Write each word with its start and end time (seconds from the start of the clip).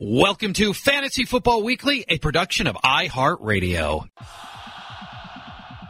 Welcome 0.00 0.52
to 0.52 0.74
Fantasy 0.74 1.24
Football 1.24 1.64
Weekly, 1.64 2.04
a 2.06 2.18
production 2.18 2.68
of 2.68 2.76
iHeartRadio. 2.84 4.08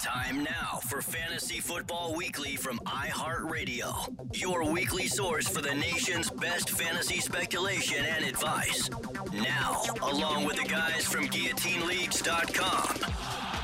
Time 0.01 0.45
now 0.45 0.81
for 0.89 1.03
Fantasy 1.03 1.61
Football 1.61 2.15
Weekly 2.15 2.57
from 2.57 2.79
iHeartRadio, 2.87 4.35
your 4.35 4.65
weekly 4.73 5.09
source 5.09 5.47
for 5.47 5.61
the 5.61 5.75
nation's 5.75 6.31
best 6.31 6.71
fantasy 6.71 7.21
speculation 7.21 8.03
and 8.07 8.25
advice. 8.25 8.89
Now, 9.35 9.83
along 10.01 10.47
with 10.47 10.57
the 10.57 10.67
guys 10.67 11.05
from 11.05 11.27
GuillotineLeagues.com, 11.29 13.13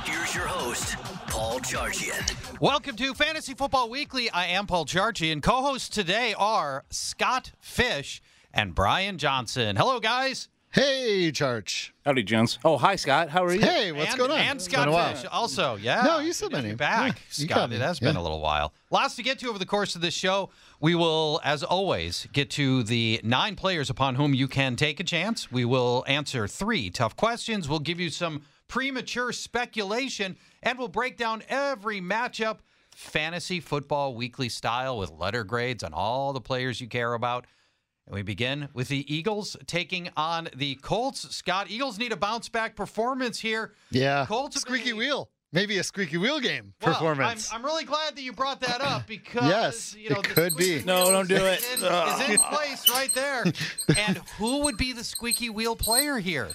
here's 0.05 0.35
your 0.35 0.47
host, 0.47 0.97
Paul 1.27 1.61
Charchian. 1.61 2.61
Welcome 2.61 2.97
to 2.97 3.15
Fantasy 3.15 3.55
Football 3.55 3.89
Weekly. 3.89 4.29
I 4.29 4.49
am 4.49 4.67
Paul 4.67 4.85
Charchian. 4.85 5.43
Co-hosts 5.43 5.89
today 5.89 6.35
are 6.37 6.85
Scott 6.91 7.53
Fish 7.63 8.21
and 8.55 8.75
Brian 8.75 9.19
Johnson. 9.19 9.77
Hello, 9.77 10.01
guys. 10.01 10.49
Hey, 10.71 11.31
Charge. 11.31 11.95
Howdy, 12.05 12.25
gents. 12.25 12.59
Oh, 12.65 12.77
hi, 12.77 12.97
Scott. 12.97 13.29
How 13.29 13.45
are 13.45 13.53
you? 13.55 13.61
Hey, 13.61 13.93
what's 13.93 14.11
and, 14.11 14.19
going 14.19 14.33
on? 14.33 14.39
And 14.39 14.57
It's 14.57 14.67
been 14.67 14.89
a 14.89 14.93
Scott. 14.93 15.17
Fish 15.19 15.29
also. 15.31 15.77
Yeah. 15.77 16.03
No, 16.03 16.19
you 16.19 16.33
said 16.33 16.51
Good 16.51 16.57
to 16.57 16.63
my 16.63 16.69
name. 16.69 16.77
Back, 16.77 17.17
Yeah, 17.33 17.47
Scott. 17.47 17.73
It 17.73 17.81
has 17.81 18.01
been 18.01 18.17
Yeah. 18.17 18.21
a 18.21 18.25
little 18.25 18.41
while. 18.41 18.75
Lots 18.91 19.15
to 19.17 19.23
get 19.23 19.39
to 19.41 19.49
over 19.51 19.59
the 19.61 19.67
course 19.67 19.95
of 19.95 20.01
this 20.01 20.15
show. 20.15 20.51
We 20.81 20.97
will, 20.97 21.41
as 21.45 21.63
always, 21.63 22.27
get 22.33 22.51
to 22.53 22.83
the 22.83 23.21
nine 23.23 23.55
players 23.55 23.89
upon 23.89 24.17
whom 24.17 24.35
you 24.35 24.49
can 24.49 24.75
take 24.75 24.99
a 24.99 25.05
chance. 25.05 25.53
We 25.53 25.65
will 25.65 26.05
answer 26.09 26.49
three 26.49 26.91
tough 26.91 27.15
questions. 27.15 27.69
We'll 27.69 27.79
give 27.79 28.01
you 28.01 28.11
some 28.11 28.43
premature 28.67 29.31
speculation, 29.33 30.37
and 30.61 30.77
we'll 30.77 30.89
break 30.89 31.17
down 31.17 31.45
every 31.49 32.01
matchup 32.01 32.59
fantasy 32.91 33.61
football 33.61 34.15
weekly 34.15 34.49
style 34.49 34.99
with 34.99 35.11
letter 35.13 35.45
grades 35.45 35.85
on 35.85 35.93
all 35.93 36.33
the 36.33 36.41
players 36.41 36.81
you 36.81 36.89
care 36.89 37.15
about. 37.15 37.47
And 38.07 38.15
we 38.15 38.23
begin 38.23 38.69
with 38.75 38.89
the 38.89 39.13
Eagles 39.15 39.57
taking 39.67 40.11
on 40.17 40.49
the 40.55 40.75
Colts. 40.77 41.35
Scott, 41.35 41.71
Eagles 41.71 41.99
need 41.99 42.13
a 42.13 42.17
bounce 42.17 42.49
back 42.51 42.77
performance 42.77 43.41
here. 43.41 43.73
Yeah. 43.91 44.27
Colts 44.27 44.61
squeaky 44.61 44.91
been- 44.91 44.99
wheel. 44.99 45.31
Maybe 45.55 45.79
a 45.79 45.85
squeaky 45.85 46.19
wheel 46.19 46.41
game 46.41 46.75
Well, 46.83 46.93
performance. 46.93 47.51
I'm, 47.53 47.61
I'm 47.61 47.65
really 47.65 47.85
glad 47.85 48.17
that 48.17 48.23
you 48.23 48.33
brought 48.33 48.61
that 48.63 48.81
up 48.81 49.07
because 49.07 49.49
Yes, 49.49 49.95
you 49.97 50.11
know, 50.11 50.17
it 50.17 50.25
the 50.25 50.29
could 50.35 50.57
be. 50.57 50.83
No, 50.85 51.11
don't 51.11 51.29
do 51.29 51.37
is 51.37 51.63
it. 51.63 51.79
in- 51.83 51.85
Is 51.85 52.29
in 52.31 52.39
place 52.51 52.91
right 52.91 53.13
there. 53.15 53.45
and 53.97 54.19
who 54.39 54.59
would 54.65 54.77
be 54.77 54.93
the 54.93 55.05
squeaky 55.05 55.49
wheel 55.51 55.77
player 55.77 56.19
here? 56.19 56.51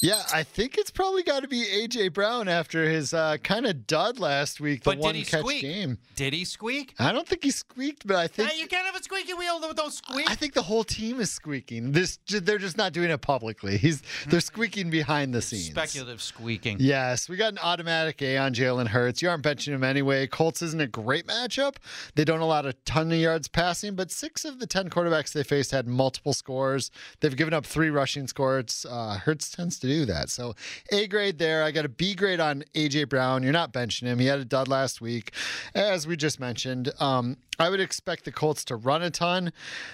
yeah, 0.00 0.22
I 0.32 0.42
think 0.42 0.78
it's 0.78 0.90
probably 0.90 1.22
got 1.22 1.42
to 1.42 1.48
be 1.48 1.62
AJ 1.66 2.14
Brown 2.14 2.48
after 2.48 2.88
his 2.88 3.12
uh, 3.12 3.36
kind 3.44 3.66
of 3.66 3.86
dud 3.86 4.18
last 4.18 4.58
week, 4.58 4.82
the 4.84 4.90
But 4.92 4.98
one 4.98 5.12
did 5.12 5.18
he 5.20 5.24
catch 5.26 5.40
squeak? 5.40 5.60
game. 5.60 5.98
Did 6.16 6.32
he 6.32 6.46
squeak? 6.46 6.94
I 6.98 7.12
don't 7.12 7.28
think 7.28 7.44
he 7.44 7.50
squeaked, 7.50 8.06
but 8.06 8.16
I 8.16 8.26
think 8.26 8.50
Hey, 8.50 8.58
you 8.58 8.66
can't 8.66 8.86
have 8.86 8.96
a 8.96 9.02
squeaky 9.02 9.34
wheel 9.34 9.60
that 9.60 9.76
don't 9.76 9.92
squeak. 9.92 10.30
I 10.30 10.34
think 10.34 10.54
the 10.54 10.62
whole 10.62 10.82
team 10.82 11.20
is 11.20 11.30
squeaking. 11.30 11.92
This 11.92 12.18
they're 12.26 12.56
just 12.58 12.78
not 12.78 12.94
doing 12.94 13.10
it 13.10 13.20
publicly. 13.20 13.76
He's 13.76 14.02
they're 14.28 14.40
squeaking 14.40 14.88
behind 14.88 15.34
the 15.34 15.42
scenes. 15.42 15.66
Speculative 15.66 16.22
squeaking. 16.22 16.78
Yes, 16.80 17.28
we 17.28 17.36
got 17.36 17.52
an 17.52 17.58
automatic 17.62 18.22
A 18.34 18.38
on 18.38 18.54
Jalen 18.54 18.88
Hurts. 18.88 19.22
You 19.22 19.30
aren't 19.30 19.44
benching 19.44 19.72
him 19.72 19.84
anyway. 19.84 20.26
Colts 20.26 20.62
isn't 20.62 20.80
a 20.80 20.86
great 20.86 21.26
matchup. 21.26 21.76
They 22.14 22.24
don't 22.24 22.40
allow 22.40 22.60
a 22.60 22.72
ton 22.84 23.12
of 23.12 23.18
yards 23.18 23.48
passing, 23.48 23.94
but 23.94 24.10
six 24.10 24.44
of 24.44 24.58
the 24.58 24.66
10 24.66 24.90
quarterbacks 24.90 25.32
they 25.32 25.42
faced 25.42 25.70
had 25.70 25.86
multiple 25.86 26.32
scores. 26.32 26.90
They've 27.20 27.36
given 27.36 27.54
up 27.54 27.66
three 27.66 27.90
rushing 27.90 28.26
scores. 28.26 28.86
Uh, 28.88 29.18
Hurts 29.18 29.50
tends 29.50 29.78
to 29.80 29.86
do 29.86 30.04
that. 30.06 30.30
So 30.30 30.54
A 30.92 31.06
grade 31.06 31.38
there. 31.38 31.64
I 31.64 31.70
got 31.70 31.84
a 31.84 31.88
B 31.88 32.14
grade 32.14 32.40
on 32.40 32.64
A.J. 32.74 33.04
Brown. 33.04 33.42
You're 33.42 33.52
not 33.52 33.72
benching 33.72 34.02
him. 34.02 34.18
He 34.18 34.26
had 34.26 34.40
a 34.40 34.44
dud 34.44 34.68
last 34.68 35.00
week, 35.00 35.32
as 35.74 36.06
we 36.06 36.16
just 36.16 36.40
mentioned. 36.40 36.92
Um, 37.00 37.36
I 37.60 37.68
would 37.68 37.80
expect 37.80 38.24
the 38.24 38.32
Colts 38.32 38.64
to 38.66 38.76
run 38.76 39.02
a 39.02 39.10
ton 39.10 39.52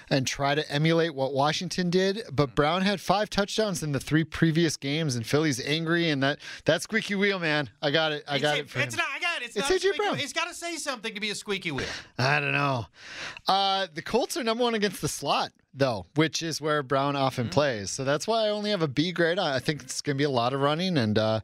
and 0.09 0.25
try 0.25 0.55
to 0.55 0.71
emulate 0.71 1.13
what 1.13 1.33
Washington 1.33 1.89
did, 1.89 2.23
but 2.31 2.55
Brown 2.55 2.83
had 2.83 3.01
five 3.01 3.29
touchdowns 3.29 3.83
in 3.83 3.91
the 3.91 3.99
three 3.99 4.23
previous 4.23 4.77
games, 4.77 5.17
and 5.17 5.27
Philly's 5.27 5.59
angry, 5.59 6.09
and 6.09 6.23
that 6.23 6.39
that 6.63 6.81
squeaky 6.81 7.15
wheel, 7.15 7.39
man. 7.39 7.69
I 7.81 7.91
got 7.91 8.13
it. 8.13 8.23
I 8.29 8.39
got 8.39 8.57
it's, 8.57 8.67
it 8.67 8.69
for 8.71 8.79
it's 8.79 8.93
him. 8.95 8.99
not. 8.99 9.07
I 9.15 9.19
got 9.19 9.41
it. 9.41 9.45
It's, 9.45 9.55
It's 9.57 9.69
not 9.69 9.75
A.J. 9.77 9.91
Brown. 9.97 10.17
He's 10.17 10.33
got 10.33 10.47
to 10.47 10.53
say 10.53 10.75
something 10.77 11.13
to 11.13 11.19
be 11.19 11.29
a 11.29 11.35
squeaky 11.35 11.71
wheel. 11.71 11.85
I 12.19 12.39
don't 12.39 12.51
know. 12.51 12.85
Uh, 13.47 13.87
the 13.93 14.01
Colts 14.01 14.37
are 14.37 14.43
number 14.43 14.63
one 14.63 14.73
against 14.75 15.01
the 15.01 15.07
slot, 15.07 15.51
though, 15.73 16.05
which 16.15 16.41
is 16.41 16.59
where 16.61 16.83
Brown 16.83 17.15
often 17.15 17.45
Mm-hmm. 17.45 17.53
plays. 17.53 17.89
So 17.91 18.03
that's 18.03 18.27
why 18.27 18.45
I 18.45 18.49
only 18.49 18.69
have 18.71 18.81
a 18.81 18.87
B 18.87 19.11
grade. 19.11 19.39
I 19.39 19.59
think 19.59 19.81
it's 19.83 20.01
going 20.01 20.15
to 20.15 20.17
be 20.17 20.23
a 20.25 20.29
lot 20.29 20.53
of 20.53 20.59
running. 20.61 20.97
And 20.97 21.17
uh, 21.17 21.39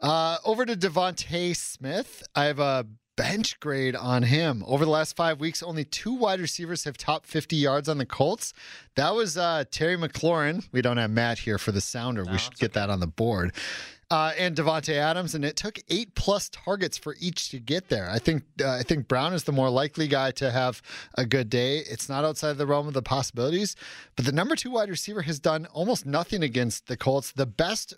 uh, 0.00 0.38
over 0.44 0.64
to 0.66 0.76
DeVonta 0.76 1.54
Smith, 1.56 2.22
I 2.34 2.44
have 2.44 2.58
a 2.58 2.86
bench 3.16 3.60
grade 3.60 3.94
on 3.94 4.22
him. 4.22 4.64
Over 4.66 4.84
the 4.86 4.90
last 4.90 5.14
five 5.14 5.40
weeks, 5.40 5.62
only 5.62 5.84
two 5.84 6.14
wide 6.14 6.40
receivers 6.40 6.84
have 6.84 6.96
topped 6.96 7.26
50 7.26 7.54
yards 7.56 7.86
on 7.88 7.98
the 7.98 8.06
Colts. 8.06 8.54
That 8.94 9.14
was 9.14 9.36
uh, 9.36 9.64
Terry 9.70 9.96
McLaurin. 9.98 10.66
We 10.72 10.80
don't 10.80 10.96
have 10.96 11.10
Matt 11.10 11.40
here 11.40 11.58
for 11.58 11.70
the 11.72 11.82
sounder. 11.82 12.24
we 12.24 12.38
should 12.38 12.56
get 12.56 12.72
that 12.74 12.88
on 12.88 13.00
the 13.00 13.06
board. 13.06 13.52
Uh, 14.10 14.32
and 14.36 14.56
Davante 14.56 14.94
Adams, 14.94 15.36
and 15.36 15.44
it 15.44 15.54
took 15.54 15.78
eight 15.88 16.16
plus 16.16 16.48
targets 16.48 16.98
for 16.98 17.14
each 17.20 17.48
to 17.50 17.60
get 17.60 17.90
there. 17.90 18.10
I 18.10 18.18
think 18.18 18.42
uh, 18.60 18.68
I 18.68 18.82
think 18.82 19.06
Brown 19.06 19.32
is 19.34 19.44
the 19.44 19.52
more 19.52 19.70
likely 19.70 20.08
guy 20.08 20.32
to 20.32 20.50
have 20.50 20.82
a 21.14 21.24
good 21.24 21.48
day. 21.48 21.78
It's 21.78 22.08
not 22.08 22.24
outside 22.24 22.58
the 22.58 22.66
realm 22.66 22.88
of 22.88 22.94
the 22.94 23.02
possibilities, 23.02 23.76
but 24.16 24.24
the 24.24 24.32
number 24.32 24.56
two 24.56 24.72
wide 24.72 24.90
receiver 24.90 25.22
has 25.22 25.38
done 25.38 25.66
almost 25.66 26.06
nothing 26.06 26.42
against 26.42 26.88
the 26.88 26.96
Colts. 26.96 27.30
The 27.30 27.46
best 27.46 27.94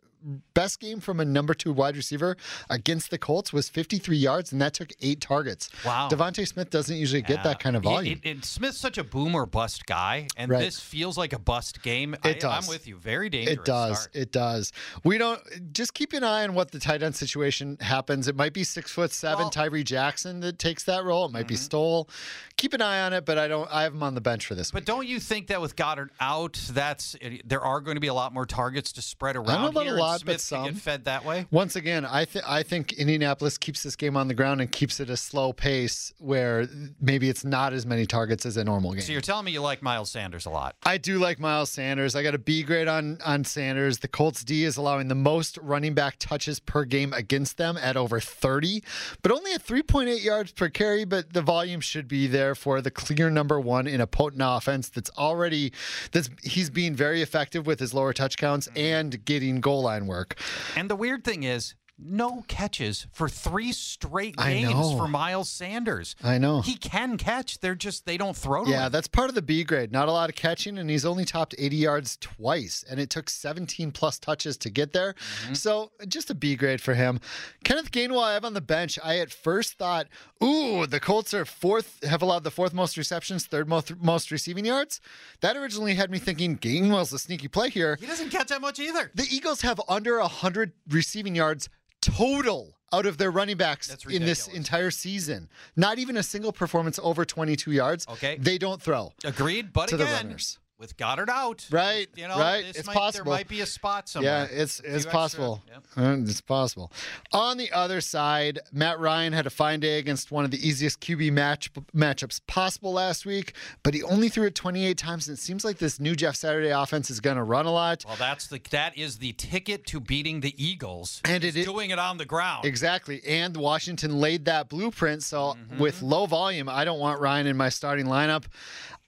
best 0.54 0.80
game 0.80 1.00
from 1.00 1.20
a 1.20 1.24
number 1.24 1.54
two 1.54 1.72
wide 1.72 1.96
receiver 1.96 2.36
against 2.70 3.10
the 3.10 3.18
Colts 3.18 3.52
was 3.52 3.68
53 3.68 4.16
yards, 4.16 4.52
and 4.52 4.60
that 4.60 4.74
took 4.74 4.92
eight 5.00 5.20
targets. 5.20 5.68
Wow. 5.84 6.08
DeVonta 6.10 6.46
Smith 6.46 6.70
doesn't 6.70 6.96
usually 6.96 7.22
get 7.22 7.42
that 7.44 7.58
kind 7.60 7.76
of 7.76 7.82
volume. 7.82 8.20
it- 8.24 8.28
it- 8.38 8.44
Smith's 8.44 8.78
such 8.78 8.98
a 8.98 9.04
boom 9.04 9.34
or 9.34 9.46
bust 9.46 9.86
guy, 9.86 10.28
and 10.36 10.50
Right. 10.50 10.60
this 10.60 10.78
feels 10.80 11.16
like 11.18 11.32
a 11.32 11.38
bust 11.38 11.82
game. 11.82 12.14
It 12.14 12.20
I, 12.24 12.32
does. 12.34 12.64
I'm 12.64 12.68
with 12.68 12.86
you. 12.86 12.96
Very 12.96 13.28
dangerous. 13.28 13.58
It 13.58 13.64
does. 13.64 13.98
start. 14.02 14.16
It 14.16 14.32
does. 14.32 14.72
We 15.04 15.18
don't 15.18 15.40
just 15.72 15.94
keep 15.94 16.12
an 16.12 16.24
eye 16.24 16.44
on 16.44 16.54
what 16.54 16.70
the 16.72 16.78
tight 16.78 17.02
end 17.02 17.16
situation 17.16 17.76
happens. 17.80 18.28
It 18.28 18.36
might 18.36 18.52
be 18.52 18.64
six 18.64 18.90
foot 18.90 19.12
seven 19.12 19.38
Well- 19.38 19.50
Mm-hmm. 19.50 19.60
Tyree 19.60 19.84
Jackson 19.84 20.40
that 20.40 20.58
takes 20.58 20.84
that 20.84 21.04
role. 21.04 21.26
It 21.26 21.32
might 21.32 21.48
be 21.48 21.56
Stoll. 21.56 22.08
Keep 22.56 22.74
an 22.74 22.82
eye 22.82 23.00
on 23.02 23.12
it, 23.12 23.24
but 23.24 23.38
I 23.38 23.48
don't. 23.48 23.68
I 23.72 23.82
have 23.82 23.92
him 23.94 24.02
on 24.02 24.14
the 24.14 24.20
bench 24.20 24.46
for 24.46 24.54
this 24.54 24.70
But 24.70 24.82
week. 24.82 24.86
don't 24.86 25.06
you 25.08 25.18
think 25.20 25.48
that 25.48 25.60
with 25.60 25.74
Goedert 25.76 26.10
out, 26.20 26.58
that's 26.70 27.16
there 27.44 27.60
are 27.60 27.80
going 27.80 27.96
to 27.96 28.00
be 28.00 28.06
a 28.06 28.14
lot 28.14 28.32
more 28.32 28.46
targets 28.46 28.92
to 28.92 29.02
spread 29.02 29.36
around 29.36 29.48
I 29.50 29.52
don't 29.54 29.62
know 29.64 29.68
about 29.70 29.84
here? 29.84 29.92
a 29.92 29.92
and 29.92 30.00
lot, 30.12 30.20
Smith 30.20 30.34
but 30.34 30.40
some. 30.40 30.64
get 30.64 30.76
fed 30.76 31.04
that 31.04 31.24
way. 31.24 31.46
Once 31.50 31.76
again, 31.76 32.04
I 32.04 32.24
think 32.24 32.48
I 32.48 32.62
think 32.62 32.92
Indianapolis 32.94 33.58
keeps 33.58 33.82
this 33.82 33.96
game 33.96 34.16
on 34.16 34.28
the 34.28 34.34
ground 34.34 34.60
and 34.60 34.70
keeps 34.70 35.00
it 35.00 35.10
a 35.10 35.16
slow 35.16 35.52
pace 35.52 36.12
where 36.18 36.68
maybe 37.00 37.28
it's 37.28 37.44
not 37.44 37.72
as 37.72 37.86
many 37.86 38.06
targets 38.06 38.46
as 38.46 38.56
a 38.56 38.64
normal 38.64 38.92
game. 38.92 39.02
So 39.02 39.12
you're 39.12 39.20
telling 39.20 39.44
me 39.44 39.52
you 39.52 39.60
like 39.60 39.82
Miles 39.82 40.10
Sanders 40.10 40.46
a 40.46 40.50
lot. 40.50 40.76
I 40.84 40.98
do 40.98 41.18
like 41.18 41.38
Miles 41.38 41.70
Sanders. 41.70 42.14
I 42.14 42.22
got 42.22 42.34
a 42.34 42.38
B 42.38 42.62
grade 42.62 42.88
on 42.88 43.18
on 43.24 43.44
Sanders. 43.44 43.98
The 43.98 44.08
Colts 44.08 44.44
D 44.44 44.64
is 44.64 44.76
allowing 44.76 45.08
the 45.08 45.14
most 45.14 45.58
running 45.58 45.94
back 45.94 46.16
touches 46.18 46.60
per 46.60 46.84
game 46.84 47.12
against 47.12 47.56
them 47.56 47.76
at 47.76 47.96
over 47.96 48.20
30, 48.20 48.82
but 49.22 49.32
only 49.32 49.52
at 49.52 49.64
3.8 49.66 50.22
yards 50.22 50.52
per 50.52 50.68
carry. 50.68 51.04
But 51.04 51.32
the 51.32 51.42
volume 51.42 51.80
should 51.80 52.08
be 52.08 52.26
there 52.26 52.54
for 52.54 52.80
the 52.80 52.90
clear 52.90 53.30
number 53.30 53.60
one 53.60 53.86
in 53.86 54.00
a 54.00 54.06
potent 54.06 54.42
offense 54.44 54.88
that's 54.88 55.10
already 55.18 55.72
that's 56.12 56.30
he's 56.42 56.70
being 56.70 56.94
very 56.94 57.22
effective 57.22 57.66
with 57.66 57.80
his 57.80 57.94
lower 57.94 58.12
touch 58.12 58.36
counts 58.36 58.68
mm-hmm. 58.68 58.78
and 58.78 59.24
getting 59.24 59.60
goal 59.60 59.82
line 59.82 60.01
work. 60.06 60.38
And 60.76 60.90
the 60.90 60.96
weird 60.96 61.24
thing 61.24 61.42
is, 61.42 61.74
no 62.04 62.44
catches 62.48 63.06
for 63.12 63.28
three 63.28 63.72
straight 63.72 64.36
games 64.36 64.92
for 64.92 65.08
Miles 65.08 65.48
Sanders. 65.48 66.16
I 66.22 66.38
know. 66.38 66.60
He 66.60 66.74
can 66.76 67.16
catch. 67.16 67.60
They're 67.60 67.74
just 67.74 68.06
they 68.06 68.16
don't 68.16 68.36
throw 68.36 68.64
to 68.64 68.70
Yeah, 68.70 68.86
him. 68.86 68.92
that's 68.92 69.08
part 69.08 69.28
of 69.28 69.34
the 69.34 69.42
B 69.42 69.64
grade. 69.64 69.92
Not 69.92 70.08
a 70.08 70.12
lot 70.12 70.28
of 70.30 70.36
catching, 70.36 70.78
and 70.78 70.88
he's 70.90 71.04
only 71.04 71.24
topped 71.24 71.54
80 71.58 71.76
yards 71.76 72.16
twice, 72.20 72.84
and 72.88 72.98
it 73.00 73.10
took 73.10 73.30
17 73.30 73.92
plus 73.92 74.18
touches 74.18 74.56
to 74.58 74.70
get 74.70 74.92
there. 74.92 75.14
Mm-hmm. 75.44 75.54
So 75.54 75.92
just 76.08 76.30
a 76.30 76.34
B 76.34 76.56
grade 76.56 76.80
for 76.80 76.94
him. 76.94 77.20
Kenneth 77.64 77.90
Gainwell, 77.92 78.22
I 78.22 78.34
have 78.34 78.44
on 78.44 78.54
the 78.54 78.60
bench. 78.60 78.98
I 79.02 79.18
at 79.18 79.30
first 79.30 79.74
thought, 79.78 80.06
ooh, 80.42 80.86
the 80.86 81.00
Colts 81.00 81.32
are 81.34 81.44
fourth, 81.44 82.02
have 82.04 82.22
allowed 82.22 82.44
the 82.44 82.50
fourth 82.50 82.72
most 82.74 82.96
receptions, 82.96 83.46
third 83.46 83.68
most, 83.68 83.94
most 84.00 84.30
receiving 84.30 84.64
yards. 84.64 85.00
That 85.40 85.56
originally 85.56 85.94
had 85.94 86.10
me 86.10 86.18
thinking 86.18 86.58
Gainwell's 86.58 87.12
a 87.12 87.18
sneaky 87.18 87.48
play 87.48 87.70
here. 87.70 87.96
He 88.00 88.06
doesn't 88.06 88.30
catch 88.30 88.48
that 88.48 88.60
much 88.60 88.78
either. 88.78 89.10
The 89.14 89.26
Eagles 89.30 89.60
have 89.62 89.80
under 89.88 90.18
100 90.18 90.72
receiving 90.88 91.34
yards 91.34 91.68
total 92.02 92.76
out 92.92 93.06
of 93.06 93.16
their 93.16 93.30
running 93.30 93.56
backs 93.56 93.88
in 94.10 94.24
this 94.26 94.48
entire 94.48 94.90
season. 94.90 95.48
Not 95.76 95.98
even 95.98 96.18
a 96.18 96.22
single 96.22 96.52
performance 96.52 96.98
over 97.02 97.24
22 97.24 97.72
yards. 97.72 98.06
Okay. 98.08 98.36
They 98.38 98.58
don't 98.58 98.82
throw. 98.82 99.12
Agreed, 99.24 99.72
but 99.72 99.88
To 99.88 99.96
the 99.96 100.04
runners. 100.04 100.58
With 100.78 100.96
Goedert 100.96 101.28
out, 101.28 101.64
Right, 101.70 102.08
You 102.16 102.26
know, 102.26 102.36
right, 102.38 102.64
this 102.64 102.78
it's 102.78 102.86
might, 102.88 102.96
possible. 102.96 103.26
There 103.30 103.38
might 103.38 103.46
be 103.46 103.60
a 103.60 103.66
spot 103.66 104.08
somewhere. 104.08 104.48
Yeah, 104.50 104.60
it's 104.62 104.80
it's 104.80 105.06
possible. 105.06 105.62
Yep. 105.68 105.84
Uh, 105.96 106.16
It's 106.28 106.40
possible. 106.40 106.90
On 107.32 107.56
the 107.56 107.70
other 107.70 108.00
side, 108.00 108.58
Matt 108.72 108.98
Ryan 108.98 109.32
had 109.32 109.46
a 109.46 109.50
fine 109.50 109.78
day 109.78 109.98
against 110.00 110.32
one 110.32 110.44
of 110.44 110.50
the 110.50 110.66
easiest 110.66 111.00
QB 111.00 111.30
match 111.32 111.70
matchups 111.94 112.40
possible 112.48 112.92
last 112.92 113.24
week, 113.24 113.54
but 113.84 113.94
he 113.94 114.02
only 114.02 114.28
threw 114.28 114.46
it 114.46 114.56
28 114.56 114.98
times. 114.98 115.28
And 115.28 115.38
it 115.38 115.40
seems 115.40 115.64
like 115.64 115.78
this 115.78 116.00
new 116.00 116.16
Jeff 116.16 116.34
Saturday 116.34 116.70
offense 116.70 117.10
is 117.10 117.20
going 117.20 117.36
to 117.36 117.44
run 117.44 117.66
a 117.66 117.70
lot. 117.72 118.04
Well, 118.04 118.16
that's 118.18 118.48
the 118.48 118.60
that 118.72 118.98
is 118.98 119.18
the 119.18 119.34
ticket 119.34 119.86
to 119.86 120.00
beating 120.00 120.40
the 120.40 120.52
Eagles. 120.62 121.20
And 121.24 121.44
is 121.44 121.54
it 121.54 121.64
doing 121.64 121.90
it 121.90 122.00
on 122.00 122.18
the 122.18 122.24
ground. 122.26 122.64
Exactly. 122.64 123.20
And 123.24 123.56
Washington 123.56 124.18
laid 124.18 124.46
that 124.46 124.68
blueprint. 124.68 125.22
So 125.22 125.42
Mm-hmm. 125.52 125.78
with 125.80 126.02
low 126.02 126.26
volume, 126.26 126.68
I 126.68 126.84
don't 126.84 126.98
want 126.98 127.20
Ryan 127.20 127.46
in 127.46 127.56
my 127.56 127.68
starting 127.68 128.06
lineup. 128.06 128.44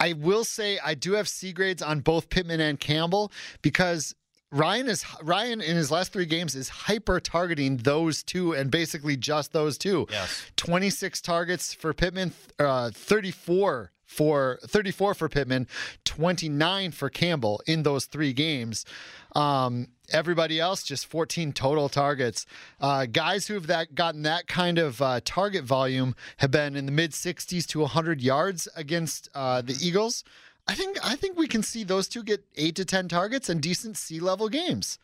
I 0.01 0.13
will 0.13 0.45
say 0.45 0.79
I 0.85 0.95
do 0.95 1.13
have 1.13 1.29
C 1.29 1.53
grades 1.65 1.83
on 1.83 2.01
both 2.01 2.29
Pittman 2.29 2.61
and 2.61 2.79
Campbell 2.79 3.33
because 3.63 4.15
Ryan 4.53 4.87
is 4.87 5.03
Ryan 5.23 5.63
in 5.63 5.77
his 5.77 5.91
last 5.91 6.13
three 6.13 6.27
games 6.27 6.55
is 6.55 6.69
hyper 6.69 7.21
targeting 7.21 7.79
those 7.79 8.23
two 8.23 8.53
and 8.53 8.71
basically 8.71 9.17
just 9.17 9.53
those 9.53 9.79
two. 9.79 10.07
Yes. 10.11 10.45
26 10.57 11.23
targets 11.23 11.73
for 11.73 11.95
Pittman, 11.95 12.33
uh, 12.59 12.91
34 12.93 13.93
for 14.05 14.59
34 14.67 15.15
for 15.15 15.29
Pittman, 15.31 15.67
29 16.05 16.93
for 16.93 17.09
Campbell 17.09 17.63
in 17.67 17.83
those 17.83 18.05
three 18.05 18.35
games. 18.35 18.85
Um, 19.35 19.89
everybody 20.13 20.61
else 20.61 20.83
just 20.83 21.07
14 21.07 21.55
total 21.55 21.89
targets. 21.89 22.45
Uh, 22.79 23.07
guys 23.07 23.47
who 23.47 23.55
have 23.55 23.69
that 23.69 23.95
gotten 23.95 24.23
that 24.23 24.47
kind 24.47 24.79
of 24.79 25.01
uh, 25.01 25.21
target 25.25 25.65
volume 25.65 26.15
have 26.37 26.51
been 26.51 26.77
in 26.77 26.85
the 26.85 26.93
mid 26.93 27.13
60s 27.13 27.67
to 27.69 27.81
100 27.81 28.21
yards 28.21 28.69
against 28.77 29.31
uh, 29.35 29.63
the 29.63 29.77
Eagles. 29.81 30.23
I 30.67 30.75
think 30.75 30.99
I 31.05 31.15
think 31.17 31.37
we 31.39 31.47
can 31.49 31.63
see 31.63 31.85
those 31.85 32.09
two 32.09 32.23
get 32.23 32.45
eight 32.57 32.75
to 32.77 32.85
10 32.85 33.09
targets 33.09 33.49
and 33.49 33.61
decent 33.61 33.97
C 33.97 34.19
level 34.21 34.49
games. 34.49 34.99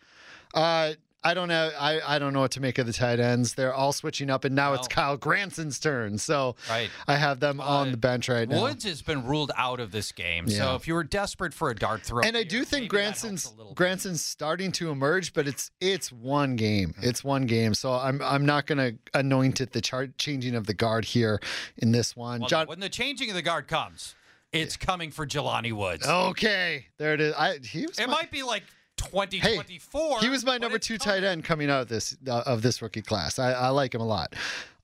Uh, 0.54 0.92
I 1.22 1.34
don't 1.34 1.48
know. 1.48 1.70
I, 1.78 2.00
I 2.14 2.18
don't 2.18 2.32
know 2.32 2.40
what 2.40 2.52
to 2.52 2.60
make 2.62 2.78
of 2.78 2.86
the 2.86 2.94
tight 2.94 3.20
ends. 3.20 3.52
They're 3.52 3.74
all 3.74 3.92
switching 3.92 4.30
up, 4.30 4.46
and 4.46 4.54
now 4.54 4.72
it's 4.72 4.88
Kylen 4.88 5.20
Granson's 5.20 5.78
turn. 5.78 6.16
So 6.16 6.56
Right. 6.70 6.88
I 7.06 7.16
have 7.16 7.40
them 7.40 7.60
on 7.60 7.90
the 7.90 7.98
bench 7.98 8.30
right 8.30 8.48
now. 8.48 8.62
Woods 8.62 8.84
has 8.84 9.02
been 9.02 9.26
ruled 9.26 9.52
out 9.54 9.80
of 9.80 9.92
this 9.92 10.12
game. 10.12 10.48
So 10.48 10.76
if 10.76 10.88
you 10.88 10.94
were 10.94 11.04
desperate 11.04 11.52
for 11.52 11.68
a 11.68 11.74
dart 11.74 12.00
throw, 12.04 12.22
And 12.22 12.38
I 12.38 12.40
here, 12.40 12.48
do 12.48 12.64
think 12.64 12.88
Granson's 12.88 13.44
a 13.44 13.50
little 13.50 13.72
bit. 13.72 13.76
Granson's 13.76 14.24
starting 14.24 14.72
to 14.72 14.88
emerge, 14.90 15.34
but 15.34 15.46
it's 15.46 15.70
it's 15.78 16.10
one 16.10 16.56
game. 16.56 16.94
It's 17.02 17.22
one 17.22 17.44
game. 17.44 17.74
So 17.74 17.92
I'm 17.92 18.22
I'm 18.22 18.46
not 18.46 18.64
going 18.64 18.78
to 18.78 18.96
anoint 19.12 19.60
it 19.60 19.72
the 19.72 19.82
chart 19.82 20.16
changing 20.16 20.54
of 20.54 20.64
the 20.66 20.74
guard 20.74 21.04
here 21.04 21.38
in 21.76 21.92
this 21.92 22.16
one. 22.16 22.40
Well, 22.40 22.48
John. 22.48 22.66
when 22.66 22.80
the 22.80 22.88
changing 22.88 23.28
of 23.28 23.34
the 23.36 23.42
guard 23.42 23.68
comes, 23.68 24.14
it's 24.52 24.76
coming 24.76 25.10
for 25.10 25.26
Jelani 25.26 25.72
Woods. 25.72 26.06
Okay, 26.06 26.86
there 26.98 27.14
it 27.14 27.20
is. 27.20 27.34
I 27.34 27.58
he 27.62 27.86
was 27.86 27.98
it 27.98 28.06
my, 28.06 28.14
might 28.14 28.30
be 28.30 28.42
like 28.42 28.64
hey, 29.00 29.56
2024. 29.56 30.20
he 30.20 30.28
was 30.28 30.44
my 30.44 30.58
number 30.58 30.78
two 30.78 30.98
coming. 30.98 31.22
tight 31.22 31.26
end 31.26 31.44
coming 31.44 31.70
out 31.70 31.82
of 31.82 31.88
this 31.88 32.16
uh, 32.28 32.42
of 32.46 32.62
this 32.62 32.82
rookie 32.82 33.02
class. 33.02 33.38
I, 33.38 33.52
I 33.52 33.68
like 33.68 33.94
him 33.94 34.00
a 34.00 34.06
lot. 34.06 34.34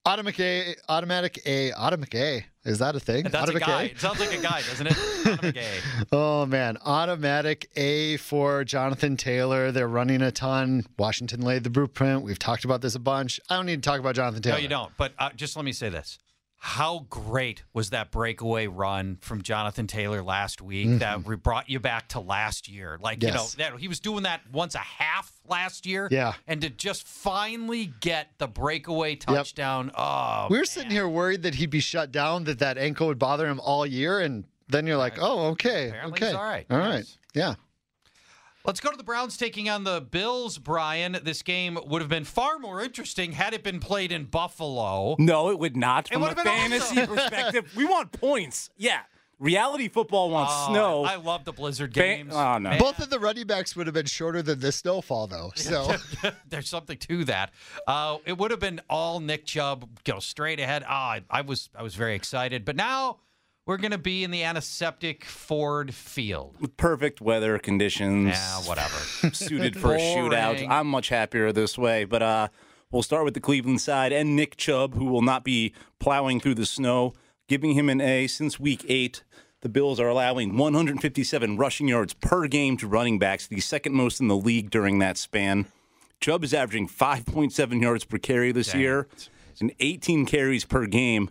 Automatic 0.05 0.39
A, 0.39 0.77
automatic 0.89 1.43
A, 1.47 1.73
automatic 1.73 2.15
A. 2.15 2.47
Is 2.65 2.79
that 2.79 2.95
a 2.95 3.01
thing? 3.01 3.25
That's 3.25 3.35
a 3.35 3.39
automatic 3.39 3.67
guy. 3.67 3.83
It 3.85 4.01
sounds 4.01 4.21
like 4.21 4.33
a 4.39 4.41
guy, 4.41 4.63
doesn't 4.63 4.87
it? 4.87 4.97
Automatic 5.27 5.57
A. 5.57 5.67
Oh 6.12 6.47
man, 6.47 6.79
automatic 6.85 7.69
A 7.75 8.17
for 8.19 8.62
Jonathan 8.62 9.17
Taylor. 9.17 9.73
They're 9.73 9.89
running 9.89 10.23
a 10.23 10.31
ton. 10.31 10.87
Washington 10.97 11.41
laid 11.41 11.65
the 11.65 11.71
blueprint. 11.71 12.23
We've 12.23 12.39
talked 12.39 12.65
about 12.65 12.83
this 12.83 12.95
a 12.95 13.01
bunch. 13.01 13.41
I 13.51 13.57
don't 13.57 13.67
need 13.67 13.83
to 13.83 13.89
talk 13.89 13.99
about 13.99 14.15
Jonathan 14.15 14.43
Taylor. 14.43 14.59
No, 14.59 14.62
you 14.62 14.69
don't. 14.69 14.93
But 14.97 15.12
uh, 15.19 15.31
just 15.35 15.57
let 15.57 15.65
me 15.65 15.73
say 15.73 15.89
this. 15.89 16.21
How 16.58 17.06
great 17.11 17.62
was 17.73 17.91
that 17.91 18.11
breakaway 18.11 18.67
run 18.67 19.19
from 19.20 19.43
Jonathan 19.43 19.87
Taylor 19.87 20.23
last 20.23 20.61
week 20.62 20.99
that 20.99 21.26
re- 21.26 21.37
brought 21.37 21.69
you 21.70 21.79
back 21.79 22.08
to 22.11 22.20
last 22.20 22.69
year? 22.69 22.99
Like, 23.00 23.20
Mm-hmm. 23.20 23.35
Yes. 23.35 23.56
you 23.56 23.62
know, 23.64 23.70
that 23.70 23.79
he 23.81 23.88
was 23.88 24.00
doing 24.00 24.25
that 24.25 24.41
once 24.53 24.75
a 24.75 24.79
half 24.79 25.32
last 25.49 25.87
year. 25.87 26.08
Yeah. 26.11 26.32
And 26.47 26.61
to 26.62 26.70
just 26.70 27.06
finally 27.06 27.93
get 28.00 28.29
the 28.38 28.49
breakaway 28.49 29.14
touchdown. 29.17 29.93
Oh, 29.97 30.49
We 30.50 30.58
were 30.58 30.64
sitting 30.64 30.91
here 30.91 31.08
worried 31.08 31.43
that 31.43 31.55
he'd 31.55 31.70
be 31.70 31.81
shut 31.81 32.11
down, 32.11 32.44
that 32.44 32.59
that 32.61 32.79
ankle 32.79 33.06
would 33.09 33.19
bother 33.19 33.47
him 33.47 33.61
all 33.61 33.87
year, 33.87 34.20
and 34.20 34.44
then 34.69 34.87
you're 34.87 34.97
like, 34.97 35.19
oh, 35.20 35.49
okay, 35.49 35.88
Apparently 35.88 36.19
okay, 36.26 36.32
all 36.37 36.43
right. 36.43 36.67
all 36.70 36.79
right, 36.79 36.97
Yes. 36.99 37.19
yeah. 37.35 37.55
Let's 38.67 38.81
go 38.81 38.91
to 38.91 38.97
the 38.97 39.05
Browns 39.05 39.37
taking 39.37 39.69
on 39.69 39.85
the 39.85 40.01
Bills, 40.01 40.59
Brian. 40.59 41.17
This 41.23 41.43
game 41.43 41.79
would 41.87 42.03
have 42.03 42.09
been 42.09 42.25
far 42.25 42.59
more 42.59 42.83
interesting 42.83 43.33
had 43.33 43.55
it 43.55 43.63
been 43.63 43.79
played 43.79 44.11
in 44.11 44.25
Buffalo. 44.25 45.15
No, 45.21 45.51
it 45.51 45.59
would 45.61 45.77
not. 45.77 46.09
From 46.09 46.17
a 46.17 46.21
would've 46.25 46.37
been 46.37 46.45
fantasy 46.47 47.01
awesome. 47.01 47.07
perspective, 47.17 47.73
we 47.77 47.85
want 47.85 48.11
points. 48.11 48.71
Yeah. 48.77 49.01
Reality 49.39 49.89
football 49.89 50.31
wants 50.31 50.53
Oh, 50.57 50.73
snow. 50.73 51.05
I 51.05 51.17
love 51.17 51.45
the 51.45 51.53
Blizzard 51.53 51.93
Fa- 51.93 52.01
games. 52.01 52.33
oh, 52.35 52.57
no. 52.59 52.77
Both 52.79 52.99
of 53.01 53.11
the 53.11 53.21
running 53.21 53.47
backs 53.47 53.77
would 53.77 53.87
have 53.87 53.93
been 53.95 54.07
shorter 54.07 54.43
than 54.43 54.59
the 54.61 54.73
snowfall, 54.73 55.27
though. 55.27 55.53
So 55.57 55.95
There's 56.49 56.69
something 56.69 56.97
to 56.99 57.25
that. 57.27 57.52
Uh, 57.87 58.17
it 58.25 58.37
would 58.38 58.50
have 58.50 58.61
been 58.61 58.81
all 58.90 59.21
Nick 59.21 59.45
Chubb, 59.47 59.88
go 60.05 60.19
straight 60.21 60.59
ahead. 60.59 60.85
Ah, 60.88 61.11
I, 61.12 61.23
I 61.31 61.40
was 61.43 61.69
I 61.79 61.83
was 61.83 61.95
very 61.95 62.14
excited, 62.14 62.64
but 62.64 62.76
now 62.76 63.19
we're 63.66 63.76
going 63.76 63.90
to 63.90 63.99
be 63.99 64.25
in 64.25 64.30
the 64.30 64.44
antiseptic 64.44 65.25
Ford 65.25 65.92
Field. 65.92 66.56
Perfect 66.76 67.20
weather 67.20 67.58
conditions. 67.58 68.28
Yeah, 68.28 68.61
whatever. 68.61 68.96
suited 69.35 69.78
for 69.78 69.94
a 69.94 69.99
shootout. 69.99 70.66
I'm 70.68 70.87
much 70.87 71.08
happier 71.08 71.52
this 71.52 71.76
way. 71.76 72.04
But 72.04 72.23
uh, 72.23 72.49
we'll 72.90 73.02
start 73.02 73.25
with 73.25 73.35
the 73.35 73.40
Cleveland 73.40 73.80
side 73.80 74.12
and 74.12 74.37
Nick 74.37 74.56
Chubb, 74.56 74.94
who 74.94 75.06
will 75.06 75.23
not 75.23 75.44
be 75.44 75.75
plowing 75.99 76.40
through 76.40 76.54
the 76.54 76.66
snow, 76.66 77.12
giving 77.49 77.73
him 77.73 77.88
an 77.88 78.00
A 78.00 78.28
since 78.28 78.61
week 78.61 78.85
eight. 78.88 79.25
The 79.62 79.68
Bills 79.68 79.99
are 79.99 80.08
allowing 80.08 80.56
157 80.56 81.56
rushing 81.56 81.88
yards 81.88 82.14
per 82.14 82.46
game 82.46 82.76
to 82.76 82.87
running 82.87 83.18
backs, 83.18 83.49
the 83.49 83.58
second 83.58 83.94
most 83.94 84.20
in 84.20 84.28
the 84.28 84.37
league 84.37 84.70
during 84.70 85.00
that 85.00 85.16
span. 85.16 85.66
Chubb 86.20 86.44
is 86.44 86.54
averaging 86.54 86.88
5.7 86.88 87.80
yards 87.82 88.04
per 88.04 88.18
carry 88.18 88.52
this 88.52 88.75
year 88.75 89.08
and 89.61 89.73
18 89.80 90.26
carries 90.26 90.64
per 90.64 90.87
game, 90.87 91.30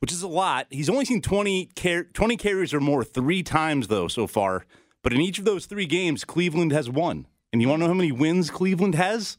which 0.00 0.12
is 0.12 0.22
a 0.22 0.28
lot. 0.28 0.66
He's 0.70 0.90
only 0.90 1.04
seen 1.04 1.22
20, 1.22 1.66
car- 1.76 2.04
20 2.04 2.36
carries 2.36 2.74
or 2.74 2.80
more 2.80 3.04
three 3.04 3.42
times, 3.42 3.88
though, 3.88 4.08
so 4.08 4.26
far. 4.26 4.66
But 5.02 5.12
in 5.12 5.20
each 5.20 5.38
of 5.38 5.44
those 5.44 5.66
three 5.66 5.86
games, 5.86 6.24
Cleveland 6.24 6.72
has 6.72 6.90
won. 6.90 7.26
And 7.52 7.62
you 7.62 7.68
want 7.68 7.80
to 7.80 7.84
know 7.84 7.92
how 7.92 7.96
many 7.96 8.12
wins 8.12 8.50
Cleveland 8.50 8.94
has? 8.94 9.38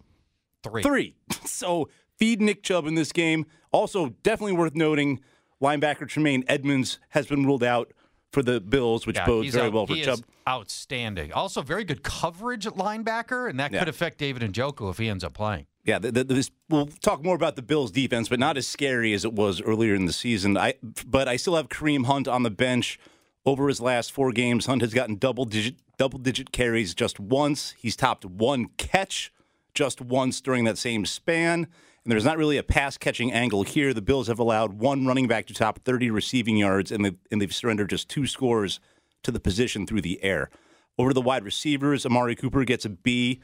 Three. 0.63 0.83
Three. 0.83 1.15
So 1.45 1.89
feed 2.17 2.41
Nick 2.41 2.63
Chubb 2.63 2.87
in 2.87 2.95
this 2.95 3.11
game. 3.11 3.45
Also, 3.71 4.09
definitely 4.23 4.53
worth 4.53 4.75
noting, 4.75 5.19
linebacker 5.61 6.07
Tremaine 6.07 6.43
Edmunds 6.47 6.97
has 7.09 7.27
been 7.27 7.45
ruled 7.45 7.63
out 7.63 7.91
for 8.31 8.41
the 8.41 8.59
Bills, 8.61 9.05
which 9.05 9.17
Yeah, 9.17 9.25
bodes 9.25 9.53
very 9.53 9.67
out- 9.67 9.73
well 9.73 9.87
for 9.87 9.95
Chubb. 9.95 10.19
outstanding. 10.47 11.33
Also, 11.33 11.61
very 11.61 11.83
good 11.83 12.03
coverage 12.03 12.65
at 12.65 12.75
linebacker, 12.75 13.49
and 13.49 13.59
that 13.59 13.71
Yeah. 13.71 13.79
could 13.79 13.89
affect 13.89 14.17
David 14.17 14.43
and 14.43 14.53
Njoku 14.53 14.89
if 14.89 14.97
he 14.97 15.09
ends 15.09 15.23
up 15.23 15.33
playing. 15.33 15.65
Yeah, 15.83 15.97
the, 15.99 16.11
the, 16.11 16.23
this, 16.23 16.51
we'll 16.69 16.85
talk 16.87 17.23
more 17.23 17.35
about 17.35 17.55
the 17.55 17.61
Bills' 17.63 17.91
defense, 17.91 18.29
but 18.29 18.39
not 18.39 18.55
as 18.55 18.67
scary 18.67 19.13
as 19.13 19.25
it 19.25 19.33
was 19.33 19.61
earlier 19.61 19.95
in 19.95 20.05
the 20.05 20.13
season. 20.13 20.55
I, 20.55 20.75
but 21.07 21.27
I 21.27 21.35
still 21.37 21.55
have 21.55 21.69
Kareem 21.69 22.05
Hunt 22.05 22.27
on 22.27 22.43
the 22.43 22.51
bench. 22.51 22.99
Over 23.43 23.67
his 23.69 23.81
last 23.81 24.11
four 24.11 24.31
games, 24.31 24.67
Hunt 24.67 24.83
has 24.83 24.93
gotten 24.93 25.15
double 25.15 25.45
digit 25.45 25.75
double 25.97 26.19
digit 26.19 26.51
carries 26.51 26.93
just 26.93 27.19
once. 27.19 27.73
He's 27.79 27.95
topped 27.95 28.23
one 28.23 28.67
catch 28.77 29.33
just 29.73 29.99
once 29.99 30.39
during 30.41 30.63
that 30.65 30.77
same 30.77 31.07
span. 31.07 31.65
And 32.03 32.11
there's 32.11 32.25
not 32.25 32.37
really 32.37 32.57
a 32.57 32.63
pass 32.63 32.97
catching 32.97 33.31
angle 33.31 33.63
here. 33.63 33.93
The 33.93 34.01
Bills 34.01 34.27
have 34.27 34.39
allowed 34.39 34.73
one 34.73 35.05
running 35.05 35.27
back 35.27 35.45
to 35.47 35.53
top 35.53 35.79
30 35.83 36.09
receiving 36.09 36.57
yards, 36.57 36.91
and 36.91 37.05
they've, 37.05 37.17
and 37.31 37.39
they've 37.41 37.53
surrendered 37.53 37.91
just 37.91 38.09
two 38.09 38.25
scores 38.25 38.79
to 39.23 39.31
the 39.31 39.39
position 39.39 39.85
through 39.85 40.01
the 40.01 40.23
air. 40.23 40.49
Over 40.97 41.13
the 41.13 41.21
wide 41.21 41.43
receivers, 41.43 42.05
Amari 42.05 42.35
Cooper 42.35 42.63
gets 42.63 42.85
a 42.85 42.89
B. 42.89 43.39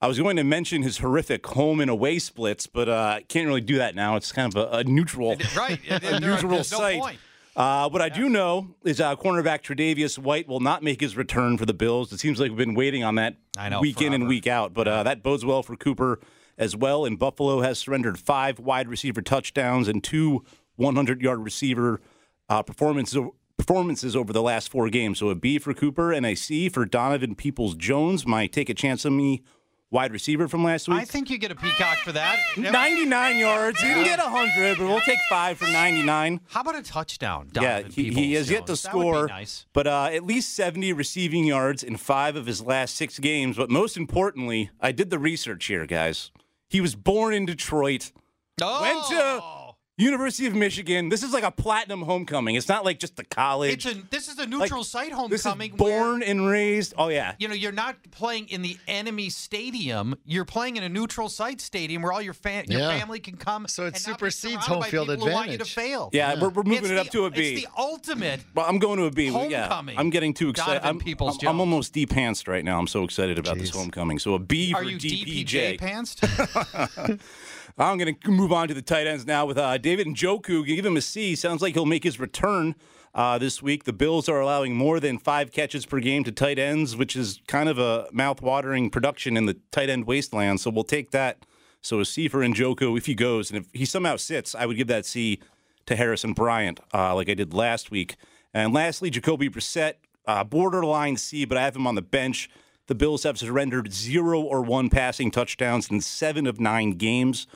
I 0.00 0.06
was 0.06 0.18
going 0.18 0.36
to 0.36 0.44
mention 0.44 0.82
his 0.82 0.98
horrific 0.98 1.44
home 1.46 1.80
and 1.80 1.90
away 1.90 2.18
splits, 2.20 2.66
but 2.66 2.88
uh, 2.88 3.20
can't 3.28 3.46
really 3.46 3.60
do 3.60 3.78
that 3.78 3.94
now. 3.96 4.14
It's 4.16 4.30
kind 4.30 4.54
of 4.54 4.72
a, 4.72 4.78
a 4.78 4.84
neutral, 4.84 5.36
Right. 5.56 5.80
a 5.90 6.20
neutral 6.20 6.52
no 6.52 6.62
site. 6.62 7.18
Uh, 7.56 7.88
what 7.88 8.02
I 8.02 8.10
do 8.10 8.28
know 8.28 8.74
is 8.84 9.00
uh, 9.00 9.16
cornerback 9.16 9.62
Tre'Davious 9.62 10.18
White 10.18 10.46
will 10.46 10.60
not 10.60 10.82
make 10.82 11.00
his 11.00 11.16
return 11.16 11.56
for 11.56 11.64
the 11.64 11.72
Bills. 11.72 12.12
It 12.12 12.20
seems 12.20 12.38
like 12.38 12.50
we've 12.50 12.58
been 12.58 12.74
waiting 12.74 13.02
on 13.02 13.14
that 13.14 13.36
know, 13.70 13.80
week 13.80 14.02
in 14.02 14.12
and 14.12 14.28
week 14.28 14.46
out, 14.46 14.74
but 14.74 14.86
uh, 14.86 15.02
that 15.04 15.22
bodes 15.22 15.44
well 15.44 15.62
for 15.62 15.74
Cooper 15.74 16.20
as 16.58 16.76
well. 16.76 17.04
And 17.04 17.18
Buffalo 17.18 17.60
has 17.60 17.78
surrendered 17.78 18.18
five 18.18 18.58
wide 18.58 18.88
receiver 18.88 19.22
touchdowns 19.22 19.88
and 19.88 20.02
two 20.02 20.44
100 20.76 21.20
yard 21.22 21.40
receiver 21.44 22.00
uh, 22.48 22.62
performances. 22.62 23.18
Performances 23.58 24.14
over 24.14 24.34
the 24.34 24.42
last 24.42 24.68
four 24.70 24.90
games. 24.90 25.18
So 25.18 25.30
a 25.30 25.34
B 25.34 25.58
for 25.58 25.72
Cooper 25.72 26.12
and 26.12 26.26
a 26.26 26.34
C 26.34 26.68
for 26.68 26.84
Donovan 26.84 27.34
Peoples 27.34 27.74
Jones. 27.74 28.26
My 28.26 28.46
take 28.46 28.68
a 28.68 28.74
chance 28.74 29.06
on 29.06 29.16
me 29.16 29.42
wide 29.90 30.12
receiver 30.12 30.46
from 30.46 30.62
last 30.62 30.88
week. 30.88 30.98
I 30.98 31.04
think 31.06 31.30
you 31.30 31.38
get 31.38 31.50
a 31.50 31.54
peacock 31.54 31.96
for 32.04 32.12
that. 32.12 32.38
99 32.56 33.38
yards. 33.38 33.80
You 33.82 33.88
can 33.88 34.04
get 34.04 34.18
100, 34.18 34.76
but 34.76 34.86
we'll 34.86 35.00
take 35.00 35.18
five 35.30 35.56
for 35.56 35.64
99. 35.64 36.40
How 36.48 36.60
about 36.60 36.76
a 36.76 36.82
touchdown? 36.82 37.48
Yeah, 37.54 37.82
he, 37.82 38.12
he 38.12 38.34
has 38.34 38.50
yet 38.50 38.66
to 38.66 38.74
That 38.74 38.94
would 38.94 39.02
be 39.02 39.08
score, 39.10 39.26
nice. 39.28 39.64
but 39.72 39.86
uh, 39.86 40.10
at 40.12 40.24
least 40.24 40.54
70 40.54 40.92
receiving 40.92 41.44
yards 41.44 41.82
in 41.82 41.96
five 41.96 42.36
of 42.36 42.46
his 42.46 42.60
last 42.60 42.94
six 42.94 43.18
games. 43.18 43.56
But 43.56 43.70
most 43.70 43.96
importantly, 43.96 44.70
I 44.80 44.92
did 44.92 45.10
the 45.10 45.18
research 45.18 45.64
here, 45.64 45.86
guys. 45.86 46.30
He 46.68 46.80
was 46.80 46.94
born 46.94 47.34
in 47.34 47.46
Detroit, 47.46 48.12
Oh, 48.60 48.80
went 48.82 49.06
to 49.08 49.40
oh. 49.42 49.55
University 49.98 50.46
of 50.46 50.54
Michigan. 50.54 51.08
This 51.08 51.22
is 51.22 51.32
like 51.32 51.42
a 51.42 51.50
platinum 51.50 52.02
homecoming. 52.02 52.54
It's 52.54 52.68
not 52.68 52.84
like 52.84 52.98
just 52.98 53.16
the 53.16 53.24
college. 53.24 53.86
it's 53.86 53.96
a 53.96 54.02
this 54.10 54.28
is 54.28 54.36
a 54.36 54.42
Like, 54.42 54.50
neutral 54.50 54.84
site 54.84 55.08
this 55.30 55.40
is 55.40 55.46
homecoming. 55.46 55.70
where, 55.78 55.98
born 56.00 56.22
and 56.22 56.46
raised. 56.46 56.92
Oh 56.98 57.08
yeah, 57.08 57.34
you 57.38 57.48
know, 57.48 57.54
you're 57.54 57.72
not 57.72 57.96
playing 58.10 58.48
in 58.50 58.60
the 58.60 58.76
enemy 58.86 59.30
stadium. 59.30 60.14
You're 60.26 60.44
playing 60.44 60.76
in 60.76 60.82
a 60.82 60.88
neutral 60.90 61.30
site 61.30 61.62
stadium 61.62 62.02
where 62.02 62.12
all 62.12 62.20
your 62.20 62.34
fa- 62.34 62.64
your 62.68 62.80
Yeah. 62.80 62.98
family 62.98 63.20
can 63.20 63.38
come. 63.38 63.66
So 63.68 63.84
it 63.84 63.94
and 63.94 63.96
supersedes 63.98 64.66
surrounded 64.66 64.68
home 64.68 64.82
field 64.90 65.08
people 65.08 65.26
who 65.28 65.32
want 65.32 65.50
you 65.50 65.56
to 65.56 65.62
advantage. 65.62 65.74
fail. 65.74 66.10
yeah. 66.12 66.34
We're, 66.42 66.50
we're 66.50 66.62
moving 66.64 66.82
It's 66.84 66.90
it 66.90 66.98
up 66.98 67.06
the- 67.06 67.12
to 67.12 67.24
a 67.24 67.30
B. 67.30 67.54
It's 67.54 67.62
the 67.62 67.68
ultimate. 67.78 68.40
Well, 68.54 68.66
I'm 68.68 68.78
going 68.78 68.98
to 68.98 69.06
a 69.06 69.10
B. 69.10 69.26
Yeah, 69.28 69.62
Homecoming. 69.62 69.98
I'm 69.98 70.10
getting 70.10 70.34
too 70.34 70.50
excited. 70.50 70.82
I'm, 70.86 71.00
I'm, 71.00 71.48
I'm 71.48 71.60
almost 71.60 71.94
deep-pantsed 71.94 72.48
right 72.48 72.64
now. 72.66 72.78
I'm 72.78 72.86
so 72.86 73.02
excited 73.04 73.38
about 73.38 73.56
this 73.56 73.70
homecoming. 73.70 74.18
So 74.18 74.34
a 74.34 74.38
B 74.38 74.74
Are 74.74 74.82
for 74.84 74.90
you 74.90 74.98
DPJ. 74.98 75.78
DPJ 75.78 75.80
pantsed? 75.80 77.20
I'm 77.78 77.98
going 77.98 78.16
to 78.16 78.30
move 78.30 78.52
on 78.52 78.68
to 78.68 78.74
the 78.74 78.80
tight 78.80 79.06
ends 79.06 79.26
now 79.26 79.44
with 79.44 79.58
uh, 79.58 79.76
David 79.76 80.06
Njoku. 80.06 80.64
Give 80.64 80.86
him 80.86 80.96
a 80.96 81.02
C. 81.02 81.36
Sounds 81.36 81.60
like 81.60 81.74
he'll 81.74 81.84
make 81.84 82.04
his 82.04 82.18
return 82.18 82.74
uh, 83.14 83.36
this 83.36 83.62
week. 83.62 83.84
The 83.84 83.92
Bills 83.92 84.30
are 84.30 84.40
allowing 84.40 84.74
more 84.74 84.98
than 84.98 85.18
five 85.18 85.52
catches 85.52 85.84
per 85.84 86.00
game 86.00 86.24
to 86.24 86.32
tight 86.32 86.58
ends, 86.58 86.96
which 86.96 87.14
is 87.14 87.42
kind 87.46 87.68
of 87.68 87.78
a 87.78 88.06
mouth-watering 88.12 88.88
production 88.88 89.36
in 89.36 89.44
the 89.44 89.58
tight 89.72 89.90
end 89.90 90.06
wasteland. 90.06 90.60
So 90.60 90.70
we'll 90.70 90.84
take 90.84 91.10
that. 91.10 91.44
So 91.82 92.00
a 92.00 92.06
C 92.06 92.28
for 92.28 92.40
Njoku 92.40 92.96
if 92.96 93.04
he 93.04 93.14
goes, 93.14 93.50
and 93.50 93.58
if 93.58 93.66
he 93.74 93.84
somehow 93.84 94.16
sits, 94.16 94.54
I 94.54 94.64
would 94.64 94.78
give 94.78 94.88
that 94.88 95.04
C 95.04 95.38
to 95.84 95.96
Harrison 95.96 96.32
Bryant, 96.32 96.80
uh, 96.94 97.14
like 97.14 97.28
I 97.28 97.34
did 97.34 97.52
last 97.52 97.90
week. 97.90 98.16
And 98.54 98.72
lastly, 98.72 99.10
Jacoby 99.10 99.50
Brissett, 99.50 99.96
uh, 100.26 100.44
borderline 100.44 101.18
C, 101.18 101.44
but 101.44 101.58
I 101.58 101.62
have 101.62 101.76
him 101.76 101.86
on 101.86 101.94
the 101.94 102.00
bench. 102.02 102.48
The 102.86 102.94
Bills 102.94 103.24
have 103.24 103.38
surrendered 103.38 103.92
zero 103.92 104.40
or 104.40 104.62
one 104.62 104.88
passing 104.88 105.30
touchdowns 105.30 105.90
in 105.90 106.00
seven 106.00 106.46
of 106.46 106.58
nine 106.58 106.92
games. 106.92 107.46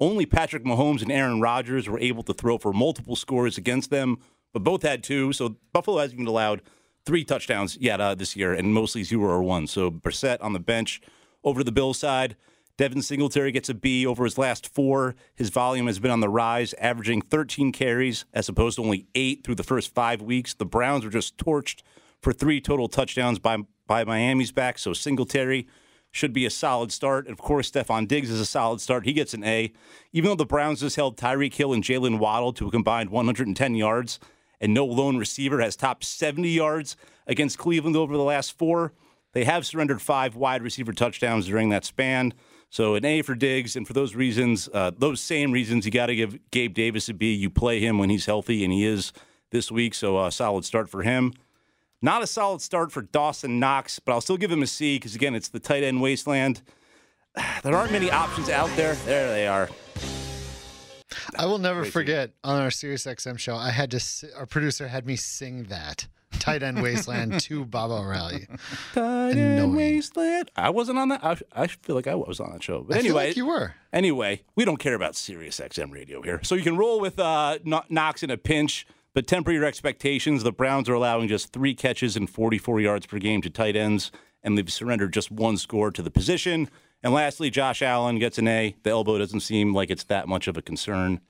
Only 0.00 0.26
Patrick 0.26 0.64
Mahomes 0.64 1.02
and 1.02 1.10
Aaron 1.10 1.40
Rodgers 1.40 1.88
were 1.88 1.98
able 1.98 2.22
to 2.24 2.32
throw 2.32 2.58
for 2.58 2.72
multiple 2.72 3.16
scores 3.16 3.58
against 3.58 3.90
them, 3.90 4.18
but 4.52 4.64
both 4.64 4.82
had 4.82 5.02
two. 5.02 5.32
So 5.32 5.56
Buffalo 5.72 5.98
hasn't 5.98 6.14
even 6.14 6.28
allowed 6.28 6.62
three 7.04 7.24
touchdowns 7.24 7.76
yet 7.78 8.00
uh, 8.00 8.14
this 8.14 8.36
year, 8.36 8.52
and 8.52 8.72
mostly 8.72 9.02
zero 9.02 9.30
or 9.30 9.42
one. 9.42 9.66
So 9.66 9.90
Brissett 9.90 10.38
on 10.40 10.52
the 10.52 10.60
bench. 10.60 11.00
Over 11.44 11.60
to 11.60 11.64
the 11.64 11.72
Bills 11.72 11.98
side, 11.98 12.36
Devin 12.76 13.00
Singletary 13.02 13.52
gets 13.52 13.68
a 13.68 13.74
B 13.74 14.04
over 14.06 14.24
his 14.24 14.38
last 14.38 14.72
four. 14.72 15.14
His 15.34 15.50
volume 15.50 15.86
has 15.86 15.98
been 15.98 16.10
on 16.10 16.20
the 16.20 16.28
rise, 16.28 16.74
averaging 16.74 17.22
13 17.22 17.72
carries 17.72 18.24
as 18.32 18.48
opposed 18.48 18.76
to 18.76 18.82
only 18.82 19.06
eight 19.14 19.44
through 19.44 19.54
the 19.54 19.62
first 19.62 19.94
five 19.94 20.20
weeks. 20.20 20.54
The 20.54 20.64
Browns 20.64 21.04
were 21.04 21.10
just 21.10 21.36
torched 21.38 21.82
for 22.20 22.32
three 22.32 22.60
total 22.60 22.88
touchdowns 22.88 23.38
by 23.38 23.58
by 23.86 24.04
Miami's 24.04 24.52
back. 24.52 24.78
So 24.78 24.92
Singletary 24.92 25.66
should 26.18 26.32
be 26.32 26.44
a 26.44 26.50
solid 26.50 26.92
start. 26.92 27.28
Of 27.28 27.38
course, 27.38 27.70
Stefon 27.70 28.06
Diggs 28.06 28.30
is 28.30 28.40
a 28.40 28.46
solid 28.46 28.80
start. 28.80 29.06
He 29.06 29.12
gets 29.12 29.32
an 29.32 29.44
A. 29.44 29.72
Even 30.12 30.30
though 30.30 30.34
the 30.34 30.44
Browns 30.44 30.80
just 30.80 30.96
held 30.96 31.16
Tyreek 31.16 31.54
Hill 31.54 31.72
and 31.72 31.82
Jaylen 31.82 32.18
Waddle 32.18 32.52
to 32.54 32.68
a 32.68 32.70
combined 32.70 33.10
110 33.10 33.74
yards, 33.74 34.18
and 34.60 34.74
no 34.74 34.84
lone 34.84 35.16
receiver 35.16 35.60
has 35.60 35.76
topped 35.76 36.04
70 36.04 36.48
yards 36.48 36.96
against 37.26 37.58
Cleveland 37.58 37.96
over 37.96 38.16
the 38.16 38.22
last 38.22 38.58
four, 38.58 38.92
they 39.32 39.44
have 39.44 39.64
surrendered 39.64 40.02
five 40.02 40.34
wide 40.34 40.62
receiver 40.62 40.92
touchdowns 40.92 41.46
during 41.46 41.68
that 41.68 41.84
span. 41.84 42.34
So 42.70 42.96
an 42.96 43.04
A 43.04 43.22
for 43.22 43.34
Diggs, 43.34 43.76
and 43.76 43.86
for 43.86 43.92
those 43.92 44.14
reasons, 44.14 44.68
uh, 44.74 44.90
those 44.96 45.20
same 45.20 45.52
reasons, 45.52 45.86
you 45.86 45.92
got 45.92 46.06
to 46.06 46.16
give 46.16 46.38
Gabe 46.50 46.74
Davis 46.74 47.08
a 47.08 47.14
B. 47.14 47.32
You 47.32 47.48
play 47.48 47.80
him 47.80 47.98
when 47.98 48.10
he's 48.10 48.26
healthy, 48.26 48.64
and 48.64 48.72
he 48.72 48.84
is 48.84 49.12
this 49.50 49.70
week. 49.70 49.94
So 49.94 50.22
a 50.22 50.30
solid 50.30 50.64
start 50.64 50.90
for 50.90 51.02
him. 51.02 51.32
Not 52.00 52.22
a 52.22 52.26
solid 52.26 52.62
start 52.62 52.92
for 52.92 53.02
Dawson 53.02 53.58
Knox, 53.58 53.98
but 53.98 54.12
I'll 54.12 54.20
still 54.20 54.36
give 54.36 54.52
him 54.52 54.62
a 54.62 54.66
C 54.66 54.96
because, 54.96 55.14
again, 55.14 55.34
it's 55.34 55.48
the 55.48 55.60
tight 55.60 55.82
end 55.82 56.00
wasteland. 56.00 56.62
There 57.62 57.76
aren't 57.76 57.92
many 57.92 58.10
options 58.10 58.48
out 58.48 58.70
there. 58.76 58.94
There 59.04 59.28
they 59.28 59.46
are. 59.46 59.68
I 61.36 61.46
will 61.46 61.58
never 61.58 61.84
forget 61.84 62.32
on 62.42 62.60
our 62.60 62.70
Sirius 62.70 63.04
XM 63.04 63.38
show, 63.38 63.54
I 63.54 63.70
had 63.70 63.90
to, 63.92 64.00
our 64.36 64.46
producer 64.46 64.88
had 64.88 65.06
me 65.06 65.16
sing 65.16 65.64
that 65.64 66.06
tight 66.38 66.62
end 66.62 66.82
wasteland 66.82 67.40
to 67.40 67.64
Baba 67.66 67.94
O'Riley. 67.94 68.46
Tight 68.92 69.30
Annoying. 69.30 69.38
end 69.58 69.76
wasteland. 69.76 70.50
I 70.56 70.70
wasn't 70.70 70.98
on 70.98 71.08
that. 71.10 71.24
I, 71.24 71.36
I 71.52 71.66
feel 71.68 71.94
like 71.96 72.06
I 72.06 72.14
was 72.14 72.40
on 72.40 72.52
that 72.52 72.62
show. 72.62 72.82
But 72.82 72.96
I 72.96 73.00
feel 73.02 73.10
anyway, 73.10 73.26
like 73.28 73.36
you 73.36 73.46
were. 73.46 73.74
Anyway, 73.92 74.42
we 74.56 74.64
don't 74.64 74.78
care 74.78 74.94
about 74.94 75.14
Sirius 75.16 75.60
XM 75.60 75.92
radio 75.92 76.22
here. 76.22 76.40
So 76.42 76.54
you 76.54 76.62
can 76.62 76.76
roll 76.76 77.00
with 77.00 77.18
uh, 77.18 77.58
Knox 77.64 78.22
in 78.22 78.30
a 78.30 78.36
pinch, 78.36 78.86
but 79.14 79.26
temper 79.26 79.50
your 79.52 79.64
expectations. 79.64 80.42
The 80.42 80.52
Browns 80.52 80.88
are 80.88 80.94
allowing 80.94 81.28
just 81.28 81.52
three 81.52 81.74
catches 81.74 82.16
and 82.16 82.28
44 82.28 82.80
yards 82.80 83.06
per 83.06 83.18
game 83.18 83.42
to 83.42 83.50
tight 83.50 83.76
ends, 83.76 84.10
and 84.42 84.56
they've 84.56 84.72
surrendered 84.72 85.12
just 85.12 85.30
one 85.30 85.56
score 85.56 85.90
to 85.90 86.02
the 86.02 86.10
position. 86.10 86.68
And 87.02 87.12
lastly, 87.12 87.50
Josh 87.50 87.80
Allen 87.82 88.18
gets 88.18 88.38
an 88.38 88.48
A. 88.48 88.74
The 88.82 88.90
elbow 88.90 89.18
doesn't 89.18 89.40
seem 89.40 89.74
like 89.74 89.90
it's 89.90 90.04
that 90.04 90.26
much 90.28 90.48
of 90.48 90.56
a 90.56 90.62
concern 90.62 91.20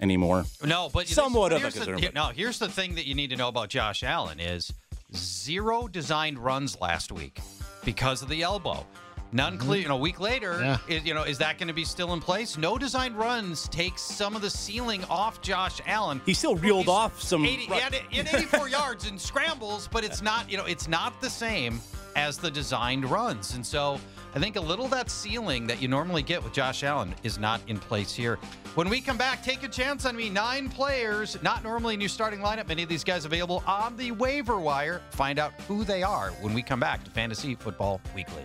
anymore. 0.00 0.44
No, 0.64 0.90
but 0.92 1.06
Somewhat 1.08 1.52
of 1.52 1.58
a 1.58 1.60
here's 1.62 1.74
the- 1.74 1.84
concern, 1.92 2.10
no, 2.14 2.26
here's 2.28 2.58
the 2.58 2.68
thing 2.68 2.94
that 2.96 3.06
you 3.06 3.14
need 3.14 3.30
to 3.30 3.36
know 3.36 3.48
about 3.48 3.68
Josh 3.68 4.02
Allen 4.02 4.40
is 4.40 4.72
zero 5.14 5.86
designed 5.88 6.38
runs 6.38 6.80
last 6.80 7.12
week 7.12 7.40
because 7.84 8.22
of 8.22 8.28
the 8.28 8.42
elbow. 8.42 8.86
None 9.34 9.58
clear. 9.58 9.82
You 9.82 9.88
know, 9.88 9.96
a 9.96 9.98
week 9.98 10.20
later, 10.20 10.52
Mm-hmm. 10.54 10.90
Yeah. 10.90 10.96
is, 10.98 11.04
you 11.04 11.12
know, 11.12 11.24
is 11.24 11.38
that 11.38 11.58
going 11.58 11.66
to 11.68 11.74
be 11.74 11.84
still 11.84 12.12
in 12.14 12.20
place? 12.20 12.56
No 12.56 12.78
designed 12.78 13.16
runs 13.18 13.68
takes 13.68 14.00
some 14.00 14.36
of 14.36 14.42
the 14.42 14.48
ceiling 14.48 15.04
off 15.10 15.40
Josh 15.42 15.80
Allen. 15.86 16.20
He 16.24 16.32
still 16.34 16.54
reeled 16.54 16.88
off 16.88 17.20
some. 17.20 17.44
80, 17.44 17.62
he 17.62 17.74
had, 17.74 17.94
he 18.10 18.16
had 18.18 18.28
84 18.32 18.68
yards 18.80 19.08
in 19.08 19.18
scrambles, 19.18 19.88
but 19.90 20.04
it's 20.04 20.22
not, 20.22 20.48
you 20.50 20.56
know, 20.56 20.64
it's 20.66 20.86
not 20.86 21.20
the 21.20 21.28
same 21.28 21.80
as 22.14 22.38
the 22.38 22.48
designed 22.50 23.04
runs. 23.10 23.54
And 23.56 23.66
so 23.66 23.98
I 24.36 24.38
think 24.38 24.54
a 24.54 24.60
little 24.60 24.84
of 24.84 24.92
that 24.92 25.10
ceiling 25.10 25.66
that 25.66 25.82
you 25.82 25.88
normally 25.88 26.22
get 26.22 26.42
with 26.42 26.52
Josh 26.52 26.84
Allen 26.84 27.12
is 27.24 27.36
not 27.38 27.60
in 27.66 27.76
place 27.78 28.14
here. 28.14 28.36
When 28.76 28.88
we 28.88 29.00
come 29.00 29.16
back, 29.18 29.42
take 29.42 29.64
a 29.64 29.68
chance 29.68 30.06
on 30.06 30.14
me. 30.14 30.30
Nine 30.30 30.68
players, 30.68 31.36
not 31.42 31.64
normally 31.64 31.94
in 31.94 32.00
your 32.00 32.08
starting 32.08 32.38
lineup. 32.40 32.68
Many 32.68 32.84
of 32.84 32.88
these 32.88 33.02
guys 33.04 33.24
available 33.24 33.64
on 33.66 33.96
the 33.96 34.12
waiver 34.12 34.58
wire. 34.60 35.02
Find 35.10 35.40
out 35.40 35.52
who 35.66 35.82
they 35.82 36.04
are 36.04 36.30
when 36.40 36.54
we 36.54 36.62
come 36.62 36.78
back 36.78 37.02
to 37.04 37.10
Fantasy 37.10 37.56
Football 37.56 38.00
Weekly. 38.14 38.44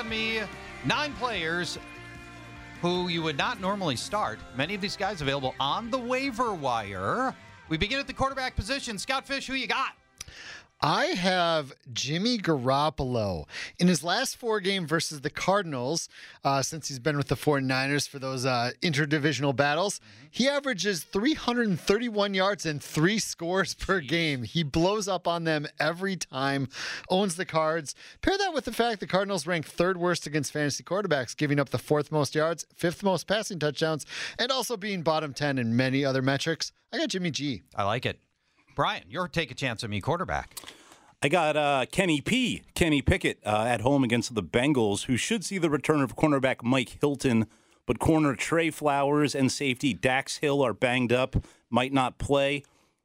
On 0.00 0.08
me. 0.08 0.40
Nine 0.86 1.12
players 1.14 1.78
who 2.80 3.08
you 3.08 3.22
would 3.22 3.36
not 3.36 3.60
normally 3.60 3.96
start. 3.96 4.38
Many 4.56 4.74
of 4.74 4.80
these 4.80 4.96
guys 4.96 5.20
available 5.20 5.54
on 5.60 5.90
the 5.90 5.98
waiver 5.98 6.54
wire. 6.54 7.34
We 7.68 7.76
begin 7.76 7.98
at 7.98 8.06
the 8.06 8.14
quarterback 8.14 8.56
position. 8.56 8.96
Scott 8.96 9.26
Fish, 9.26 9.46
who 9.46 9.52
you 9.52 9.66
got? 9.66 9.92
I 10.82 11.06
have 11.06 11.74
Jimmy 11.92 12.38
Garoppolo. 12.38 13.46
In 13.78 13.86
his 13.86 14.02
last 14.02 14.38
four 14.38 14.60
game 14.60 14.86
versus 14.86 15.20
the 15.20 15.28
Cardinals, 15.28 16.08
uh, 16.42 16.62
since 16.62 16.88
he's 16.88 16.98
been 16.98 17.18
with 17.18 17.28
the 17.28 17.34
49ers 17.34 18.08
for 18.08 18.18
those 18.18 18.46
uh, 18.46 18.70
interdivisional 18.80 19.54
battles, 19.54 20.00
he 20.30 20.48
averages 20.48 21.04
331 21.04 22.32
yards 22.32 22.64
and 22.64 22.82
three 22.82 23.18
scores 23.18 23.74
per 23.74 24.00
game. 24.00 24.42
He 24.42 24.62
blows 24.62 25.06
up 25.06 25.28
on 25.28 25.44
them 25.44 25.66
every 25.78 26.16
time, 26.16 26.68
owns 27.10 27.36
the 27.36 27.44
cards. 27.44 27.94
Pair 28.22 28.38
that 28.38 28.54
with 28.54 28.64
the 28.64 28.72
fact 28.72 29.00
the 29.00 29.06
Cardinals 29.06 29.46
rank 29.46 29.66
third 29.66 29.98
worst 29.98 30.26
against 30.26 30.50
fantasy 30.50 30.82
quarterbacks, 30.82 31.36
giving 31.36 31.60
up 31.60 31.68
the 31.68 31.78
fourth 31.78 32.10
most 32.10 32.34
yards, 32.34 32.64
fifth 32.74 33.02
most 33.02 33.26
passing 33.26 33.58
touchdowns, 33.58 34.06
and 34.38 34.50
also 34.50 34.78
being 34.78 35.02
bottom 35.02 35.34
10 35.34 35.58
in 35.58 35.76
many 35.76 36.06
other 36.06 36.22
metrics. 36.22 36.72
I 36.90 36.96
got 36.96 37.10
Jimmy 37.10 37.30
G. 37.30 37.64
I 37.76 37.84
like 37.84 38.06
it. 38.06 38.18
Brian, 38.80 39.04
your 39.10 39.28
take 39.28 39.50
a 39.50 39.54
chance 39.54 39.84
on 39.84 39.90
me 39.90 40.00
quarterback. 40.00 40.58
I 41.22 41.28
got 41.28 41.54
uh, 41.54 41.84
Kenny 41.92 42.22
P. 42.22 42.62
Kenny 42.74 43.02
Pickett 43.02 43.38
uh, 43.44 43.66
at 43.68 43.82
home 43.82 44.02
against 44.02 44.34
the 44.34 44.42
Bengals, 44.42 45.04
who 45.04 45.18
should 45.18 45.44
see 45.44 45.58
the 45.58 45.68
return 45.68 46.00
of 46.00 46.16
cornerback 46.16 46.62
Mike 46.62 46.96
Hilton, 46.98 47.46
but 47.84 47.98
corner 47.98 48.34
Tre 48.34 48.70
Flowers 48.70 49.34
and 49.34 49.52
safety 49.52 49.92
Dax 49.92 50.38
Hill 50.38 50.62
are 50.62 50.72
banged 50.72 51.12
up, 51.12 51.36
might 51.68 51.92
not 51.92 52.16
play. 52.16 52.62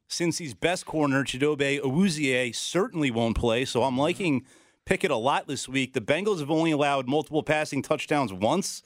Since 0.08 0.38
he's 0.38 0.54
best 0.54 0.86
corner, 0.86 1.24
Chidobe 1.24 1.78
Awuzie 1.82 2.54
certainly 2.54 3.10
won't 3.10 3.36
play, 3.36 3.66
so 3.66 3.82
I'm 3.82 3.98
liking 3.98 4.46
Pickett 4.86 5.10
a 5.10 5.16
lot 5.16 5.46
this 5.46 5.68
week. 5.68 5.92
The 5.92 6.00
Bengals 6.00 6.40
have 6.40 6.50
only 6.50 6.70
allowed 6.70 7.06
multiple 7.06 7.42
passing 7.42 7.82
touchdowns 7.82 8.32
once. 8.32 8.82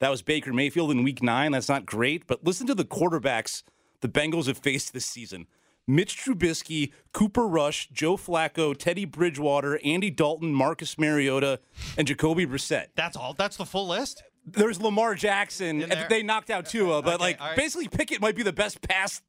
That 0.00 0.10
was 0.10 0.20
Baker 0.20 0.52
Mayfield 0.52 0.90
in 0.90 1.04
week 1.04 1.22
nine. 1.22 1.52
That's 1.52 1.68
not 1.68 1.86
great, 1.86 2.26
but 2.26 2.42
listen 2.42 2.66
to 2.66 2.74
the 2.74 2.84
quarterbacks 2.84 3.62
the 4.00 4.08
Bengals 4.08 4.48
have 4.48 4.58
faced 4.58 4.92
this 4.92 5.06
season. 5.06 5.46
Mitch 5.86 6.16
Trubisky, 6.16 6.92
Cooper 7.12 7.46
Rush, 7.46 7.88
Joe 7.90 8.16
Flacco, 8.16 8.76
Teddy 8.76 9.04
Bridgewater, 9.04 9.78
Andy 9.84 10.10
Dalton, 10.10 10.52
Marcus 10.54 10.98
Mariota, 10.98 11.60
and 11.98 12.06
Jacoby 12.06 12.46
Brissett. 12.46 12.86
That's 12.96 13.16
all. 13.16 13.34
That's 13.34 13.56
the 13.56 13.66
full 13.66 13.88
list. 13.88 14.22
There's 14.46 14.80
Lamar 14.80 15.14
Jackson. 15.14 15.84
They 16.08 16.22
knocked 16.22 16.50
out 16.50 16.66
Tua, 16.66 17.02
but 17.02 17.14
Okay, 17.14 17.22
like 17.22 17.40
right. 17.40 17.56
basically 17.56 17.88
Pickett 17.88 18.20
might 18.20 18.36
be 18.36 18.42
the 18.42 18.52
best 18.52 18.80
pass 18.82 19.22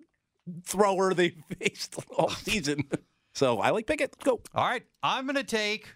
thrower 0.65 1.13
they 1.13 1.29
faced 1.59 1.95
all 2.17 2.29
season. 2.29 2.83
So 3.33 3.59
I 3.59 3.71
like 3.71 3.87
Pickett. 3.87 4.15
Go. 4.23 4.41
All 4.53 4.65
right, 4.67 4.83
I'm 5.03 5.25
going 5.25 5.35
to 5.35 5.43
take 5.43 5.95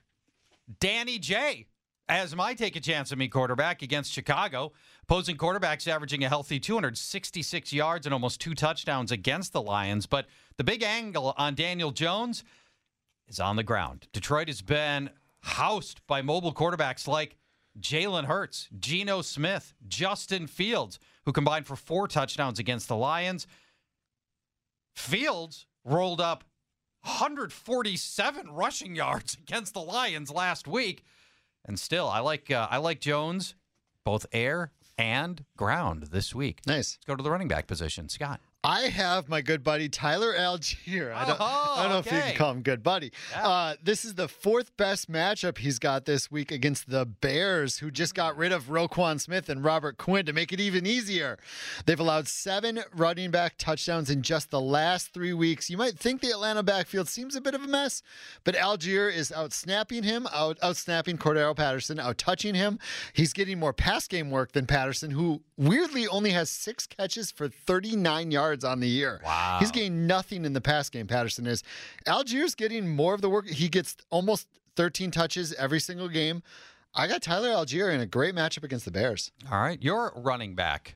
Danny 0.79 1.19
J 1.19 1.67
as 2.07 2.35
my 2.35 2.53
take 2.53 2.75
a 2.75 2.79
chance 2.79 3.11
on 3.11 3.17
me 3.17 3.27
quarterback 3.27 3.81
against 3.81 4.11
Chicago. 4.11 4.71
Opposing 5.09 5.37
quarterbacks 5.37 5.87
averaging 5.87 6.23
a 6.23 6.29
healthy 6.29 6.59
266 6.59 7.73
yards 7.73 8.05
and 8.05 8.13
almost 8.13 8.39
two 8.39 8.53
touchdowns 8.53 9.11
against 9.11 9.53
the 9.53 9.61
Lions. 9.61 10.05
But 10.05 10.27
the 10.57 10.63
big 10.63 10.83
angle 10.83 11.33
on 11.35 11.55
Daniel 11.55 11.89
Jones 11.89 12.43
is 13.27 13.39
on 13.39 13.55
the 13.55 13.63
ground. 13.63 14.07
Detroit 14.13 14.49
has 14.49 14.61
been 14.61 15.09
housed 15.41 16.05
by 16.05 16.21
mobile 16.21 16.53
quarterbacks 16.53 17.07
like 17.07 17.37
Jalen 17.79 18.25
Hurts, 18.25 18.69
Geno 18.79 19.23
Smith, 19.23 19.73
Justin 19.87 20.45
Fields, 20.45 20.99
who 21.25 21.31
combined 21.31 21.65
for 21.65 21.75
four 21.75 22.07
touchdowns 22.07 22.59
against 22.59 22.87
the 22.87 22.95
Lions. 22.95 23.47
Fields 24.95 25.65
rolled 25.83 26.21
up 26.21 26.43
147 27.01 28.51
rushing 28.51 28.95
yards 28.95 29.33
against 29.41 29.73
the 29.73 29.81
Lions 29.81 30.29
last 30.29 30.67
week, 30.67 31.03
and 31.65 31.79
still, 31.79 32.07
I 32.07 32.19
like 32.19 32.51
uh, 32.51 32.67
I 32.69 32.77
like 32.77 33.01
Jones, 33.01 33.55
both 34.05 34.27
air 34.31 34.71
and 34.99 35.45
ground 35.55 36.07
this 36.11 36.35
week. 36.35 36.59
Nice. 36.67 36.97
Let's 36.97 37.05
go 37.07 37.15
to 37.15 37.23
the 37.23 37.31
running 37.31 37.47
back 37.47 37.67
position, 37.67 38.09
Scott. 38.09 38.41
I 38.61 38.81
have 38.81 39.29
my 39.29 39.39
good 39.39 39.63
buddy 39.63 39.87
Tyler 39.87 40.33
Allgeier. 40.33 41.13
I 41.13 41.25
don't, 41.25 41.37
Oh, 41.39 41.75
I 41.77 41.83
don't 41.83 41.91
know 41.93 41.99
if 41.99 42.05
you 42.07 42.11
can 42.19 42.35
call 42.35 42.51
him 42.51 42.61
good 42.61 42.83
buddy. 42.83 43.13
Uh, 43.33 43.75
this 43.81 44.03
is 44.03 44.15
the 44.15 44.27
fourth 44.27 44.75
best 44.75 45.09
matchup 45.09 45.59
he's 45.59 45.79
got 45.79 46.03
this 46.03 46.29
week 46.29 46.51
against 46.51 46.89
the 46.89 47.05
Bears, 47.05 47.77
who 47.77 47.89
just 47.89 48.13
got 48.15 48.35
rid 48.35 48.51
of 48.51 48.65
Roquan 48.65 49.17
Smith 49.21 49.47
and 49.47 49.63
Robert 49.63 49.97
Quinn 49.97 50.25
to 50.25 50.33
make 50.33 50.51
it 50.51 50.59
even 50.59 50.85
easier. 50.85 51.39
They've 51.85 51.99
allowed 51.99 52.27
seven 52.27 52.81
running 52.93 53.31
back 53.31 53.57
touchdowns 53.57 54.09
in 54.09 54.23
just 54.23 54.51
the 54.51 54.59
last 54.59 55.13
three 55.13 55.33
weeks. 55.33 55.69
You 55.69 55.77
might 55.77 55.97
think 55.97 56.19
the 56.19 56.31
Atlanta 56.31 56.61
backfield 56.61 57.07
seems 57.07 57.37
a 57.37 57.41
bit 57.41 57.55
of 57.55 57.63
a 57.63 57.67
mess, 57.67 58.01
but 58.43 58.55
Allgeier 58.55 59.09
is 59.13 59.31
out 59.31 59.53
snapping 59.53 60.03
him, 60.03 60.27
out 60.33 60.57
out 60.61 60.75
snapping 60.75 61.17
Cordarrelle 61.17 61.55
Patterson, 61.55 61.97
out 61.97 62.17
touching 62.17 62.55
him. 62.55 62.77
He's 63.13 63.31
getting 63.31 63.57
more 63.57 63.71
pass 63.71 64.05
game 64.05 64.29
work 64.29 64.51
than 64.51 64.65
Patterson, 64.65 65.11
who 65.11 65.43
weirdly 65.59 66.07
only 66.07 66.31
has 66.31 66.49
six 66.49 66.87
catches 66.87 67.29
for 67.29 67.47
39 67.47 68.31
yards 68.31 68.63
on 68.63 68.79
the 68.79 68.87
year. 68.87 69.21
Wow. 69.23 69.57
He's 69.59 69.71
getting 69.71 70.07
nothing 70.07 70.45
in 70.45 70.53
the 70.53 70.61
pass 70.61 70.89
game, 70.89 71.05
Patterson 71.05 71.45
is. 71.45 71.61
Allgeier's 72.07 72.55
getting 72.55 72.87
more 72.87 73.13
of 73.13 73.21
the 73.21 73.29
work. 73.29 73.47
He 73.47 73.69
gets 73.69 73.97
almost 74.09 74.47
13 74.77 75.11
touches 75.11 75.53
every 75.53 75.79
single 75.79 76.07
game. 76.07 76.41
I 76.95 77.05
got 77.07 77.21
Tyler 77.21 77.49
Allgeier 77.49 77.93
in 77.93 77.99
a 77.99 78.05
great 78.05 78.33
matchup 78.33 78.63
against 78.63 78.85
the 78.85 78.91
Bears. 78.91 79.31
All 79.51 79.59
right, 79.59 79.77
you're 79.81 80.11
running 80.15 80.55
back. 80.55 80.95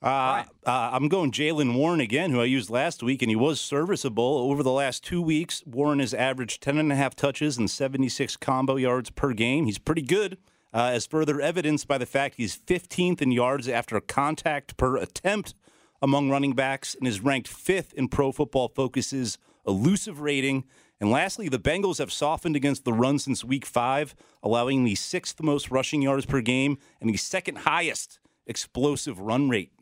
Uh, 0.00 0.42
uh, 0.66 0.90
I'm 0.92 1.08
going 1.08 1.30
Jaylen 1.30 1.74
Warren 1.74 2.00
again, 2.00 2.30
who 2.30 2.40
I 2.40 2.44
used 2.44 2.70
last 2.70 3.02
week, 3.02 3.22
and 3.22 3.30
he 3.30 3.36
was 3.36 3.60
serviceable. 3.60 4.38
Over 4.38 4.62
the 4.62 4.72
last 4.72 5.04
two 5.04 5.22
weeks, 5.22 5.62
Warren 5.64 6.00
has 6.00 6.12
averaged 6.12 6.60
10 6.60 6.78
and 6.78 6.90
a 6.90 6.96
half 6.96 7.14
touches 7.14 7.56
and 7.56 7.70
76 7.70 8.36
combo 8.38 8.76
yards 8.76 9.10
per 9.10 9.32
game. 9.32 9.66
He's 9.66 9.78
pretty 9.78 10.02
good, 10.02 10.38
uh, 10.72 10.90
as 10.92 11.06
further 11.06 11.40
evidenced 11.40 11.86
by 11.86 11.98
the 11.98 12.06
fact 12.06 12.36
he's 12.36 12.56
15th 12.56 13.20
in 13.20 13.30
yards 13.30 13.68
after 13.68 14.00
contact 14.00 14.76
per 14.76 14.96
attempt 14.96 15.54
among 16.00 16.30
running 16.30 16.54
backs 16.54 16.94
and 16.94 17.06
is 17.06 17.20
ranked 17.20 17.48
fifth 17.48 17.92
in 17.94 18.08
Pro 18.08 18.32
Football 18.32 18.68
Focus's 18.68 19.38
elusive 19.66 20.20
rating. 20.20 20.64
And 21.00 21.10
lastly, 21.10 21.48
the 21.48 21.58
Bengals 21.58 21.98
have 21.98 22.12
softened 22.12 22.56
against 22.56 22.84
the 22.84 22.92
run 22.92 23.18
since 23.18 23.44
week 23.44 23.66
five, 23.66 24.14
allowing 24.42 24.84
the 24.84 24.94
sixth 24.94 25.42
most 25.42 25.70
rushing 25.70 26.02
yards 26.02 26.26
per 26.26 26.40
game 26.40 26.78
and 27.00 27.10
the 27.10 27.16
second 27.16 27.58
highest 27.58 28.18
explosive 28.46 29.20
run 29.20 29.48
rate. 29.48 29.72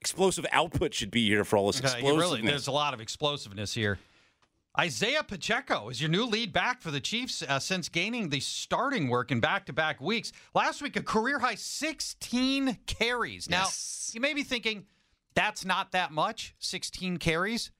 Explosive 0.00 0.46
output 0.52 0.94
should 0.94 1.10
be 1.10 1.26
here 1.26 1.44
for 1.44 1.56
all 1.56 1.66
this 1.66 1.80
explosiveness. 1.80 2.20
really, 2.20 2.42
there's 2.42 2.66
a 2.66 2.72
lot 2.72 2.94
of 2.94 3.00
explosiveness 3.00 3.74
here. 3.74 3.98
Isaiah 4.78 5.22
Pacheco 5.22 5.88
is 5.88 6.02
your 6.02 6.10
new 6.10 6.24
lead 6.26 6.52
back 6.52 6.82
for 6.82 6.90
the 6.90 7.00
Chiefs 7.00 7.42
uh, 7.42 7.58
since 7.58 7.88
gaining 7.88 8.28
the 8.28 8.40
starting 8.40 9.08
work 9.08 9.32
in 9.32 9.40
back 9.40 9.64
to 9.66 9.72
back 9.72 10.00
weeks. 10.02 10.32
Last 10.54 10.82
week, 10.82 10.96
a 10.96 11.02
career 11.02 11.38
high 11.38 11.54
16 11.54 12.78
carries. 12.86 13.48
Now, 13.48 13.62
Yes. 13.64 14.10
you 14.14 14.20
may 14.20 14.34
be 14.34 14.42
thinking, 14.42 14.84
that's 15.34 15.64
not 15.64 15.92
that 15.92 16.12
much, 16.12 16.54
16 16.58 17.16
carries. 17.16 17.70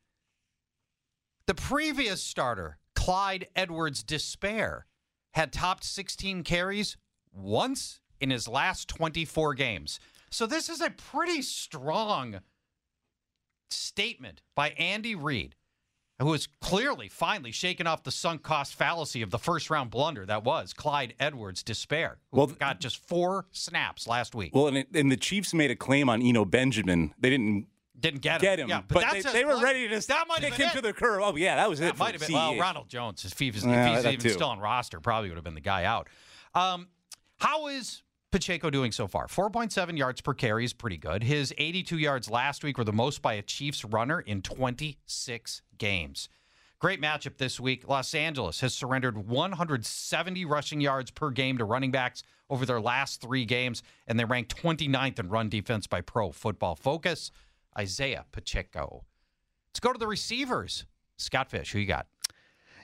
The 1.47 1.55
previous 1.55 2.23
starter, 2.23 2.79
Clyde 2.95 3.47
Edwards 3.55 4.03
Despair, 4.03 4.87
had 5.35 5.53
topped 5.53 5.85
16 5.85 6.45
carries 6.45 6.97
once 7.31 8.01
in 8.21 8.31
his 8.31 8.49
last 8.49 8.89
24 8.89 9.53
games. 9.53 10.01
So 10.31 10.47
this 10.47 10.71
is 10.71 10.81
a 10.81 10.89
pretty 10.91 11.43
strong 11.43 12.41
statement 13.71 14.41
by 14.55 14.71
Andy 14.71 15.15
Reid, 15.15 15.55
who 16.21 16.33
has 16.33 16.47
clearly 16.61 17.09
finally 17.09 17.53
shaken 17.53 17.87
off 17.87 18.03
the 18.03 18.11
sunk 18.11 18.43
cost 18.43 18.75
fallacy 18.75 19.21
of 19.23 19.31
the 19.31 19.39
first 19.39 19.69
round 19.71 19.91
blunder 19.91 20.25
that 20.27 20.45
was 20.45 20.73
Clyde 20.73 21.15
Edwards 21.21 21.63
Despair, 21.63 22.19
who 22.33 22.39
Well, 22.39 22.47
got 22.47 22.81
just 22.81 22.97
four 23.07 23.47
snaps 23.53 24.07
last 24.07 24.35
week. 24.35 24.55
well, 24.55 24.67
and, 24.69 24.79
it, 24.79 24.89
and 24.95 25.13
the 25.13 25.17
Chiefs 25.17 25.53
made 25.53 25.71
a 25.71 25.77
claim 25.77 26.09
on 26.09 26.23
Eno 26.23 26.45
Benjamin. 26.45 27.13
They 27.19 27.31
didn't 27.31 27.67
Didn't 27.99 28.21
get 28.23 28.37
him. 28.37 28.41
get 28.41 28.59
him, 28.61 28.69
Yeah, 28.69 28.83
but, 28.89 29.01
that's 29.01 29.25
they, 29.25 29.33
they 29.41 29.45
were 29.45 29.61
ready 29.61 29.89
to 29.89 30.07
that 30.09 30.25
might 30.29 30.41
kick 30.41 30.55
him 30.55 30.69
it. 30.69 30.73
to 30.77 30.81
the 30.81 30.93
curb. 30.93 31.21
Oh 31.23 31.37
yeah, 31.37 31.57
that 31.57 31.69
was 31.69 31.81
it. 31.81 31.85
That 31.85 31.97
for 31.97 32.05
might 32.05 32.13
have 32.13 32.21
been. 32.27 32.33
Well, 32.35 32.57
Ronald 32.57 32.89
Jones, 32.89 33.25
if 33.25 33.39
he 33.39 33.51
was, 33.51 33.65
Yeah, 33.65 33.91
if 33.91 33.97
he's 34.05 34.07
even 34.15 34.21
too. 34.21 34.31
still 34.31 34.49
on 34.49 34.59
roster, 34.59 35.01
probably 35.01 35.29
would 35.31 35.37
have 35.37 35.45
been 35.45 35.55
the 35.55 35.61
guy 35.61 35.85
out. 35.85 36.09
Um, 36.55 36.89
how 37.39 37.67
is 37.67 38.03
Pacheco 38.37 38.69
doing 38.69 38.93
so 38.93 39.07
far? 39.07 39.29
4.7 39.29 39.97
yards 39.97 40.21
per 40.21 40.35
carry 40.35 40.67
is 40.67 40.75
pretty 40.75 40.99
good. 40.99 41.23
His 41.23 41.55
82 41.57 41.97
yards 41.97 42.29
last 42.29 42.63
week 42.63 42.77
were 42.77 42.85
the 42.85 42.93
most 42.93 43.23
by 43.23 43.33
a 43.33 43.41
Chiefs 43.41 43.83
runner 43.83 44.21
in 44.21 44.43
26 44.43 45.63
games. 45.79 46.29
Great 46.79 47.01
matchup 47.01 47.39
this 47.39 47.59
week. 47.59 47.89
Los 47.89 48.15
Angeles 48.15 48.61
has 48.61 48.75
surrendered 48.75 49.17
170 49.17 50.45
rushing 50.45 50.83
yards 50.83 51.11
per 51.11 51.31
game 51.31 51.57
to 51.57 51.65
running 51.65 51.91
backs 51.91 52.23
over 52.51 52.67
their 52.67 52.79
last 52.79 53.23
three 53.23 53.47
games, 53.47 53.83
and 54.07 54.21
they 54.21 54.27
rank 54.27 54.49
29th 54.49 55.19
in 55.19 55.31
run 55.31 55.49
defense 55.49 55.87
by 55.87 56.03
Pro 56.03 56.31
Football 56.31 56.75
Focus. 56.75 57.31
Isaiah 57.79 58.27
Pacheco. 58.33 59.07
Let's 59.71 59.81
go 59.81 59.95
to 59.95 59.99
the 59.99 60.07
receivers. 60.07 60.85
Scott 61.17 61.51
Fish, 61.51 61.73
who 61.73 61.79
you 61.79 61.87
got? 61.87 62.07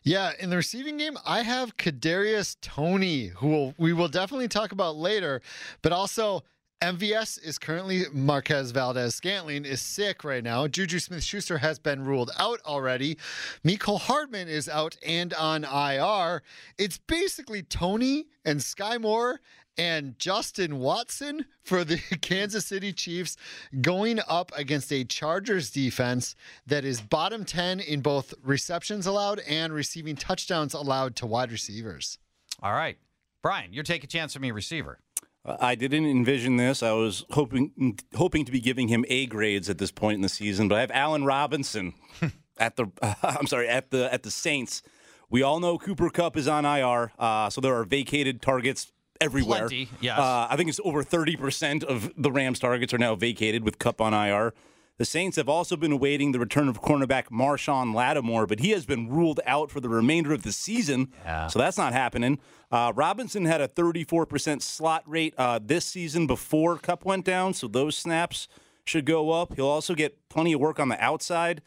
Yeah, 0.04 0.32
in 0.40 0.50
the 0.50 0.56
receiving 0.56 0.96
game, 0.96 1.16
I 1.24 1.42
have 1.42 1.76
Kadarius 1.76 2.56
Toney, 2.60 3.28
who 3.28 3.48
will, 3.48 3.74
we 3.78 3.92
will 3.92 4.08
definitely 4.08 4.48
talk 4.48 4.72
about 4.72 4.96
later, 4.96 5.40
but 5.80 5.92
also 5.92 6.42
MVS 6.82 7.40
is 7.44 7.60
currently 7.60 8.06
Marquez 8.12 8.72
Valdes 8.72 9.14
Scantling 9.14 9.64
is 9.64 9.80
sick 9.80 10.24
right 10.24 10.42
now. 10.42 10.66
Juju 10.66 10.98
Smith 10.98 11.22
Schuster 11.22 11.58
has 11.58 11.78
been 11.78 12.04
ruled 12.04 12.32
out 12.36 12.58
already. 12.66 13.16
Miko 13.62 13.96
Hardman 13.96 14.48
is 14.48 14.68
out 14.68 14.96
and 15.06 15.32
on 15.34 15.62
IR. 15.62 16.42
It's 16.78 16.98
basically 16.98 17.62
Toney 17.62 18.26
and 18.44 18.60
Sky 18.60 18.98
Moore 18.98 19.40
and 19.78 20.18
Justin 20.18 20.78
Watson 20.78 21.46
for 21.64 21.84
the 21.84 21.96
Kansas 22.20 22.66
City 22.66 22.92
Chiefs 22.92 23.36
going 23.80 24.20
up 24.28 24.52
against 24.56 24.92
a 24.92 25.04
Chargers 25.04 25.70
defense 25.70 26.34
that 26.66 26.84
is 26.84 27.00
bottom 27.00 27.44
10 27.44 27.80
in 27.80 28.00
both 28.00 28.34
receptions 28.42 29.06
allowed 29.06 29.40
and 29.40 29.72
receiving 29.72 30.16
touchdowns 30.16 30.74
allowed 30.74 31.16
to 31.16 31.26
wide 31.26 31.50
receivers. 31.50 32.18
All 32.62 32.72
right. 32.72 32.98
Brian, 33.42 33.72
you're 33.72 33.84
taking 33.84 34.04
a 34.04 34.08
chance 34.08 34.36
on 34.36 34.42
me 34.42 34.50
receiver. 34.50 34.98
Uh, 35.44 35.56
I 35.58 35.74
didn't 35.74 36.06
envision 36.06 36.56
this. 36.56 36.82
I 36.82 36.92
was 36.92 37.24
hoping 37.30 37.98
hoping 38.14 38.44
to 38.44 38.52
be 38.52 38.60
giving 38.60 38.88
him 38.88 39.04
A 39.08 39.26
grades 39.26 39.68
at 39.68 39.78
this 39.78 39.90
point 39.90 40.16
in 40.16 40.20
the 40.20 40.28
season, 40.28 40.68
but 40.68 40.76
I 40.76 40.80
have 40.80 40.92
Allen 40.92 41.24
Robinson 41.24 41.94
at 42.58 42.76
the 42.76 42.86
I'm 43.22 43.46
sorry 43.48 43.68
at 43.68 43.90
the 43.90 44.12
at 44.12 44.22
the 44.22 44.30
Saints. 44.30 44.82
We 45.28 45.42
all 45.42 45.60
know 45.60 45.78
Cooper 45.78 46.10
Kupp 46.10 46.36
is 46.36 46.46
on 46.46 46.66
IR, 46.66 47.12
uh, 47.18 47.48
so 47.48 47.60
there 47.62 47.74
are 47.74 47.84
vacated 47.84 48.42
targets 48.42 48.92
everywhere. 49.22 49.68
Plenty, 49.68 49.88
yes. 50.00 50.18
Uh, 50.18 50.46
I 50.50 50.56
think 50.56 50.68
it's 50.68 50.80
over 50.84 51.02
30% 51.02 51.84
of 51.84 52.12
the 52.16 52.30
Rams 52.30 52.58
targets 52.58 52.92
are 52.92 52.98
now 52.98 53.14
vacated 53.14 53.64
with 53.64 53.78
Kupp 53.78 54.00
on 54.00 54.12
IR. 54.12 54.52
The 54.98 55.06
Saints 55.06 55.36
have 55.36 55.48
also 55.48 55.76
been 55.76 55.90
awaiting 55.90 56.32
the 56.32 56.38
return 56.38 56.68
of 56.68 56.82
cornerback 56.82 57.24
Marshon 57.30 57.94
Lattimore, 57.94 58.46
but 58.46 58.60
he 58.60 58.70
has 58.70 58.84
been 58.84 59.08
ruled 59.08 59.40
out 59.46 59.70
for 59.70 59.80
the 59.80 59.88
remainder 59.88 60.32
of 60.32 60.42
the 60.42 60.52
season. 60.52 61.08
Yeah. 61.24 61.46
So 61.46 61.58
that's 61.58 61.78
not 61.78 61.92
happening. 61.92 62.38
Uh, 62.70 62.92
Robinson 62.94 63.46
had 63.46 63.60
a 63.60 63.68
34% 63.68 64.62
slot 64.62 65.02
rate 65.06 65.34
uh, 65.38 65.58
this 65.62 65.86
season 65.86 66.26
before 66.26 66.76
Kupp 66.76 67.04
went 67.04 67.24
down, 67.24 67.54
so 67.54 67.66
those 67.66 67.96
snaps 67.96 68.48
should 68.84 69.06
go 69.06 69.30
up. 69.30 69.54
He'll 69.54 69.66
also 69.66 69.94
get 69.94 70.28
plenty 70.28 70.52
of 70.52 70.60
work 70.60 70.78
on 70.78 70.88
the 70.88 71.02
outside. 71.02 71.62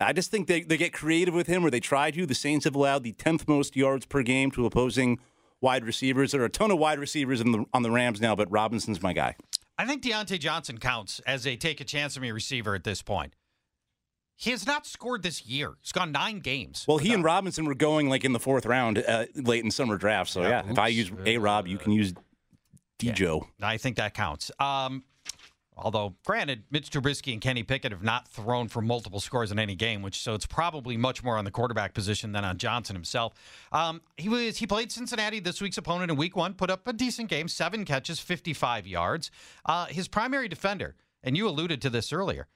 I 0.00 0.12
just 0.12 0.30
think 0.30 0.46
they, 0.46 0.62
they 0.62 0.76
get 0.76 0.92
creative 0.92 1.34
with 1.34 1.48
him, 1.48 1.64
or 1.66 1.70
they 1.70 1.80
try 1.80 2.10
to. 2.12 2.24
The 2.24 2.34
Saints 2.34 2.64
have 2.64 2.76
allowed 2.76 3.02
the 3.02 3.12
10th 3.14 3.48
most 3.48 3.74
yards 3.76 4.06
per 4.06 4.22
game 4.22 4.50
to 4.52 4.64
opposing 4.64 5.18
wide 5.60 5.84
receivers. 5.84 6.32
There 6.32 6.42
are 6.42 6.46
a 6.46 6.50
ton 6.50 6.70
of 6.70 6.78
wide 6.78 6.98
receivers 6.98 7.40
in 7.40 7.52
the, 7.52 7.64
on 7.72 7.82
the 7.82 7.90
Rams 7.90 8.20
now, 8.20 8.34
but 8.34 8.50
Robinson's 8.50 9.02
my 9.02 9.12
guy. 9.12 9.36
I 9.76 9.86
think 9.86 10.02
Diontae 10.02 10.40
Johnson 10.40 10.78
counts 10.78 11.20
as 11.20 11.46
a 11.46 11.56
take 11.56 11.80
a 11.80 11.84
chance 11.84 12.16
on 12.16 12.22
me 12.22 12.30
receiver 12.30 12.74
at 12.74 12.84
this 12.84 13.02
point. 13.02 13.34
He 14.34 14.50
has 14.50 14.66
not 14.66 14.86
scored 14.86 15.24
this 15.24 15.46
year. 15.46 15.74
He's 15.80 15.90
gone 15.90 16.12
nine 16.12 16.38
games. 16.38 16.84
Well, 16.86 16.98
he 16.98 17.12
and 17.12 17.24
Robinson 17.24 17.64
were 17.64 17.74
going 17.74 18.08
like 18.08 18.24
in 18.24 18.32
the 18.32 18.38
fourth 18.38 18.66
round 18.66 18.98
uh, 18.98 19.26
late 19.34 19.64
in 19.64 19.70
summer 19.70 19.96
draft. 19.96 20.30
So, 20.30 20.42
Yeah, 20.42 20.62
yeah, 20.64 20.70
if 20.70 20.78
I 20.78 20.88
use 20.88 21.10
A 21.26 21.38
Rob, 21.38 21.66
you 21.66 21.76
can 21.76 21.90
use 21.90 22.14
D 22.98 23.10
Joe. 23.10 23.48
I 23.60 23.78
think 23.78 23.96
that 23.96 24.14
counts. 24.14 24.52
Um, 24.60 25.02
although, 25.78 26.16
granted, 26.26 26.64
Mitch 26.70 26.90
Trubisky 26.90 27.32
and 27.32 27.40
Kenny 27.40 27.62
Pickett 27.62 27.92
have 27.92 28.02
not 28.02 28.28
thrown 28.28 28.68
for 28.68 28.82
multiple 28.82 29.20
scores 29.20 29.52
in 29.52 29.58
any 29.58 29.74
game, 29.74 30.02
which 30.02 30.20
so 30.20 30.34
it's 30.34 30.46
probably 30.46 30.96
much 30.96 31.22
more 31.22 31.38
on 31.38 31.44
the 31.44 31.50
quarterback 31.50 31.94
position 31.94 32.32
than 32.32 32.44
on 32.44 32.58
Johnson 32.58 32.96
himself. 32.96 33.34
Um, 33.72 34.00
he 34.16 34.28
was 34.28 34.58
he 34.58 34.66
played 34.66 34.90
Cincinnati 34.92 35.40
this 35.40 35.60
week's 35.60 35.78
opponent 35.78 36.10
in 36.10 36.16
Week 36.16 36.36
One, 36.36 36.54
put 36.54 36.70
up 36.70 36.86
a 36.88 36.92
decent 36.92 37.28
game, 37.28 37.48
seven 37.48 37.84
catches, 37.84 38.18
fifty-five 38.20 38.86
yards. 38.86 39.30
Uh, 39.64 39.86
his 39.86 40.08
primary 40.08 40.48
defender, 40.48 40.96
and 41.22 41.36
you 41.36 41.48
alluded 41.48 41.80
to 41.82 41.90
this 41.90 42.12
earlier, 42.12 42.48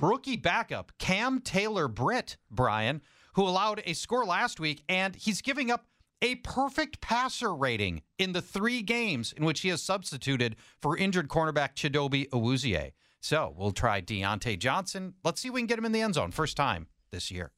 rookie 0.00 0.36
backup 0.36 0.92
Cam 0.98 1.40
Taylor 1.40 1.88
Britt, 1.88 2.36
Brian, 2.50 3.00
who 3.34 3.42
allowed 3.42 3.82
a 3.86 3.94
score 3.94 4.24
last 4.24 4.60
week, 4.60 4.82
and 4.88 5.16
he's 5.16 5.40
giving 5.40 5.70
up 5.70 5.86
a 6.22 6.36
perfect 6.36 7.00
passer 7.00 7.54
rating 7.54 8.02
in 8.18 8.32
the 8.32 8.42
three 8.42 8.82
games 8.82 9.32
in 9.32 9.44
which 9.44 9.60
he 9.60 9.68
has 9.68 9.82
substituted 9.82 10.56
for 10.80 10.96
injured 10.96 11.28
cornerback 11.28 11.74
Chidobe 11.74 12.28
Awuzie. 12.30 12.92
So 13.20 13.54
we'll 13.56 13.72
try 13.72 14.00
Diontae 14.00 14.58
Johnson. 14.58 15.14
Let's 15.24 15.40
see 15.40 15.48
if 15.48 15.54
we 15.54 15.60
can 15.60 15.66
get 15.66 15.78
him 15.78 15.84
in 15.84 15.92
the 15.92 16.00
end 16.00 16.14
zone 16.14 16.30
first 16.30 16.56
time 16.56 16.86
this 17.10 17.30
year. 17.30 17.52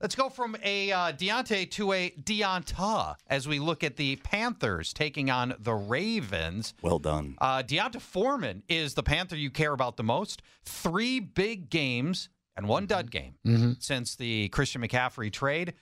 Let's 0.00 0.14
go 0.14 0.28
from 0.28 0.56
a 0.62 0.92
uh, 0.92 1.12
Diontae 1.12 1.70
to 1.72 1.92
a 1.92 2.10
D'Onta 2.10 3.16
as 3.28 3.48
we 3.48 3.58
look 3.58 3.82
at 3.82 3.96
the 3.96 4.16
Panthers 4.16 4.92
taking 4.92 5.30
on 5.30 5.54
the 5.58 5.72
Ravens. 5.72 6.74
Well 6.82 6.98
done. 6.98 7.36
Uh, 7.40 7.62
D'Onta 7.62 7.98
Foreman 7.98 8.62
is 8.68 8.92
the 8.92 9.02
Panther 9.02 9.36
you 9.36 9.50
care 9.50 9.72
about 9.72 9.96
the 9.96 10.02
most. 10.02 10.42
Three 10.64 11.18
big 11.18 11.70
games 11.70 12.28
and 12.58 12.68
one 12.68 12.84
dud 12.84 13.10
game 13.10 13.36
since 13.78 14.16
the 14.16 14.48
Christian 14.50 14.82
McCaffrey 14.82 15.32
trade. 15.32 15.72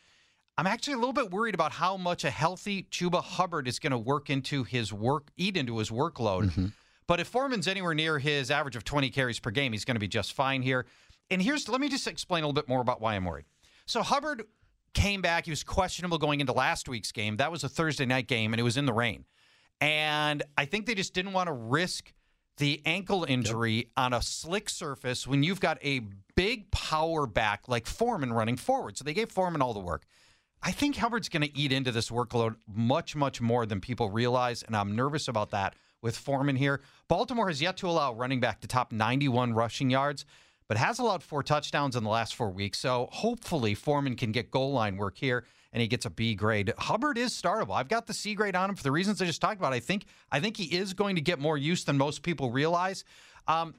I'm 0.57 0.67
actually 0.67 0.95
a 0.95 0.99
little 0.99 1.13
bit 1.13 1.31
worried 1.31 1.55
about 1.55 1.73
how 1.73 1.97
much 1.97 2.25
a 2.25 2.31
healthy 2.31 2.87
Chuba 2.91 3.23
Hubbard 3.23 3.67
is 3.67 3.79
going 3.79 3.91
to 3.91 3.99
work 3.99 4.31
into 4.31 4.63
his 4.63 4.93
work, 4.93 5.31
eat 5.37 5.57
into 5.57 5.79
his 5.79 5.91
workload. 5.91 6.45
Mm-hmm. 6.45 6.67
But 7.07 7.21
if 7.21 7.27
Foreman's 7.27 7.67
anywhere 7.67 7.95
near 7.95 8.19
his 8.19 8.51
average 8.51 8.77
of 8.77 8.85
20 8.85 9.11
carries 9.11 9.39
per 9.41 9.51
game, 9.51 9.73
he's 9.73 9.85
going 9.85 9.97
to 9.97 10.01
be 10.01 10.09
just 10.09 10.33
fine 10.33 10.63
here. 10.63 10.87
And 11.31 11.43
here's, 11.43 11.69
let 11.69 11.81
me 11.81 11.89
just 11.89 12.07
explain 12.07 12.45
a 12.45 12.47
little 12.47 12.55
bit 12.55 12.69
more 12.69 12.81
about 12.81 13.01
why 13.01 13.15
I'm 13.15 13.25
worried. 13.25 13.47
So 13.87 14.03
Hubbard 14.03 14.45
came 14.95 15.21
back. 15.21 15.45
He 15.45 15.51
was 15.51 15.65
questionable 15.65 16.19
going 16.19 16.41
into 16.41 16.53
last 16.53 16.89
week's 16.89 17.13
game. 17.13 17.37
That 17.37 17.51
was 17.51 17.65
a 17.65 17.69
Thursday 17.69 18.07
night 18.07 18.29
game, 18.29 18.53
and 18.53 18.61
it 18.61 18.63
was 18.63 18.77
in 18.77 18.87
the 18.87 18.93
rain. 18.93 19.25
And 19.81 20.43
I 20.57 20.65
think 20.65 20.87
they 20.87 20.95
just 20.95 21.13
didn't 21.15 21.33
want 21.33 21.49
to 21.49 21.53
risk 21.53 22.13
the 22.59 22.81
ankle 22.87 23.25
injury 23.29 23.91
on 23.97 24.13
a 24.13 24.23
slick 24.23 24.71
surface 24.71 25.27
when 25.27 25.43
you've 25.43 25.61
got 25.61 25.79
a 25.83 26.01
big 26.37 26.71
power 26.71 27.27
back 27.27 27.69
like 27.69 27.87
Foreman 27.87 28.33
running 28.33 28.57
forward. 28.57 28.97
So 28.97 29.05
they 29.05 29.13
gave 29.13 29.31
Foreman 29.31 29.61
all 29.61 29.75
the 29.75 29.81
work. 29.81 30.05
I 30.67 30.73
think 30.73 30.97
Hubbard's 30.97 31.29
going 31.29 31.43
to 31.43 31.55
eat 31.57 31.73
into 31.73 31.93
this 31.93 32.09
workload 32.09 32.57
much, 32.67 33.15
much 33.15 33.43
more 33.43 33.67
than 33.67 33.83
people 33.83 34.09
realize, 34.09 34.63
and 34.63 34.75
I'm 34.75 34.97
nervous 34.97 35.29
about 35.29 35.51
that 35.51 35.75
with 36.01 36.17
Foreman 36.17 36.57
here. 36.57 36.81
Baltimore 37.07 37.49
has 37.49 37.61
yet 37.61 37.77
to 37.79 37.87
allow 37.87 38.15
running 38.15 38.41
back 38.41 38.63
to 38.63 38.67
top 38.67 38.91
91 38.91 39.53
rushing 39.53 39.91
yards, 39.91 40.25
but 40.67 40.79
has 40.79 40.99
allowed 40.99 41.23
four 41.23 41.43
touchdowns 41.43 41.97
in 41.97 42.03
the 42.03 42.09
last 42.09 42.35
four 42.35 42.51
weeks. 42.51 42.79
So 42.79 43.11
hopefully 43.13 43.75
Foreman 43.75 44.17
can 44.17 44.33
get 44.33 44.51
goal 44.51 44.73
line 44.73 44.97
work 44.97 45.19
here 45.19 45.45
and 45.75 45.83
he 45.83 45.87
gets 45.87 46.07
a 46.07 46.11
B 46.11 46.35
grade. 46.35 46.73
Hubbard 46.79 47.19
is 47.19 47.33
startable. 47.33 47.75
I've 47.75 47.89
got 47.89 48.07
the 48.07 48.15
C 48.15 48.35
grade 48.35 48.57
on 48.57 48.71
him 48.71 48.77
for 48.77 48.83
the 48.83 48.93
reasons 48.93 49.21
I 49.21 49.27
just 49.27 49.43
talked 49.43 49.59
about. 49.59 49.75
I 49.75 49.81
think 49.81 50.07
I 50.33 50.41
think 50.41 50.57
he 50.57 50.65
is 50.65 50.95
going 50.95 51.17
to 51.17 51.21
get 51.21 51.39
more 51.39 51.59
use 51.59 51.85
than 51.85 51.99
most 51.99 52.23
people 52.23 52.51
realize. 52.51 53.05
Um, 53.47 53.75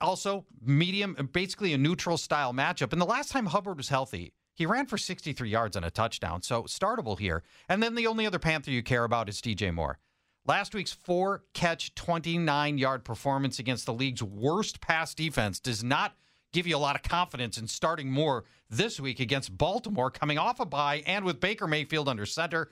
also, 0.00 0.46
medium, 0.64 1.28
basically 1.32 1.74
a 1.74 1.78
neutral 1.78 2.16
style 2.16 2.52
matchup. 2.54 2.92
And 2.92 3.00
the 3.00 3.06
last 3.06 3.30
time 3.30 3.46
Hubbard 3.46 3.76
was 3.76 3.90
healthy, 3.90 4.32
he 4.60 4.66
ran 4.66 4.84
for 4.84 4.98
63 4.98 5.48
yards 5.48 5.74
and 5.74 5.86
a 5.86 5.90
touchdown. 5.90 6.42
So 6.42 6.64
startable 6.64 7.18
here. 7.18 7.42
And 7.70 7.82
then 7.82 7.94
the 7.94 8.06
only 8.06 8.26
other 8.26 8.38
Panther 8.38 8.70
you 8.70 8.82
care 8.82 9.04
about 9.04 9.30
is 9.30 9.40
DJ 9.40 9.72
Moore. 9.72 9.98
Last 10.46 10.74
week's 10.74 10.92
four 10.92 11.44
catch, 11.54 11.94
29 11.94 12.76
yard 12.76 13.02
performance 13.02 13.58
against 13.58 13.86
the 13.86 13.94
league's 13.94 14.22
worst 14.22 14.82
pass 14.82 15.14
defense 15.14 15.60
does 15.60 15.82
not 15.82 16.12
give 16.52 16.66
you 16.66 16.76
a 16.76 16.78
lot 16.78 16.94
of 16.94 17.02
confidence 17.02 17.56
in 17.56 17.68
starting 17.68 18.12
Moore 18.12 18.44
this 18.68 19.00
week 19.00 19.18
against 19.18 19.56
Baltimore, 19.56 20.10
coming 20.10 20.36
off 20.36 20.60
a 20.60 20.66
bye 20.66 21.02
and 21.06 21.24
with 21.24 21.40
Baker 21.40 21.66
Mayfield 21.66 22.06
under 22.06 22.26
center. 22.26 22.68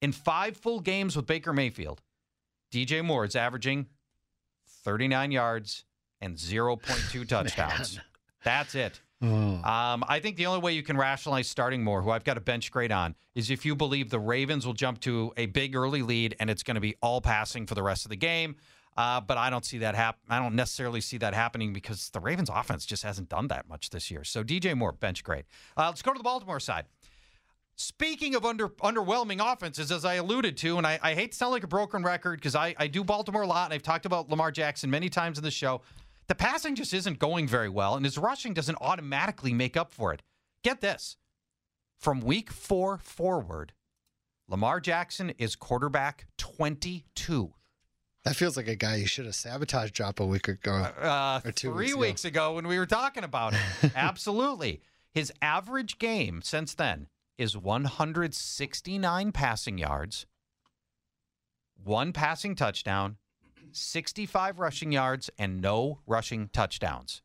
In 0.00 0.12
five 0.12 0.56
full 0.56 0.80
games 0.80 1.14
with 1.14 1.26
Baker 1.26 1.52
Mayfield, 1.52 2.00
DJ 2.72 3.04
Moore 3.04 3.26
is 3.26 3.36
averaging 3.36 3.84
39 4.82 5.30
yards 5.30 5.84
and 6.22 6.36
0.2 6.36 7.28
touchdowns. 7.28 8.00
That's 8.42 8.74
it. 8.74 9.02
Um, 9.22 10.04
I 10.08 10.20
think 10.20 10.36
the 10.36 10.46
only 10.46 10.60
way 10.60 10.72
you 10.72 10.82
can 10.82 10.96
rationalize 10.96 11.46
starting 11.48 11.84
Moore, 11.84 12.02
who 12.02 12.10
I've 12.10 12.24
got 12.24 12.36
a 12.36 12.40
bench 12.40 12.70
grade 12.70 12.92
on, 12.92 13.14
is 13.34 13.50
if 13.50 13.64
you 13.64 13.76
believe 13.76 14.10
the 14.10 14.18
Ravens 14.18 14.66
will 14.66 14.72
jump 14.72 15.00
to 15.00 15.32
a 15.36 15.46
big 15.46 15.76
early 15.76 16.02
lead 16.02 16.36
and 16.40 16.48
it's 16.48 16.62
going 16.62 16.76
to 16.76 16.80
be 16.80 16.94
all 17.02 17.20
passing 17.20 17.66
for 17.66 17.74
the 17.74 17.82
rest 17.82 18.04
of 18.04 18.10
the 18.10 18.16
game. 18.16 18.56
Uh, 18.96 19.20
but 19.20 19.38
I 19.38 19.50
don't 19.50 19.64
see 19.64 19.78
that 19.78 19.94
happen. 19.94 20.20
I 20.28 20.38
don't 20.38 20.54
necessarily 20.54 21.00
see 21.00 21.16
that 21.18 21.32
happening 21.32 21.72
because 21.72 22.10
the 22.10 22.20
Ravens' 22.20 22.50
offense 22.52 22.84
just 22.84 23.02
hasn't 23.02 23.28
done 23.28 23.48
that 23.48 23.68
much 23.68 23.90
this 23.90 24.10
year. 24.10 24.24
So 24.24 24.42
DJ 24.42 24.76
Moore, 24.76 24.92
bench 24.92 25.22
grade. 25.22 25.44
Uh, 25.76 25.86
let's 25.86 26.02
go 26.02 26.12
to 26.12 26.18
the 26.18 26.24
Baltimore 26.24 26.60
side. 26.60 26.86
Speaking 27.76 28.34
of 28.34 28.44
under 28.44 28.68
underwhelming 28.68 29.40
offenses, 29.40 29.90
as 29.90 30.04
I 30.04 30.14
alluded 30.14 30.56
to, 30.58 30.76
and 30.76 30.86
I, 30.86 30.98
I 31.02 31.14
hate 31.14 31.32
to 31.32 31.36
sound 31.38 31.52
like 31.52 31.64
a 31.64 31.68
broken 31.68 32.02
record 32.02 32.38
because 32.38 32.54
I, 32.54 32.74
I 32.78 32.88
do 32.88 33.02
Baltimore 33.02 33.42
a 33.42 33.46
lot, 33.46 33.66
and 33.66 33.74
I've 33.74 33.82
talked 33.82 34.04
about 34.04 34.28
Lamar 34.28 34.50
Jackson 34.50 34.90
many 34.90 35.08
times 35.08 35.38
in 35.38 35.44
the 35.44 35.50
show. 35.50 35.80
The 36.30 36.36
passing 36.36 36.76
just 36.76 36.94
isn't 36.94 37.18
going 37.18 37.48
very 37.48 37.68
well, 37.68 37.96
and 37.96 38.04
his 38.04 38.16
rushing 38.16 38.54
doesn't 38.54 38.78
automatically 38.80 39.52
make 39.52 39.76
up 39.76 39.90
for 39.92 40.12
it. 40.14 40.22
Get 40.62 40.80
this 40.80 41.16
from 41.98 42.20
week 42.20 42.52
four 42.52 42.98
forward, 42.98 43.72
Lamar 44.46 44.78
Jackson 44.78 45.30
is 45.38 45.56
quarterback 45.56 46.28
22. 46.38 47.52
That 48.22 48.36
feels 48.36 48.56
like 48.56 48.68
a 48.68 48.76
guy 48.76 48.94
you 48.94 49.06
should 49.08 49.26
have 49.26 49.34
sabotaged 49.34 49.92
drop 49.92 50.20
a 50.20 50.24
week 50.24 50.46
ago. 50.46 50.70
Uh, 50.72 51.40
Or 51.44 51.50
two 51.50 51.72
three 51.72 51.86
weeks 51.86 51.96
weeks, 51.96 52.24
ago. 52.24 52.50
ago 52.50 52.54
when 52.54 52.68
we 52.68 52.78
were 52.78 52.86
talking 52.86 53.24
about 53.24 53.54
it. 53.54 53.90
Absolutely. 53.96 54.82
His 55.12 55.32
average 55.42 55.98
game 55.98 56.42
since 56.42 56.74
then 56.74 57.08
is 57.38 57.56
169 57.56 59.32
passing 59.32 59.78
yards, 59.78 60.26
one 61.82 62.12
passing 62.12 62.54
touchdown, 62.54 63.16
65 63.76 64.58
rushing 64.58 64.92
yards, 64.92 65.30
and 65.38 65.60
no 65.60 66.00
rushing 66.06 66.48
touchdowns. 66.48 67.22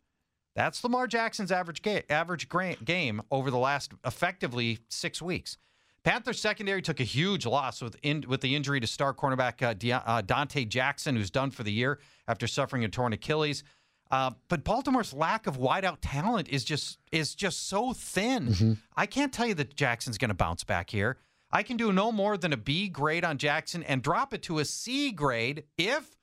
That's 0.55 0.83
Lamar 0.83 1.07
Jackson's 1.07 1.51
average 1.51 1.81
ga- 1.81 2.03
average 2.09 2.47
game 2.85 3.21
over 3.29 3.51
the 3.51 3.57
last 3.57 3.91
effectively 4.05 4.79
six 4.89 5.21
weeks. 5.21 5.57
Panthers 6.03 6.39
secondary 6.39 6.81
took 6.81 6.99
a 6.99 7.03
huge 7.03 7.45
loss 7.45 7.81
with 7.81 7.97
in, 8.03 8.23
with 8.27 8.41
the 8.41 8.55
injury 8.55 8.79
to 8.79 8.87
star 8.87 9.13
cornerback 9.13 9.61
uh, 9.61 9.73
De- 9.73 9.91
uh, 9.91 10.21
Donte 10.21 10.69
Jackson, 10.69 11.15
who's 11.15 11.31
done 11.31 11.51
for 11.51 11.63
the 11.63 11.71
year 11.71 11.99
after 12.27 12.47
suffering 12.47 12.83
a 12.85 12.87
torn 12.89 13.11
Achilles. 13.11 13.63
Uh, 14.11 14.31
but 14.49 14.63
Baltimore's 14.63 15.13
lack 15.13 15.47
of 15.47 15.57
wideout 15.57 15.97
talent 15.99 16.47
is 16.47 16.63
just 16.63 16.99
is 17.11 17.33
just 17.33 17.67
so 17.67 17.91
thin. 17.91 18.77
I 18.95 19.07
can't 19.07 19.33
tell 19.33 19.47
you 19.47 19.55
that 19.55 19.75
Jackson's 19.75 20.19
going 20.19 20.29
to 20.29 20.35
bounce 20.35 20.63
back 20.63 20.91
here. 20.91 21.17
I 21.51 21.63
can 21.63 21.75
do 21.75 21.91
no 21.91 22.11
more 22.11 22.37
than 22.37 22.53
a 22.53 22.57
B 22.57 22.87
grade 22.87 23.25
on 23.25 23.37
Jackson 23.39 23.81
and 23.83 24.01
drop 24.03 24.33
it 24.33 24.43
to 24.43 24.59
a 24.59 24.65
C 24.65 25.11
grade 25.11 25.63
if 25.77 26.15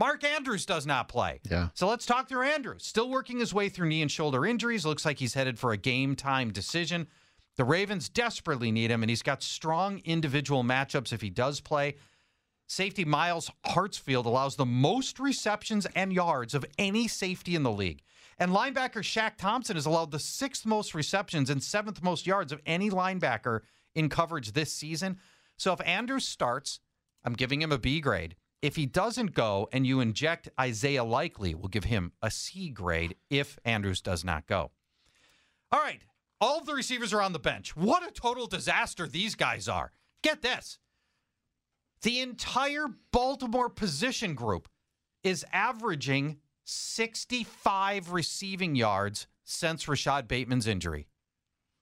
Mark 0.00 0.24
Andrews 0.24 0.64
does 0.64 0.86
not 0.86 1.08
play. 1.08 1.40
Yeah. 1.48 1.68
So 1.74 1.86
let's 1.86 2.06
talk 2.06 2.26
through 2.26 2.44
Andrews. 2.44 2.86
Still 2.86 3.10
working 3.10 3.38
his 3.38 3.52
way 3.52 3.68
through 3.68 3.88
knee 3.88 4.00
and 4.00 4.10
shoulder 4.10 4.46
injuries. 4.46 4.86
Looks 4.86 5.04
like 5.04 5.18
he's 5.18 5.34
headed 5.34 5.58
for 5.58 5.72
a 5.72 5.76
game 5.76 6.16
time 6.16 6.50
decision. 6.52 7.06
The 7.58 7.64
Ravens 7.64 8.08
desperately 8.08 8.72
need 8.72 8.90
him, 8.90 9.02
and 9.02 9.10
he's 9.10 9.20
got 9.20 9.42
strong 9.42 10.00
individual 10.06 10.64
matchups 10.64 11.12
if 11.12 11.20
he 11.20 11.28
does 11.28 11.60
play. 11.60 11.96
Safety 12.66 13.04
Myles 13.04 13.50
Hartsfield 13.66 14.24
allows 14.24 14.56
the 14.56 14.64
most 14.64 15.18
receptions 15.18 15.86
and 15.94 16.14
yards 16.14 16.54
of 16.54 16.64
any 16.78 17.06
safety 17.06 17.54
in 17.54 17.62
the 17.62 17.70
league. 17.70 18.00
And 18.38 18.52
linebacker 18.52 19.02
Shaq 19.02 19.36
Thompson 19.36 19.76
has 19.76 19.84
allowed 19.84 20.12
the 20.12 20.18
sixth 20.18 20.64
most 20.64 20.94
receptions 20.94 21.50
and 21.50 21.62
seventh 21.62 22.02
most 22.02 22.26
yards 22.26 22.52
of 22.52 22.62
any 22.64 22.88
linebacker 22.88 23.60
in 23.94 24.08
coverage 24.08 24.52
this 24.52 24.72
season. 24.72 25.18
So 25.58 25.74
if 25.74 25.80
Andrews 25.86 26.26
starts, 26.26 26.80
I'm 27.22 27.34
giving 27.34 27.60
him 27.60 27.72
a 27.72 27.76
B 27.76 28.00
grade. 28.00 28.36
If 28.62 28.76
he 28.76 28.84
doesn't 28.86 29.32
go 29.32 29.68
and 29.72 29.86
you 29.86 30.00
inject 30.00 30.48
Isaiah 30.58 31.04
Likely, 31.04 31.54
we'll 31.54 31.68
give 31.68 31.84
him 31.84 32.12
a 32.20 32.30
C 32.30 32.68
grade 32.68 33.16
if 33.30 33.58
Andrews 33.64 34.02
does 34.02 34.24
not 34.24 34.46
go. 34.46 34.70
All 35.72 35.80
right. 35.80 36.02
All 36.40 36.58
of 36.58 36.66
the 36.66 36.74
receivers 36.74 37.12
are 37.12 37.22
on 37.22 37.32
the 37.32 37.38
bench. 37.38 37.76
What 37.76 38.06
a 38.06 38.10
total 38.10 38.46
disaster 38.46 39.06
these 39.06 39.34
guys 39.34 39.68
are. 39.68 39.92
Get 40.22 40.42
this. 40.42 40.78
The 42.02 42.20
entire 42.20 42.86
Baltimore 43.12 43.68
position 43.68 44.34
group 44.34 44.68
is 45.22 45.44
averaging 45.52 46.38
65 46.64 48.12
receiving 48.12 48.74
yards 48.74 49.26
since 49.44 49.88
Rashod 49.88 50.28
Bateman's 50.28 50.66
injury. 50.66 51.08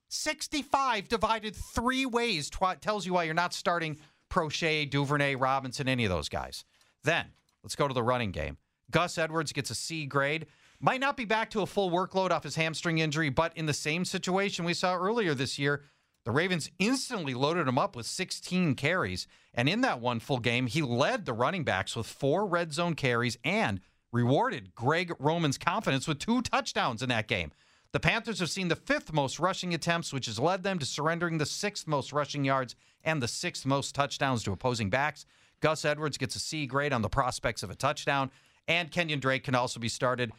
65 0.09 1.07
divided 1.07 1.55
three 1.55 2.05
ways 2.05 2.49
tw- 2.49 2.81
tells 2.81 3.05
you 3.05 3.13
why 3.13 3.23
you're 3.23 3.33
not 3.33 3.53
starting 3.53 3.97
Proche, 4.29 4.89
Duvernay, 4.89 5.35
Robinson, 5.35 5.87
any 5.87 6.05
of 6.05 6.09
those 6.09 6.29
guys. 6.29 6.65
Then 7.03 7.27
let's 7.63 7.75
go 7.75 7.87
to 7.87 7.93
the 7.93 8.03
running 8.03 8.31
game. 8.31 8.57
Gus 8.91 9.17
Edwards 9.17 9.53
gets 9.53 9.69
a 9.69 9.75
C 9.75 10.05
grade. 10.05 10.47
Might 10.79 11.01
not 11.01 11.17
be 11.17 11.25
back 11.25 11.49
to 11.51 11.61
a 11.61 11.65
full 11.65 11.91
workload 11.91 12.31
off 12.31 12.43
his 12.43 12.55
hamstring 12.55 12.99
injury, 12.99 13.29
but 13.29 13.55
in 13.57 13.65
the 13.65 13.73
same 13.73 14.05
situation 14.05 14.65
we 14.65 14.73
saw 14.73 14.95
earlier 14.95 15.33
this 15.33 15.59
year, 15.59 15.83
the 16.25 16.31
Ravens 16.31 16.69
instantly 16.79 17.33
loaded 17.33 17.67
him 17.67 17.77
up 17.77 17.95
with 17.95 18.05
16 18.05 18.75
carries. 18.75 19.27
And 19.53 19.67
in 19.67 19.81
that 19.81 19.99
one 19.99 20.19
full 20.19 20.39
game, 20.39 20.67
he 20.67 20.81
led 20.81 21.25
the 21.25 21.33
running 21.33 21.63
backs 21.63 21.95
with 21.95 22.07
four 22.07 22.45
red 22.45 22.71
zone 22.73 22.93
carries 22.93 23.37
and 23.43 23.81
rewarded 24.11 24.73
Greg 24.75 25.13
Roman's 25.19 25.57
confidence 25.57 26.07
with 26.07 26.19
two 26.19 26.41
touchdowns 26.41 27.01
in 27.01 27.09
that 27.09 27.27
game. 27.27 27.51
The 27.91 27.99
Panthers 27.99 28.39
have 28.39 28.51
seen 28.51 28.67
the 28.67 28.75
fifth 28.75 29.11
most 29.11 29.39
rushing 29.39 29.73
attempts, 29.73 30.13
which 30.13 30.27
has 30.27 30.39
led 30.39 30.61
them 30.61 30.77
to 30.79 30.85
surrendering 30.85 31.39
the 31.39 31.45
sixth 31.45 31.87
most 31.87 32.13
rushing 32.13 32.45
yards 32.45 32.75
and 33.03 33.21
the 33.21 33.27
sixth 33.27 33.65
most 33.65 33.95
touchdowns 33.95 34.43
to 34.43 34.51
opposing 34.51 34.89
backs. 34.89 35.25
Gus 35.59 35.85
Edwards 35.85 36.17
gets 36.17 36.35
a 36.35 36.39
C 36.39 36.65
grade 36.65 36.93
on 36.93 37.01
the 37.01 37.09
prospects 37.09 37.63
of 37.63 37.69
a 37.69 37.75
touchdown, 37.75 38.31
and 38.67 38.91
Kenyan 38.91 39.19
Drake 39.19 39.43
can 39.43 39.55
also 39.55 39.79
be 39.79 39.89
started 39.89 40.31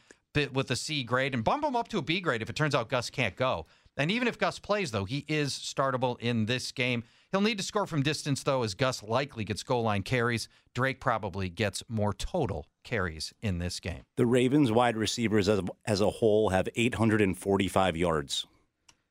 with 0.52 0.70
a 0.70 0.76
C 0.76 1.02
grade 1.02 1.34
and 1.34 1.42
bump 1.42 1.64
him 1.64 1.74
up 1.74 1.88
to 1.88 1.98
a 1.98 2.02
B 2.02 2.20
grade 2.20 2.42
if 2.42 2.48
it 2.48 2.56
turns 2.56 2.74
out 2.74 2.88
Gus 2.88 3.10
can't 3.10 3.36
go. 3.36 3.66
And 3.96 4.10
even 4.10 4.28
if 4.28 4.38
Gus 4.38 4.58
plays, 4.58 4.92
though, 4.92 5.04
he 5.04 5.24
is 5.28 5.52
startable 5.52 6.18
in 6.20 6.46
this 6.46 6.70
game. 6.72 7.02
He'll 7.32 7.40
need 7.40 7.58
to 7.58 7.64
score 7.64 7.86
from 7.86 8.02
distance, 8.02 8.42
though, 8.42 8.62
as 8.62 8.74
Gus 8.74 9.02
likely 9.02 9.44
gets 9.44 9.62
goal 9.62 9.82
line 9.82 10.02
carries. 10.02 10.48
Drake 10.74 11.00
probably 11.00 11.48
gets 11.48 11.82
more 11.88 12.12
total 12.12 12.66
carries 12.82 13.32
in 13.42 13.58
this 13.58 13.78
game. 13.80 14.02
The 14.16 14.26
Ravens 14.26 14.72
wide 14.72 14.96
receivers 14.96 15.48
as 15.48 15.58
a, 15.58 15.64
as 15.84 16.00
a 16.00 16.08
whole 16.10 16.48
have 16.50 16.68
845 16.74 17.96
yards. 17.96 18.46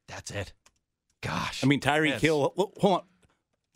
That's 0.08 0.32
it. 0.32 0.54
Gosh. 1.22 1.64
I 1.64 1.68
mean, 1.68 1.82
Tyreek 1.82 2.10
Yes. 2.12 2.22
Hill, 2.22 2.54
hold 2.56 2.94
on. 2.94 3.02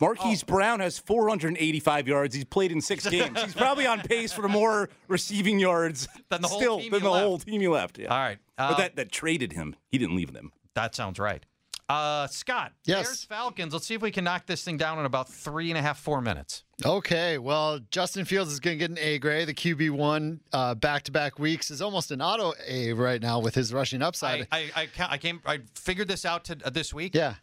Marquise 0.00 0.42
Brown 0.42 0.80
has 0.80 0.98
485 0.98 2.08
yards. 2.08 2.34
He's 2.34 2.44
played 2.44 2.72
in 2.72 2.80
six 2.80 3.06
games. 3.08 3.40
He's 3.42 3.54
probably 3.54 3.86
on 3.86 4.00
pace 4.00 4.32
for 4.32 4.48
more 4.48 4.88
receiving 5.08 5.58
yards 5.58 6.08
Than 6.30 6.42
the 6.42 6.48
whole 6.48 6.58
still 6.60 6.80
team 6.80 6.90
than 6.92 7.02
the 7.02 7.10
left. 7.10 7.24
whole 7.24 7.38
team 7.38 7.60
you 7.62 7.70
left. 7.72 7.98
Yeah. 7.98 8.08
All 8.08 8.18
right. 8.18 8.38
but 8.56 8.64
Uh, 8.64 8.76
that, 8.78 8.96
that 8.96 9.12
traded 9.12 9.52
him. 9.52 9.76
He 9.90 9.98
didn't 9.98 10.16
leave 10.16 10.32
them. 10.32 10.52
That 10.74 10.94
sounds 10.94 11.18
right. 11.18 11.44
Uh, 11.86 12.26
Scott, 12.28 12.72
Yes. 12.86 13.06
Bears 13.06 13.24
Falcons. 13.24 13.74
Let's 13.74 13.86
see 13.86 13.92
if 13.94 14.00
we 14.00 14.10
can 14.10 14.24
knock 14.24 14.46
this 14.46 14.64
thing 14.64 14.78
down 14.78 14.98
in 14.98 15.04
about 15.04 15.28
three 15.28 15.70
and 15.70 15.76
a 15.76 15.82
half, 15.82 15.98
four 16.00 16.22
minutes. 16.22 16.64
Okay, 16.84 17.36
well, 17.36 17.78
Justin 17.90 18.24
Fields 18.24 18.50
is 18.50 18.58
going 18.58 18.78
to 18.78 18.88
get 18.88 18.90
an 18.90 18.96
A 18.98 19.18
grade. 19.18 19.48
The 19.48 19.54
QB 19.54 19.90
one 19.90 20.40
uh, 20.54 20.74
back-to-back 20.74 21.38
weeks 21.38 21.70
is 21.70 21.82
almost 21.82 22.10
an 22.10 22.22
auto 22.22 22.54
A 22.66 22.94
right 22.94 23.20
now 23.20 23.38
with 23.38 23.54
his 23.54 23.70
rushing 23.72 24.00
upside. 24.00 24.48
I, 24.50 24.70
I, 24.74 24.82
I, 24.82 24.88
I 25.10 25.18
came, 25.18 25.42
I 25.44 25.60
figured 25.74 26.08
this 26.08 26.24
out 26.24 26.44
to, 26.46 26.56
uh, 26.64 26.70
this 26.70 26.94
week. 26.94 27.14
yeah, 27.14 27.34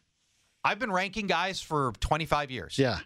I've 0.64 0.80
been 0.80 0.92
ranking 0.92 1.28
guys 1.28 1.62
for 1.62 1.94
25 2.00 2.52
years. 2.52 2.78
yeah. 2.78 3.00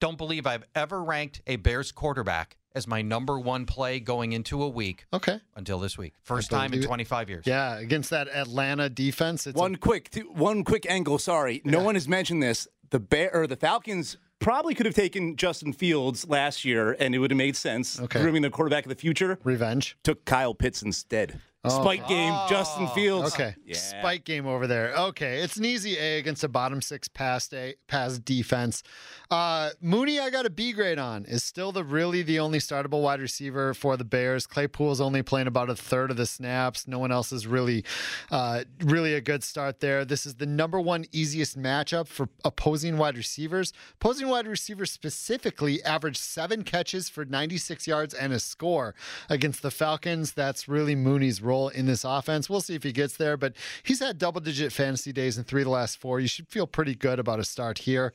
Don't 0.00 0.18
believe 0.18 0.48
I've 0.48 0.64
ever 0.74 1.02
ranked 1.02 1.42
a 1.46 1.54
Bears 1.56 1.92
quarterback 1.92 2.56
as 2.74 2.88
my 2.88 3.02
number 3.02 3.38
one 3.38 3.66
play 3.66 4.00
going 4.00 4.32
into 4.32 4.60
a 4.62 4.68
week 4.68 5.06
Okay. 5.12 5.38
until 5.54 5.78
this 5.78 5.96
week. 5.96 6.14
First 6.24 6.50
time 6.50 6.72
in 6.72 6.82
25 6.82 7.28
years. 7.28 7.44
Yeah, 7.46 7.76
against 7.78 8.10
that 8.10 8.26
Atlanta 8.28 8.88
defense, 8.88 9.46
it's 9.46 9.56
a- 9.56 9.60
One 9.60 9.76
quick, 9.76 10.10
t- 10.10 10.20
one 10.22 10.64
quick 10.64 10.86
angle. 10.90 11.18
Sorry, 11.18 11.62
no 11.64 11.80
one 11.84 11.94
has 11.94 12.08
mentioned 12.08 12.42
this. 12.42 12.66
The 12.90 12.98
Bear 12.98 13.30
or 13.32 13.46
the 13.46 13.54
Falcons 13.54 14.16
probably 14.40 14.74
could 14.74 14.86
have 14.86 14.94
taken 14.96 15.36
Justin 15.36 15.72
Fields 15.72 16.26
last 16.28 16.64
year, 16.64 16.96
and 16.98 17.14
it 17.14 17.18
would 17.20 17.30
have 17.30 17.38
made 17.38 17.54
sense. 17.56 18.00
Okay. 18.00 18.20
grooming 18.20 18.42
the 18.42 18.50
quarterback 18.50 18.84
of 18.84 18.88
the 18.88 18.96
future. 18.96 19.38
revenge. 19.44 19.96
Took 20.02 20.24
Kyle 20.24 20.52
Pitts 20.54 20.82
instead. 20.82 21.40
Spike 21.68 22.08
game, 22.08 22.34
Justin 22.48 22.88
Fields. 22.88 23.32
Okay. 23.34 23.54
Yeah. 23.64 23.76
Spike 23.76 24.24
game 24.24 24.48
over 24.48 24.66
there. 24.66 24.92
Okay. 24.96 25.42
It's 25.42 25.56
an 25.56 25.64
easy 25.64 25.96
A 25.96 26.18
against 26.18 26.42
a 26.42 26.48
bottom 26.48 26.82
six 26.82 27.06
pass 27.06 27.46
day, 27.46 27.76
pass 27.86 28.18
defense. 28.18 28.82
Uh, 29.30 29.70
Mooney, 29.80 30.18
I 30.18 30.30
got 30.30 30.44
a 30.44 30.50
B 30.50 30.72
grade 30.72 30.98
on, 30.98 31.24
is 31.24 31.44
still 31.44 31.70
the 31.70 31.84
really 31.84 32.22
the 32.22 32.40
only 32.40 32.58
startable 32.58 33.00
wide 33.02 33.20
receiver 33.20 33.74
for 33.74 33.96
the 33.96 34.04
Bears. 34.04 34.44
Claypool's 34.44 35.00
only 35.00 35.22
playing 35.22 35.46
about 35.46 35.70
a 35.70 35.76
third 35.76 36.10
of 36.10 36.16
the 36.16 36.26
snaps. 36.26 36.88
No 36.88 36.98
one 36.98 37.12
else 37.12 37.30
is 37.30 37.46
really, 37.46 37.84
uh, 38.32 38.64
really 38.80 39.14
a 39.14 39.20
good 39.20 39.44
start 39.44 39.78
there. 39.78 40.04
This 40.04 40.26
is 40.26 40.34
the 40.34 40.46
number 40.46 40.80
one 40.80 41.04
easiest 41.12 41.56
matchup 41.56 42.08
for 42.08 42.28
opposing 42.44 42.98
wide 42.98 43.16
receivers. 43.16 43.72
Opposing 44.00 44.26
wide 44.28 44.48
receivers 44.48 44.90
specifically 44.90 45.80
averaged 45.84 46.18
seven 46.18 46.64
catches 46.64 47.08
for 47.08 47.24
96 47.24 47.86
yards 47.86 48.14
and 48.14 48.32
a 48.32 48.40
score 48.40 48.96
against 49.30 49.62
the 49.62 49.70
Falcons. 49.70 50.32
That's 50.32 50.66
really 50.66 50.96
Mooney's 50.96 51.40
role 51.40 51.51
in 51.68 51.86
this 51.86 52.04
offense. 52.04 52.48
We'll 52.48 52.60
see 52.60 52.74
if 52.74 52.82
he 52.82 52.92
gets 52.92 53.16
there, 53.16 53.36
but 53.36 53.54
he's 53.82 54.00
had 54.00 54.18
double 54.18 54.40
digit 54.40 54.72
fantasy 54.72 55.12
days 55.12 55.38
in 55.38 55.44
three 55.44 55.62
of 55.62 55.66
the 55.66 55.70
last 55.70 55.98
four. 55.98 56.20
You 56.20 56.28
should 56.28 56.48
feel 56.48 56.66
pretty 56.66 56.94
good 56.94 57.18
about 57.18 57.38
a 57.38 57.44
start 57.44 57.78
here. 57.78 58.12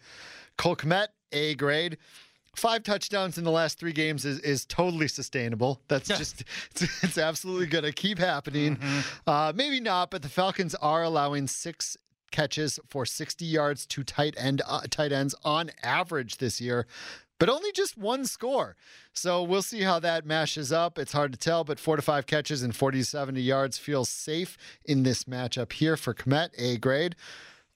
Cole 0.58 0.76
Kmet, 0.76 1.08
A 1.32 1.56
grade. 1.56 1.98
Five 2.56 2.82
touchdowns 2.82 3.38
in 3.38 3.44
the 3.44 3.52
last 3.52 3.78
three 3.78 3.92
games 3.94 4.26
is, 4.26 4.40
is 4.40 4.66
totally 4.66 5.08
sustainable. 5.08 5.80
That's 5.88 6.08
just, 6.08 6.44
it's, 6.72 7.04
it's 7.04 7.18
absolutely 7.20 7.68
going 7.68 7.84
to 7.84 7.92
keep 7.92 8.18
happening. 8.18 8.80
Uh, 9.28 9.54
maybe 9.56 9.80
not, 9.80 10.10
but 10.10 10.24
the 10.24 10.30
Falcons 10.30 10.74
are 10.76 11.04
allowing 11.04 11.46
six 11.46 11.96
catches 12.32 12.80
for 12.90 13.06
60 13.06 13.46
yards 13.46 13.86
to 13.86 14.04
tight 14.04 14.36
end 14.38 14.62
uh, 14.68 14.82
tight 14.90 15.14
ends 15.14 15.34
on 15.46 15.72
average 15.82 16.38
this 16.38 16.60
year 16.60 16.86
but 17.40 17.50
only 17.50 17.72
just 17.72 17.98
one 17.98 18.26
score. 18.26 18.76
So 19.14 19.44
we'll 19.44 19.62
see 19.62 19.82
how 19.82 20.00
that 20.00 20.26
mashes 20.26 20.72
up. 20.72 20.98
It's 20.98 21.14
hard 21.14 21.32
to 21.32 21.38
tell, 21.38 21.64
but 21.64 21.80
four 21.80 21.96
to 21.96 22.02
five 22.02 22.26
catches 22.26 22.64
and 22.64 22.76
40 22.76 23.00
to 23.00 23.06
70 23.06 23.42
yards 23.42 23.78
feels 23.78 24.10
safe 24.10 24.58
in 24.86 25.04
this 25.04 25.26
matchup 25.26 25.74
here 25.74 25.98
for 25.98 26.14
Kmet, 26.14 26.50
A 26.58 26.78
grade. 26.78 27.16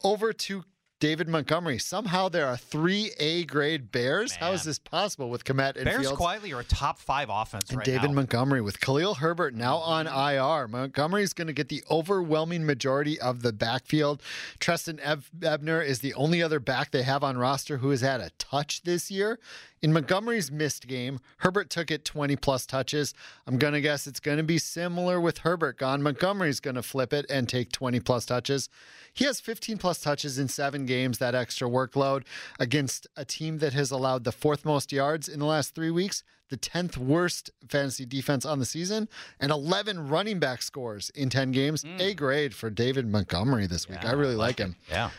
Over 0.04 0.34
to 0.34 0.64
David 1.02 1.28
Montgomery. 1.28 1.80
Somehow 1.80 2.30
there 2.30 2.46
are 2.46 2.56
three 2.56 3.12
A 3.20 3.44
grade 3.46 3.92
Bears. 3.92 4.36
How 4.36 4.52
is 4.52 4.64
this 4.64 4.78
possible 4.78 5.32
with 5.32 5.44
Kmet 5.44 5.76
and 5.76 5.86
Bears 5.86 6.02
Fields? 6.02 6.16
quietly 6.16 6.54
are 6.54 6.60
a 6.60 6.64
top 6.64 7.00
five 7.00 7.28
offense 7.28 7.70
And 7.70 7.80
right 7.80 7.86
David 7.86 8.12
now. 8.12 8.18
Montgomery 8.18 8.62
with 8.62 8.80
Khalil 8.80 9.16
Herbert 9.16 9.56
now 9.56 9.78
on 9.78 10.06
mm-hmm. 10.06 10.62
IR. 10.62 10.68
Montgomery 10.68 11.24
is 11.24 11.34
going 11.34 11.48
to 11.48 11.54
get 11.54 11.70
the 11.70 11.84
overwhelming 11.90 12.68
majority 12.68 13.20
of 13.20 13.42
the 13.42 13.52
backfield. 13.52 14.22
Trestan 14.60 15.00
Ebner 15.44 15.82
is 15.82 16.02
the 16.02 16.14
only 16.14 16.44
other 16.44 16.60
back 16.60 16.92
they 16.92 17.02
have 17.02 17.24
on 17.24 17.36
roster 17.36 17.78
who 17.78 17.90
has 17.90 18.02
had 18.02 18.22
a 18.22 18.30
touch 18.38 18.84
this 18.84 19.10
year. 19.10 19.40
In 19.82 19.94
Montgomery's 19.94 20.52
missed 20.52 20.88
game, 20.88 21.20
Herbert 21.38 21.72
took 21.72 21.90
it 21.90 22.06
20 22.06 22.36
plus 22.36 22.68
touches. 22.68 23.16
I'm 23.48 23.58
going 23.58 23.74
to 23.74 23.82
guess 23.82 24.06
it's 24.06 24.20
going 24.20 24.38
to 24.38 24.44
be 24.44 24.60
similar 24.60 25.20
with 25.20 25.40
Herbert 25.40 25.80
gone. 25.80 26.04
Montgomery's 26.04 26.60
going 26.60 26.76
to 26.76 26.84
flip 26.84 27.12
it 27.12 27.26
and 27.32 27.50
take 27.50 27.72
20 27.72 28.00
plus 28.02 28.26
touches. 28.28 28.70
He 29.12 29.26
has 29.26 29.40
15 29.40 29.80
plus 29.80 30.00
touches 30.00 30.38
in 30.38 30.50
seven 30.50 30.86
games, 30.86 31.18
that 31.18 31.34
extra 31.34 31.68
workload 31.68 32.26
against 32.60 33.08
a 33.18 33.26
team 33.26 33.58
that 33.58 33.74
has 33.74 33.90
allowed 33.90 34.24
the 34.24 34.32
fourth 34.32 34.66
most 34.66 34.92
yards 34.92 35.28
in 35.28 35.40
the 35.40 35.48
last 35.48 35.74
three 35.74 35.90
weeks, 35.90 36.24
the 36.50 36.58
10th 36.58 36.98
worst 36.98 37.50
fantasy 37.68 38.06
defense 38.06 38.46
on 38.46 38.60
the 38.60 38.66
season, 38.66 39.10
and 39.40 39.52
11 39.52 40.10
running 40.10 40.38
back 40.38 40.62
scores 40.62 41.10
in 41.16 41.32
10 41.32 41.52
games. 41.54 41.82
Hmm. 41.82 41.98
A 42.00 42.14
grade 42.14 42.54
for 42.54 42.70
David 42.70 43.08
Montgomery 43.08 43.66
this 43.66 43.90
week. 43.90 44.06
I 44.06 44.12
really 44.12 44.36
like 44.36 44.60
him. 44.60 44.76
Yeah. 44.88 45.10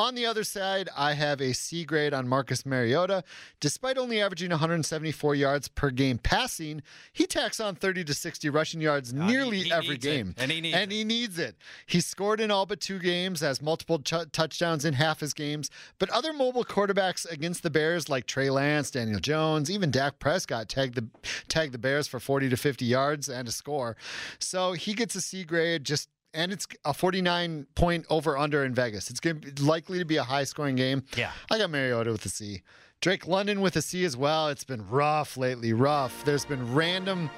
On 0.00 0.14
the 0.14 0.24
other 0.24 0.44
side, 0.44 0.88
I 0.96 1.12
have 1.12 1.42
a 1.42 1.52
C 1.52 1.84
grade 1.84 2.14
on 2.14 2.26
Marcus 2.26 2.64
Mariota. 2.64 3.22
Despite 3.60 3.98
only 3.98 4.18
averaging 4.22 4.48
174 4.48 5.34
yards 5.34 5.68
per 5.68 5.90
game 5.90 6.16
passing, 6.16 6.80
he 7.12 7.26
tacks 7.26 7.60
on 7.60 7.74
30 7.74 8.04
to 8.04 8.14
60 8.14 8.48
rushing 8.48 8.80
yards 8.80 9.12
nearly 9.12 9.64
he 9.64 9.70
every 9.72 9.90
needs 9.90 10.06
it, 10.06 10.08
game. 10.08 10.34
and 10.38 10.50
he 10.50 10.62
needs 10.62 10.74
and 10.74 10.90
it. 10.90 10.94
he 10.94 11.04
needs 11.04 11.38
it. 11.38 11.54
He 11.84 12.00
scored 12.00 12.40
in 12.40 12.50
all 12.50 12.64
but 12.64 12.80
two 12.80 12.98
games, 12.98 13.40
has 13.40 13.60
multiple 13.60 13.98
ch- 13.98 14.14
touchdowns 14.32 14.86
in 14.86 14.94
half 14.94 15.20
his 15.20 15.34
games. 15.34 15.68
But 15.98 16.08
other 16.08 16.32
mobile 16.32 16.64
quarterbacks 16.64 17.30
against 17.30 17.62
the 17.62 17.68
Bears, 17.70 18.08
like 18.08 18.24
Trey 18.24 18.48
Lance, 18.48 18.90
Daniel 18.90 19.20
Jones, 19.20 19.70
even 19.70 19.90
Dak 19.90 20.18
Prescott, 20.18 20.70
tagged 20.70 20.94
the 20.94 21.08
tagged 21.48 21.74
the 21.74 21.78
Bears 21.78 22.08
for 22.08 22.18
40 22.18 22.48
to 22.48 22.56
50 22.56 22.86
yards 22.86 23.28
and 23.28 23.46
a 23.46 23.52
score. 23.52 23.98
So 24.38 24.72
he 24.72 24.94
gets 24.94 25.14
a 25.14 25.20
C 25.20 25.44
grade. 25.44 25.84
Just 25.84 26.08
and 26.34 26.52
it's 26.52 26.66
a 26.84 26.94
49 26.94 27.66
point 27.74 28.06
over 28.10 28.36
under 28.36 28.64
in 28.64 28.74
Vegas. 28.74 29.10
It's 29.10 29.20
going 29.20 29.40
to 29.40 29.52
be 29.52 29.62
likely 29.62 29.98
to 29.98 30.04
be 30.04 30.16
a 30.16 30.24
high 30.24 30.44
scoring 30.44 30.76
game. 30.76 31.02
Yeah. 31.16 31.32
I 31.50 31.58
got 31.58 31.70
Mariota 31.70 32.12
with 32.12 32.24
a 32.24 32.28
C. 32.28 32.62
Drake 33.00 33.26
London 33.26 33.62
with 33.62 33.76
a 33.76 33.82
C 33.82 34.04
as 34.04 34.14
well. 34.14 34.48
It's 34.48 34.64
been 34.64 34.86
rough 34.86 35.38
lately, 35.38 35.72
rough. 35.72 36.22
There's 36.26 36.44
been 36.44 36.74
random, 36.74 37.30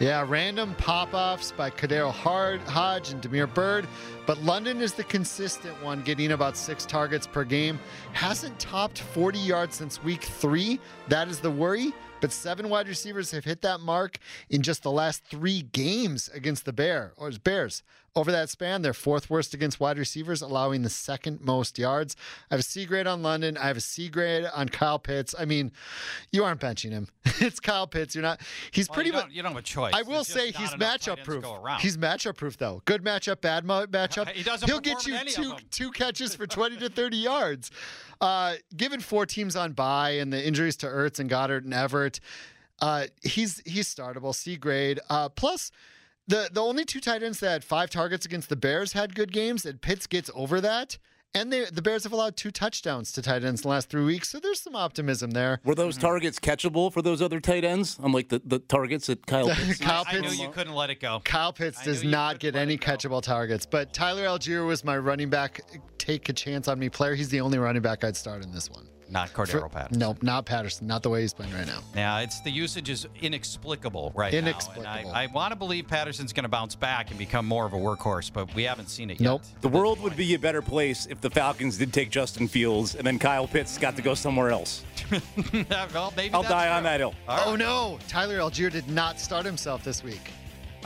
yeah, 0.00 0.24
random 0.26 0.74
pop 0.76 1.12
offs 1.12 1.52
by 1.52 1.68
Kadero 1.68 2.10
Hard, 2.10 2.62
Hodge 2.62 3.10
and 3.10 3.20
Damiere 3.20 3.46
Byrd, 3.46 3.86
but 4.26 4.42
London 4.42 4.80
is 4.80 4.94
the 4.94 5.04
consistent 5.04 5.74
one, 5.82 6.00
getting 6.00 6.32
about 6.32 6.56
six 6.56 6.86
targets 6.86 7.26
per 7.26 7.44
game. 7.44 7.78
Hasn't 8.14 8.58
topped 8.58 8.98
40 8.98 9.38
yards 9.38 9.76
since 9.76 10.02
week 10.02 10.22
three. 10.22 10.80
That 11.08 11.28
is 11.28 11.38
the 11.38 11.50
worry. 11.50 11.92
But 12.22 12.32
seven 12.32 12.70
wide 12.70 12.88
receivers 12.88 13.30
have 13.32 13.44
hit 13.44 13.60
that 13.60 13.80
mark 13.80 14.16
in 14.48 14.62
just 14.62 14.82
the 14.82 14.90
last 14.90 15.22
three 15.26 15.60
games 15.60 16.30
against 16.32 16.64
the 16.64 16.72
Bear 16.72 17.12
or 17.18 17.30
Bears. 17.32 17.82
Over 18.16 18.30
that 18.30 18.48
span, 18.48 18.82
they're 18.82 18.94
fourth 18.94 19.28
worst 19.28 19.54
against 19.54 19.80
wide 19.80 19.98
receivers, 19.98 20.40
allowing 20.40 20.82
the 20.82 20.88
second 20.88 21.40
most 21.40 21.80
yards. 21.80 22.14
I 22.48 22.54
have 22.54 22.60
a 22.60 22.62
C 22.62 22.86
grade 22.86 23.08
on 23.08 23.22
London. 23.22 23.56
I 23.56 23.66
have 23.66 23.76
a 23.76 23.80
C 23.80 24.08
grade 24.08 24.46
on 24.54 24.68
Kyle 24.68 25.00
Pitts. 25.00 25.34
I 25.36 25.44
mean, 25.44 25.72
you 26.30 26.44
aren't 26.44 26.60
benching 26.60 26.92
him. 26.92 27.08
it's 27.40 27.58
Kyle 27.58 27.88
Pitts. 27.88 28.14
You're 28.14 28.22
not. 28.22 28.40
He's 28.70 28.88
Well, 28.88 28.94
pretty 28.94 29.08
you, 29.08 29.14
much. 29.14 29.22
don't, 29.24 29.32
you 29.32 29.42
don't 29.42 29.50
have 29.52 29.58
a 29.58 29.62
choice. 29.62 29.94
I 29.94 30.02
will 30.02 30.12
There's 30.22 30.28
say 30.28 30.52
he's 30.52 30.70
matchup 30.74 31.24
proof. 31.24 31.44
He's 31.80 31.96
matchup 31.96 32.36
proof 32.36 32.56
though. 32.56 32.82
Good 32.84 33.02
matchup, 33.02 33.40
bad 33.40 33.64
matchup. 33.64 34.28
He 34.34 34.44
doesn't 34.44 34.68
He'll 34.68 34.78
get 34.80 35.06
you 35.06 35.14
in 35.14 35.20
any 35.20 35.30
of 35.30 35.36
two 35.36 35.54
two 35.70 35.90
catches 35.90 36.36
for 36.36 36.46
20 36.46 36.76
to 36.76 36.88
30 36.88 37.16
yards. 37.16 37.72
Uh, 38.20 38.54
given 38.76 39.00
four 39.00 39.26
teams 39.26 39.56
on 39.56 39.72
bye 39.72 40.10
and 40.10 40.32
the 40.32 40.46
injuries 40.46 40.76
to 40.76 40.86
Ertz 40.86 41.18
and 41.18 41.28
Goedert 41.28 41.64
and 41.64 41.74
Everett, 41.74 42.20
uh, 42.80 43.06
he's 43.22 43.60
he's 43.66 43.92
startable. 43.92 44.32
C 44.32 44.56
grade. 44.56 45.00
Uh, 45.10 45.28
plus. 45.28 45.72
The, 46.26 46.48
the 46.50 46.62
only 46.62 46.84
two 46.84 47.00
tight 47.00 47.22
ends 47.22 47.40
that 47.40 47.50
had 47.50 47.64
five 47.64 47.90
targets 47.90 48.24
against 48.24 48.48
the 48.48 48.56
Bears 48.56 48.92
had 48.92 49.14
good 49.14 49.32
games, 49.32 49.66
and 49.66 49.80
Pitts 49.80 50.06
gets 50.06 50.30
over 50.34 50.60
that. 50.60 50.98
And 51.36 51.52
they, 51.52 51.64
the 51.64 51.82
Bears 51.82 52.04
have 52.04 52.12
allowed 52.12 52.36
two 52.36 52.52
touchdowns 52.52 53.10
to 53.12 53.22
tight 53.22 53.44
ends 53.44 53.62
in 53.62 53.64
the 53.64 53.68
last 53.68 53.90
three 53.90 54.04
weeks, 54.04 54.28
so 54.28 54.38
there's 54.38 54.60
some 54.60 54.76
optimism 54.76 55.32
there. 55.32 55.60
Were 55.64 55.74
those 55.74 55.96
mm-hmm. 55.96 56.06
targets 56.06 56.38
catchable 56.38 56.92
for 56.92 57.02
those 57.02 57.20
other 57.20 57.40
tight 57.40 57.64
ends, 57.64 57.98
unlike 58.00 58.28
the, 58.28 58.40
the 58.44 58.60
targets 58.60 59.08
that 59.08 59.26
Kyle 59.26 59.48
Pitts? 59.54 59.80
Kyle 59.80 60.04
I 60.06 60.14
knew 60.14 60.22
Pitts 60.22 60.38
you 60.38 60.48
couldn't 60.50 60.74
let 60.74 60.90
it 60.90 61.00
go. 61.00 61.20
Kyle 61.24 61.52
Pitts 61.52 61.80
I 61.80 61.84
does 61.84 62.04
not 62.04 62.38
get 62.38 62.54
any 62.54 62.78
catchable 62.78 63.20
targets, 63.20 63.66
but 63.66 63.92
Tyler 63.92 64.26
Allgeier 64.26 64.64
was 64.64 64.84
my 64.84 64.96
running 64.96 65.28
back. 65.28 65.60
Take 65.98 66.28
a 66.28 66.32
chance 66.32 66.68
on 66.68 66.78
me 66.78 66.88
player. 66.88 67.16
He's 67.16 67.30
the 67.30 67.40
only 67.40 67.58
running 67.58 67.82
back 67.82 68.04
I'd 68.04 68.16
start 68.16 68.44
in 68.44 68.52
this 68.52 68.70
one. 68.70 68.86
Not 69.10 69.28
For- 69.28 69.46
Cordarrelle 69.46 69.70
Patterson. 69.70 69.98
Nope, 69.98 70.22
not 70.22 70.46
Patterson. 70.46 70.86
Not 70.86 71.02
the 71.02 71.10
way 71.10 71.20
he's 71.22 71.34
playing 71.34 71.52
right 71.52 71.66
now. 71.66 71.80
Yeah, 71.94 72.20
it's 72.20 72.40
the 72.40 72.50
usage 72.50 72.88
is 72.90 73.06
inexplicable 73.20 74.12
right 74.14 74.32
now. 74.32 74.38
Inexplicable. 74.38 75.12
I, 75.12 75.24
I 75.24 75.26
want 75.26 75.52
to 75.52 75.56
believe 75.56 75.86
Patterson's 75.88 76.32
going 76.32 76.44
to 76.44 76.48
bounce 76.48 76.74
back 76.74 77.10
and 77.10 77.18
become 77.18 77.46
more 77.46 77.66
of 77.66 77.72
a 77.72 77.76
workhorse, 77.76 78.32
but 78.32 78.52
we 78.54 78.64
haven't 78.64 78.88
seen 78.88 79.10
it 79.10 79.20
yet. 79.20 79.26
Nope. 79.26 79.42
The 79.60 79.68
world 79.68 80.00
would 80.00 80.16
be 80.16 80.34
a 80.34 80.38
better 80.38 80.62
place 80.62 81.06
if 81.06 81.20
the 81.20 81.30
Falcons 81.30 81.78
did 81.78 81.92
take 81.92 82.10
Justin 82.10 82.48
Fields 82.48 82.94
and 82.94 83.06
then 83.06 83.18
Kyle 83.18 83.46
Pitts 83.46 83.78
got 83.78 83.96
to 83.96 84.02
go 84.02 84.14
somewhere 84.14 84.50
else. 84.50 84.84
well, 85.92 86.12
maybe 86.16 86.34
I'll 86.34 86.42
that's 86.42 86.52
die 86.52 86.70
on 86.70 86.82
that 86.84 87.00
hill. 87.00 87.14
Oh 87.28 87.56
no, 87.56 87.98
Tyler 88.08 88.38
Allgeier 88.38 88.70
did 88.70 88.88
not 88.88 89.20
start 89.20 89.44
himself 89.44 89.84
this 89.84 90.02
week. 90.02 90.30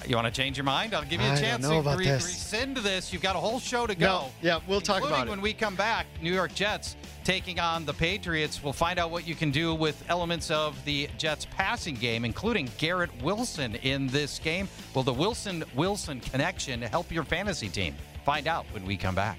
You 0.07 0.17
want 0.17 0.27
to 0.27 0.33
change 0.33 0.57
your 0.57 0.65
mind? 0.65 0.95
I'll 0.95 1.03
give 1.05 1.21
you 1.21 1.27
a 1.27 1.33
I 1.33 1.37
chance 1.37 1.67
to 1.67 1.81
re- 1.81 2.05
this. 2.05 2.25
rescind 2.25 2.77
this. 2.79 3.13
You've 3.13 3.23
got 3.23 3.37
a 3.37 3.39
whole 3.39 3.59
show 3.59 3.87
to 3.87 3.95
go. 3.95 4.07
No, 4.07 4.31
yeah, 4.41 4.61
we'll 4.69 4.81
talk 4.81 5.03
about 5.03 5.27
it. 5.27 5.31
when 5.31 5.41
we 5.41 5.53
come 5.53 5.75
back. 5.75 6.07
New 6.23 6.33
York 6.33 6.55
Jets 6.55 6.97
taking 7.25 7.59
on 7.61 7.85
the 7.85 7.93
Patriots. 7.93 8.63
We'll 8.63 8.73
find 8.73 8.99
out 8.99 9.11
what 9.11 9.27
you 9.27 9.35
can 9.35 9.51
do 9.51 9.75
with 9.75 10.03
elements 10.09 10.51
of 10.51 10.83
the 10.85 11.09
Jets 11.19 11.47
passing 11.51 11.95
game, 11.95 12.25
including 12.25 12.71
Garrett 12.79 13.11
Wilson 13.23 13.75
in 13.77 14.07
this 14.07 14.39
game. 14.39 14.69
Will 14.95 15.03
the 15.03 15.13
Wilson 15.13 15.65
Wilson 15.75 16.21
connection 16.21 16.81
help 16.81 17.11
your 17.11 17.25
fantasy 17.25 17.69
team? 17.69 17.95
Find 18.25 18.47
out 18.47 18.67
when 18.73 18.85
we 18.87 18.97
come 18.97 19.15
back. 19.15 19.39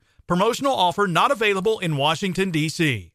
Promotional 0.31 0.73
offer 0.73 1.07
not 1.07 1.29
available 1.29 1.79
in 1.79 1.97
Washington, 1.97 2.51
D.C. 2.51 3.11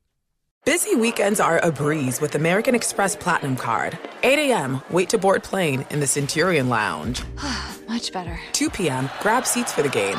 Busy 0.67 0.95
weekends 0.97 1.41
are 1.41 1.59
a 1.65 1.73
breeze 1.73 2.21
with 2.21 2.35
American 2.35 2.75
Express 2.75 3.17
Platinum 3.17 3.57
Card. 3.57 3.99
8 4.23 4.51
a.m., 4.51 4.83
wait 4.91 5.09
to 5.09 5.17
board 5.17 5.43
plane 5.43 5.87
in 5.89 6.01
the 6.01 6.07
Centurion 6.07 6.69
Lounge. 6.69 7.23
Much 7.89 8.13
better. 8.13 8.39
2 8.53 8.69
p.m., 8.69 9.09
grab 9.21 9.47
seats 9.47 9.73
for 9.73 9.81
the 9.81 9.89
game. 9.89 10.19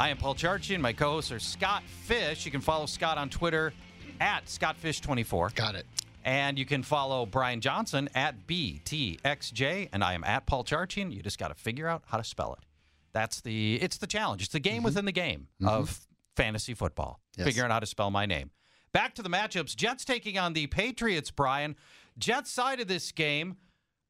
I 0.00 0.10
am 0.10 0.16
Paul 0.16 0.36
Charchian. 0.36 0.80
My 0.80 0.92
co-hosts 0.92 1.32
are 1.32 1.40
Scott 1.40 1.82
Fish. 2.04 2.44
You 2.44 2.52
can 2.52 2.60
follow 2.60 2.86
Scott 2.86 3.18
on 3.18 3.28
Twitter 3.28 3.72
at 4.20 4.46
ScottFish24. 4.46 5.56
Got 5.56 5.74
it. 5.74 5.86
And 6.24 6.56
you 6.56 6.64
can 6.64 6.84
follow 6.84 7.26
Brian 7.26 7.60
Johnson 7.60 8.08
at 8.14 8.46
BTXJ. 8.46 9.88
And 9.92 10.04
I 10.04 10.12
am 10.14 10.22
at 10.22 10.46
Paul 10.46 10.62
Charchian. 10.62 11.12
You 11.12 11.20
just 11.20 11.36
got 11.36 11.48
to 11.48 11.54
figure 11.54 11.88
out 11.88 12.04
how 12.06 12.16
to 12.16 12.22
spell 12.22 12.52
it. 12.52 12.64
That's 13.12 13.40
the 13.40 13.74
it's 13.82 13.96
the 13.96 14.06
challenge. 14.06 14.42
It's 14.42 14.52
the 14.52 14.60
game 14.60 14.76
mm-hmm. 14.76 14.84
within 14.84 15.04
the 15.04 15.12
game 15.12 15.48
mm-hmm. 15.60 15.68
of 15.68 16.06
fantasy 16.36 16.74
football. 16.74 17.18
Yes. 17.36 17.48
Figuring 17.48 17.72
out 17.72 17.74
how 17.74 17.80
to 17.80 17.86
spell 17.86 18.12
my 18.12 18.24
name. 18.24 18.52
Back 18.92 19.14
to 19.16 19.22
the 19.22 19.30
matchups. 19.30 19.74
Jets 19.74 20.04
taking 20.04 20.38
on 20.38 20.52
the 20.52 20.68
Patriots, 20.68 21.32
Brian. 21.32 21.74
Jets 22.18 22.52
side 22.52 22.78
of 22.78 22.86
this 22.86 23.10
game, 23.10 23.56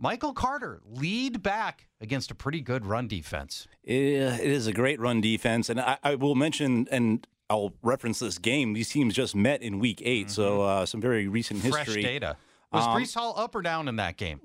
Michael 0.00 0.32
Carter 0.32 0.80
lead 0.86 1.42
back 1.42 1.88
against 2.00 2.30
a 2.30 2.34
pretty 2.34 2.60
good 2.60 2.86
run 2.86 3.08
defense. 3.08 3.66
It 3.82 3.96
is 4.40 4.66
a 4.66 4.72
great 4.72 5.00
run 5.00 5.20
defense, 5.20 5.68
and 5.68 5.80
I, 5.80 5.98
I 6.04 6.14
will 6.14 6.34
mention 6.36 6.86
and 6.90 7.26
I'll 7.50 7.72
reference 7.82 8.18
this 8.20 8.38
game. 8.38 8.74
These 8.74 8.90
teams 8.90 9.14
just 9.14 9.34
met 9.34 9.62
in 9.62 9.78
Week 9.78 10.00
8 10.04 10.30
so 10.30 10.62
uh, 10.62 10.86
some 10.86 11.00
very 11.00 11.26
recent 11.28 11.60
Fresh 11.62 11.86
history. 11.86 12.02
data. 12.02 12.36
Was 12.72 12.86
Um, 12.86 12.96
Breece 12.96 13.14
Hall 13.14 13.34
up 13.36 13.54
or 13.54 13.62
down 13.62 13.88
in 13.88 13.96
that 13.96 14.16
game? 14.16 14.40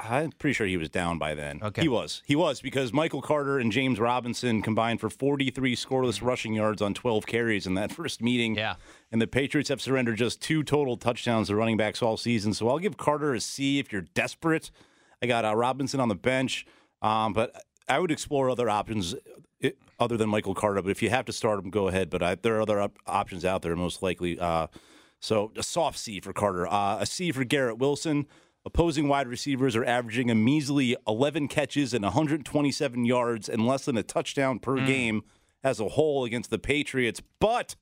I'm 0.00 0.30
pretty 0.32 0.54
sure 0.54 0.66
he 0.66 0.76
was 0.76 0.88
down 0.90 1.18
by 1.18 1.34
then. 1.34 1.60
Okay. 1.62 1.82
He 1.82 1.88
was. 1.88 2.22
He 2.26 2.36
was 2.36 2.60
because 2.60 2.92
Michael 2.92 3.20
Carter 3.22 3.58
and 3.58 3.72
James 3.72 3.98
Robinson 3.98 4.62
combined 4.62 5.00
for 5.00 5.08
43 5.10 5.74
scoreless 5.74 6.22
rushing 6.22 6.52
yards 6.52 6.80
on 6.82 6.94
12 6.94 7.26
carries 7.26 7.66
in 7.66 7.74
that 7.74 7.90
first 8.00 8.20
meeting. 8.22 8.54
Yeah. 8.56 8.74
And 9.10 9.20
the 9.22 9.26
Patriots 9.26 9.70
have 9.70 9.80
surrendered 9.80 10.16
just 10.18 10.40
two 10.40 10.62
total 10.62 10.96
touchdowns 10.96 11.48
to 11.48 11.56
running 11.56 11.76
backs 11.76 12.02
all 12.02 12.16
season. 12.16 12.52
So 12.54 12.68
I'll 12.68 12.78
give 12.78 12.96
Carter 12.96 13.34
a 13.34 13.40
C 13.40 13.78
if 13.78 13.90
you're 13.92 14.02
desperate. 14.02 14.70
I 15.22 15.26
got 15.26 15.44
uh, 15.44 15.54
Robinson 15.54 16.00
on 16.00 16.08
the 16.08 16.14
bench, 16.14 16.66
um, 17.02 17.32
but 17.32 17.52
I 17.88 17.98
would 17.98 18.10
explore 18.10 18.50
other 18.50 18.68
options 18.68 19.14
other 19.98 20.16
than 20.16 20.28
Michael 20.28 20.54
Carter. 20.54 20.82
But 20.82 20.90
if 20.90 21.02
you 21.02 21.10
have 21.10 21.24
to 21.26 21.32
start 21.32 21.58
him, 21.64 21.70
go 21.70 21.88
ahead. 21.88 22.10
But 22.10 22.22
I, 22.22 22.34
there 22.36 22.56
are 22.56 22.62
other 22.62 22.80
op- 22.80 22.98
options 23.06 23.44
out 23.44 23.62
there, 23.62 23.74
most 23.74 24.02
likely. 24.02 24.38
Uh, 24.38 24.68
so 25.20 25.52
a 25.56 25.62
soft 25.62 25.98
C 25.98 26.20
for 26.20 26.32
Carter, 26.32 26.66
uh, 26.66 26.98
a 27.00 27.06
C 27.06 27.32
for 27.32 27.44
Garrett 27.44 27.78
Wilson. 27.78 28.26
Opposing 28.64 29.08
wide 29.08 29.28
receivers 29.28 29.74
are 29.76 29.84
averaging 29.84 30.30
a 30.30 30.34
measly 30.34 30.94
11 31.06 31.48
catches 31.48 31.94
and 31.94 32.04
127 32.04 33.04
yards 33.04 33.48
and 33.48 33.66
less 33.66 33.86
than 33.86 33.96
a 33.96 34.02
touchdown 34.02 34.58
per 34.58 34.84
game 34.84 35.22
as 35.64 35.80
a 35.80 35.88
whole 35.88 36.24
against 36.24 36.50
the 36.50 36.58
Patriots. 36.58 37.22
But 37.40 37.76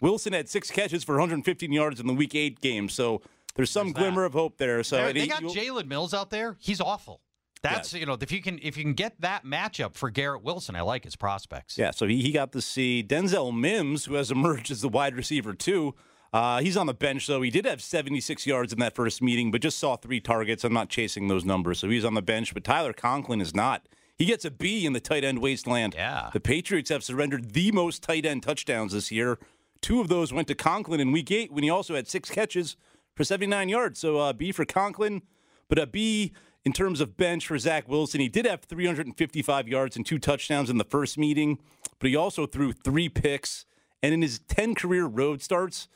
Wilson 0.00 0.32
had 0.32 0.48
six 0.48 0.70
catches 0.70 1.04
for 1.04 1.14
115 1.14 1.70
yards 1.70 2.00
in 2.00 2.06
the 2.06 2.12
Week 2.14 2.34
Eight 2.34 2.60
game, 2.60 2.88
so 2.88 3.22
there's 3.56 3.70
some 3.70 3.88
There's 3.88 3.94
that. 3.94 4.00
glimmer 4.00 4.24
of 4.24 4.32
hope 4.32 4.58
there. 4.58 4.82
So 4.82 4.96
They're- 4.96 5.12
they 5.12 5.20
he- 5.22 5.26
got 5.26 5.42
Jalen 5.42 5.86
Mills 5.88 6.14
out 6.14 6.30
there. 6.30 6.56
He's 6.60 6.80
awful. 6.80 7.20
That's 7.62 7.92
you 7.94 8.06
know 8.06 8.16
if 8.20 8.30
you 8.30 8.40
can 8.42 8.60
if 8.62 8.76
you 8.76 8.84
can 8.84 8.92
get 8.92 9.20
that 9.22 9.44
matchup 9.44 9.94
for 9.96 10.08
Garrett 10.10 10.42
Wilson, 10.44 10.76
I 10.76 10.82
like 10.82 11.02
his 11.04 11.16
prospects. 11.16 11.76
Yeah, 11.76 11.90
so 11.90 12.06
he, 12.06 12.22
he 12.22 12.30
got 12.30 12.52
to 12.52 12.60
see 12.60 13.02
Denzel 13.02 13.52
Mims, 13.58 14.04
who 14.04 14.14
has 14.14 14.30
emerged 14.30 14.70
as 14.70 14.82
the 14.82 14.88
wide 14.88 15.16
receiver 15.16 15.52
too. 15.52 15.94
Uh, 16.32 16.60
he's 16.60 16.76
on 16.76 16.86
the 16.86 16.92
bench, 16.94 17.26
though. 17.26 17.40
He 17.40 17.50
did 17.50 17.64
have 17.64 17.80
76 17.80 18.46
yards 18.46 18.72
in 18.72 18.78
that 18.80 18.94
first 18.94 19.22
meeting, 19.22 19.50
but 19.50 19.62
just 19.62 19.78
saw 19.78 19.96
three 19.96 20.20
targets. 20.20 20.64
I'm 20.64 20.72
not 20.72 20.90
chasing 20.90 21.28
those 21.28 21.44
numbers, 21.44 21.78
so 21.78 21.88
he's 21.88 22.04
on 22.04 22.14
the 22.14 22.20
bench. 22.22 22.52
But 22.52 22.62
Tyler 22.62 22.92
Conklin 22.92 23.40
is 23.40 23.54
not. 23.54 23.88
He 24.18 24.26
gets 24.26 24.44
a 24.44 24.50
B 24.50 24.84
in 24.86 24.92
the 24.92 25.00
tight 25.00 25.24
end 25.24 25.38
wasteland. 25.40 25.94
Yeah. 25.96 26.30
The 26.32 26.40
Patriots 26.40 26.90
have 26.90 27.02
surrendered 27.02 27.52
the 27.52 27.72
most 27.72 28.02
tight 28.02 28.26
end 28.26 28.42
touchdowns 28.42 28.92
this 28.92 29.10
year. 29.10 29.38
Two 29.80 30.00
of 30.00 30.08
those 30.08 30.32
went 30.32 30.46
to 30.48 30.54
Conklin 30.54 31.00
in 31.00 31.10
week 31.10 31.30
eight 31.30 31.50
when 31.52 31.64
he 31.64 31.70
also 31.70 31.94
had 31.94 32.06
six 32.06 32.28
catches 32.28 32.76
for 33.16 33.24
79 33.24 33.68
yards. 33.68 33.98
So 33.98 34.18
uh, 34.18 34.32
B 34.32 34.52
for 34.52 34.64
Conklin, 34.64 35.22
but 35.68 35.78
a 35.78 35.86
B 35.86 36.32
in 36.64 36.72
terms 36.72 37.00
of 37.00 37.16
bench 37.16 37.46
for 37.48 37.58
Zach 37.58 37.88
Wilson. 37.88 38.20
He 38.20 38.28
did 38.28 38.44
have 38.46 38.62
355 38.62 39.66
yards 39.68 39.96
and 39.96 40.04
two 40.06 40.18
touchdowns 40.18 40.68
in 40.70 40.78
the 40.78 40.84
first 40.84 41.16
meeting, 41.18 41.58
but 41.98 42.08
he 42.10 42.16
also 42.16 42.46
threw 42.46 42.72
three 42.72 43.08
picks. 43.08 43.64
And 44.02 44.12
in 44.12 44.22
his 44.22 44.40
10 44.48 44.74
career 44.74 45.06
road 45.06 45.42
starts, 45.42 45.88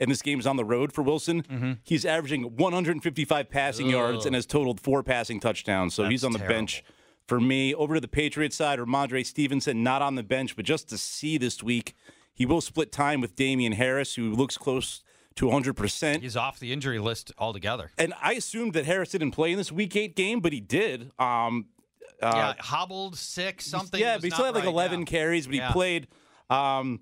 and 0.00 0.10
this 0.10 0.22
game 0.22 0.38
is 0.38 0.46
on 0.46 0.56
the 0.56 0.64
road 0.64 0.92
for 0.92 1.02
Wilson, 1.02 1.42
Mm-hmm. 1.42 1.72
he's 1.82 2.04
averaging 2.04 2.56
155 2.56 3.50
passing 3.50 3.90
yards 3.90 4.24
and 4.26 4.34
has 4.34 4.46
totaled 4.46 4.80
four 4.80 5.02
passing 5.02 5.40
touchdowns. 5.40 5.94
So 5.94 6.08
he's 6.08 6.22
on 6.24 6.32
the 6.32 6.38
bench 6.38 6.84
for 7.26 7.40
me. 7.40 7.74
Over 7.74 7.94
to 7.94 8.00
the 8.00 8.06
Patriots 8.08 8.56
side, 8.56 8.78
Rhamondre 8.78 9.26
Stevenson, 9.26 9.82
not 9.82 10.00
on 10.02 10.14
the 10.14 10.22
bench, 10.22 10.54
but 10.56 10.64
just 10.64 10.88
to 10.90 10.98
see 10.98 11.36
this 11.36 11.62
week, 11.62 11.94
he 12.32 12.46
will 12.46 12.60
split 12.60 12.92
time 12.92 13.20
with 13.20 13.34
Damien 13.34 13.72
Harris, 13.72 14.14
who 14.14 14.30
looks 14.32 14.56
close 14.56 15.02
to 15.38 15.46
100%. 15.46 16.20
He's 16.20 16.36
off 16.36 16.58
the 16.58 16.72
injury 16.72 16.98
list 16.98 17.32
altogether. 17.38 17.90
And 17.96 18.12
I 18.20 18.32
assumed 18.34 18.72
that 18.74 18.84
Harris 18.86 19.10
didn't 19.10 19.30
play 19.30 19.52
in 19.52 19.56
this 19.58 19.70
Week 19.70 19.94
8 19.94 20.16
game, 20.16 20.40
but 20.40 20.52
he 20.52 20.60
did. 20.60 21.12
Um, 21.18 21.66
uh, 22.20 22.32
yeah, 22.34 22.54
hobbled, 22.58 23.16
sick, 23.16 23.62
something. 23.62 24.00
yeah, 24.00 24.16
but 24.16 24.24
he 24.24 24.30
still 24.30 24.44
had 24.46 24.54
like 24.54 24.64
right, 24.64 24.72
11 24.72 25.00
yeah. 25.00 25.04
carries, 25.06 25.46
but 25.46 25.54
he 25.54 25.60
Yeah. 25.60 25.72
played. 25.72 26.08
Um, 26.50 27.00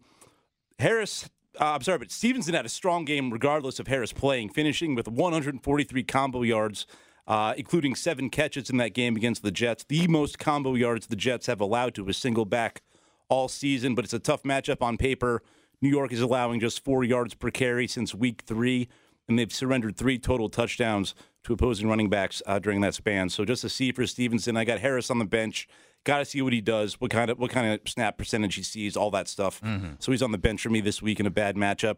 Harris, 0.78 1.28
uh, 1.58 1.72
I'm 1.72 1.80
sorry, 1.82 1.98
but 1.98 2.10
Stevenson 2.12 2.52
had 2.52 2.66
a 2.66 2.70
strong 2.70 3.06
game 3.06 3.30
regardless 3.32 3.78
of 3.80 3.86
Harris 3.86 4.12
playing, 4.12 4.50
finishing 4.50 4.94
with 4.94 5.08
143 5.08 6.02
combo 6.04 6.42
yards, 6.42 6.86
uh, 7.26 7.54
including 7.56 7.94
seven 7.94 8.28
catches 8.28 8.68
in 8.68 8.76
that 8.76 8.92
game 8.92 9.16
against 9.16 9.42
the 9.42 9.50
Jets. 9.50 9.84
The 9.88 10.06
most 10.08 10.38
combo 10.38 10.74
yards 10.74 11.06
the 11.06 11.16
Jets 11.16 11.46
have 11.46 11.60
allowed 11.62 11.94
to 11.94 12.06
a 12.08 12.12
single 12.12 12.44
back 12.44 12.82
all 13.30 13.48
season, 13.48 13.94
but 13.94 14.04
it's 14.04 14.14
a 14.14 14.18
tough 14.18 14.42
matchup 14.42 14.82
on 14.82 14.98
paper. 14.98 15.42
New 15.82 15.88
York 15.88 16.12
is 16.12 16.20
allowing 16.20 16.60
just 16.60 16.84
four 16.84 17.04
yards 17.04 17.34
per 17.34 17.50
carry 17.50 17.86
since 17.86 18.14
week 18.14 18.42
three, 18.46 18.88
and 19.28 19.38
they've 19.38 19.52
surrendered 19.52 19.96
three 19.96 20.18
total 20.18 20.48
touchdowns 20.48 21.14
to 21.44 21.52
opposing 21.52 21.88
running 21.88 22.08
backs 22.08 22.42
uh, 22.46 22.58
during 22.58 22.80
that 22.80 22.94
span. 22.94 23.28
So 23.28 23.44
just 23.44 23.64
a 23.64 23.68
C 23.68 23.92
for 23.92 24.06
Stevenson. 24.06 24.56
I 24.56 24.64
got 24.64 24.80
Harris 24.80 25.10
on 25.10 25.18
the 25.18 25.24
bench. 25.24 25.68
Got 26.04 26.18
to 26.18 26.24
see 26.24 26.40
what 26.40 26.52
he 26.52 26.60
does, 26.60 27.00
what 27.00 27.10
kind 27.10 27.30
of 27.30 27.38
what 27.38 27.50
kind 27.50 27.72
of 27.72 27.80
snap 27.88 28.16
percentage 28.16 28.54
he 28.54 28.62
sees, 28.62 28.96
all 28.96 29.10
that 29.10 29.28
stuff. 29.28 29.60
So 29.98 30.12
he's 30.12 30.22
on 30.22 30.32
the 30.32 30.38
bench 30.38 30.62
for 30.62 30.70
me 30.70 30.80
this 30.80 31.02
week 31.02 31.18
in 31.20 31.26
a 31.26 31.30
bad 31.30 31.56
matchup. 31.56 31.96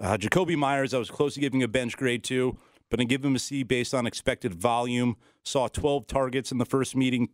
Uh, 0.00 0.16
Jakobi 0.16 0.56
Meyers, 0.56 0.94
I 0.94 0.98
was 0.98 1.10
close 1.10 1.34
to 1.34 1.40
giving 1.40 1.62
a 1.62 1.68
bench 1.68 1.96
grade 1.96 2.24
to, 2.24 2.56
but 2.90 2.98
I 3.00 3.04
give 3.04 3.22
him 3.24 3.34
a 3.34 3.38
C 3.38 3.62
based 3.62 3.92
on 3.92 4.06
expected 4.06 4.54
volume. 4.54 5.16
Saw 5.44 5.68
12 5.68 6.06
targets 6.06 6.50
in 6.50 6.58
the 6.58 6.64
first 6.64 6.96
meeting, 6.96 7.28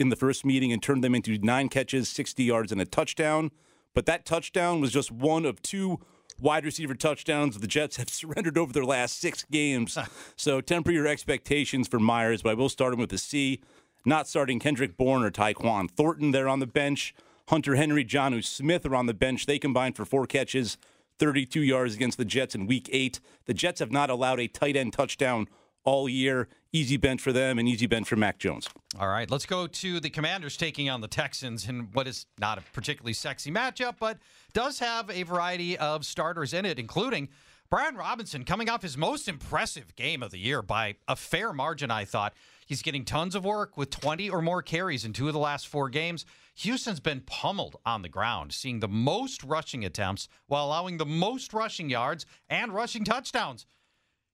in 0.00 0.08
the 0.08 0.16
first 0.16 0.44
meeting, 0.44 0.72
and 0.72 0.82
turned 0.82 1.04
them 1.04 1.14
into 1.14 1.38
nine 1.38 1.68
catches, 1.68 2.08
60 2.08 2.42
yards, 2.42 2.72
and 2.72 2.80
a 2.80 2.84
touchdown. 2.84 3.50
But 3.96 4.04
that 4.04 4.26
touchdown 4.26 4.82
was 4.82 4.92
just 4.92 5.10
one 5.10 5.46
of 5.46 5.62
two 5.62 6.00
wide 6.38 6.66
receiver 6.66 6.94
touchdowns. 6.94 7.56
The 7.56 7.66
Jets 7.66 7.96
have 7.96 8.08
surrendered 8.10 8.58
over 8.58 8.70
their 8.70 8.84
last 8.84 9.18
six 9.18 9.46
games. 9.50 9.96
so 10.36 10.60
temper 10.60 10.90
your 10.90 11.06
expectations 11.06 11.88
for 11.88 11.98
Meyers, 11.98 12.42
but 12.42 12.50
I 12.50 12.54
will 12.54 12.68
start 12.68 12.92
him 12.92 13.00
with 13.00 13.10
a 13.14 13.18
C. 13.18 13.62
Not 14.04 14.28
starting 14.28 14.60
Kendrick 14.60 14.98
Bourne 14.98 15.24
or 15.24 15.30
Tyquan 15.30 15.90
Thornton 15.90 16.32
there 16.32 16.46
on 16.46 16.60
the 16.60 16.66
bench. 16.66 17.14
Hunter 17.48 17.76
Henry, 17.76 18.04
Jonnu 18.04 18.44
Smith 18.44 18.84
are 18.84 18.94
on 18.94 19.06
the 19.06 19.14
bench. 19.14 19.46
They 19.46 19.58
combined 19.58 19.96
for 19.96 20.04
four 20.04 20.26
catches, 20.26 20.76
32 21.18 21.62
yards 21.62 21.94
against 21.94 22.18
the 22.18 22.26
Jets 22.26 22.54
in 22.54 22.66
week 22.66 22.90
eight. 22.92 23.18
The 23.46 23.54
Jets 23.54 23.80
have 23.80 23.90
not 23.92 24.10
allowed 24.10 24.40
a 24.40 24.46
tight 24.46 24.76
end 24.76 24.92
touchdown 24.92 25.48
all 25.86 26.08
year. 26.08 26.48
Easy 26.72 26.98
bench 26.98 27.22
for 27.22 27.32
them 27.32 27.58
and 27.58 27.66
easy 27.66 27.86
bench 27.86 28.06
for 28.06 28.16
Mac 28.16 28.38
Jones. 28.38 28.68
All 29.00 29.08
right, 29.08 29.30
let's 29.30 29.46
go 29.46 29.66
to 29.66 30.00
the 30.00 30.10
Commanders 30.10 30.58
taking 30.58 30.90
on 30.90 31.00
the 31.00 31.08
Texans 31.08 31.66
in 31.66 31.88
what 31.94 32.06
is 32.06 32.26
not 32.38 32.58
a 32.58 32.62
particularly 32.74 33.14
sexy 33.14 33.50
matchup, 33.50 33.94
but 33.98 34.18
does 34.52 34.78
have 34.80 35.08
a 35.08 35.22
variety 35.22 35.78
of 35.78 36.04
starters 36.04 36.52
in 36.52 36.66
it, 36.66 36.78
including 36.78 37.30
Brian 37.70 37.96
Robinson 37.96 38.44
coming 38.44 38.68
off 38.68 38.82
his 38.82 38.96
most 38.96 39.26
impressive 39.26 39.96
game 39.96 40.22
of 40.22 40.30
the 40.30 40.38
year 40.38 40.60
by 40.60 40.96
a 41.08 41.16
fair 41.16 41.52
margin, 41.52 41.90
I 41.90 42.04
thought. 42.04 42.34
He's 42.66 42.82
getting 42.82 43.04
tons 43.04 43.34
of 43.34 43.44
work 43.44 43.76
with 43.76 43.90
20 43.90 44.28
or 44.28 44.42
more 44.42 44.60
carries 44.60 45.04
in 45.04 45.12
two 45.12 45.28
of 45.28 45.32
the 45.32 45.38
last 45.38 45.66
four 45.66 45.88
games. 45.88 46.26
Houston's 46.56 47.00
been 47.00 47.20
pummeled 47.20 47.76
on 47.86 48.02
the 48.02 48.08
ground, 48.08 48.52
seeing 48.52 48.80
the 48.80 48.88
most 48.88 49.42
rushing 49.42 49.84
attempts 49.84 50.28
while 50.46 50.66
allowing 50.66 50.96
the 50.96 51.06
most 51.06 51.52
rushing 51.52 51.90
yards 51.90 52.26
and 52.48 52.72
rushing 52.72 53.04
touchdowns. 53.04 53.66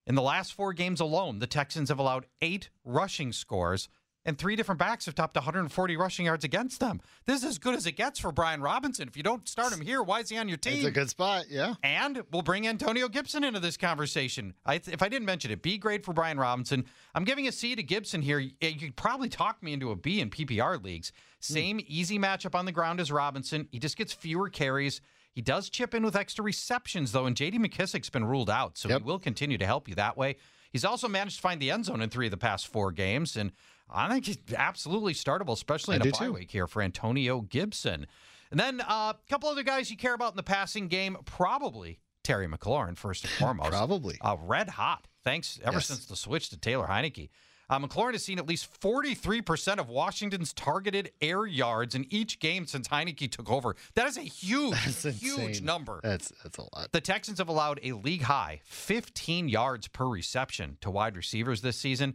In 0.07 0.15
the 0.15 0.23
last 0.23 0.53
four 0.55 0.73
games 0.73 1.01
alone, 1.01 1.39
the 1.39 1.47
Texans 1.47 1.89
have 1.89 1.99
allowed 1.99 2.27
eight 2.41 2.71
rushing 2.85 3.33
scores, 3.33 3.89
and 4.25 4.37
three 4.37 4.57
different 4.57 4.79
backs 4.79 5.07
have 5.07 5.15
topped 5.15 5.37
140 5.37 5.97
rushing 5.97 6.27
yards 6.27 6.45
against 6.45 6.81
them. 6.81 7.01
This 7.27 7.43
is 7.43 7.51
as 7.51 7.59
good 7.59 7.75
as 7.75 7.87
it 7.87 7.93
gets 7.93 8.19
for 8.19 8.33
Brian 8.33 8.61
Robinson. 8.61 9.07
If 9.09 9.17
you 9.17 9.23
don't 9.23 9.49
start 9.49 9.73
him 9.73 9.81
here, 9.81 10.03
why 10.03 10.21
is 10.21 10.29
he 10.29 10.39
on 10.39 10.49
your 10.49 10.59
team? 10.59 10.75
It's 10.75 10.85
a 10.87 10.91
good 10.91 11.11
spot, 11.11 11.45
yeah. 11.49 11.75
And 11.83 12.23
we'll 12.33 12.43
bring 12.43 12.67
Antonio 12.67 13.09
Gibson 13.09 13.45
into 13.45 13.61
this 13.61 13.77
conversation. 13.77 14.55
I, 14.65 14.77
if 14.77 15.03
I 15.03 15.09
didn't 15.09 15.27
mention 15.27 15.51
it, 15.51 15.63
B 15.63 15.79
grade 15.79 16.05
for 16.05 16.13
Brian 16.13 16.39
Robinson. 16.39 16.85
I'm 17.15 17.25
giving 17.25 17.47
a 17.47 17.53
C 17.53 17.75
to 17.77 17.83
Gibson 17.83 18.23
here. 18.23 18.39
You 18.39 18.53
could 18.61 18.97
probably 18.97 19.29
talk 19.29 19.63
me 19.63 19.73
into 19.73 19.91
a 19.91 19.97
B 19.97 20.21
in 20.21 20.31
PPR 20.31 20.83
leagues. 20.83 21.13
Hmm. 21.47 21.55
Same 21.55 21.81
easy 21.87 22.19
matchup 22.19 22.57
on 22.57 22.65
the 22.65 22.73
ground 22.73 23.01
as 23.01 23.13
Robinson. 23.13 23.69
He 23.71 23.79
just 23.79 23.97
gets 23.97 24.13
fewer 24.13 24.49
carries. 24.49 25.01
He 25.33 25.41
does 25.43 25.71
chip 25.71 25.95
in 25.95 26.03
with 26.05 26.15
extra 26.17 26.45
receptions, 26.45 27.13
though, 27.13 27.27
and 27.27 27.37
J.D. 27.37 27.59
McKissic's 27.59 28.11
been 28.11 28.25
ruled 28.25 28.51
out, 28.51 28.77
so 28.77 28.89
Yep. 28.89 29.01
he 29.01 29.05
will 29.07 29.19
continue 29.19 29.57
to 29.59 29.67
help 29.67 29.89
you 29.89 29.95
that 29.95 30.17
way. 30.17 30.37
He's 30.73 30.85
also 30.85 31.09
managed 31.09 31.37
to 31.37 31.43
find 31.43 31.61
the 31.61 31.71
end 31.71 31.87
zone 31.87 32.01
in 32.03 32.11
three 32.11 32.27
of 32.27 32.31
the 32.31 32.37
past 32.37 32.67
four 32.69 32.93
games, 32.93 33.37
and 33.37 33.53
I 33.91 34.09
think 34.09 34.27
he's 34.27 34.39
absolutely 34.57 35.15
startable, 35.15 35.53
especially 35.53 35.95
I 35.95 36.01
in 36.01 36.09
a 36.09 36.11
bye 36.11 36.19
too. 36.27 36.33
week 36.33 36.51
here 36.51 36.67
for 36.67 36.83
Antonio 36.83 37.41
Gibson. 37.43 38.07
And 38.51 38.61
then 38.61 38.81
uh, 38.83 39.15
a 39.15 39.17
couple 39.31 39.49
other 39.49 39.63
guys 39.63 39.91
you 39.91 39.97
care 39.97 40.15
about 40.15 40.33
in 40.33 40.37
the 40.37 40.43
passing 40.43 40.89
game, 40.89 41.17
probably 41.25 41.99
Terry 42.25 42.47
McLaurin, 42.47 42.97
first 42.97 43.25
and 43.25 43.33
foremost. 43.39 43.71
Probably. 43.71 44.19
Uh, 44.21 44.37
red 44.41 44.69
hot. 44.69 45.07
Thanks 45.25 45.59
ever 45.65 45.77
Yes. 45.77 45.87
since 45.87 46.07
the 46.07 46.17
switch 46.17 46.51
to 46.51 46.59
Taylor 46.59 46.87
Heinicke. 46.87 47.31
Uh, 47.71 47.79
McLaurin 47.79 48.13
has 48.13 48.25
seen 48.25 48.39
at 48.39 48.47
least 48.47 48.69
43% 48.81 49.79
of 49.79 49.89
Washington's 49.89 50.53
targeted 50.53 51.11
air 51.23 51.47
yards 51.47 51.95
in 51.95 52.07
each 52.11 52.39
game 52.39 52.67
since 52.67 52.89
Heinicke 52.89 53.31
took 53.31 53.51
over. 53.51 53.77
That 53.95 54.07
is 54.07 54.17
a 54.17 54.23
huge, 54.23 54.77
huge 55.21 55.63
number. 55.63 56.01
That's 56.03 56.33
that's 56.43 56.59
a 56.59 56.63
lot. 56.63 56.89
The 56.93 57.01
Texans 57.01 57.39
have 57.39 57.49
allowed 57.49 57.81
a 57.83 57.93
league 57.93 58.23
high 58.23 58.61
15 58.65 59.49
yards 59.49 59.89
per 59.89 60.07
reception 60.07 60.77
to 60.81 60.91
wide 60.91 61.17
receivers 61.17 61.63
this 61.63 61.79
season. 61.79 62.15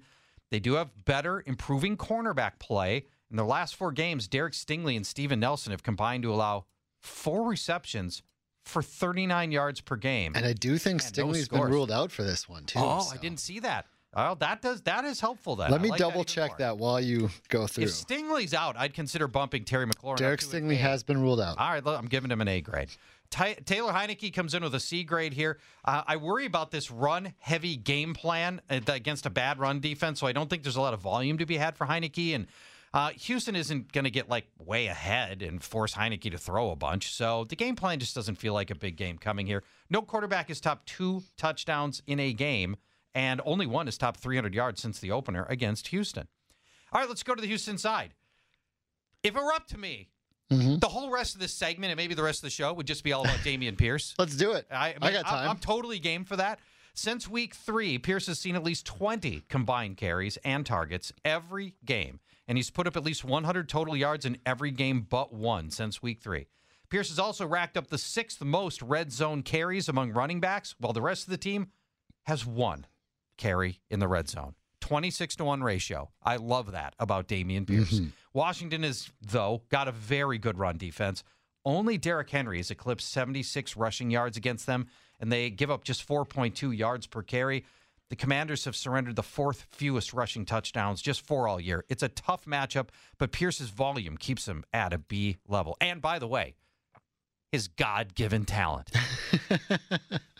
They 0.51 0.59
do 0.59 0.73
have 0.75 1.05
better, 1.05 1.43
improving 1.45 1.97
cornerback 1.97 2.59
play. 2.59 3.05
In 3.29 3.35
their 3.35 3.45
last 3.45 3.75
four 3.75 3.91
games, 3.91 4.27
Derek 4.27 4.53
Stingley 4.53 4.95
and 4.95 5.05
Steven 5.05 5.39
Nelson 5.39 5.71
have 5.71 5.83
combined 5.83 6.23
to 6.23 6.33
allow 6.33 6.65
four 7.01 7.47
receptions 7.49 8.23
for 8.63 8.81
39 8.81 9.51
yards 9.51 9.81
per 9.81 9.95
game. 9.95 10.33
And 10.35 10.45
I 10.45 10.53
do 10.53 10.77
think 10.77 11.01
no 11.01 11.25
Stingley's 11.25 11.47
been 11.47 11.61
ruled 11.63 11.91
out 11.91 12.11
for 12.11 12.23
this 12.23 12.47
one 12.47 12.65
too. 12.65 12.79
oh, 12.81 13.01
so. 13.01 13.15
I 13.15 13.17
didn't 13.17 13.39
see 13.39 13.59
that. 13.59 13.85
Well, 14.15 14.35
that 14.35 14.61
does 14.61 14.81
that 14.81 15.05
is 15.05 15.19
helpful 15.19 15.55
then. 15.55 15.69
Let 15.69 15.79
I 15.79 15.83
me 15.83 15.89
like 15.89 15.99
double 15.99 16.21
even 16.21 16.25
check 16.25 16.51
more. 16.51 16.57
that 16.59 16.77
while 16.77 16.99
you 16.99 17.29
go 17.49 17.67
through. 17.67 17.83
If 17.85 17.89
Stingley's 17.91 18.53
out, 18.53 18.75
I'd 18.77 18.93
consider 18.93 19.27
bumping 19.27 19.63
Terry 19.63 19.85
McLaurin. 19.85 20.17
Derek 20.17 20.39
Stingley 20.39 20.77
has 20.77 21.03
been 21.03 21.21
ruled 21.21 21.41
out. 21.41 21.57
All 21.59 21.69
right, 21.69 21.85
look, 21.85 21.97
I'm 21.99 22.07
giving 22.07 22.31
him 22.31 22.41
an 22.41 22.47
A 22.47 22.61
grade. 22.61 22.89
Ty- 23.29 23.57
Taylor 23.65 23.91
Heinicke 23.91 24.33
comes 24.33 24.53
in 24.53 24.63
with 24.63 24.73
a 24.73 24.79
C 24.79 25.03
grade 25.03 25.33
here. 25.33 25.59
Uh, 25.83 26.01
I 26.07 26.15
worry 26.15 26.45
about 26.45 26.71
this 26.71 26.89
run 26.89 27.33
heavy 27.39 27.75
game 27.75 28.13
plan 28.13 28.61
uh, 28.69 28.79
against 28.87 29.25
a 29.25 29.29
bad 29.29 29.59
run 29.59 29.81
defense, 29.81 30.19
so 30.19 30.27
I 30.27 30.31
don't 30.31 30.49
think 30.49 30.63
there's 30.63 30.77
a 30.77 30.81
lot 30.81 30.93
of 30.93 31.01
volume 31.01 31.37
to 31.39 31.45
be 31.45 31.57
had 31.57 31.75
for 31.75 31.85
Heinicke. 31.85 32.33
And 32.33 32.47
uh, 32.93 33.09
Houston 33.09 33.55
isn't 33.55 33.91
going 33.91 34.05
to 34.05 34.09
get 34.09 34.29
like 34.29 34.47
way 34.57 34.87
ahead 34.87 35.41
and 35.41 35.61
force 35.61 35.93
Heinicke 35.93 36.31
to 36.31 36.37
throw 36.37 36.71
a 36.71 36.75
bunch. 36.75 37.13
So 37.13 37.43
the 37.43 37.57
game 37.57 37.75
plan 37.75 37.99
just 37.99 38.15
doesn't 38.15 38.35
feel 38.35 38.53
like 38.53 38.71
a 38.71 38.75
big 38.75 38.95
game 38.95 39.17
coming 39.17 39.45
here. 39.45 39.61
No 39.89 40.01
quarterback 40.01 40.47
has 40.47 40.61
topped 40.61 40.87
two 40.87 41.21
touchdowns 41.37 42.01
in 42.07 42.19
a 42.21 42.31
game, 42.31 42.77
and 43.17 43.41
only 43.45 43.65
one 43.65 43.87
has 43.87 43.97
topped 43.97 44.19
300 44.19 44.53
yards 44.53 44.79
since 44.79 44.99
the 44.99 45.09
opener 45.11 45.45
against 45.49 45.87
Houston. 45.87 46.27
All 46.93 47.01
right, 47.01 47.09
let's 47.09 47.23
go 47.23 47.33
to 47.33 47.41
the 47.41 47.47
Houston 47.47 47.79
side. 47.79 48.13
If 49.23 49.35
it 49.35 49.41
were 49.43 49.51
up 49.53 49.67
to 49.67 49.77
me, 49.77 50.09
Mm-hmm. 50.49 50.77
the 50.79 50.87
whole 50.87 51.09
rest 51.09 51.35
of 51.35 51.41
this 51.41 51.51
segment 51.53 51.91
and 51.91 51.97
maybe 51.97 52.13
the 52.13 52.23
rest 52.23 52.39
of 52.39 52.43
the 52.43 52.49
show 52.49 52.71
would 52.71 52.87
just 52.87 53.03
be 53.03 53.11
all 53.11 53.23
about 53.25 53.35
Dameon 53.43 53.77
Pierce. 53.77 54.13
Let's 54.17 54.37
do 54.37 54.53
it. 54.53 54.65
I, 54.71 54.95
I 55.01 55.11
got 55.11 55.25
I'm- 55.25 55.35
time. 55.35 55.49
I'm, 55.49 55.57
totally 55.57 55.99
game 55.99 56.23
for 56.23 56.37
that. 56.37 56.59
Since 56.93 57.27
week 57.27 57.53
three, 57.53 57.97
Pierce 57.97 58.27
has 58.27 58.39
seen 58.39 58.55
at 58.55 58.63
least 58.63 58.85
20 58.85 59.43
combined 59.49 59.97
carries 59.97 60.37
and 60.45 60.65
targets 60.65 61.11
every 61.25 61.75
game, 61.83 62.21
and 62.47 62.57
he's 62.57 62.69
put 62.69 62.87
up 62.87 62.95
at 62.95 63.03
least 63.03 63.25
100 63.25 63.67
total 63.67 63.93
yards 63.97 64.23
in 64.25 64.37
every 64.45 64.71
game 64.71 65.01
but 65.09 65.33
one 65.33 65.69
since 65.69 66.01
week 66.01 66.21
three. 66.21 66.47
Pierce 66.89 67.09
has 67.09 67.19
also 67.19 67.45
racked 67.45 67.75
up 67.75 67.87
the 67.87 67.97
sixth 67.97 68.41
most 68.41 68.81
red 68.81 69.11
zone 69.11 69.43
carries 69.43 69.89
among 69.89 70.13
running 70.13 70.39
backs, 70.39 70.75
while 70.79 70.93
the 70.93 71.01
rest 71.01 71.25
of 71.25 71.31
the 71.31 71.37
team 71.37 71.71
has 72.25 72.45
one 72.45 72.85
carry 73.37 73.81
in 73.89 73.99
the 73.99 74.07
red 74.07 74.29
zone. 74.29 74.55
26 74.81 75.35
to 75.37 75.43
1 75.43 75.63
ratio. 75.63 76.09
I 76.23 76.37
love 76.37 76.71
that 76.71 76.95
about 76.99 77.27
Dameon 77.27 77.65
mm-hmm. 77.65 77.75
Pierce. 77.75 78.01
Washington 78.33 78.83
has, 78.83 79.09
though, 79.21 79.63
got 79.69 79.87
a 79.87 79.91
very 79.91 80.37
good 80.37 80.57
run 80.57 80.77
defense. 80.77 81.23
Only 81.65 81.97
Derrick 81.97 82.29
Henry 82.29 82.57
has 82.57 82.71
eclipsed 82.71 83.11
76 83.11 83.75
rushing 83.75 84.09
yards 84.09 84.37
against 84.37 84.65
them, 84.65 84.87
and 85.19 85.31
they 85.31 85.49
give 85.49 85.69
up 85.69 85.83
just 85.83 86.07
4.2 86.07 86.77
yards 86.77 87.07
per 87.07 87.23
carry. 87.23 87.65
The 88.09 88.15
Commanders 88.15 88.63
have 88.65 88.75
surrendered 88.75 89.17
the 89.17 89.23
fourth 89.23 89.67
fewest 89.71 90.13
rushing 90.13 90.45
touchdowns, 90.45 91.01
just 91.01 91.25
four 91.25 91.47
all 91.47 91.59
year. 91.59 91.83
It's 91.89 92.03
a 92.03 92.09
tough 92.09 92.45
matchup, 92.45 92.89
but 93.17 93.33
Pierce's 93.33 93.69
volume 93.69 94.15
keeps 94.15 94.47
him 94.47 94.63
at 94.71 94.93
a 94.93 94.97
B 94.97 95.37
level. 95.47 95.75
And 95.81 96.01
by 96.01 96.19
the 96.19 96.27
way, 96.27 96.55
his 97.51 97.67
God 97.67 98.15
given 98.15 98.45
talent. 98.45 98.91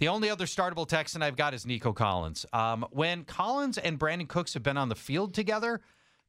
The 0.00 0.08
only 0.08 0.28
other 0.28 0.46
startable 0.46 0.88
Texan 0.88 1.22
I've 1.22 1.36
got 1.36 1.54
is 1.54 1.64
Nico 1.66 1.92
Collins. 1.92 2.44
Um, 2.52 2.84
when 2.90 3.24
Collins 3.24 3.78
and 3.78 3.98
Brandin 3.98 4.28
Cooks 4.28 4.54
have 4.54 4.62
been 4.62 4.76
on 4.76 4.88
the 4.88 4.96
field 4.96 5.34
together, 5.34 5.80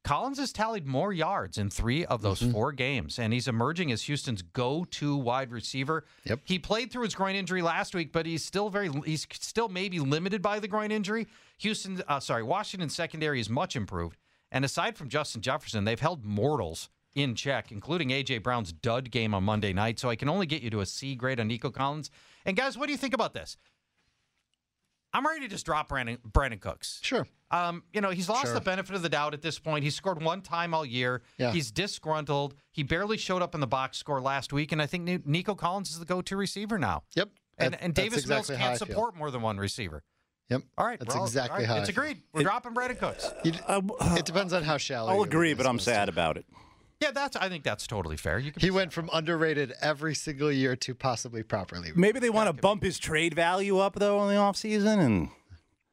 Collins 0.04 0.38
has 0.38 0.52
tallied 0.52 0.86
more 0.86 1.12
yards 1.12 1.58
in 1.58 1.68
three 1.68 2.04
of 2.04 2.22
those 2.22 2.40
four 2.40 2.70
games, 2.70 3.18
and 3.18 3.32
he's 3.32 3.48
emerging 3.48 3.90
as 3.90 4.02
Houston's 4.02 4.40
go-to 4.40 5.16
wide 5.16 5.50
receiver. 5.50 6.04
Yep. 6.22 6.40
He 6.44 6.60
played 6.60 6.92
through 6.92 7.02
his 7.02 7.14
groin 7.16 7.34
injury 7.34 7.60
last 7.60 7.92
week, 7.92 8.12
but 8.12 8.24
he's 8.24 8.44
still 8.44 8.70
very 8.70 8.88
he's 9.04 9.26
still 9.32 9.68
maybe 9.68 9.98
limited 9.98 10.42
by 10.42 10.60
the 10.60 10.68
groin 10.68 10.92
injury. 10.92 11.26
Houston, 11.58 12.04
uh, 12.06 12.20
sorry, 12.20 12.44
Washington's 12.44 12.94
secondary 12.94 13.40
is 13.40 13.50
much 13.50 13.74
improved, 13.74 14.16
and 14.52 14.64
aside 14.64 14.96
from 14.96 15.08
Justin 15.08 15.40
Jefferson, 15.40 15.82
they've 15.82 15.98
held 15.98 16.24
mortals 16.24 16.88
in 17.16 17.34
check, 17.34 17.72
including 17.72 18.10
AJ 18.10 18.42
Brown's 18.44 18.72
dud 18.72 19.10
game 19.10 19.34
on 19.34 19.42
Monday 19.42 19.72
night. 19.72 19.98
So 19.98 20.08
I 20.08 20.16
can 20.16 20.28
only 20.28 20.46
get 20.46 20.62
you 20.62 20.70
to 20.70 20.80
a 20.80 20.86
C 20.86 21.16
grade 21.16 21.40
on 21.40 21.48
Nico 21.48 21.70
Collins. 21.70 22.10
And 22.44 22.56
guys, 22.56 22.78
what 22.78 22.86
do 22.86 22.92
you 22.92 22.98
think 22.98 23.14
about 23.14 23.34
this? 23.34 23.56
I'm 25.12 25.26
ready 25.26 25.40
to 25.40 25.48
just 25.48 25.64
drop 25.64 25.88
Brandin, 25.88 26.18
Brandin 26.30 26.60
Cooks. 26.60 27.00
Sure. 27.02 27.26
Um, 27.50 27.84
you 27.92 28.00
know, 28.02 28.10
he's 28.10 28.28
lost 28.28 28.46
Sure. 28.46 28.54
the 28.54 28.60
benefit 28.60 28.94
of 28.94 29.02
the 29.02 29.08
doubt 29.08 29.32
at 29.32 29.40
this 29.40 29.58
point. 29.58 29.82
He's 29.82 29.94
scored 29.94 30.22
one 30.22 30.42
time 30.42 30.74
all 30.74 30.84
year. 30.84 31.22
Yeah. 31.38 31.52
He's 31.52 31.70
disgruntled. 31.70 32.54
He 32.70 32.82
barely 32.82 33.16
showed 33.16 33.40
up 33.40 33.54
in 33.54 33.60
the 33.60 33.66
box 33.66 33.96
score 33.96 34.20
last 34.20 34.52
week, 34.52 34.72
and 34.72 34.82
I 34.82 34.86
think 34.86 35.24
Nico 35.26 35.54
Collins 35.54 35.90
is 35.90 35.98
the 35.98 36.04
go-to 36.04 36.36
receiver 36.36 36.78
now. 36.78 37.04
Yep. 37.14 37.30
And, 37.56 37.72
That- 37.72 37.82
and 37.82 37.94
Davis 37.94 38.18
exactly 38.24 38.56
Mills 38.56 38.62
can't 38.62 38.74
I 38.74 38.84
feel. 38.84 38.94
support 38.94 39.16
more 39.16 39.30
than 39.30 39.40
one 39.40 39.56
receiver. 39.56 40.02
Yep. 40.50 40.62
All 40.76 40.86
right, 40.86 40.98
That's 41.00 41.14
all- 41.16 41.24
exactly 41.24 41.52
all 41.54 41.58
right, 41.60 41.66
how 41.66 41.76
it's 41.80 41.88
agreed. 41.88 42.20
We're 42.34 42.42
dropping 42.42 42.74
Brandin 42.74 42.98
Cooks. 42.98 43.32
You- 43.42 43.52
Uh, 43.66 43.80
it 44.18 44.26
depends 44.26 44.52
on 44.52 44.64
how 44.64 44.76
shallow. 44.76 45.12
I'll 45.12 45.22
agree, 45.22 45.54
but 45.54 45.66
I'm 45.66 45.78
sad 45.78 46.06
too. 46.06 46.10
about 46.12 46.36
it. 46.36 46.44
Yeah, 47.00 47.10
that's. 47.10 47.36
I 47.36 47.48
think 47.48 47.62
that's 47.62 47.86
totally 47.86 48.16
fair. 48.16 48.38
You 48.38 48.52
He 48.58 48.70
went 48.70 48.92
from 48.92 49.10
underrated 49.12 49.74
every 49.82 50.14
single 50.14 50.50
year 50.50 50.76
to 50.76 50.94
possibly 50.94 51.42
properly. 51.42 51.92
Maybe 51.94 52.20
they 52.20 52.30
want 52.30 52.46
to 52.48 52.52
bump 52.54 52.82
his 52.82 52.98
trade 52.98 53.34
value 53.34 53.78
up 53.78 53.94
though 53.96 54.22
in 54.22 54.28
the 54.28 54.34
offseason 54.40 54.98
and 54.98 55.28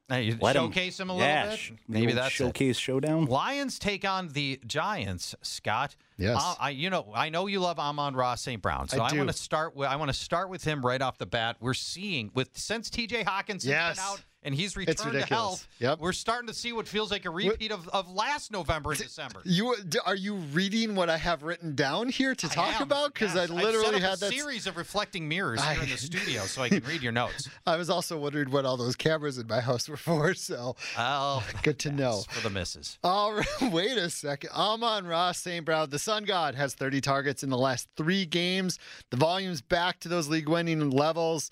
Hey, 0.09 0.35
let 0.39 0.55
showcase 0.55 0.99
him, 0.99 1.09
a 1.09 1.13
little 1.13 1.27
yeah, 1.27 1.49
bit. 1.51 1.59
sh- 1.59 1.71
Maybe 1.87 2.07
little 2.07 2.21
that's 2.23 2.33
it. 2.35 2.37
showcase 2.37 2.77
showdown. 2.77 3.25
Lions 3.25 3.79
take 3.79 4.05
on 4.05 4.27
the 4.29 4.59
Giants, 4.67 5.33
Scott. 5.41 5.95
Yes. 6.17 6.37
Uh, 6.39 6.55
I, 6.59 6.69
you 6.71 6.89
know, 6.89 7.07
I 7.15 7.29
know 7.29 7.47
you 7.47 7.61
love 7.61 7.79
Amon-Ra 7.79 8.35
St. 8.35 8.61
Brown, 8.61 8.89
so 8.89 9.01
I 9.01 9.09
I, 9.09 9.13
want 9.13 9.29
to 9.29 9.33
start 9.33 9.75
with 9.75 9.87
I 9.89 9.95
want 9.95 10.09
to 10.09 10.13
start 10.17 10.49
with 10.49 10.63
him 10.63 10.85
right 10.85 11.01
off 11.01 11.17
the 11.17 11.25
bat. 11.25 11.55
We're 11.59 11.73
seeing 11.73 12.31
with 12.35 12.49
since 12.57 12.89
T.J. 12.89 13.23
Hawkins 13.23 13.63
has 13.63 13.69
Yes. 13.69 13.95
been 13.95 14.05
out 14.05 14.21
and 14.43 14.53
he's 14.53 14.75
returned 14.77 15.13
to 15.13 15.25
health. 15.25 15.67
Yep. 15.79 15.99
We're 15.99 16.13
starting 16.13 16.47
to 16.47 16.53
see 16.53 16.73
what 16.73 16.87
feels 16.87 17.11
like 17.11 17.25
a 17.25 17.29
repeat 17.29 17.71
of, 17.71 17.87
of 17.89 18.09
last 18.11 18.51
November 18.51 18.91
and 18.91 18.99
December. 18.99 19.41
You 19.45 19.75
are 20.05 20.15
you 20.15 20.35
reading 20.35 20.95
what 20.95 21.09
I 21.09 21.17
have 21.17 21.43
written 21.43 21.75
down 21.75 22.09
here 22.09 22.35
to 22.35 22.47
I 22.47 22.49
talk 22.49 22.75
am, 22.75 22.83
about? 22.83 23.13
Because 23.13 23.35
yes. 23.35 23.49
I 23.49 23.53
literally 23.53 23.99
had 23.99 24.15
a 24.15 24.17
that. 24.17 24.33
series 24.33 24.67
of 24.67 24.77
reflecting 24.77 25.27
mirrors 25.27 25.63
here 25.63 25.83
in 25.83 25.89
the 25.89 25.97
studio 25.97 26.41
so 26.41 26.61
I 26.61 26.69
can 26.69 26.83
read 26.83 27.01
your 27.01 27.11
notes. 27.11 27.49
I 27.65 27.77
was 27.77 27.89
also 27.89 28.17
wondering 28.17 28.51
what 28.51 28.65
all 28.65 28.77
those 28.77 28.95
cameras 28.95 29.37
in 29.37 29.47
my 29.47 29.61
house 29.61 29.87
were 29.89 29.97
for. 29.97 30.33
So 30.33 30.75
Oh, 30.97 31.45
good 31.63 31.79
to 31.79 31.91
know. 31.91 32.23
for 32.29 32.41
the 32.41 32.49
misses. 32.49 32.97
All 33.03 33.33
right, 33.33 33.47
wait 33.71 33.97
a 33.97 34.09
second. 34.09 34.49
Amon-Ra 34.51 35.31
St. 35.31 35.65
Brown, 35.65 35.89
the 35.89 35.99
Sun 35.99 36.25
God, 36.25 36.55
has 36.55 36.73
30 36.73 37.01
targets 37.01 37.43
in 37.43 37.49
the 37.49 37.57
last 37.57 37.87
three 37.97 38.25
games. 38.25 38.79
The 39.09 39.17
volume's 39.17 39.61
back 39.61 39.99
to 40.01 40.09
those 40.09 40.27
league 40.27 40.49
winning 40.49 40.89
levels. 40.89 41.49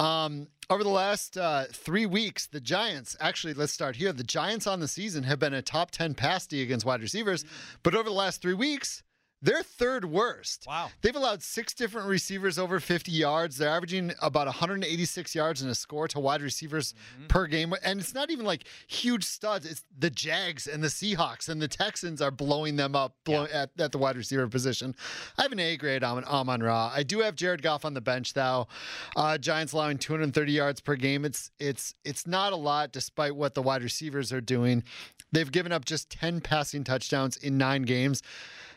Um, 0.00 0.48
over 0.70 0.82
the 0.82 0.88
last 0.88 1.36
uh, 1.36 1.64
three 1.70 2.06
weeks, 2.06 2.46
the 2.46 2.60
Giants, 2.60 3.18
actually, 3.20 3.52
let's 3.52 3.72
start 3.72 3.96
here. 3.96 4.14
The 4.14 4.24
Giants 4.24 4.66
on 4.66 4.80
the 4.80 4.88
season 4.88 5.24
have 5.24 5.38
been 5.38 5.52
a 5.52 5.60
top 5.60 5.90
10 5.90 6.14
pasty 6.14 6.62
against 6.62 6.86
wide 6.86 7.02
receivers, 7.02 7.44
but 7.82 7.94
over 7.94 8.04
the 8.08 8.14
last 8.14 8.40
three 8.40 8.54
weeks, 8.54 9.02
they're 9.42 9.62
third 9.62 10.04
worst. 10.04 10.64
Wow. 10.66 10.90
They've 11.00 11.16
allowed 11.16 11.42
six 11.42 11.72
different 11.72 12.08
receivers 12.08 12.58
over 12.58 12.78
50 12.78 13.10
yards. 13.10 13.56
They're 13.56 13.70
averaging 13.70 14.12
about 14.20 14.46
186 14.46 15.34
yards 15.34 15.62
and 15.62 15.70
a 15.70 15.74
score 15.74 16.08
to 16.08 16.20
wide 16.20 16.42
receivers 16.42 16.94
per 17.28 17.46
game. 17.46 17.72
And 17.82 18.00
it's 18.00 18.14
not 18.14 18.30
even 18.30 18.44
like 18.44 18.64
huge 18.86 19.24
studs. 19.24 19.64
It's 19.64 19.84
the 19.98 20.10
Jags 20.10 20.66
and 20.66 20.82
the 20.82 20.88
Seahawks 20.88 21.48
and 21.48 21.60
the 21.60 21.68
Texans 21.68 22.20
are 22.20 22.30
blowing 22.30 22.76
them 22.76 22.94
up 22.94 23.14
blow, 23.24 23.46
at, 23.52 23.70
at 23.78 23.92
the 23.92 23.98
wide 23.98 24.16
receiver 24.16 24.46
position. 24.48 24.94
I 25.38 25.42
have 25.42 25.52
an 25.52 25.60
A 25.60 25.76
grade 25.76 26.04
on 26.04 26.24
Amon-Ra. 26.24 26.92
I 26.94 27.02
do 27.02 27.20
have 27.20 27.34
Jared 27.34 27.62
Goff 27.62 27.84
on 27.84 27.94
the 27.94 28.00
bench 28.00 28.34
though. 28.34 28.68
Uh, 29.16 29.38
Giants 29.38 29.72
allowing 29.72 29.98
230 29.98 30.52
yards 30.52 30.80
per 30.80 30.96
game. 30.96 31.24
It's 31.24 31.50
it's 31.58 31.94
it's 32.04 32.26
not 32.26 32.52
a 32.52 32.56
lot 32.56 32.92
despite 32.92 33.34
what 33.34 33.54
the 33.54 33.62
wide 33.62 33.82
receivers 33.82 34.32
are 34.32 34.40
doing. 34.40 34.84
They've 35.32 35.50
given 35.50 35.72
up 35.72 35.84
just 35.84 36.10
10 36.10 36.40
passing 36.40 36.84
touchdowns 36.84 37.36
in 37.36 37.56
nine 37.56 37.82
games. 37.82 38.22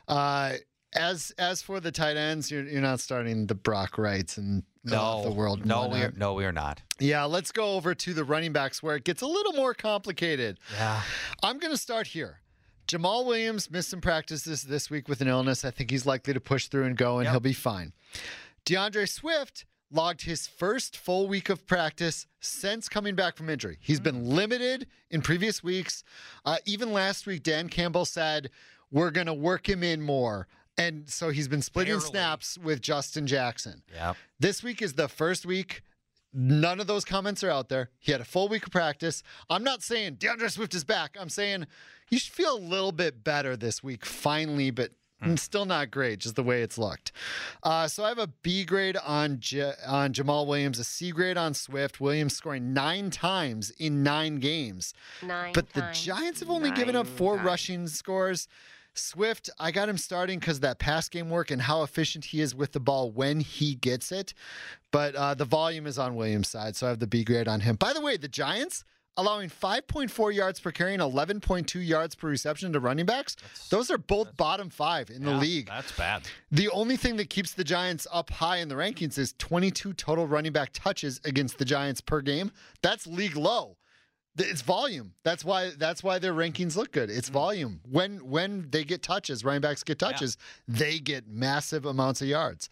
Uh, 0.07 0.53
as 0.95 1.31
as 1.37 1.61
for 1.61 1.79
the 1.79 1.91
tight 1.91 2.17
ends, 2.17 2.51
you're, 2.51 2.63
you're 2.63 2.81
not 2.81 2.99
starting 2.99 3.47
the 3.47 3.55
Brock 3.55 3.97
Wrights 3.97 4.37
and 4.37 4.63
No, 4.83 5.23
the 5.23 5.31
world. 5.31 5.65
No, 5.65 5.87
we're 5.87 6.13
no, 6.15 6.33
we 6.33 6.45
are 6.45 6.51
not. 6.51 6.81
Yeah, 6.99 7.23
let's 7.23 7.51
go 7.51 7.73
over 7.73 7.95
to 7.95 8.13
the 8.13 8.23
running 8.23 8.53
backs 8.53 8.83
where 8.83 8.95
it 8.95 9.03
gets 9.03 9.21
a 9.21 9.27
little 9.27 9.53
more 9.53 9.73
complicated. 9.73 10.59
Yeah. 10.75 11.01
I'm 11.41 11.57
going 11.57 11.71
to 11.73 11.77
start 11.77 12.07
here. 12.07 12.41
Jamaal 12.87 13.25
Williams 13.25 13.71
missed 13.71 13.89
some 13.89 14.01
practices 14.01 14.63
this 14.63 14.89
week 14.91 15.07
with 15.07 15.21
an 15.21 15.27
illness. 15.27 15.63
I 15.65 15.71
think 15.71 15.89
he's 15.89 16.05
likely 16.05 16.33
to 16.33 16.39
push 16.41 16.67
through 16.67 16.83
and 16.83 16.97
go, 16.97 17.17
and 17.17 17.25
Yep. 17.25 17.31
he'll 17.33 17.39
be 17.39 17.53
fine. 17.53 17.93
D'Andre 18.65 19.05
Swift 19.05 19.65
logged 19.89 20.23
his 20.23 20.47
first 20.47 20.97
full 20.97 21.27
week 21.27 21.49
of 21.49 21.65
practice 21.65 22.27
since 22.39 22.89
coming 22.89 23.15
back 23.15 23.37
from 23.37 23.49
injury. 23.49 23.77
He's 23.79 23.99
been 23.99 24.25
limited 24.35 24.87
in 25.09 25.21
previous 25.21 25.63
weeks. 25.63 26.03
Uh, 26.45 26.57
even 26.65 26.91
last 26.91 27.25
week, 27.25 27.41
Dan 27.43 27.69
Campbell 27.69 28.05
said, 28.05 28.49
We're 28.93 29.11
going 29.11 29.27
to 29.27 29.33
work 29.33 29.67
him 29.67 29.83
in 29.83 30.01
more. 30.01 30.47
And 30.77 31.09
so 31.09 31.29
he's 31.29 31.47
been 31.49 31.61
splitting 31.61 31.93
Barely. 31.95 32.05
snaps 32.05 32.57
with 32.57 32.81
Justin 32.81 33.27
Jackson. 33.27 33.83
Yeah. 33.93 34.13
This 34.39 34.63
week 34.63 34.81
is 34.81 34.93
the 34.93 35.07
first 35.09 35.45
week. 35.45 35.81
None 36.33 36.79
of 36.79 36.87
those 36.87 37.03
comments 37.05 37.43
are 37.43 37.49
out 37.51 37.69
there. 37.69 37.89
He 37.99 38.11
had 38.11 38.21
a 38.21 38.25
full 38.25 38.47
week 38.47 38.65
of 38.65 38.71
practice. 38.71 39.21
I'm 39.51 39.63
not 39.63 39.83
saying 39.83 40.15
D'Andre 40.15 40.47
Swift 40.47 40.73
is 40.73 40.83
back. 40.83 41.15
I'm 41.19 41.29
saying 41.29 41.67
you 42.09 42.17
should 42.17 42.33
feel 42.33 42.55
a 42.55 42.59
little 42.59 42.91
bit 42.91 43.23
better 43.23 43.55
this 43.55 43.83
week, 43.83 44.03
finally, 44.05 44.71
but 44.71 44.91
still 45.35 45.65
not 45.65 45.89
great, 45.91 46.19
just 46.19 46.35
the 46.35 46.41
way 46.43 46.63
it's 46.63 46.77
looked. 46.79 47.11
Uh, 47.61 47.87
so 47.87 48.03
I 48.03 48.09
have 48.09 48.17
a 48.17 48.27
B 48.41 48.65
grade 48.65 48.97
on 49.05 49.39
J- 49.39 49.73
on 49.87 50.11
Jamaal 50.11 50.47
Williams, 50.47 50.79
a 50.79 50.83
C 50.83 51.11
grade 51.11 51.37
on 51.37 51.53
Swift. 51.53 52.01
Williams 52.01 52.35
scoring 52.35 52.73
nine 52.73 53.11
times 53.11 53.69
in 53.77 54.01
nine 54.01 54.37
games. 54.37 54.93
Nine 55.21 55.53
But 55.53 55.71
times. 55.71 55.99
the 55.99 56.03
Giants 56.05 56.39
have 56.39 56.49
only 56.49 56.71
given 56.71 56.95
up 56.95 57.05
four 57.07 57.35
times. 57.37 57.45
rushing 57.45 57.87
scores. 57.87 58.47
Swift, 58.95 59.49
I 59.59 59.71
got 59.71 59.89
him 59.89 59.97
starting 59.97 60.39
because 60.39 60.59
that 60.61 60.79
pass 60.79 61.09
game 61.09 61.29
work 61.29 61.51
and 61.51 61.61
how 61.61 61.83
efficient 61.83 62.25
he 62.25 62.41
is 62.41 62.53
with 62.53 62.71
the 62.71 62.79
ball 62.79 63.11
when 63.11 63.39
he 63.39 63.75
gets 63.75 64.11
it. 64.11 64.33
But 64.91 65.15
uh, 65.15 65.33
the 65.33 65.45
volume 65.45 65.87
is 65.87 65.97
on 65.97 66.15
Williams' 66.15 66.49
side, 66.49 66.75
so 66.75 66.87
I 66.87 66.89
have 66.89 66.99
the 66.99 67.07
B 67.07 67.23
grade 67.23 67.47
on 67.47 67.61
him. 67.61 67.75
By 67.75 67.93
the 67.93 68.01
way, 68.01 68.17
the 68.17 68.27
Giants 68.27 68.83
allowing 69.17 69.49
5.4 69.49 70.33
yards 70.33 70.59
per 70.59 70.71
carry 70.71 70.93
and 70.93 71.01
11.2 71.01 71.85
yards 71.85 72.15
per 72.15 72.27
reception 72.27 72.73
to 72.73 72.79
running 72.79 73.05
backs. 73.05 73.35
Those 73.69 73.91
are 73.91 73.97
both 73.97 74.35
bottom 74.37 74.69
five 74.69 75.09
in 75.09 75.23
the 75.23 75.33
league. 75.33 75.67
That's 75.67 75.95
bad. 75.95 76.23
The 76.51 76.69
only 76.69 76.97
thing 76.97 77.17
that 77.17 77.29
keeps 77.29 77.53
the 77.53 77.63
Giants 77.63 78.07
up 78.11 78.29
high 78.31 78.57
in 78.57 78.69
the 78.69 78.75
rankings 78.75 79.17
is 79.17 79.33
22 79.37 79.93
total 79.93 80.27
running 80.27 80.51
back 80.51 80.71
touches 80.73 81.21
against 81.25 81.57
the 81.57 81.65
Giants 81.65 82.01
per 82.01 82.21
game. 82.21 82.51
That's 82.81 83.05
league 83.05 83.35
low. 83.35 83.77
It's 84.37 84.61
volume. 84.61 85.13
That's 85.23 85.45
why 85.45 85.71
that's 85.77 86.03
why 86.03 86.19
their 86.19 86.33
rankings 86.33 86.75
look 86.75 86.91
good. 86.91 87.09
It's 87.09 87.29
mm. 87.29 87.33
volume. 87.33 87.81
When 87.89 88.17
when 88.29 88.67
they 88.69 88.83
get 88.83 89.03
touches, 89.03 89.43
running 89.43 89.61
backs 89.61 89.83
get 89.83 89.99
touches, 89.99 90.37
they 90.67 90.99
get 90.99 91.27
massive 91.27 91.85
amounts 91.85 92.21
of 92.21 92.27
yards. 92.27 92.69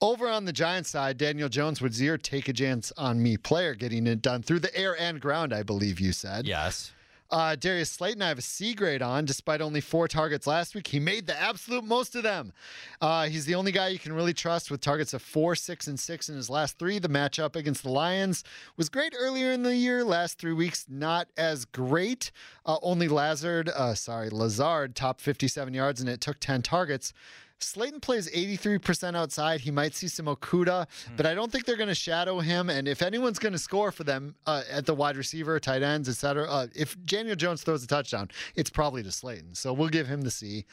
Over 0.00 0.28
on 0.28 0.44
the 0.44 0.52
Giants 0.52 0.90
side, 0.90 1.16
Daniel 1.16 1.48
Jones 1.48 1.80
would 1.80 1.98
your 1.98 2.18
take 2.18 2.48
a 2.48 2.52
chance 2.52 2.92
on 2.98 3.22
me 3.22 3.38
player 3.38 3.74
getting 3.74 4.06
it 4.06 4.20
done 4.20 4.42
through 4.42 4.60
the 4.60 4.76
air 4.76 4.98
and 5.00 5.20
ground, 5.20 5.54
I 5.54 5.62
believe 5.62 6.00
you 6.00 6.12
said. 6.12 6.46
Yes. 6.46 6.92
Uh, 7.30 7.56
Darius 7.56 7.90
Slayton, 7.90 8.22
I 8.22 8.28
have 8.28 8.38
a 8.38 8.42
C 8.42 8.74
grade 8.74 9.02
on, 9.02 9.24
despite 9.24 9.60
only 9.60 9.80
four 9.80 10.08
targets 10.08 10.46
last 10.46 10.74
week. 10.74 10.86
He 10.86 11.00
made 11.00 11.26
the 11.26 11.40
absolute 11.40 11.84
most 11.84 12.14
of 12.14 12.22
them. 12.22 12.52
Uh, 13.00 13.26
he's 13.26 13.46
the 13.46 13.54
only 13.54 13.72
guy 13.72 13.88
you 13.88 13.98
can 13.98 14.12
really 14.12 14.34
trust 14.34 14.70
with 14.70 14.80
targets 14.80 15.12
of 15.14 15.22
four, 15.22 15.54
six, 15.54 15.86
and 15.86 15.98
six 15.98 16.28
in 16.28 16.36
his 16.36 16.48
last 16.48 16.78
three. 16.78 16.98
The 16.98 17.08
matchup 17.08 17.56
against 17.56 17.82
the 17.82 17.90
Lions 17.90 18.44
was 18.76 18.88
great 18.88 19.14
earlier 19.18 19.52
in 19.52 19.62
the 19.62 19.76
year. 19.76 20.04
Last 20.04 20.38
three 20.38 20.52
weeks, 20.52 20.86
not 20.88 21.28
as 21.36 21.64
great. 21.64 22.30
Uh, 22.64 22.78
only 22.82 23.08
Lazard, 23.08 23.68
uh, 23.70 23.94
sorry, 23.94 24.30
Lazard, 24.30 24.94
top 24.94 25.20
57 25.20 25.74
yards, 25.74 26.00
and 26.00 26.08
it 26.08 26.20
took 26.20 26.38
10 26.40 26.62
targets. 26.62 27.12
Slayton 27.58 28.00
plays 28.00 28.30
83% 28.30 29.16
outside. 29.16 29.60
He 29.60 29.70
might 29.70 29.94
see 29.94 30.08
some 30.08 30.26
Okudah, 30.26 30.86
but 31.16 31.24
I 31.24 31.34
don't 31.34 31.50
think 31.50 31.64
they're 31.64 31.76
going 31.76 31.88
to 31.88 31.94
shadow 31.94 32.38
him. 32.40 32.68
And 32.68 32.86
if 32.86 33.00
anyone's 33.00 33.38
going 33.38 33.54
to 33.54 33.58
score 33.58 33.90
for 33.90 34.04
them 34.04 34.34
uh, 34.46 34.62
at 34.70 34.84
the 34.84 34.94
wide 34.94 35.16
receiver, 35.16 35.58
tight 35.58 35.82
ends, 35.82 36.08
et 36.08 36.16
cetera, 36.16 36.46
uh, 36.48 36.66
if 36.74 36.96
Daniel 37.06 37.34
Jones 37.34 37.62
throws 37.62 37.82
a 37.82 37.86
touchdown, 37.86 38.28
it's 38.56 38.68
probably 38.68 39.02
to 39.02 39.10
Slayton. 39.10 39.54
So 39.54 39.72
we'll 39.72 39.88
give 39.88 40.06
him 40.06 40.20
the 40.20 40.30
C. 40.30 40.66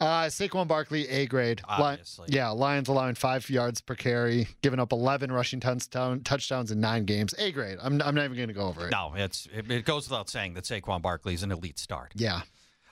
Uh, 0.00 0.24
Saquon 0.26 0.68
Barkley, 0.68 1.08
A 1.08 1.26
grade. 1.26 1.60
Li- 1.60 1.64
Obviously. 1.68 2.28
yeah, 2.30 2.50
Lions 2.50 2.88
allowing 2.88 3.14
five 3.16 3.48
yards 3.50 3.80
per 3.80 3.94
carry, 3.96 4.46
giving 4.62 4.78
up 4.78 4.92
11 4.92 5.32
rushing 5.32 5.58
touchdown, 5.60 6.20
touchdowns 6.22 6.70
in 6.70 6.80
nine 6.80 7.04
games. 7.04 7.34
A 7.38 7.50
grade. 7.50 7.78
I'm, 7.82 8.00
I'm 8.00 8.14
not 8.14 8.24
even 8.24 8.36
going 8.36 8.48
to 8.48 8.54
go 8.54 8.66
over 8.68 8.86
it. 8.86 8.90
No, 8.92 9.12
it's 9.16 9.48
it, 9.52 9.70
it 9.70 9.84
goes 9.84 10.08
without 10.08 10.30
saying 10.30 10.54
that 10.54 10.64
Saquon 10.64 11.02
Barkley 11.02 11.34
is 11.34 11.42
an 11.42 11.50
elite 11.50 11.78
start. 11.80 12.12
Yeah. 12.14 12.42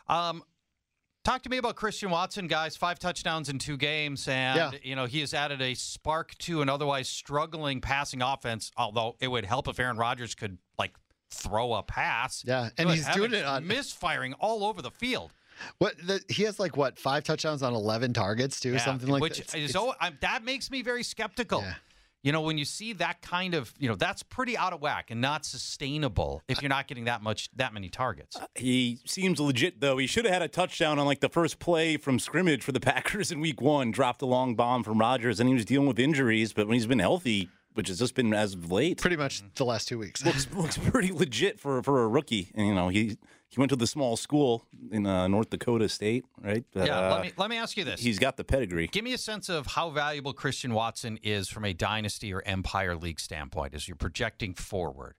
Um, 0.09 0.43
talk 1.25 1.43
to 1.43 1.49
me 1.51 1.57
about 1.59 1.77
Christian 1.77 2.11
Watson, 2.11 2.47
guys. 2.47 2.77
Five 2.77 2.99
touchdowns 2.99 3.49
in 3.49 3.59
two 3.59 3.77
games, 3.77 4.27
and 4.29 4.57
Yeah. 4.57 4.79
you 4.83 4.97
know 4.97 5.07
he 5.07 5.21
has 5.21 5.35
added 5.35 5.61
a 5.61 5.75
spark 5.75 6.37
to 6.39 6.62
an 6.62 6.68
otherwise 6.68 7.09
struggling 7.09 7.81
passing 7.81 8.23
offense. 8.23 8.71
Although 8.77 9.16
it 9.21 9.29
would 9.29 9.45
help 9.45 9.68
if 9.68 9.79
Aaron 9.79 9.97
Rodgers 9.97 10.35
could 10.35 10.59
like 10.79 10.95
throw 11.31 11.75
a 11.75 11.83
pass. 11.83 12.43
Yeah, 12.47 12.71
and 12.79 12.91
he's 12.91 13.07
doing 13.09 13.33
it 13.35 13.45
on- 13.45 13.66
misfiring 13.66 14.33
all 14.35 14.64
over 14.64 14.83
the 14.83 14.91
field. 14.91 15.33
What 15.79 15.95
the, 15.99 16.23
he 16.31 16.45
has 16.45 16.59
like 16.59 16.77
what 16.77 16.99
five 16.99 17.23
touchdowns 17.23 17.62
on 17.62 17.75
11 17.75 18.14
targets 18.14 18.59
too, 18.61 18.73
Yeah, 18.73 18.79
something 18.79 19.09
like 19.11 19.21
that. 19.21 19.23
which 19.23 19.39
that. 19.47 19.59
is 19.59 19.71
It's- 19.71 19.77
oh, 19.77 19.95
that 20.21 20.43
makes 20.43 20.71
me 20.71 20.81
very 20.83 21.03
skeptical. 21.03 21.61
Yeah. 21.61 21.75
You 22.23 22.33
know, 22.33 22.43
when 22.43 22.59
you 22.59 22.66
see 22.66 22.93
that 22.95 23.23
kind 23.23 23.55
of, 23.55 23.73
you 23.79 23.89
know, 23.89 23.95
that's 23.95 24.23
pretty 24.23 24.57
out 24.57 24.75
of 24.75 24.83
whack 24.83 25.11
and 25.11 25.21
not 25.21 25.47
sustainable 25.47 26.43
if 26.49 26.61
you're 26.61 26.68
not 26.68 26.87
getting 26.87 27.05
that 27.05 27.23
much, 27.23 27.49
that 27.57 27.73
many 27.73 27.89
targets. 27.89 28.37
Uh, 28.37 28.47
he 28.55 29.01
seems 29.07 29.41
legit, 29.41 29.81
though. 29.81 29.97
He 29.97 30.07
should 30.07 30.27
have 30.27 30.35
had 30.35 30.43
a 30.43 30.49
touchdown 30.49 30.99
on 30.99 31.07
like 31.07 31.21
the 31.21 31.31
first 31.31 31.59
play 31.59 31.97
from 31.97 32.18
scrimmage 32.18 32.62
for 32.62 32.73
the 32.73 32.81
Packers 32.91 33.33
in 33.33 33.41
Week 33.41 33.61
One. 33.61 33.91
Dropped 33.91 34.21
a 34.21 34.27
long 34.27 34.55
bomb 34.55 34.83
from 34.83 34.99
Rodgers, 34.99 35.41
and 35.41 35.49
he 35.49 35.55
was 35.55 35.64
dealing 35.64 35.89
with 35.89 35.99
injuries. 35.99 36.53
But 36.53 36.66
when 36.66 36.75
he's 36.75 36.87
been 36.87 36.99
healthy, 36.99 37.49
which 37.73 37.89
has 37.89 37.99
just 37.99 38.14
been 38.14 38.35
as 38.35 38.53
of 38.55 38.71
late, 38.71 38.99
pretty 38.99 39.16
much 39.16 39.43
the 39.55 39.64
last 39.64 39.89
two 39.89 39.99
weeks. 39.99 40.25
looks 40.25 40.47
looks 40.55 40.77
pretty 40.77 41.12
legit 41.12 41.59
for 41.59 41.83
for 41.83 42.03
a 42.03 42.09
rookie. 42.09 42.51
And 42.55 42.66
you 42.66 42.75
know, 42.75 42.89
he 42.89 43.16
he 43.51 43.59
went 43.59 43.71
to 43.71 43.77
the 43.77 43.87
small 43.87 44.17
school 44.17 44.65
in 44.93 45.07
uh, 45.07 45.27
North 45.27 45.51
Dakota 45.51 45.89
State, 45.89 46.25
right? 46.41 46.65
Yeah, 46.73 47.01
uh, 47.01 47.15
let 47.15 47.23
me 47.23 47.33
let 47.37 47.51
me 47.51 47.57
ask 47.57 47.77
you 47.77 47.85
this. 47.85 48.01
He's 48.01 48.21
got 48.21 48.37
the 48.37 48.45
pedigree. 48.45 48.87
Give 48.87 49.05
me 49.05 49.13
a 49.13 49.19
sense 49.19 49.49
of 49.49 49.67
how 49.67 49.91
valuable 49.91 50.33
Christian 50.33 50.73
Watson 50.73 51.19
is 51.23 51.49
from 51.49 51.65
a 51.65 51.73
dynasty 51.73 52.33
or 52.33 52.43
empire 52.47 52.95
league 52.95 53.19
standpoint 53.19 53.75
as 53.75 53.89
you're 53.89 53.97
projecting 53.97 54.55
forward. 54.55 55.15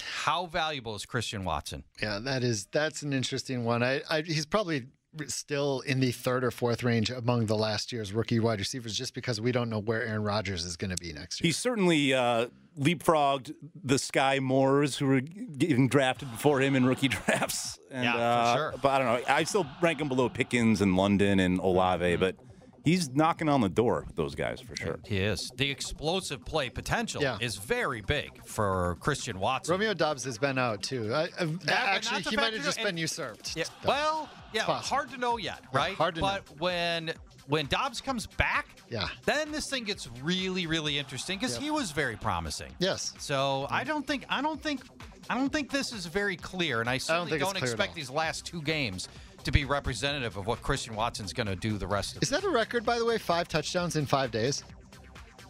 How 0.00 0.46
valuable 0.46 0.94
is 0.94 1.04
Christian 1.04 1.44
Watson? 1.44 1.82
Yeah, 2.00 2.20
that 2.20 2.44
is 2.44 2.66
that's 2.66 3.02
an 3.02 3.12
interesting 3.12 3.64
one. 3.64 3.82
I, 3.82 4.02
I 4.08 4.22
he's 4.22 4.46
probably 4.46 4.86
still 5.26 5.80
in 5.80 6.00
the 6.00 6.12
third 6.12 6.44
or 6.44 6.50
fourth 6.50 6.82
range 6.82 7.10
among 7.10 7.46
the 7.46 7.56
last 7.56 7.92
year's 7.92 8.12
rookie 8.12 8.38
wide 8.40 8.58
receivers, 8.58 8.96
just 8.96 9.14
because 9.14 9.40
we 9.40 9.52
don't 9.52 9.68
know 9.70 9.80
where 9.80 10.02
Aaron 10.04 10.22
Rodgers 10.22 10.64
is 10.64 10.76
going 10.76 10.90
to 10.90 10.96
be 10.96 11.12
next 11.12 11.40
year. 11.40 11.48
He 11.48 11.52
certainly 11.52 12.14
uh, 12.14 12.48
leapfrogged 12.78 13.52
the 13.84 13.96
Skyy 13.96 14.40
Moores 14.40 14.96
who 14.98 15.06
were 15.06 15.20
getting 15.20 15.88
drafted 15.88 16.30
before 16.30 16.60
him 16.60 16.76
in 16.76 16.86
rookie 16.86 17.08
drafts. 17.08 17.78
And, 17.90 18.04
Yeah, 18.04 18.12
for 18.12 18.18
uh, 18.20 18.54
sure. 18.56 18.74
But 18.82 18.88
I 18.88 18.98
don't 18.98 19.06
know. 19.28 19.34
I 19.34 19.44
still 19.44 19.66
rank 19.80 20.00
him 20.00 20.08
below 20.08 20.28
Pickens 20.28 20.80
and 20.80 20.96
London 20.96 21.40
and 21.40 21.58
Olave, 21.60 22.04
Mm-hmm. 22.04 22.20
but 22.20 22.36
he's 22.84 23.10
knocking 23.10 23.48
on 23.48 23.60
the 23.60 23.68
door 23.68 24.04
with 24.06 24.16
those 24.16 24.34
guys 24.34 24.60
for 24.60 24.76
sure. 24.76 24.98
He 25.04 25.18
is. 25.18 25.50
The 25.56 25.70
explosive 25.70 26.44
play 26.44 26.70
potential 26.70 27.20
Yeah. 27.22 27.36
is 27.40 27.56
very 27.56 28.00
big 28.02 28.44
for 28.46 28.96
Christian 29.00 29.40
Watson. 29.40 29.72
Romeo 29.72 29.94
Doubs 29.94 30.24
has 30.24 30.38
been 30.38 30.58
out 30.58 30.82
too. 30.82 31.12
I, 31.12 31.28
I- 31.38 31.44
not 31.44 31.60
actually, 31.68 32.22
to 32.22 32.30
he 32.30 32.36
might 32.36 32.52
have 32.54 32.64
just 32.64 32.78
in- 32.78 32.84
been 32.84 32.96
usurped. 32.96 33.56
Yeah. 33.56 33.64
Well, 33.86 34.28
yeah, 34.52 34.64
possible. 34.64 34.96
hard 34.96 35.10
to 35.10 35.16
know 35.18 35.36
yet, 35.36 35.60
Yeah, 35.72 35.78
right? 35.78 35.94
hard 35.96 36.14
to 36.16 36.20
but 36.20 36.42
when 36.58 37.12
when 37.46 37.66
Doubs 37.66 38.00
comes 38.02 38.26
back, 38.26 38.66
Yeah. 38.90 39.08
then 39.24 39.50
this 39.52 39.70
thing 39.70 39.84
gets 39.84 40.06
really, 40.22 40.66
really 40.66 40.98
interesting 40.98 41.38
because 41.38 41.54
Yep. 41.54 41.62
he 41.62 41.70
was 41.70 41.92
very 41.92 42.16
promising. 42.16 42.74
Yes. 42.78 43.14
So 43.18 43.66
I 43.70 43.84
don't 43.84 44.06
think 44.06 44.26
I 44.28 44.42
don't 44.42 44.62
think 44.62 44.82
I 45.30 45.34
don't 45.34 45.52
think 45.52 45.70
this 45.70 45.92
is 45.92 46.06
very 46.06 46.36
clear, 46.36 46.80
and 46.80 46.88
I 46.88 46.98
certainly 46.98 47.32
it's 47.32 47.42
don't, 47.44 47.56
at 47.56 47.62
expect 47.62 47.94
these 47.94 48.10
last 48.10 48.44
two 48.46 48.62
games 48.62 49.08
to 49.44 49.52
be 49.52 49.64
representative 49.64 50.36
of 50.36 50.46
what 50.46 50.62
Christian 50.62 50.94
Watson's 50.94 51.32
going 51.32 51.46
to 51.46 51.56
do 51.56 51.78
the 51.78 51.86
rest 51.86 52.16
of. 52.16 52.22
Is 52.22 52.28
that 52.30 52.44
a 52.44 52.50
record, 52.50 52.84
by 52.84 52.98
the 52.98 53.04
way? 53.04 53.18
Five 53.18 53.48
touchdowns 53.48 53.96
in 53.96 54.04
five 54.06 54.30
days. 54.30 54.62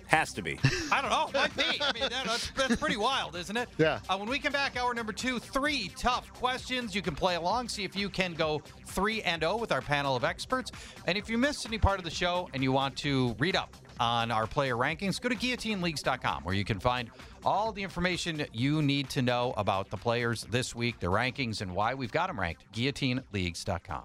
Has 0.08 0.32
to 0.32 0.42
be. 0.42 0.58
I 0.92 1.00
don't 1.02 1.10
know. 1.10 1.30
Might 1.38 1.56
be. 1.56 1.80
I 1.80 1.92
mean, 1.92 2.02
that, 2.08 2.24
that's, 2.24 2.50
that's 2.52 2.76
pretty 2.76 2.96
wild, 2.96 3.36
isn't 3.36 3.56
it? 3.56 3.68
Yeah. 3.76 4.00
Uh, 4.08 4.16
when 4.16 4.28
we 4.28 4.38
come 4.38 4.52
back, 4.52 4.76
hour 4.76 4.94
number 4.94 5.12
two, 5.12 5.38
three 5.38 5.90
tough 5.98 6.32
questions. 6.32 6.94
You 6.94 7.02
can 7.02 7.14
play 7.14 7.36
along, 7.36 7.68
see 7.68 7.84
if 7.84 7.94
you 7.94 8.08
can 8.08 8.32
go 8.32 8.62
three 8.86 9.22
and 9.22 9.42
zero 9.42 9.56
with 9.56 9.70
our 9.70 9.82
panel 9.82 10.16
of 10.16 10.24
experts. 10.24 10.72
And 11.06 11.18
if 11.18 11.28
you 11.28 11.36
missed 11.36 11.66
any 11.66 11.78
part 11.78 11.98
of 11.98 12.04
the 12.04 12.10
show 12.10 12.48
and 12.54 12.62
you 12.62 12.72
want 12.72 12.96
to 12.98 13.36
read 13.38 13.54
up 13.54 13.76
on 14.00 14.30
our 14.30 14.46
player 14.46 14.76
rankings, 14.76 15.20
go 15.20 15.28
to 15.28 15.36
guillotineleagues.com 15.36 16.42
where 16.44 16.54
you 16.54 16.64
can 16.64 16.80
find 16.80 17.10
all 17.44 17.70
the 17.70 17.82
information 17.82 18.46
you 18.52 18.80
need 18.80 19.10
to 19.10 19.20
know 19.20 19.52
about 19.56 19.90
the 19.90 19.96
players 19.96 20.46
this 20.50 20.74
week, 20.74 20.98
their 21.00 21.10
rankings, 21.10 21.60
and 21.60 21.74
why 21.74 21.94
we've 21.94 22.12
got 22.12 22.28
them 22.28 22.40
ranked. 22.40 22.64
Guillotineleagues.com. 22.72 24.04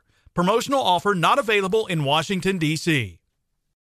Promotional 0.33 0.79
offer 0.79 1.13
not 1.13 1.39
available 1.39 1.87
in 1.87 2.05
Washington, 2.05 2.57
D.C. 2.57 3.19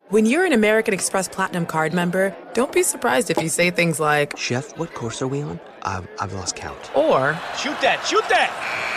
When 0.08 0.26
you're 0.26 0.46
an 0.46 0.54
American 0.54 0.94
Express 0.94 1.28
Platinum 1.28 1.66
card 1.66 1.94
member, 1.94 2.34
don't 2.54 2.72
be 2.72 2.84
surprised 2.84 3.30
if 3.30 3.38
you 3.42 3.50
say 3.50 3.70
things 3.70 4.00
like, 4.00 4.38
Chef, 4.38 4.78
what 4.78 4.94
course 4.94 5.22
are 5.22 5.28
we 5.28 5.42
on? 5.42 5.60
I've, 5.84 6.08
I've 6.22 6.32
lost 6.32 6.56
count. 6.56 6.80
or, 6.96 7.34
Shoot 7.58 7.82
that, 7.82 8.02
shoot 8.08 8.24
that! 8.30 8.97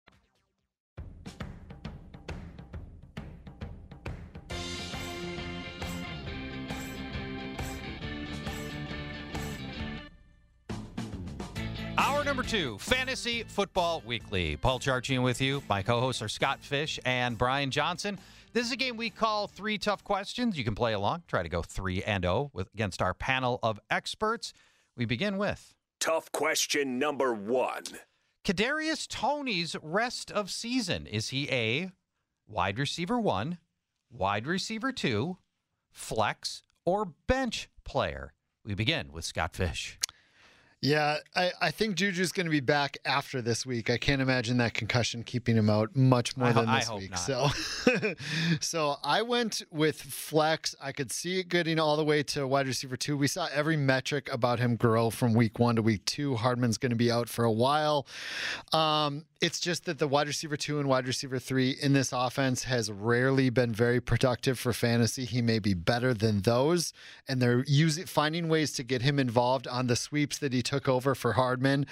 Number 12.31 12.43
two, 12.43 12.77
Fantasy 12.77 13.43
Football 13.43 14.01
Weekly. 14.05 14.55
Paul 14.55 14.79
Charchian 14.79 15.21
with 15.21 15.41
you. 15.41 15.61
My 15.67 15.81
co 15.81 15.99
hosts 15.99 16.21
are 16.21 16.29
Scott 16.29 16.59
Fish 16.61 16.97
and 17.03 17.37
Brian 17.37 17.71
Johnson. 17.71 18.17
This 18.53 18.65
is 18.65 18.71
a 18.71 18.77
game 18.77 18.95
we 18.95 19.09
call 19.09 19.47
Three 19.47 19.77
Tough 19.77 20.01
Questions. 20.05 20.57
You 20.57 20.63
can 20.63 20.73
play 20.73 20.93
along, 20.93 21.23
try 21.27 21.43
to 21.43 21.49
go 21.49 21.61
3 21.61 22.03
and 22.03 22.23
0 22.23 22.49
with, 22.53 22.69
against 22.73 23.01
our 23.01 23.13
panel 23.13 23.59
of 23.61 23.81
experts. 23.89 24.53
We 24.95 25.03
begin 25.03 25.37
with 25.37 25.75
Tough 25.99 26.31
question 26.31 26.97
number 26.97 27.33
one. 27.33 27.83
Kadarius 28.45 29.09
Toney's 29.09 29.75
rest 29.83 30.31
of 30.31 30.49
season. 30.49 31.07
Is 31.07 31.29
he 31.29 31.49
a 31.51 31.91
wide 32.47 32.79
receiver 32.79 33.19
one, 33.19 33.57
wide 34.09 34.47
receiver 34.47 34.93
two, 34.93 35.35
flex, 35.91 36.63
or 36.85 37.11
bench 37.27 37.67
player? 37.83 38.31
We 38.63 38.73
begin 38.73 39.11
with 39.11 39.25
Scott 39.25 39.53
Fish. 39.53 39.99
Yeah, 40.83 41.17
I, 41.35 41.51
I 41.61 41.69
think 41.69 41.95
Juju's 41.95 42.31
going 42.31 42.47
to 42.47 42.51
be 42.51 42.59
back 42.59 42.97
after 43.05 43.39
this 43.39 43.67
week. 43.67 43.91
I 43.91 43.97
can't 43.97 44.19
imagine 44.19 44.57
that 44.57 44.73
concussion 44.73 45.23
keeping 45.23 45.55
him 45.55 45.69
out 45.69 45.95
much 45.95 46.35
more 46.35 46.47
I 46.47 46.53
than 46.53 46.65
this 46.65 46.89
week. 46.89 47.11
not. 47.11 47.19
So, 47.19 47.49
so 48.59 48.95
I 49.03 49.21
went 49.21 49.61
with 49.69 50.01
flex. 50.01 50.73
I 50.81 50.91
could 50.91 51.11
see 51.11 51.39
it 51.39 51.49
getting 51.49 51.79
all 51.79 51.97
the 51.97 52.03
way 52.03 52.23
to 52.23 52.47
wide 52.47 52.65
receiver 52.65 52.97
two. 52.97 53.15
We 53.15 53.27
saw 53.27 53.47
every 53.53 53.77
metric 53.77 54.27
about 54.33 54.57
him 54.57 54.75
grow 54.75 55.11
from 55.11 55.35
week 55.35 55.59
one 55.59 55.75
to 55.75 55.83
week 55.83 56.03
two. 56.05 56.35
Hardman's 56.35 56.79
going 56.79 56.89
to 56.89 56.95
be 56.95 57.11
out 57.11 57.29
for 57.29 57.45
a 57.45 57.51
while. 57.51 58.07
Um, 58.73 59.25
it's 59.41 59.59
just 59.59 59.85
that 59.85 59.97
the 59.97 60.07
wide 60.07 60.27
receiver 60.27 60.55
two 60.55 60.79
and 60.79 60.87
wide 60.87 61.07
receiver 61.07 61.39
three 61.39 61.71
in 61.71 61.93
this 61.93 62.13
offense 62.13 62.63
has 62.65 62.91
rarely 62.91 63.49
been 63.49 63.73
very 63.73 63.99
productive 63.99 64.59
for 64.59 64.71
fantasy. 64.71 65.25
He 65.25 65.41
may 65.41 65.57
be 65.57 65.73
better 65.73 66.13
than 66.13 66.41
those, 66.41 66.93
and 67.27 67.41
they're 67.41 67.63
using 67.67 68.05
finding 68.05 68.49
ways 68.49 68.71
to 68.73 68.83
get 68.83 69.01
him 69.01 69.17
involved 69.17 69.67
on 69.67 69.87
the 69.87 69.95
sweeps 69.95 70.37
that 70.37 70.53
he 70.53 70.61
took 70.71 70.87
over 70.87 71.13
for 71.13 71.33
Hardman. 71.33 71.85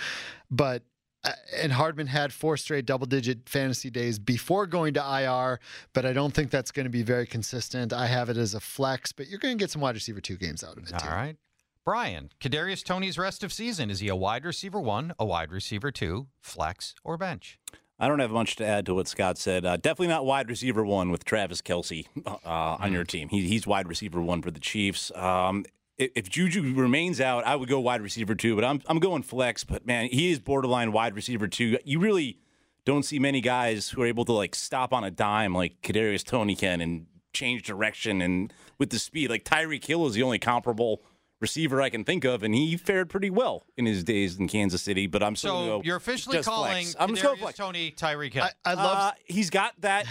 But 0.49 0.83
uh, 1.25 1.31
and 1.57 1.73
Hardman 1.73 2.07
had 2.07 2.31
four 2.31 2.55
straight 2.55 2.85
double 2.85 3.05
digit 3.05 3.49
fantasy 3.49 3.89
days 3.89 4.17
before 4.17 4.65
going 4.65 4.93
to 4.93 5.01
IR, 5.01 5.59
but 5.93 6.05
I 6.05 6.13
don't 6.13 6.33
think 6.33 6.49
that's 6.49 6.71
going 6.71 6.85
to 6.85 6.89
be 6.89 7.03
very 7.03 7.25
consistent. 7.25 7.91
I 7.91 8.07
have 8.07 8.29
it 8.29 8.37
as 8.37 8.53
a 8.53 8.61
flex, 8.61 9.11
but 9.11 9.27
you're 9.27 9.39
going 9.39 9.57
to 9.57 9.61
get 9.61 9.69
some 9.69 9.81
wide 9.81 9.95
receiver 9.95 10.21
two 10.21 10.37
games 10.37 10.63
out 10.63 10.77
of 10.77 10.83
it. 10.85 10.93
All 10.93 10.99
too. 10.99 11.07
right. 11.09 11.35
Brian, 11.83 12.29
Kadarius 12.39 12.83
Toney's 12.85 13.17
rest 13.17 13.43
of 13.43 13.51
season. 13.51 13.89
Is 13.89 13.99
he 13.99 14.07
a 14.07 14.15
wide 14.15 14.45
receiver 14.45 14.79
one, 14.79 15.13
a 15.19 15.25
wide 15.25 15.51
receiver 15.51 15.91
two, 15.91 16.27
flex, 16.39 16.95
or 17.03 17.17
bench? 17.17 17.59
I 17.99 18.07
don't 18.07 18.19
have 18.19 18.31
much 18.31 18.55
to 18.57 18.65
add 18.65 18.85
to 18.85 18.93
what 18.93 19.09
Scott 19.09 19.37
said. 19.37 19.65
Uh, 19.65 19.75
definitely 19.75 20.07
not 20.07 20.25
wide 20.25 20.47
receiver 20.49 20.85
one 20.85 21.11
with 21.11 21.25
Travis 21.25 21.61
Kelce 21.61 22.05
uh, 22.25 22.39
on 22.45 22.93
your 22.93 23.03
team. 23.03 23.27
He, 23.27 23.41
he's 23.41 23.67
wide 23.67 23.89
receiver 23.89 24.21
one 24.21 24.41
for 24.41 24.51
the 24.51 24.59
Chiefs. 24.59 25.11
Um, 25.15 25.65
if, 25.99 26.11
if 26.15 26.29
Juju 26.29 26.73
remains 26.73 27.21
out, 27.21 27.45
I 27.45 27.55
would 27.55 27.69
go 27.69 27.79
wide 27.79 28.01
receiver 28.01 28.33
two, 28.33 28.55
but 28.55 28.63
I'm 28.63 28.81
I'm 28.87 28.99
going 28.99 29.21
flex. 29.21 29.63
But 29.63 29.85
man, 29.85 30.07
he 30.07 30.31
is 30.31 30.39
borderline 30.39 30.91
wide 30.91 31.13
receiver 31.15 31.47
two. 31.47 31.77
You 31.83 31.99
really 31.99 32.39
don't 32.85 33.03
see 33.03 33.19
many 33.19 33.41
guys 33.41 33.89
who 33.89 34.01
are 34.01 34.07
able 34.07 34.25
to 34.25 34.31
like 34.31 34.55
stop 34.55 34.93
on 34.93 35.03
a 35.03 35.11
dime 35.11 35.53
like 35.53 35.81
Kadarius 35.83 36.23
Toney 36.23 36.55
can 36.55 36.81
and 36.81 37.05
change 37.33 37.63
direction 37.63 38.21
and 38.21 38.51
with 38.79 38.89
the 38.89 38.97
speed. 38.97 39.29
Like 39.29 39.43
Tyreek 39.43 39.85
Hill 39.85 40.07
is 40.07 40.13
the 40.13 40.23
only 40.23 40.39
comparable 40.39 41.03
receiver 41.41 41.81
I 41.81 41.89
can 41.89 42.03
think 42.03 42.25
of, 42.25 42.43
and 42.43 42.55
he 42.55 42.75
fared 42.77 43.09
pretty 43.09 43.29
well 43.29 43.65
in 43.77 43.85
his 43.85 44.03
days 44.03 44.37
in 44.37 44.47
Kansas 44.47 44.81
City. 44.81 45.05
But 45.05 45.21
I'm 45.21 45.35
still 45.35 45.51
So 45.59 45.65
go 45.65 45.81
you're 45.83 45.97
officially 45.97 46.37
just 46.37 46.47
calling 46.47 46.85
flex. 46.85 46.95
I'm 46.99 47.09
just 47.09 47.23
going 47.23 47.37
Kadarius 47.37 47.41
flex. 47.41 47.57
Toney 47.57 47.91
Tyreek 47.91 48.33
Hill. 48.33 48.43
I, 48.45 48.71
I 48.71 48.73
love 48.73 48.97
Uh, 48.97 49.11
he's 49.25 49.49
got 49.49 49.79
that 49.81 50.05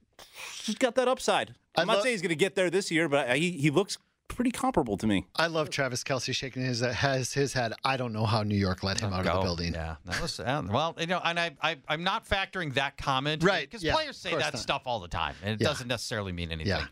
he's 0.64 0.76
got 0.76 0.94
that 0.94 1.06
upside. 1.08 1.54
I 1.76 1.82
I'm 1.82 1.86
not 1.86 1.98
lo- 1.98 2.02
saying 2.02 2.14
he's 2.14 2.22
going 2.22 2.30
to 2.30 2.34
get 2.36 2.54
there 2.54 2.70
this 2.70 2.90
year, 2.90 3.08
but 3.08 3.36
he 3.36 3.52
he 3.52 3.70
looks 3.70 3.98
pretty 4.28 4.50
comparable 4.50 4.96
to 4.98 5.06
me. 5.06 5.26
I 5.36 5.46
love 5.48 5.70
Travis 5.70 6.04
Kelce 6.04 6.34
shaking 6.34 6.62
his 6.62 6.80
has 6.80 7.32
his 7.32 7.52
head. 7.54 7.72
I 7.84 7.96
don't 7.96 8.12
know 8.12 8.26
how 8.26 8.42
New 8.42 8.56
York 8.56 8.82
let 8.82 9.00
him 9.00 9.12
out 9.12 9.26
of 9.26 9.34
the 9.36 9.40
building. 9.42 9.72
Yeah, 9.74 9.96
that 10.04 10.20
was 10.22 10.38
uh, 10.38 10.62
well, 10.70 10.94
you 10.98 11.06
know, 11.06 11.20
and 11.24 11.38
I, 11.40 11.50
I, 11.62 11.76
I'm 11.88 12.04
not 12.04 12.26
factoring 12.28 12.74
that 12.74 12.96
comment, 12.96 13.42
Right, 13.42 13.68
Because 13.68 13.82
yeah, 13.82 13.94
players 13.94 14.16
say 14.16 14.30
that 14.36 14.52
not. 14.54 14.58
stuff 14.58 14.82
all 14.86 15.00
the 15.00 15.08
time, 15.08 15.34
and 15.42 15.54
it 15.54 15.60
Yeah. 15.60 15.68
doesn't 15.68 15.88
necessarily 15.88 16.32
mean 16.32 16.52
anything. 16.52 16.68
Yeah. 16.70 16.86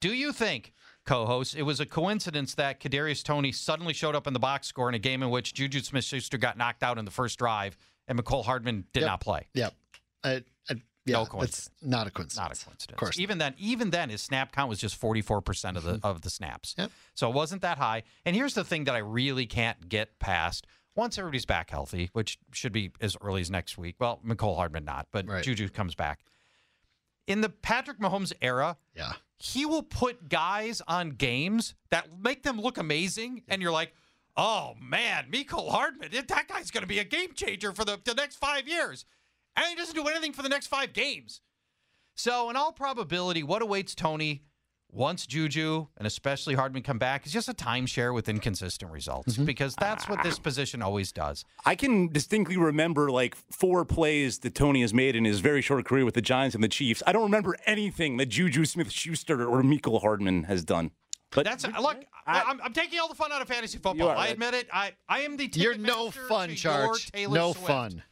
Do 0.00 0.12
you 0.14 0.32
think, 0.32 0.72
co-host, 1.04 1.54
it 1.56 1.62
was 1.62 1.80
a 1.80 1.86
coincidence 1.86 2.54
that 2.54 2.80
Kadarius 2.80 3.22
Toney 3.22 3.52
suddenly 3.52 3.92
showed 3.92 4.14
up 4.14 4.26
in 4.26 4.32
the 4.32 4.38
box 4.38 4.66
score 4.66 4.88
in 4.88 4.94
a 4.94 4.98
game 4.98 5.22
in 5.22 5.30
which 5.30 5.54
Juju 5.54 5.80
Smith-Schuster 5.80 6.38
got 6.38 6.56
knocked 6.58 6.82
out 6.82 6.98
in 6.98 7.04
the 7.04 7.10
first 7.10 7.38
drive, 7.38 7.76
and 8.08 8.18
Mecole 8.18 8.44
Hardman 8.44 8.84
did 8.92 9.00
Yep. 9.00 9.06
not 9.08 9.20
play? 9.20 9.48
Yep. 9.54 9.74
I, 10.24 10.30
I, 10.30 10.42
yeah, 11.06 11.14
No 11.14 11.20
That's 11.20 11.30
coincidence. 11.30 11.70
not 11.82 12.06
a 12.06 12.10
coincidence. 12.10 12.36
Not 12.36 12.46
a 12.46 12.64
coincidence. 12.64 12.92
Of 12.92 12.96
course. 12.98 13.18
Even 13.18 13.38
then, 13.38 13.54
even 13.58 13.90
then, 13.90 14.10
his 14.10 14.20
snap 14.20 14.52
count 14.52 14.68
was 14.68 14.78
just 14.78 14.96
forty 14.96 15.22
four 15.22 15.40
percent 15.40 15.76
of 15.76 15.82
the 15.84 15.98
of 16.02 16.20
the 16.22 16.30
snaps. 16.30 16.74
Yep. 16.76 16.90
So 17.14 17.28
it 17.30 17.34
wasn't 17.34 17.62
that 17.62 17.78
high. 17.78 18.02
And 18.24 18.36
here's 18.36 18.52
the 18.54 18.64
thing 18.64 18.84
that 18.84 18.94
I 18.94 18.98
really 18.98 19.46
can't 19.46 19.88
get 19.88 20.18
past. 20.18 20.66
Once 20.94 21.18
everybody's 21.18 21.44
back 21.46 21.70
healthy, 21.70 22.08
which 22.14 22.38
should 22.52 22.72
be 22.72 22.90
as 23.00 23.16
early 23.20 23.40
as 23.42 23.50
next 23.50 23.76
week. 23.78 23.96
Well, 23.98 24.20
Mecole 24.26 24.56
Hardman 24.56 24.84
not, 24.84 25.08
but 25.12 25.26
Right. 25.28 25.44
Juju 25.44 25.68
comes 25.68 25.94
back. 25.94 26.20
In 27.26 27.40
the 27.40 27.48
Patrick 27.48 27.98
Mahomes 27.98 28.32
era, 28.40 28.76
Yeah. 28.94 29.14
he 29.38 29.66
will 29.66 29.82
put 29.82 30.28
guys 30.28 30.80
on 30.88 31.10
games 31.10 31.74
that 31.90 32.18
make 32.20 32.44
them 32.44 32.60
look 32.60 32.78
amazing, 32.78 33.42
and 33.48 33.60
you're 33.60 33.72
like, 33.72 33.92
oh 34.36 34.74
man, 34.80 35.26
Mecole 35.30 35.70
Hardman, 35.70 36.10
that 36.12 36.48
guy's 36.48 36.70
going 36.70 36.82
to 36.82 36.86
be 36.88 36.98
a 36.98 37.04
game 37.04 37.32
changer 37.34 37.72
for 37.72 37.84
the, 37.84 37.98
the 38.04 38.14
next 38.14 38.36
five 38.36 38.68
years. 38.68 39.04
And 39.56 39.66
he 39.66 39.74
doesn't 39.74 39.94
do 39.94 40.06
anything 40.08 40.32
for 40.32 40.42
the 40.42 40.48
next 40.48 40.66
five 40.66 40.92
games. 40.92 41.40
So, 42.14 42.48
in 42.50 42.56
all 42.56 42.72
probability, 42.72 43.42
what 43.42 43.62
awaits 43.62 43.94
Toney 43.94 44.42
once 44.90 45.26
Juju 45.26 45.86
and 45.98 46.06
especially 46.06 46.54
Hardman 46.54 46.82
come 46.82 46.98
back 46.98 47.26
is 47.26 47.32
just 47.32 47.48
a 47.48 47.52
timeshare 47.52 48.14
with 48.14 48.28
inconsistent 48.28 48.90
results 48.90 49.34
mm-hmm. 49.34 49.44
because 49.44 49.74
that's 49.74 50.08
what 50.08 50.22
this 50.22 50.38
position 50.38 50.80
always 50.80 51.12
does. 51.12 51.44
I 51.64 51.74
can 51.74 52.08
distinctly 52.08 52.56
remember 52.56 53.10
like 53.10 53.36
four 53.36 53.84
plays 53.84 54.38
that 54.40 54.54
Toney 54.54 54.80
has 54.80 54.94
made 54.94 55.14
in 55.14 55.24
his 55.24 55.40
very 55.40 55.60
short 55.60 55.84
career 55.84 56.04
with 56.04 56.14
the 56.14 56.22
Giants 56.22 56.54
and 56.54 56.64
the 56.64 56.68
Chiefs. 56.68 57.02
I 57.06 57.12
don't 57.12 57.24
remember 57.24 57.56
anything 57.66 58.16
that 58.16 58.26
Juju 58.26 58.64
Smith-Schuster 58.64 59.44
or 59.44 59.62
Michael 59.62 60.00
Hardman 60.00 60.44
has 60.44 60.64
done. 60.64 60.92
But 61.30 61.44
That's 61.44 61.66
look. 61.66 62.04
I, 62.26 62.50
am 62.50 62.60
I'm 62.62 62.72
taking 62.72 62.98
all 62.98 63.08
the 63.08 63.14
fun 63.14 63.32
out 63.32 63.42
of 63.42 63.48
fantasy 63.48 63.78
football. 63.78 64.08
Are, 64.08 64.16
I 64.16 64.26
right. 64.26 64.32
admit 64.32 64.54
it. 64.54 64.68
I, 64.72 64.92
I 65.08 65.20
am 65.20 65.36
the 65.36 65.50
You're 65.52 65.76
no 65.76 66.10
fun, 66.10 66.48
to 66.48 66.54
Charge. 66.54 67.10
No 67.14 67.52
Swift. 67.52 67.66
fun. 67.66 68.02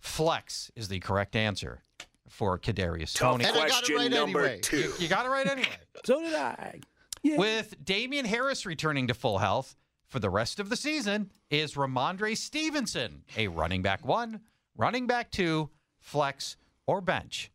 Flex 0.00 0.70
is 0.76 0.88
the 0.88 1.00
correct 1.00 1.36
answer 1.36 1.82
for 2.28 2.58
Kadarius 2.58 3.14
Toney. 3.14 3.44
And 3.44 3.56
I 3.56 3.68
got 3.68 3.68
it 3.68 3.70
question 3.70 3.96
right 3.96 4.10
number 4.10 4.40
anyway. 4.40 4.60
two. 4.60 4.92
You 4.98 5.08
got 5.08 5.26
it 5.26 5.30
right 5.30 5.46
anyway. 5.46 5.68
so 6.04 6.20
did 6.20 6.34
I. 6.34 6.80
With 7.24 7.74
Damien 7.84 8.24
Harris 8.24 8.64
returning 8.64 9.08
to 9.08 9.14
full 9.14 9.38
health 9.38 9.76
for 10.06 10.20
the 10.20 10.30
rest 10.30 10.60
of 10.60 10.68
the 10.68 10.76
season, 10.76 11.30
is 11.50 11.74
Rhamondre 11.74 12.36
Stevenson 12.36 13.24
a 13.36 13.48
running 13.48 13.82
back 13.82 14.06
one, 14.06 14.40
running 14.76 15.06
back 15.06 15.30
two, 15.30 15.70
flex, 16.00 16.56
or 16.86 17.00
bench? 17.00 17.50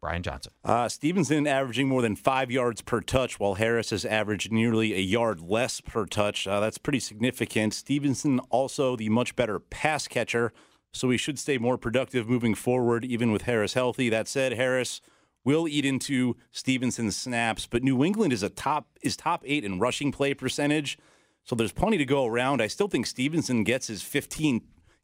Brian 0.00 0.22
Johnson. 0.22 0.52
Uh, 0.64 0.88
Stevenson 0.88 1.46
averaging 1.46 1.88
more 1.88 2.02
than 2.02 2.14
five 2.14 2.50
yards 2.52 2.80
per 2.82 3.00
touch, 3.00 3.40
while 3.40 3.54
Harris 3.54 3.90
has 3.90 4.04
averaged 4.04 4.52
nearly 4.52 4.94
a 4.94 5.00
yard 5.00 5.40
less 5.40 5.80
per 5.80 6.06
touch. 6.06 6.46
Uh, 6.46 6.60
that's 6.60 6.78
pretty 6.78 7.00
significant. 7.00 7.74
Stevenson 7.74 8.38
also 8.50 8.94
the 8.94 9.08
much 9.08 9.34
better 9.34 9.58
pass 9.58 10.06
catcher, 10.06 10.52
so 10.92 11.10
he 11.10 11.16
should 11.16 11.38
stay 11.38 11.58
more 11.58 11.78
productive 11.78 12.28
moving 12.28 12.54
forward, 12.54 13.04
even 13.04 13.32
with 13.32 13.42
Harris 13.42 13.74
healthy. 13.74 14.08
That 14.08 14.28
said, 14.28 14.52
Harris 14.52 15.00
will 15.44 15.68
eat 15.68 15.84
into 15.84 16.36
Stevenson's 16.50 17.16
snaps, 17.16 17.66
but 17.66 17.82
New 17.82 18.04
England 18.04 18.32
is 18.32 18.42
a 18.42 18.48
top 18.48 18.88
is 19.02 19.16
top 19.16 19.42
eight 19.46 19.64
in 19.64 19.78
rushing 19.78 20.12
play 20.12 20.34
percentage, 20.34 20.98
so 21.44 21.56
there's 21.56 21.72
plenty 21.72 21.98
to 21.98 22.04
go 22.04 22.26
around. 22.26 22.60
I 22.60 22.66
still 22.66 22.88
think 22.88 23.06
Stevenson 23.06 23.64
gets 23.64 23.86
his 23.86 24.02
15 24.02 24.62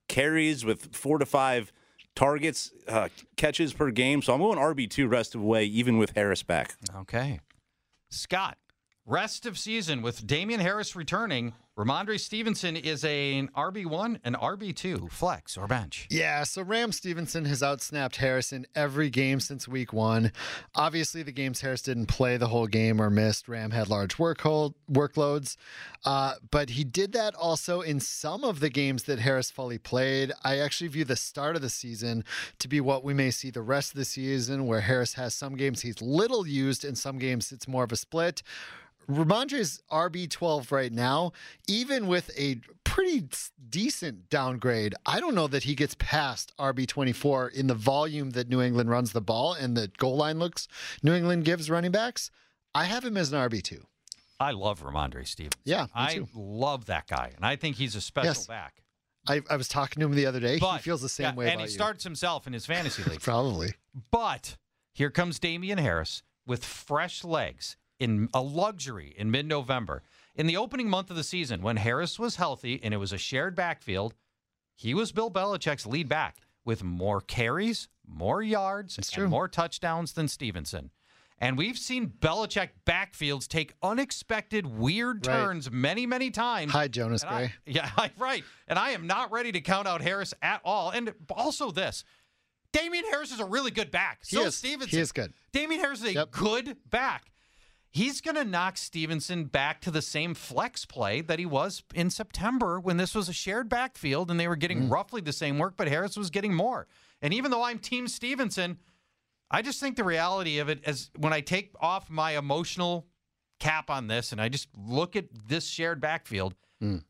carries 0.08 0.64
with 0.64 0.94
four 0.94 1.18
to 1.18 1.26
five 1.26 1.72
targets, 2.14 2.72
uh, 2.88 3.08
catches 3.36 3.72
per 3.72 3.90
game. 3.90 4.22
So 4.22 4.34
I'm 4.34 4.40
going 4.40 4.58
RB2 4.58 5.10
rest 5.10 5.34
of 5.34 5.40
the 5.40 5.46
way, 5.46 5.64
even 5.64 5.98
with 5.98 6.10
Harris 6.10 6.42
back. 6.42 6.76
Okay. 6.94 7.40
Scott, 8.10 8.58
rest 9.06 9.46
of 9.46 9.58
season 9.58 10.02
with 10.02 10.26
Damien 10.26 10.60
Harris 10.60 10.94
returning, 10.94 11.54
Rhamondre 11.76 12.20
Stevenson 12.20 12.76
is 12.76 13.04
a, 13.04 13.36
an 13.36 13.48
RB1 13.48 14.20
and 14.22 14.36
RB2, 14.36 15.10
flex 15.10 15.56
or 15.56 15.66
bench. 15.66 16.06
Yeah, 16.08 16.44
so 16.44 16.62
Ram 16.62 16.92
Stevenson 16.92 17.46
has 17.46 17.62
outsnapped 17.62 18.14
Harris 18.14 18.52
in 18.52 18.64
every 18.76 19.10
game 19.10 19.40
since 19.40 19.66
week 19.66 19.92
one. 19.92 20.30
Obviously, 20.76 21.24
the 21.24 21.32
games 21.32 21.62
Harris 21.62 21.82
didn't 21.82 22.06
play 22.06 22.36
the 22.36 22.46
whole 22.46 22.68
game 22.68 23.02
or 23.02 23.10
missed, 23.10 23.48
Ram 23.48 23.72
had 23.72 23.88
large 23.88 24.20
work 24.20 24.42
hold, 24.42 24.76
workloads. 24.88 25.56
Uh, 26.04 26.34
but 26.52 26.70
he 26.70 26.84
did 26.84 27.10
that 27.14 27.34
also 27.34 27.80
in 27.80 27.98
some 27.98 28.44
of 28.44 28.60
the 28.60 28.70
games 28.70 29.02
that 29.04 29.18
Harris 29.18 29.50
fully 29.50 29.78
played. 29.78 30.30
I 30.44 30.58
actually 30.58 30.88
view 30.88 31.04
the 31.04 31.16
start 31.16 31.56
of 31.56 31.62
the 31.62 31.70
season 31.70 32.22
to 32.60 32.68
be 32.68 32.80
what 32.80 33.02
we 33.02 33.14
may 33.14 33.32
see 33.32 33.50
the 33.50 33.62
rest 33.62 33.90
of 33.90 33.96
the 33.96 34.04
season, 34.04 34.68
where 34.68 34.82
Harris 34.82 35.14
has 35.14 35.34
some 35.34 35.56
games 35.56 35.80
he's 35.80 36.00
little 36.00 36.46
used, 36.46 36.84
and 36.84 36.96
some 36.96 37.18
games 37.18 37.50
it's 37.50 37.66
more 37.66 37.82
of 37.82 37.90
a 37.90 37.96
split. 37.96 38.44
Rhamondre's 39.08 39.82
RB12 39.90 40.70
right 40.70 40.92
now, 40.92 41.32
even 41.68 42.06
with 42.06 42.30
a 42.38 42.60
pretty 42.84 43.28
decent 43.68 44.28
downgrade, 44.28 44.94
I 45.06 45.20
don't 45.20 45.34
know 45.34 45.46
that 45.48 45.64
he 45.64 45.74
gets 45.74 45.94
past 45.98 46.52
RB24 46.58 47.52
in 47.52 47.66
the 47.66 47.74
volume 47.74 48.30
that 48.30 48.48
New 48.48 48.60
England 48.60 48.90
runs 48.90 49.12
the 49.12 49.20
ball 49.20 49.54
and 49.54 49.76
the 49.76 49.88
goal 49.98 50.16
line 50.16 50.38
looks 50.38 50.68
New 51.02 51.12
England 51.14 51.44
gives 51.44 51.68
running 51.70 51.90
backs. 51.90 52.30
I 52.74 52.84
have 52.84 53.04
him 53.04 53.16
as 53.16 53.32
an 53.32 53.38
RB2. 53.48 53.82
I 54.40 54.50
love 54.50 54.82
Rhamondre 54.82 55.26
Stevenson. 55.26 55.60
Yeah, 55.64 55.86
I 55.94 56.20
love 56.34 56.86
that 56.86 57.06
guy, 57.06 57.32
and 57.36 57.46
I 57.46 57.54
think 57.56 57.76
he's 57.76 57.94
a 57.94 58.00
special 58.00 58.30
Yes. 58.30 58.46
back. 58.46 58.82
I, 59.26 59.40
I 59.48 59.56
was 59.56 59.68
talking 59.68 60.00
to 60.00 60.06
him 60.06 60.14
the 60.14 60.26
other 60.26 60.40
day. 60.40 60.58
But, 60.58 60.76
he 60.76 60.82
feels 60.82 61.00
the 61.00 61.08
same 61.08 61.26
yeah, 61.26 61.34
way 61.34 61.50
And 61.50 61.60
he 61.60 61.66
you. 61.66 61.72
starts 61.72 62.04
himself 62.04 62.46
in 62.46 62.52
his 62.52 62.66
fantasy 62.66 63.02
league. 63.10 63.20
Probably. 63.22 63.74
But 64.10 64.56
here 64.92 65.10
comes 65.10 65.38
Damien 65.38 65.78
Harris 65.78 66.22
with 66.46 66.64
fresh 66.64 67.24
legs 67.24 67.76
in 67.98 68.28
a 68.34 68.40
luxury 68.40 69.14
in 69.16 69.30
mid 69.30 69.46
November. 69.46 70.02
In 70.34 70.46
the 70.46 70.56
opening 70.56 70.88
month 70.88 71.10
of 71.10 71.16
the 71.16 71.22
season, 71.24 71.62
when 71.62 71.76
Harris 71.76 72.18
was 72.18 72.36
healthy 72.36 72.80
and 72.82 72.92
it 72.92 72.96
was 72.98 73.12
a 73.12 73.18
shared 73.18 73.54
backfield, 73.54 74.14
he 74.74 74.92
was 74.94 75.12
Bill 75.12 75.30
Belichick's 75.30 75.86
lead 75.86 76.08
back 76.08 76.38
with 76.64 76.82
more 76.82 77.20
carries, 77.20 77.88
more 78.06 78.42
yards, 78.42 78.96
and 78.96 79.08
true. 79.08 79.28
more 79.28 79.46
touchdowns 79.48 80.12
than 80.14 80.26
Stevenson. 80.26 80.90
And 81.38 81.58
we've 81.58 81.78
seen 81.78 82.08
Belichick 82.20 82.70
backfields 82.86 83.46
take 83.46 83.74
unexpected, 83.82 84.66
weird 84.66 85.26
Right. 85.26 85.34
turns 85.36 85.70
many, 85.70 86.06
many 86.06 86.30
times. 86.30 86.72
Hi, 86.72 86.88
Jonas 86.88 87.22
And 87.22 87.30
I- 87.30 87.38
Gray. 87.38 87.52
yeah, 87.66 87.90
right. 88.18 88.42
And 88.66 88.78
I 88.78 88.90
am 88.90 89.06
not 89.06 89.30
ready 89.30 89.52
to 89.52 89.60
count 89.60 89.86
out 89.86 90.00
Harris 90.00 90.32
at 90.42 90.60
all. 90.64 90.90
And 90.90 91.12
also 91.30 91.70
this. 91.70 92.02
Damien 92.72 93.04
Harris 93.10 93.30
is 93.30 93.38
a 93.40 93.44
really 93.44 93.70
good 93.70 93.90
back. 93.92 94.20
He 94.26 94.36
So 94.36 94.46
is. 94.46 94.56
Stevenson. 94.56 94.96
He 94.96 95.00
is 95.00 95.12
good. 95.12 95.32
Damien 95.52 95.80
Harris 95.80 96.00
is 96.00 96.06
a 96.06 96.12
Yep. 96.14 96.30
good 96.32 96.76
back. 96.90 97.30
He's 97.94 98.20
going 98.20 98.34
to 98.34 98.44
knock 98.44 98.76
Stevenson 98.76 99.44
back 99.44 99.80
to 99.82 99.90
the 99.92 100.02
same 100.02 100.34
flex 100.34 100.84
play 100.84 101.20
that 101.22 101.38
he 101.38 101.46
was 101.46 101.84
in 101.94 102.10
September 102.10 102.80
when 102.80 102.96
this 102.96 103.14
was 103.14 103.28
a 103.28 103.32
shared 103.32 103.68
backfield 103.68 104.30
and 104.32 104.38
they 104.40 104.48
were 104.48 104.56
Mm. 104.56 104.60
getting 104.60 104.88
roughly 104.88 105.20
the 105.20 105.32
same 105.32 105.58
work, 105.58 105.76
but 105.76 105.86
Harris 105.86 106.16
was 106.16 106.28
getting 106.30 106.52
more. 106.54 106.88
And 107.22 107.32
even 107.32 107.52
though 107.52 107.62
I'm 107.62 107.78
Team 107.78 108.08
Stevenson, 108.08 108.78
I 109.48 109.62
just 109.62 109.78
think 109.78 109.94
the 109.96 110.02
reality 110.02 110.58
of 110.58 110.68
it 110.68 110.80
is 110.88 111.10
when 111.16 111.32
I 111.32 111.40
take 111.40 111.72
off 111.80 112.10
my 112.10 112.36
emotional 112.36 113.06
cap 113.60 113.88
on 113.90 114.08
this 114.08 114.32
and 114.32 114.40
I 114.40 114.48
just 114.48 114.68
look 114.76 115.14
at 115.14 115.26
this 115.46 115.66
shared 115.68 116.00
backfield, 116.00 116.56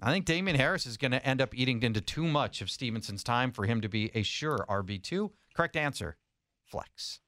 I 0.01 0.12
think 0.12 0.24
Damien 0.24 0.57
Harris 0.57 0.87
is 0.87 0.97
going 0.97 1.11
to 1.11 1.26
end 1.26 1.41
up 1.41 1.53
eating 1.53 1.82
into 1.82 2.01
too 2.01 2.28
much 2.28 2.61
of 2.62 2.70
Stevenson's 2.70 3.24
time 3.24 3.51
for 3.51 3.64
him 3.66 3.80
to 3.80 3.89
be 3.89 4.09
a 4.14 4.22
sure 4.22 4.64
RB2. 4.68 5.32
Correct 5.53 5.74
answer 5.74 6.16
flex. 6.64 7.18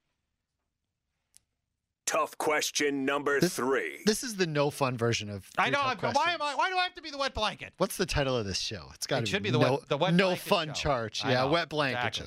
Tough 2.06 2.38
question 2.38 3.04
number 3.04 3.40
This- 3.40 3.56
three. 3.56 4.00
This 4.06 4.22
is 4.22 4.36
the 4.36 4.46
no 4.46 4.70
fun 4.70 4.96
version 4.96 5.28
of. 5.28 5.48
I 5.58 5.70
know. 5.70 5.78
Tough 6.00 6.14
why 6.14 6.32
am 6.32 6.40
I? 6.40 6.54
Why 6.54 6.70
do 6.70 6.76
I 6.78 6.84
have 6.84 6.94
to 6.94 7.02
be 7.02 7.10
the 7.10 7.18
wet 7.18 7.34
blanket? 7.34 7.74
What's 7.78 7.96
the 7.96 8.06
title 8.06 8.36
of 8.36 8.46
this 8.46 8.58
show? 8.60 8.88
It's 8.94 9.06
got 9.08 9.16
to 9.16 9.22
It 9.22 9.24
be. 9.26 9.30
should 9.30 9.42
be 9.42 9.50
the 9.50 9.58
no, 9.58 9.72
wet- 9.72 9.88
the 9.88 9.96
wet 9.98 10.14
no 10.14 10.26
blanket 10.28 10.42
fun 10.48 10.68
show. 10.68 10.72
charge. 10.74 11.24
I 11.24 11.32
Yeah, 11.32 11.40
know, 11.42 11.48
wet 11.48 11.68
blanket 11.68 11.98
exactly. 12.06 12.26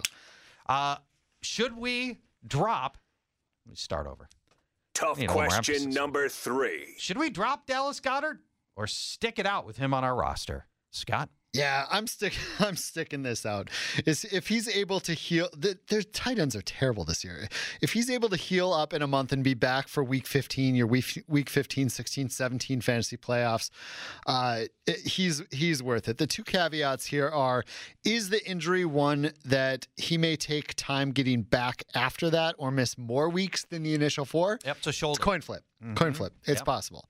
show. 0.68 0.74
Uh, 0.74 0.98
should 1.42 1.78
we 1.78 2.20
drop? 2.46 2.98
Let 3.66 3.72
me 3.72 3.76
start 3.78 4.06
over. 4.06 4.28
Tough 4.94 5.18
Need 5.18 5.26
a 5.26 5.28
little 5.30 5.42
more 5.44 5.50
question 5.50 5.90
number 5.92 6.28
three. 6.28 6.96
Should 6.98 7.18
we 7.18 7.30
drop 7.30 7.66
Dallas 7.66 8.02
Goedert 8.02 8.40
or 8.76 8.86
stick 8.86 9.40
it 9.40 9.46
out 9.46 9.66
with 9.66 9.78
him 9.78 9.94
on 9.94 10.04
our 10.04 10.14
roster? 10.16 10.68
Scott. 10.92 11.30
Yeah, 11.52 11.86
I'm 11.90 12.06
stick. 12.06 12.38
I'm 12.60 12.76
sticking 12.76 13.24
this 13.24 13.44
out. 13.44 13.70
Is 14.06 14.24
if 14.26 14.48
he's 14.50 14.68
able 14.68 15.00
to 15.00 15.14
heal. 15.14 15.50
The, 15.58 15.80
their 15.88 16.04
tight 16.04 16.38
ends 16.38 16.56
are 16.56 16.62
terrible 16.62 17.06
this 17.06 17.24
year. 17.24 17.48
If 17.82 17.94
he's 17.94 18.08
able 18.10 18.30
to 18.30 18.36
heal 18.36 18.72
up 18.72 18.94
in 18.94 19.02
a 19.02 19.08
month 19.08 19.32
and 19.34 19.44
be 19.44 19.56
back 19.56 19.88
for 19.88 20.04
week 20.04 20.28
15, 20.28 20.76
your 20.76 20.86
week 20.86 21.24
week 21.28 21.50
15, 21.50 21.90
16, 21.90 22.30
17 22.30 22.82
fantasy 22.82 23.18
playoffs, 23.18 23.72
uh, 24.28 24.66
it- 24.86 25.00
he's 25.08 25.42
he's 25.52 25.82
worth 25.82 26.08
it. 26.08 26.20
The 26.20 26.28
two 26.28 26.44
caveats 26.44 27.06
here 27.08 27.28
are: 27.30 27.64
is 28.04 28.30
the 28.30 28.48
injury 28.48 28.86
one 28.86 29.32
that 29.44 29.88
he 29.98 30.20
may 30.20 30.36
take 30.36 30.76
time 30.76 31.12
getting 31.12 31.42
back 31.42 31.84
after 31.96 32.30
that, 32.30 32.54
or 32.60 32.70
miss 32.70 32.96
more 32.96 33.28
weeks 33.28 33.66
than 33.66 33.82
the 33.82 33.96
initial 33.96 34.26
four? 34.26 34.60
Yep, 34.66 34.78
it's 34.78 34.86
a 34.88 34.90
It's 34.90 34.98
shoulder. 35.00 35.20
coin 35.20 35.42
flip. 35.42 35.64
Coin 35.96 36.12
flip. 36.14 36.34
It's 36.44 36.60
Yep. 36.60 36.66
possible. 36.66 37.06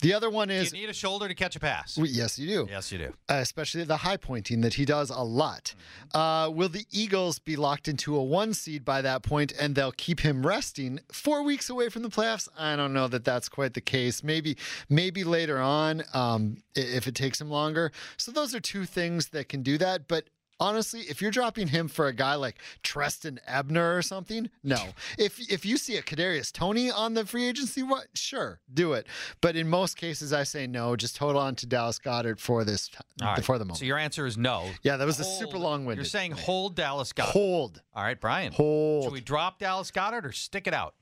The 0.00 0.14
other 0.14 0.30
one 0.30 0.48
is 0.48 0.72
you 0.72 0.80
need 0.80 0.88
a 0.88 0.94
shoulder 0.94 1.28
to 1.28 1.34
catch 1.34 1.56
a 1.56 1.60
pass. 1.60 1.98
yes, 2.02 2.38
you 2.38 2.46
do 2.48 2.66
Yes, 2.70 2.90
you 2.90 2.96
do. 2.96 3.12
uh, 3.28 3.34
especially 3.34 3.67
the 3.72 3.98
high 3.98 4.16
pointing 4.16 4.60
that 4.62 4.74
he 4.74 4.84
does 4.84 5.10
a 5.10 5.22
lot. 5.22 5.74
Uh, 6.14 6.50
will 6.52 6.68
the 6.68 6.86
Eagles 6.90 7.38
be 7.38 7.56
locked 7.56 7.88
into 7.88 8.16
a 8.16 8.22
one 8.22 8.54
seed 8.54 8.84
by 8.84 9.02
that 9.02 9.22
point 9.22 9.52
and 9.60 9.74
they'll 9.74 9.92
keep 9.92 10.20
him 10.20 10.46
resting 10.46 11.00
four 11.12 11.42
weeks 11.42 11.68
away 11.70 11.88
from 11.88 12.02
the 12.02 12.08
playoffs? 12.08 12.48
I 12.58 12.76
don't 12.76 12.92
know 12.92 13.08
that 13.08 13.24
that's 13.24 13.48
quite 13.48 13.74
the 13.74 13.80
case. 13.80 14.22
Maybe, 14.22 14.56
maybe 14.88 15.24
later 15.24 15.58
on 15.58 16.02
um, 16.14 16.62
if 16.74 17.06
it 17.06 17.14
takes 17.14 17.40
him 17.40 17.50
longer. 17.50 17.92
So 18.16 18.32
those 18.32 18.54
are 18.54 18.60
two 18.60 18.84
things 18.84 19.28
that 19.30 19.48
can 19.48 19.62
do 19.62 19.78
that. 19.78 20.08
But 20.08 20.24
honestly, 20.60 21.00
if 21.02 21.20
you're 21.22 21.30
dropping 21.30 21.68
him 21.68 21.88
for 21.88 22.06
a 22.06 22.12
guy 22.12 22.34
like 22.34 22.56
Trestan 22.82 23.38
Ebner 23.46 23.96
or 23.96 24.02
something, 24.02 24.50
no. 24.62 24.76
If 25.18 25.40
if 25.50 25.64
you 25.66 25.76
see 25.76 25.96
a 25.96 26.02
Kadarius 26.02 26.52
Toney 26.52 26.90
on 26.90 27.14
the 27.14 27.24
free 27.26 27.46
agency, 27.48 27.82
what? 27.82 28.06
Sure, 28.14 28.60
do 28.72 28.92
it. 28.92 29.06
But 29.40 29.56
in 29.56 29.68
most 29.68 29.96
cases, 29.96 30.32
I 30.32 30.42
say 30.44 30.66
no. 30.66 30.96
Just 30.96 31.18
hold 31.18 31.36
on 31.36 31.54
to 31.56 31.66
Dallas 31.66 31.98
Goedert 31.98 32.38
for 32.40 32.64
this 32.64 32.90
All 33.22 33.28
right. 33.28 33.44
for 33.44 33.58
the 33.58 33.64
moment. 33.64 33.78
So 33.78 33.84
your 33.84 33.98
answer 33.98 34.26
is 34.26 34.36
no. 34.36 34.68
Yeah, 34.82 34.96
that 34.96 35.06
was 35.06 35.18
a 35.20 35.24
super 35.24 35.58
long-winded. 35.58 35.96
You're 36.04 36.08
saying 36.08 36.32
hold 36.32 36.74
Dallas 36.76 37.12
Goedert. 37.12 37.30
hold, 37.32 37.82
All 37.94 38.02
right, 38.04 38.20
Brian. 38.20 38.52
hold. 38.52 39.04
Should 39.04 39.12
we 39.12 39.20
drop 39.20 39.58
Dallas 39.58 39.90
Goedert 39.90 40.24
or 40.24 40.32
stick 40.32 40.66
it 40.66 40.74
out? 40.74 40.94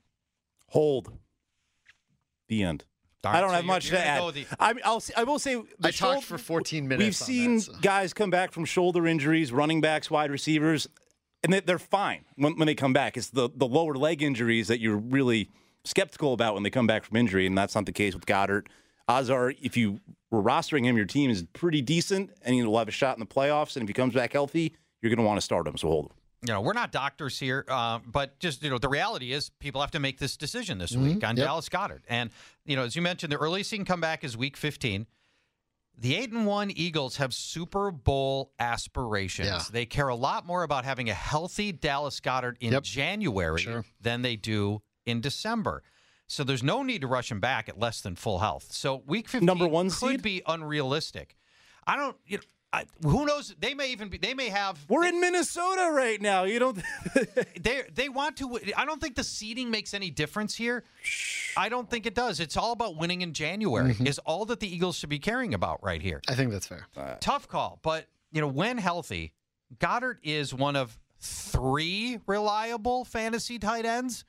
Hold. 0.68 1.12
The 2.48 2.62
end. 2.62 2.84
All 3.26 3.34
I 3.36 3.40
don't 3.40 3.50
so 3.50 3.56
have 3.56 3.64
much 3.64 3.88
to 3.90 3.98
add. 3.98 4.34
the- 4.34 4.46
I, 4.58 4.74
I'll, 4.84 5.02
I 5.16 5.24
will 5.24 5.38
say 5.38 5.54
the 5.56 5.88
I 5.88 5.90
talked 5.90 6.24
for 6.24 6.38
14 6.38 6.86
minutes. 6.88 7.04
We've 7.04 7.14
seen 7.16 7.56
that, 7.56 7.62
so. 7.62 7.72
guys 7.80 8.12
come 8.12 8.30
back 8.30 8.52
from 8.52 8.64
shoulder 8.64 9.06
injuries, 9.06 9.52
running 9.52 9.80
backs, 9.80 10.10
wide 10.10 10.30
receivers, 10.30 10.88
and 11.44 11.52
they- 11.52 11.60
they're 11.60 11.78
fine 11.78 12.24
when, 12.36 12.56
when 12.58 12.66
they 12.66 12.74
come 12.74 12.92
back. 12.92 13.16
It's 13.16 13.28
the, 13.30 13.48
the 13.54 13.66
lower 13.66 13.94
leg 13.94 14.22
injuries 14.22 14.68
that 14.68 14.80
you're 14.80 14.96
really 14.96 15.50
skeptical 15.84 16.32
about 16.32 16.54
when 16.54 16.62
they 16.62 16.70
come 16.70 16.86
back 16.86 17.04
from 17.04 17.16
injury, 17.16 17.46
and 17.46 17.56
that's 17.56 17.74
not 17.74 17.86
the 17.86 17.92
case 17.92 18.14
with 18.14 18.26
Goedert. 18.26 18.66
Odds 19.08 19.30
are, 19.30 19.52
if 19.62 19.76
you 19.76 20.00
were 20.32 20.42
rostering 20.42 20.84
him, 20.84 20.96
your 20.96 21.06
team 21.06 21.30
is 21.30 21.44
pretty 21.52 21.80
decent, 21.80 22.30
and 22.42 22.54
he'll 22.56 22.76
have 22.76 22.88
a 22.88 22.92
shot 22.92 23.16
in 23.16 23.20
the 23.20 23.26
playoffs. 23.26 23.76
And 23.76 23.84
if 23.84 23.88
he 23.88 23.92
comes 23.94 24.14
back 24.14 24.32
healthy, 24.32 24.74
you're 25.00 25.10
going 25.10 25.18
to 25.18 25.24
want 25.24 25.36
to 25.38 25.44
start 25.44 25.66
him. 25.66 25.76
So 25.76 25.86
hold 25.88 26.06
him. 26.06 26.12
You 26.42 26.52
know, 26.52 26.60
we're 26.60 26.74
not 26.74 26.92
doctors 26.92 27.38
here, 27.38 27.64
uh, 27.68 27.98
but 28.06 28.38
just 28.38 28.62
you 28.62 28.70
know, 28.70 28.78
the 28.78 28.88
reality 28.88 29.32
is 29.32 29.48
people 29.58 29.80
have 29.80 29.90
to 29.92 30.00
make 30.00 30.18
this 30.18 30.36
decision 30.36 30.78
this 30.78 30.94
week 30.94 31.24
on 31.24 31.36
Yep. 31.36 31.46
Dallas 31.46 31.68
Goedert. 31.68 32.02
And 32.08 32.30
you 32.64 32.76
know, 32.76 32.84
as 32.84 32.94
you 32.94 33.02
mentioned, 33.02 33.32
the 33.32 33.38
earliest 33.38 33.70
he 33.70 33.78
can 33.78 33.86
come 33.86 34.00
back 34.00 34.22
is 34.22 34.36
Week 34.36 34.56
15. 34.56 35.06
The 35.98 36.14
eight 36.14 36.30
and 36.30 36.44
one 36.46 36.70
Eagles 36.70 37.16
have 37.16 37.32
Super 37.32 37.90
Bowl 37.90 38.52
aspirations. 38.58 39.48
Yeah. 39.48 39.62
They 39.72 39.86
care 39.86 40.08
a 40.08 40.14
lot 40.14 40.46
more 40.46 40.62
about 40.62 40.84
having 40.84 41.08
a 41.08 41.14
healthy 41.14 41.72
Dallas 41.72 42.20
Goedert 42.20 42.56
in 42.60 42.72
Yep. 42.72 42.82
January 42.82 43.62
Sure. 43.62 43.84
than 44.00 44.20
they 44.20 44.36
do 44.36 44.82
in 45.06 45.22
December. 45.22 45.82
So 46.26 46.44
there's 46.44 46.62
no 46.62 46.82
need 46.82 47.00
to 47.00 47.06
rush 47.06 47.30
him 47.32 47.40
back 47.40 47.68
at 47.68 47.78
less 47.78 48.02
than 48.02 48.14
full 48.14 48.40
health. 48.40 48.72
So 48.72 49.02
Week 49.06 49.26
15 49.28 49.46
Number 49.46 49.66
one 49.66 49.88
could 49.88 49.96
seed? 50.10 50.22
be 50.22 50.42
unrealistic. 50.46 51.34
I 51.86 51.96
don't. 51.96 52.16
You 52.26 52.38
know, 52.38 52.42
I, 52.72 52.84
who 53.02 53.24
knows? 53.24 53.54
They 53.58 53.74
may 53.74 53.92
even 53.92 54.08
be. 54.08 54.18
They 54.18 54.34
may 54.34 54.48
have. 54.48 54.84
We're 54.88 55.06
in 55.06 55.20
Minnesota 55.20 55.90
right 55.92 56.20
now. 56.20 56.44
You 56.44 56.58
don't. 56.58 56.82
they 57.60 57.84
they 57.94 58.08
want 58.08 58.36
to. 58.38 58.58
I 58.76 58.84
don't 58.84 59.00
think 59.00 59.14
the 59.14 59.24
seeding 59.24 59.70
makes 59.70 59.94
any 59.94 60.10
difference 60.10 60.54
here. 60.54 60.84
I 61.56 61.68
don't 61.68 61.88
think 61.88 62.06
it 62.06 62.14
does. 62.14 62.38
It's 62.40 62.56
all 62.56 62.72
about 62.72 62.96
winning 62.96 63.22
in 63.22 63.32
January. 63.32 63.94
Mm-hmm. 63.94 64.06
Is 64.06 64.18
all 64.20 64.44
that 64.46 64.60
the 64.60 64.72
Eagles 64.72 64.96
should 64.96 65.08
be 65.08 65.18
caring 65.18 65.54
about 65.54 65.82
right 65.82 66.02
here. 66.02 66.20
I 66.28 66.34
think 66.34 66.50
that's 66.50 66.66
fair. 66.66 66.86
Tough 67.20 67.48
call, 67.48 67.78
but 67.82 68.06
you 68.32 68.40
know 68.40 68.48
when 68.48 68.78
healthy, 68.78 69.32
Goedert 69.78 70.18
is 70.22 70.52
one 70.52 70.76
of 70.76 70.98
three 71.18 72.18
reliable 72.26 73.04
fantasy 73.04 73.58
tight 73.58 73.84
ends. 73.84 74.24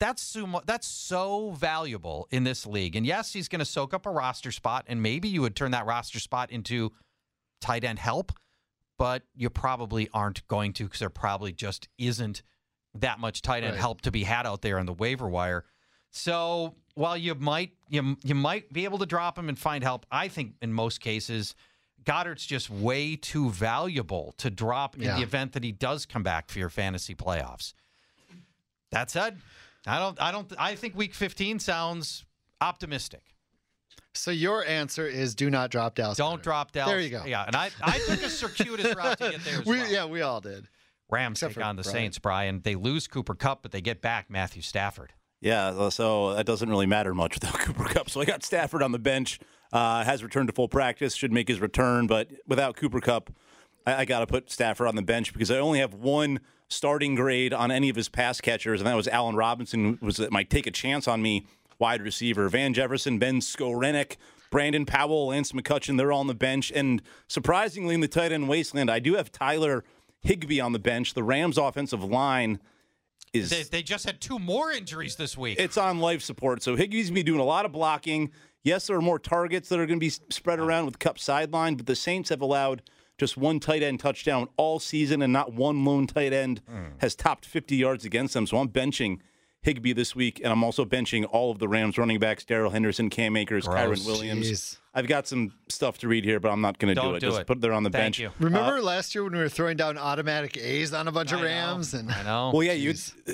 That's 0.00 0.22
so, 0.22 0.62
that's 0.64 0.86
so 0.86 1.50
valuable 1.50 2.28
in 2.30 2.44
this 2.44 2.64
league. 2.66 2.94
And 2.94 3.04
yes, 3.04 3.32
he's 3.32 3.48
going 3.48 3.58
to 3.58 3.64
soak 3.64 3.92
up 3.92 4.06
a 4.06 4.10
roster 4.10 4.52
spot, 4.52 4.84
and 4.86 5.02
maybe 5.02 5.28
you 5.28 5.42
would 5.42 5.56
turn 5.56 5.72
that 5.72 5.86
roster 5.86 6.20
spot 6.20 6.52
into 6.52 6.92
tight 7.60 7.84
end 7.84 7.98
help, 7.98 8.32
but 8.98 9.22
you 9.34 9.50
probably 9.50 10.08
aren't 10.12 10.46
going 10.48 10.72
to 10.74 10.84
because 10.84 11.00
there 11.00 11.10
probably 11.10 11.52
just 11.52 11.88
isn't 11.98 12.42
that 12.94 13.18
much 13.20 13.42
tight 13.42 13.62
end 13.64 13.72
Right. 13.74 13.80
help 13.80 14.00
to 14.02 14.10
be 14.10 14.24
had 14.24 14.46
out 14.46 14.62
there 14.62 14.78
on 14.78 14.86
the 14.86 14.92
waiver 14.92 15.28
wire. 15.28 15.64
So 16.10 16.74
while 16.94 17.16
you 17.16 17.34
might 17.34 17.72
you 17.88 18.16
you 18.24 18.34
might 18.34 18.72
be 18.72 18.84
able 18.84 18.98
to 18.98 19.06
drop 19.06 19.38
him 19.38 19.48
and 19.48 19.58
find 19.58 19.84
help, 19.84 20.06
I 20.10 20.28
think 20.28 20.54
in 20.62 20.72
most 20.72 21.00
cases 21.00 21.54
Goedert's 22.04 22.46
just 22.46 22.70
way 22.70 23.16
too 23.16 23.50
valuable 23.50 24.34
to 24.38 24.50
drop 24.50 24.96
in 24.96 25.02
Yeah. 25.02 25.16
the 25.16 25.22
event 25.22 25.52
that 25.52 25.62
he 25.62 25.72
does 25.72 26.06
come 26.06 26.22
back 26.22 26.48
for 26.48 26.58
your 26.58 26.70
fantasy 26.70 27.14
playoffs. 27.14 27.74
That 28.90 29.10
said, 29.10 29.38
I 29.86 29.98
don't 29.98 30.20
I 30.20 30.32
don't 30.32 30.52
I 30.58 30.74
think 30.74 30.96
week 30.96 31.14
15 31.14 31.58
sounds 31.58 32.24
optimistic. 32.60 33.22
So 34.18 34.30
your 34.30 34.64
answer 34.64 35.06
is 35.06 35.34
do 35.34 35.50
not 35.50 35.70
drop 35.70 35.94
Dallas. 35.94 36.18
Don't 36.18 36.40
Goedert. 36.40 36.42
drop 36.42 36.72
Dallas. 36.72 36.90
There 36.90 37.00
you 37.00 37.10
go. 37.10 37.22
Yeah, 37.26 37.44
and 37.46 37.54
I, 37.56 37.70
I 37.80 37.98
took 37.98 38.22
a 38.22 38.28
circuitous 38.30 38.94
route 38.94 39.18
to 39.18 39.30
get 39.30 39.44
there 39.44 39.60
as 39.60 39.64
We, 39.66 39.78
well. 39.78 39.90
Yeah, 39.90 40.04
we 40.06 40.22
all 40.22 40.40
did. 40.40 40.66
Rams 41.10 41.38
Except 41.38 41.54
take 41.54 41.64
on 41.64 41.76
the 41.76 41.82
Brian. 41.82 41.94
Saints, 41.94 42.18
Brian. 42.18 42.60
They 42.62 42.74
lose 42.74 43.06
Cooper 43.06 43.34
Kupp, 43.34 43.62
but 43.62 43.72
they 43.72 43.80
get 43.80 44.02
back 44.02 44.28
Matthew 44.28 44.62
Stafford. 44.62 45.12
Yeah, 45.40 45.88
so 45.90 46.34
that 46.34 46.46
doesn't 46.46 46.68
really 46.68 46.86
matter 46.86 47.14
much 47.14 47.34
without 47.34 47.54
Cooper 47.60 47.84
Kupp. 47.84 48.10
So 48.10 48.20
I 48.20 48.24
got 48.24 48.42
Stafford 48.42 48.82
on 48.82 48.92
the 48.92 48.98
bench, 48.98 49.38
uh, 49.72 50.04
has 50.04 50.22
returned 50.22 50.48
to 50.48 50.52
full 50.52 50.68
practice, 50.68 51.14
should 51.14 51.32
make 51.32 51.48
his 51.48 51.60
return, 51.60 52.06
but 52.06 52.28
without 52.46 52.76
Cooper 52.76 53.00
Kupp, 53.00 53.30
I, 53.86 53.98
I 53.98 54.04
got 54.04 54.20
to 54.20 54.26
put 54.26 54.50
Stafford 54.50 54.88
on 54.88 54.96
the 54.96 55.02
bench 55.02 55.32
because 55.32 55.50
I 55.50 55.58
only 55.58 55.78
have 55.78 55.94
one 55.94 56.40
starting 56.68 57.14
grade 57.14 57.54
on 57.54 57.70
any 57.70 57.88
of 57.88 57.96
his 57.96 58.08
pass 58.08 58.40
catchers, 58.40 58.80
and 58.80 58.86
that 58.86 58.94
was 58.94 59.08
Allen 59.08 59.36
Robinson, 59.36 59.98
who 60.00 60.06
was 60.06 60.16
that 60.16 60.32
might 60.32 60.50
take 60.50 60.66
a 60.66 60.70
chance 60.70 61.08
on 61.08 61.22
me, 61.22 61.46
wide 61.78 62.02
receiver. 62.02 62.48
Van 62.48 62.74
Jefferson, 62.74 63.18
Ben 63.18 63.40
Skowronek, 63.40 64.16
Brandon 64.50 64.86
Powell, 64.86 65.28
Lance 65.28 65.52
McCutcheon, 65.52 65.96
they're 65.96 66.12
all 66.12 66.20
on 66.20 66.26
the 66.26 66.34
bench. 66.34 66.72
And 66.74 67.02
surprisingly, 67.28 67.94
in 67.94 68.00
the 68.00 68.08
tight 68.08 68.32
end 68.32 68.48
wasteland, 68.48 68.90
I 68.90 68.98
do 68.98 69.14
have 69.14 69.30
Tyler 69.30 69.84
Higbee 70.20 70.60
on 70.60 70.72
the 70.72 70.78
bench. 70.78 71.14
The 71.14 71.22
Rams' 71.22 71.58
offensive 71.58 72.02
line 72.02 72.60
is 73.32 73.50
They, 73.50 73.62
they 73.62 73.82
just 73.82 74.06
had 74.06 74.20
two 74.20 74.38
more 74.38 74.70
injuries 74.70 75.16
this 75.16 75.36
week. 75.36 75.58
it's 75.58 75.76
on 75.76 75.98
life 75.98 76.22
support. 76.22 76.62
So 76.62 76.76
Higbee's 76.76 77.10
be 77.10 77.22
doing 77.22 77.40
a 77.40 77.44
lot 77.44 77.64
of 77.64 77.72
blocking. 77.72 78.30
Yes, 78.64 78.86
there 78.86 78.96
are 78.96 79.02
more 79.02 79.18
targets 79.18 79.68
that 79.68 79.78
are 79.78 79.86
going 79.86 80.00
to 80.00 80.04
be 80.04 80.10
spread 80.10 80.58
around 80.58 80.86
with 80.86 80.98
Kupp 80.98 81.18
sideline, 81.18 81.76
but 81.76 81.86
the 81.86 81.96
Saints 81.96 82.30
have 82.30 82.40
allowed 82.40 82.82
just 83.16 83.36
one 83.36 83.60
tight 83.60 83.82
end 83.82 84.00
touchdown 84.00 84.48
all 84.56 84.78
season, 84.78 85.22
and 85.22 85.32
not 85.32 85.52
one 85.52 85.84
lone 85.84 86.06
tight 86.06 86.32
end 86.32 86.60
hmm. 86.68 86.96
has 86.98 87.14
topped 87.14 87.44
50 87.44 87.76
yards 87.76 88.04
against 88.04 88.34
them. 88.34 88.46
So 88.46 88.58
I'm 88.58 88.68
benching 88.68 89.20
Higbee 89.68 89.92
this 89.92 90.16
week, 90.16 90.40
and 90.42 90.50
I'm 90.50 90.64
also 90.64 90.84
benching 90.84 91.26
all 91.30 91.50
of 91.50 91.58
the 91.58 91.68
Rams 91.68 91.98
running 91.98 92.18
backs: 92.18 92.44
Darrell 92.44 92.70
Henderson, 92.70 93.10
Cam 93.10 93.36
Akers, 93.36 93.66
Gross. 93.66 94.00
Kyren 94.00 94.06
Williams. 94.06 94.50
Jeez. 94.50 94.76
I've 94.94 95.06
got 95.06 95.28
some 95.28 95.52
stuff 95.68 95.98
to 95.98 96.08
read 96.08 96.24
here, 96.24 96.40
but 96.40 96.50
I'm 96.50 96.60
not 96.60 96.78
going 96.78 96.94
to 96.94 97.00
do 97.00 97.14
it. 97.14 97.20
do 97.20 97.26
just 97.28 97.40
it. 97.42 97.46
put 97.46 97.58
it 97.58 97.60
there 97.60 97.72
on 97.72 97.82
the 97.82 97.90
Thank 97.90 98.04
bench. 98.04 98.18
you. 98.18 98.30
Remember 98.40 98.80
last 98.80 99.14
year 99.14 99.22
when 99.22 99.32
we 99.34 99.38
were 99.38 99.48
throwing 99.48 99.76
down 99.76 99.98
automatic 99.98 100.56
A's 100.56 100.92
on 100.92 101.06
a 101.06 101.12
bunch 101.12 101.32
of 101.32 101.38
I 101.38 101.42
know. 101.42 101.46
Rams? 101.48 101.94
And 101.94 102.10
I 102.10 102.22
know. 102.22 102.50
Well, 102.52 102.62
yeah, 102.64 102.72
you 102.72 102.94
uh, 103.28 103.32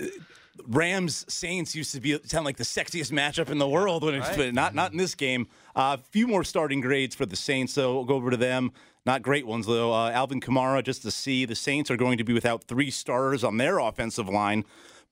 Rams 0.67 1.25
Saints 1.33 1.75
used 1.75 1.95
to 1.95 2.01
be 2.01 2.19
sound 2.25 2.45
like 2.45 2.57
the 2.57 2.65
sexiest 2.65 3.13
matchup 3.13 3.49
in 3.51 3.59
the 3.59 3.69
world 3.69 4.05
when 4.05 4.15
it's 4.15 4.37
but 4.37 4.55
not 4.55 4.75
not 4.75 4.93
in 4.93 4.99
this 4.99 5.15
game. 5.15 5.47
A 5.77 5.99
few 5.99 6.27
more 6.27 6.45
starting 6.45 6.81
grades 6.81 7.15
for 7.15 7.27
the 7.27 7.37
Saints, 7.37 7.73
so 7.73 7.95
we'll 7.95 8.05
go 8.05 8.17
over 8.17 8.31
to 8.31 8.37
them. 8.37 8.73
Not 9.07 9.23
great 9.23 9.47
ones 9.47 9.67
though. 9.67 9.93
Uh, 9.93 10.11
Alvin 10.11 10.41
Kamara, 10.41 10.83
just 10.83 11.03
to 11.03 11.11
see 11.11 11.45
the 11.45 11.55
Saints 11.55 11.91
are 11.91 11.97
going 11.97 12.19
to 12.19 12.25
be 12.25 12.33
without 12.33 12.65
three 12.65 12.91
starters 12.91 13.45
on 13.45 13.59
their 13.59 13.79
offensive 13.79 14.29
line. 14.29 14.65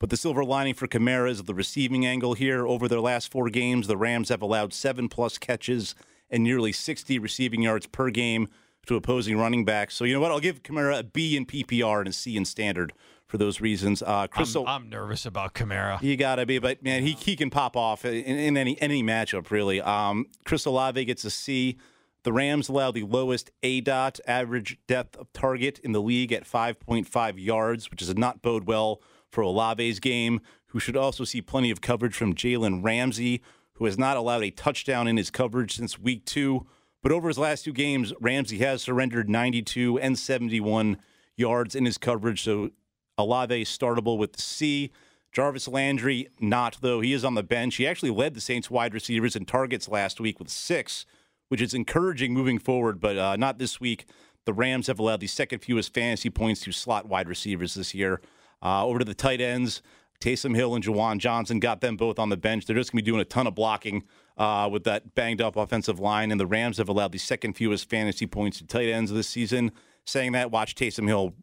But 0.03 0.11
the 0.11 0.16
silver 0.16 0.44
lining 0.44 0.74
for 0.74 0.88
Kamara 0.88 1.30
is 1.30 1.44
the 1.44 1.55
receiving 1.55 2.05
angle 2.05 2.34
here. 2.34 2.66
Over 2.66 2.88
their 2.88 2.98
last 2.98 3.30
four 3.30 3.48
games, 3.48 3.86
the 3.86 3.96
Rams 3.96 4.30
have 4.30 4.42
allowed 4.42 4.72
seven 4.72 5.09
plus 5.09 5.38
catches 5.38 5.94
and 6.28 6.42
nearly 6.42 6.72
60 6.72 7.20
receiving 7.20 7.62
yards 7.62 7.86
per 7.86 8.11
game 8.11 8.48
to 8.86 8.96
opposing 8.96 9.38
running 9.38 9.64
backs. 9.64 9.94
So 9.94 10.05
you 10.05 10.14
know 10.14 10.20
what? 10.20 10.32
I'll 10.32 10.40
give 10.40 10.64
Kamara 10.64 10.98
a 10.98 11.03
B 11.05 11.36
in 11.36 11.46
PPR 11.46 12.00
and 12.00 12.09
a 12.09 12.12
C 12.12 12.36
in 12.36 12.44
standard 12.44 12.92
for 13.28 13.38
those 13.38 13.61
reasons. 13.61 14.03
Uh, 14.03 14.22
I'm, 14.22 14.28
Crystal, 14.28 14.66
I'm 14.66 14.88
nervous 14.88 15.24
about 15.24 15.55
Kamara. 15.55 16.03
you 16.03 16.16
gotta 16.16 16.46
be, 16.46 16.59
but 16.59 16.82
man, 16.82 17.05
he, 17.05 17.12
he 17.12 17.36
can 17.36 17.48
pop 17.48 17.76
off 17.76 18.05
in, 18.05 18.24
in 18.24 18.57
any 18.57 18.82
any 18.82 19.05
matchup 19.05 19.53
really. 19.53 19.80
Um, 19.80 20.26
Chris 20.44 20.64
Olave 20.64 21.05
gets 21.05 21.24
a 21.24 21.30
C. 21.30 21.78
The 22.24 22.32
Rams 22.32 22.68
allow 22.68 22.90
the 22.90 23.05
lowest 23.05 23.53
A 23.62 23.80
dot 23.80 24.18
average 24.26 24.80
depth 24.88 25.16
of 25.16 25.32
target 25.32 25.78
in 25.78 25.92
the 25.92 26.03
league 26.03 26.32
at 26.32 26.42
5.5 26.42 27.34
yards, 27.36 27.88
which 27.88 28.00
does 28.00 28.16
not 28.16 28.42
bode 28.42 28.64
well 28.64 29.00
for 29.33 29.43
Olave's 29.43 29.99
game. 29.99 30.41
Who 30.68 30.78
should 30.78 30.97
also 30.97 31.24
see 31.24 31.43
plenty 31.43 31.70
of 31.70 31.80
coverage 31.80 32.14
from 32.14 32.35
Jalen 32.35 32.85
Ramsey, 32.85 33.43
who 33.74 33.85
has 33.87 33.99
not 33.99 34.16
allowed 34.16 34.45
a 34.45 34.51
touchdown 34.51 35.09
in 35.09 35.16
his 35.16 35.30
coverage 35.30 35.76
since 35.76 35.99
week 35.99 36.24
two. 36.24 36.66
But 37.03 37.12
over 37.12 37.28
his 37.28 37.39
last 37.39 37.64
two 37.64 37.72
games, 37.72 38.12
Ramsey 38.20 38.59
has 38.59 38.80
surrendered 38.80 39.28
92 39.28 39.99
and 39.99 40.18
71 40.18 40.99
yards 41.37 41.74
in 41.74 41.85
his 41.85 41.99
coverage. 41.99 42.43
So 42.43 42.70
Olave 43.18 43.64
startable 43.64 44.16
with 44.16 44.35
the 44.35 44.43
C. 44.43 44.93
Jarvis 45.33 45.66
Landry, 45.66 46.28
not 46.41 46.78
though. 46.83 47.01
He 47.01 47.12
is 47.12 47.24
on 47.24 47.35
the 47.35 47.43
bench. 47.43 47.76
He 47.76 47.87
actually 47.87 48.11
led 48.11 48.35
the 48.35 48.41
Saints 48.41 48.70
wide 48.70 48.95
receivers 48.95 49.35
in 49.35 49.47
targets 49.47 49.89
last 49.89 50.20
week 50.20 50.39
with 50.39 50.51
six, 50.51 51.07
which 51.49 51.61
is 51.61 51.74
encouraging 51.74 52.35
moving 52.35 52.59
forward, 52.59 53.01
but 53.01 53.16
uh, 53.16 53.37
not 53.37 53.59
this 53.59 53.80
week. 53.80 54.05
The 54.45 54.53
Rams 54.53 54.89
have 54.89 54.99
allowed 54.99 55.20
the 55.20 55.26
second 55.26 55.61
fewest 55.61 55.95
fantasy 55.95 56.28
points 56.28 56.61
to 56.62 56.72
slot 56.72 57.09
wide 57.09 57.28
receivers 57.28 57.74
this 57.74 57.95
year. 57.95 58.20
Uh, 58.63 58.87
over 58.87 58.99
to 58.99 59.05
the 59.05 59.15
tight 59.15 59.41
ends, 59.41 59.83
Taysom 60.21 60.55
Hill 60.55 60.75
and 60.75 60.85
Juwan 60.85 61.19
Johnson 61.19 61.59
got 61.59 61.81
them 61.81 61.97
both 61.97 62.19
on 62.19 62.29
the 62.29 62.37
bench. 62.37 62.67
They're 62.67 62.77
just 62.77 62.93
going 62.93 62.99
to 62.99 63.05
be 63.05 63.11
doing 63.11 63.21
a 63.21 63.25
ton 63.25 63.47
of 63.47 63.55
blocking 63.55 64.05
uh, 64.39 64.69
with 64.71 64.85
that 64.85 65.15
banged 65.15 65.41
up 65.41 65.57
offensive 65.57 65.99
line, 65.99 66.31
and 66.31 66.41
the 66.41 66.47
Rams 66.47 66.79
have 66.79 66.89
allowed 66.89 67.13
the 67.13 67.19
second 67.19 67.55
fewest 67.55 67.91
fantasy 67.91 68.27
points 68.27 68.59
to 68.59 68.67
tight 68.67 68.89
ends 68.89 69.11
this 69.13 69.29
season. 69.29 69.73
Saying 70.05 70.33
that, 70.33 70.51
watch 70.51 70.75
Taysom 70.75 71.07
Hill 71.07 71.35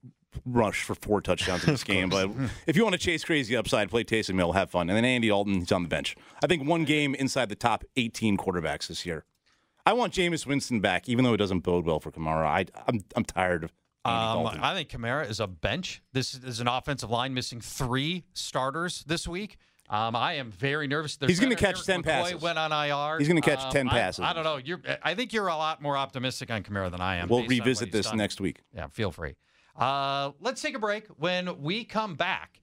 rush 0.46 0.84
for 0.84 0.96
four 0.96 1.22
touchdowns 1.22 1.64
in 1.66 1.74
this 1.74 1.84
game. 1.86 2.10
But 2.10 2.30
if 2.68 2.76
you 2.76 2.84
want 2.84 2.94
to 2.94 3.00
chase 3.00 3.24
crazy 3.24 3.56
upside, 3.56 3.90
play 3.90 4.04
Taysom 4.04 4.36
Hill, 4.36 4.54
have 4.54 4.70
fun. 4.70 4.90
And 4.90 4.98
then 4.98 5.06
Andy 5.06 5.28
Dalton, 5.28 5.56
he's 5.60 5.72
on 5.72 5.84
the 5.84 5.90
bench. 5.90 6.16
I 6.44 6.48
think 6.48 6.68
one 6.68 6.86
game 6.86 7.16
inside 7.16 7.50
the 7.50 7.56
top 7.56 7.84
18 7.96 8.38
quarterbacks 8.38 8.88
this 8.88 9.06
year. 9.06 9.26
I 9.86 9.94
want 9.94 10.14
Jameis 10.14 10.46
Winston 10.46 10.82
back, 10.82 11.10
even 11.10 11.24
though 11.26 11.34
it 11.34 11.38
doesn't 11.38 11.62
bode 11.62 11.86
well 11.86 12.00
for 12.00 12.12
Kamara. 12.12 12.46
I, 12.46 12.66
I'm 12.88 13.02
I'm 13.16 13.26
tired 13.26 13.64
of. 13.64 13.72
Um, 14.10 14.60
I 14.62 14.74
think 14.74 14.90
Kamara 14.90 15.30
is 15.30 15.40
a 15.40 15.48
bench. 15.48 16.02
This 16.14 16.34
is 16.36 16.60
an 16.60 16.68
offensive 16.68 17.10
line 17.10 17.34
missing 17.34 17.62
three 17.62 18.24
starters 18.34 19.04
this 19.08 19.28
week. 19.28 19.58
Um, 19.90 20.16
I 20.16 20.34
am 20.34 20.52
very 20.52 20.88
nervous. 20.88 21.18
There's 21.18 21.32
He's 21.32 21.40
going 21.40 21.50
to 21.50 21.56
catch 21.56 21.84
ten 21.84 22.02
McCoy 22.02 22.06
passes. 22.06 22.42
Went 22.42 22.60
on 22.60 22.72
IR. 22.72 23.18
He's 23.18 23.28
going 23.28 23.42
to 23.42 23.50
catch 23.50 23.64
Um, 23.66 23.72
10 23.72 23.88
I- 23.88 23.92
passes. 23.92 24.20
I, 24.24 24.34
don't 24.34 24.44
know. 24.44 24.58
You're. 24.58 24.82
I 25.02 25.16
think 25.16 25.34
you're 25.34 25.48
a 25.48 25.56
lot 25.56 25.82
more 25.82 25.98
optimistic 25.98 26.52
on 26.52 26.62
Kamara 26.64 26.92
than 26.92 27.02
I 27.02 27.16
am. 27.16 27.28
We'll 27.28 27.40
based 27.40 27.52
on 27.54 27.58
what 27.58 27.66
revisit 27.66 27.92
this 27.92 28.06
done. 28.08 28.18
next 28.18 28.40
week. 28.40 28.62
Yeah, 28.76 28.88
feel 28.88 29.12
free. 29.12 29.36
Uh, 29.76 30.32
let's 30.42 30.62
take 30.62 30.76
a 30.76 30.80
break. 30.80 31.08
When 31.18 31.62
we 31.64 31.86
come 31.86 32.14
back, 32.16 32.62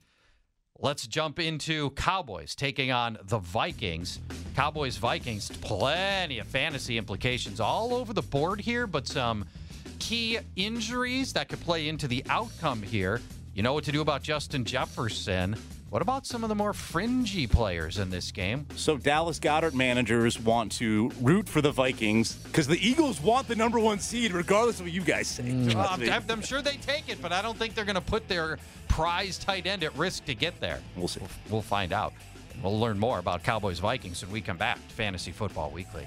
let's 0.79 1.07
jump 1.07 1.41
into 1.41 1.91
Cowboys 1.91 2.55
taking 2.55 2.93
on 2.93 3.19
the 3.25 3.39
Vikings. 3.39 4.21
Cowboys 4.55 4.97
Vikings, 4.97 5.51
plenty 5.63 6.39
of 6.39 6.47
fantasy 6.47 6.97
implications 6.97 7.59
all 7.59 7.93
over 7.95 8.13
the 8.13 8.23
board 8.23 8.61
here, 8.61 8.87
but 8.87 9.07
some 9.09 9.47
key 9.99 10.39
injuries 10.57 11.33
that 11.35 11.49
could 11.49 11.61
play 11.61 11.89
into 11.89 12.09
the 12.09 12.25
outcome 12.29 12.83
here. 12.83 13.21
You 13.55 13.63
know 13.63 13.73
what 13.73 13.85
to 13.85 13.93
do 13.93 14.01
about 14.01 14.23
Justin 14.23 14.65
Jefferson. 14.65 15.57
What 15.89 16.03
about 16.03 16.27
some 16.27 16.43
of 16.43 16.49
the 16.49 16.55
more 16.55 16.73
fringy 16.73 17.47
players 17.47 17.99
in 17.99 18.11
this 18.11 18.33
game? 18.33 18.67
So 18.75 18.99
Dallas 18.99 19.39
Goedert 19.39 19.73
managers 19.73 20.39
want 20.39 20.73
to 20.73 21.13
root 21.23 21.49
for 21.49 21.63
the 21.63 21.71
Vikings 21.71 22.35
because 22.35 22.67
the 22.67 22.79
Eagles 22.87 23.21
want 23.21 23.47
the 23.47 23.55
number 23.55 23.79
one 23.79 24.01
seed, 24.01 24.33
regardless 24.33 24.81
of 24.81 24.87
what 24.87 24.93
you 24.93 25.01
guys 25.01 25.29
say. 25.29 25.49
Uh, 25.75 25.97
I'm, 26.29 26.43
sure 26.43 26.61
they 26.61 26.77
take 26.77 27.09
it, 27.09 27.23
but 27.23 27.33
I 27.33 27.41
don't 27.41 27.57
think 27.57 27.75
they're 27.75 27.85
going 27.85 27.95
to 27.95 28.01
put 28.01 28.29
their 28.29 28.59
prize 28.89 29.39
tight 29.39 29.67
end 29.67 29.85
at 29.85 29.97
risk 29.97 30.25
to 30.25 30.35
get 30.35 30.59
there. 30.61 30.81
We'll 30.97 31.09
see. 31.09 31.21
We'll 31.49 31.63
find 31.63 31.93
out. 31.93 32.13
And 32.53 32.63
we'll 32.65 32.79
learn 32.79 32.99
more 32.99 33.21
about 33.21 33.45
Cowboys 33.45 33.79
Vikings 33.79 34.23
when 34.23 34.33
we 34.33 34.41
come 34.41 34.57
back 34.57 34.77
to 34.89 34.95
Fantasy 34.95 35.31
Football 35.31 35.71
Weekly. 35.71 36.07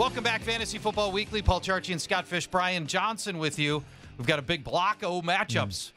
Welcome 0.00 0.24
back, 0.24 0.40
Fantasy 0.40 0.78
Football 0.78 1.12
Weekly. 1.12 1.42
Paul 1.42 1.60
Charchian 1.60 2.00
Scott 2.00 2.26
Fish, 2.26 2.46
Brian 2.46 2.86
Johnson 2.86 3.36
with 3.36 3.58
you. 3.58 3.84
We've 4.16 4.26
got 4.26 4.38
a 4.38 4.42
big 4.42 4.64
block 4.64 5.02
of 5.02 5.22
matchups 5.24 5.92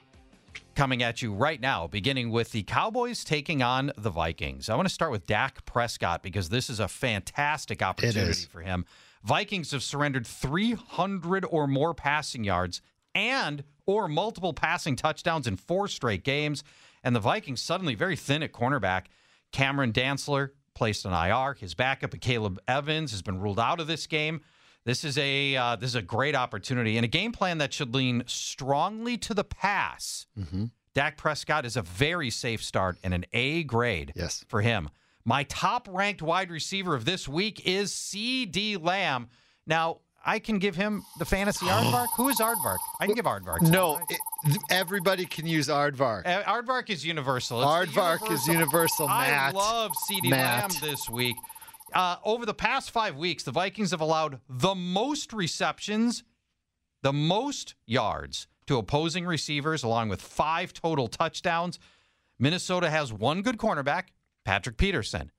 coming 0.75 1.01
at 1.01 1.21
you 1.21 1.31
right 1.33 1.61
now, 1.61 1.87
beginning 1.87 2.29
with 2.29 2.51
the 2.51 2.63
Cowboys 2.63 3.23
taking 3.23 3.63
on 3.63 3.93
the 3.97 4.09
Vikings. 4.09 4.67
I 4.67 4.75
want 4.75 4.89
to 4.89 4.93
start 4.93 5.11
with 5.11 5.25
Dak 5.25 5.63
Prescott 5.63 6.21
because 6.21 6.49
this 6.49 6.69
is 6.69 6.81
a 6.81 6.89
fantastic 6.89 7.81
opportunity 7.81 8.45
for 8.51 8.59
him. 8.59 8.83
Vikings 9.23 9.71
have 9.71 9.83
surrendered 9.83 10.27
300 10.27 11.45
or 11.49 11.65
more 11.65 11.93
passing 11.93 12.43
yards 12.43 12.81
and 13.15 13.63
or 13.85 14.09
multiple 14.09 14.51
passing 14.51 14.97
touchdowns 14.97 15.47
in 15.47 15.55
four 15.55 15.87
straight 15.87 16.25
games, 16.25 16.65
and 17.05 17.15
the 17.15 17.21
Vikings 17.21 17.61
suddenly 17.61 17.95
very 17.95 18.17
thin 18.17 18.43
at 18.43 18.51
cornerback. 18.51 19.03
Cameron 19.53 19.93
Dantzler 19.93 20.49
placed 20.75 21.05
on 21.05 21.13
IR. 21.13 21.53
His 21.55 21.73
backup, 21.73 22.19
Caleb 22.19 22.59
Evans, 22.67 23.11
has 23.11 23.21
been 23.21 23.39
ruled 23.39 23.59
out 23.59 23.79
of 23.79 23.87
this 23.87 24.07
game. 24.07 24.41
This 24.85 25.03
is 25.05 25.17
a 25.17 25.55
uh, 25.55 25.75
this 25.77 25.89
is 25.91 25.95
a 25.95 26.01
great 26.01 26.35
opportunity 26.35 26.97
and 26.97 27.05
a 27.05 27.07
game 27.07 27.31
plan 27.31 27.59
that 27.59 27.71
should 27.73 27.95
lean 27.95 28.23
strongly 28.25 29.17
to 29.19 29.33
the 29.33 29.43
pass. 29.43 30.25
Dak 30.93 31.17
Prescott 31.17 31.65
is 31.65 31.75
a 31.77 31.81
very 31.81 32.29
safe 32.29 32.61
start 32.63 32.97
and 33.03 33.13
an 33.13 33.25
A 33.33 33.63
grade 33.63 34.13
Yes. 34.15 34.43
for 34.47 34.61
him. 34.61 34.89
My 35.25 35.43
top 35.45 35.87
ranked 35.89 36.21
wide 36.21 36.51
receiver 36.51 36.93
of 36.95 37.05
this 37.05 37.27
week 37.27 37.65
is 37.65 37.91
CeeDee 37.93 38.83
Lamb. 38.83 39.29
Now, 39.65 39.99
I 40.25 40.39
can 40.39 40.59
give 40.59 40.75
him 40.75 41.03
the 41.19 41.25
fantasy 41.25 41.65
aardvark. 41.65 42.07
Who 42.17 42.29
is 42.29 42.39
aardvark? 42.39 42.77
I 42.99 43.05
can 43.05 43.15
give 43.15 43.25
aardvark. 43.25 43.61
No, 43.61 43.99
it, 44.09 44.19
everybody 44.69 45.25
can 45.25 45.45
use 45.45 45.67
Aardvark. 45.67 46.25
Uh, 46.25 46.43
Aardvark 46.43 46.89
is 46.89 47.05
universal. 47.05 47.61
It's 47.61 47.91
Aardvark 47.91 48.31
is 48.31 48.47
universal, 48.47 49.07
Matt. 49.07 49.53
I 49.53 49.57
love 49.57 49.91
CeeDee 50.09 50.29
Matt. 50.29 50.71
Lamb 50.71 50.81
this 50.81 51.09
week. 51.09 51.35
Uh, 51.93 52.15
over 52.23 52.45
the 52.45 52.53
past 52.53 52.91
five 52.91 53.15
weeks, 53.15 53.43
the 53.43 53.51
Vikings 53.51 53.91
have 53.91 54.01
allowed 54.01 54.39
the 54.49 54.73
most 54.75 55.31
receptions, 55.31 56.23
the 57.01 57.13
most 57.13 57.75
yards 57.85 58.47
to 58.67 58.77
opposing 58.77 59.25
receivers, 59.25 59.83
along 59.83 60.09
with 60.09 60.21
five 60.21 60.73
total 60.73 61.07
touchdowns. 61.07 61.79
Minnesota 62.39 62.89
has 62.89 63.13
one 63.13 63.41
good 63.41 63.57
cornerback, 63.57 64.05
Patrick 64.43 64.77
Peterson. 64.77 65.31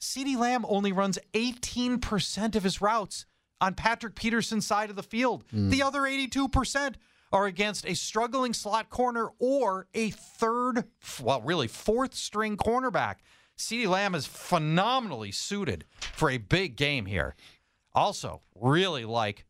CeeDee 0.00 0.36
Lamb 0.36 0.64
only 0.68 0.90
runs 0.90 1.18
18% 1.34 2.56
of 2.56 2.64
his 2.64 2.80
routes 2.80 3.26
on 3.62 3.74
Patrick 3.74 4.16
Peterson's 4.16 4.66
side 4.66 4.90
of 4.90 4.96
the 4.96 5.04
field. 5.04 5.44
Mm. 5.54 5.70
The 5.70 5.84
other 5.84 6.00
82% 6.00 6.96
are 7.32 7.46
against 7.46 7.86
a 7.86 7.94
struggling 7.94 8.52
slot 8.52 8.90
corner 8.90 9.28
or 9.38 9.86
a 9.94 10.10
third, 10.10 10.84
well, 11.22 11.40
really 11.40 11.68
fourth 11.68 12.12
string 12.12 12.56
cornerback. 12.56 13.16
CeeDee 13.56 13.86
Lamb 13.86 14.16
is 14.16 14.26
phenomenally 14.26 15.30
suited 15.30 15.84
for 16.12 16.28
a 16.28 16.38
big 16.38 16.76
game 16.76 17.06
here. 17.06 17.36
Also, 17.94 18.42
really 18.60 19.04
like 19.04 19.46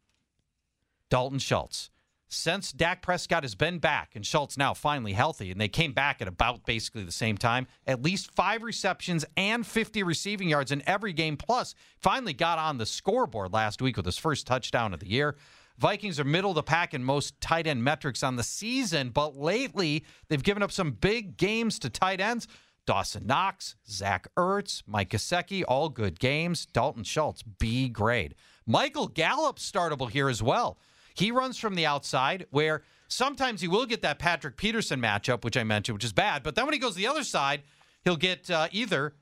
Dalton 1.09 1.39
Schultz. 1.39 1.91
Since 2.35 2.73
Dak 2.73 3.03
Prescott 3.03 3.45
has 3.45 3.55
been 3.55 3.79
back 3.79 4.13
and 4.15 4.25
Schultz 4.25 4.57
now 4.57 4.73
finally 4.73 5.13
healthy, 5.13 5.51
and 5.51 5.61
they 5.61 5.69
came 5.69 5.93
back 5.93 6.23
at 6.23 6.29
about 6.29 6.65
basically 6.65 7.05
the 7.05 7.13
same 7.13 7.37
time, 7.37 7.67
at 7.87 8.03
least 8.03 8.35
five 8.35 8.63
receptions 8.63 9.27
and 9.37 9.67
50 9.67 10.03
receiving 10.03 10.49
yards 10.49 10.73
in 10.73 10.83
every 10.89 11.13
game, 11.13 11.37
plus 11.37 11.75
finally 12.01 12.33
got 12.33 12.59
on 12.59 12.79
the 12.79 12.87
scoreboard 12.87 13.53
last 13.53 13.83
week 13.83 13.99
with 13.99 14.07
his 14.07 14.17
first 14.17 14.47
touchdown 14.47 14.95
of 14.95 15.01
the 15.01 15.11
year. 15.11 15.37
Vikings 15.77 16.19
are 16.19 16.25
middle 16.25 16.53
of 16.53 16.55
the 16.55 16.63
pack 16.63 16.95
in 16.95 17.05
most 17.05 17.39
tight 17.43 17.67
end 17.67 17.85
metrics 17.85 18.23
on 18.23 18.37
the 18.37 18.43
season, 18.43 19.11
but 19.11 19.37
lately 19.37 20.03
they've 20.29 20.43
given 20.43 20.63
up 20.63 20.73
some 20.73 20.93
big 20.93 21.37
games 21.37 21.79
to 21.81 21.91
tight 21.91 22.19
ends. 22.21 22.49
Dawson 22.87 23.27
Knox, 23.27 23.77
Zach 23.87 24.27
Ertz, 24.39 24.83
Mike 24.87 25.11
Gesicki, 25.11 25.65
all 25.69 25.91
good 25.91 26.19
games. 26.19 26.65
Dalton 26.65 27.05
Schultz, 27.05 27.43
B 27.43 27.91
grade. 27.91 28.35
Michael 28.67 29.09
Gallup 29.09 29.59
startable 29.59 30.09
here 30.09 30.31
as 30.31 30.43
well. 30.43 30.79
He 31.15 31.31
runs 31.31 31.59
from 31.59 31.75
the 31.75 31.87
outside 31.87 32.47
where 32.51 32.83
sometimes 33.09 33.61
he 33.61 33.69
will 33.69 33.87
get 33.87 34.03
that 34.03 34.19
Patrick 34.19 34.57
Peterson 34.57 35.01
matchup, 35.01 35.45
which 35.45 35.57
I 35.57 35.65
mentioned, 35.65 35.97
which 35.97 36.05
is 36.05 36.13
bad. 36.13 36.43
But 36.43 36.55
then 36.55 36.65
when 36.65 36.73
he 36.73 36.79
goes 36.79 36.95
the 36.95 37.07
other 37.07 37.25
side, 37.25 37.63
he'll 38.05 38.17
get 38.17 38.51
uh, 38.51 38.69
either 38.73 39.15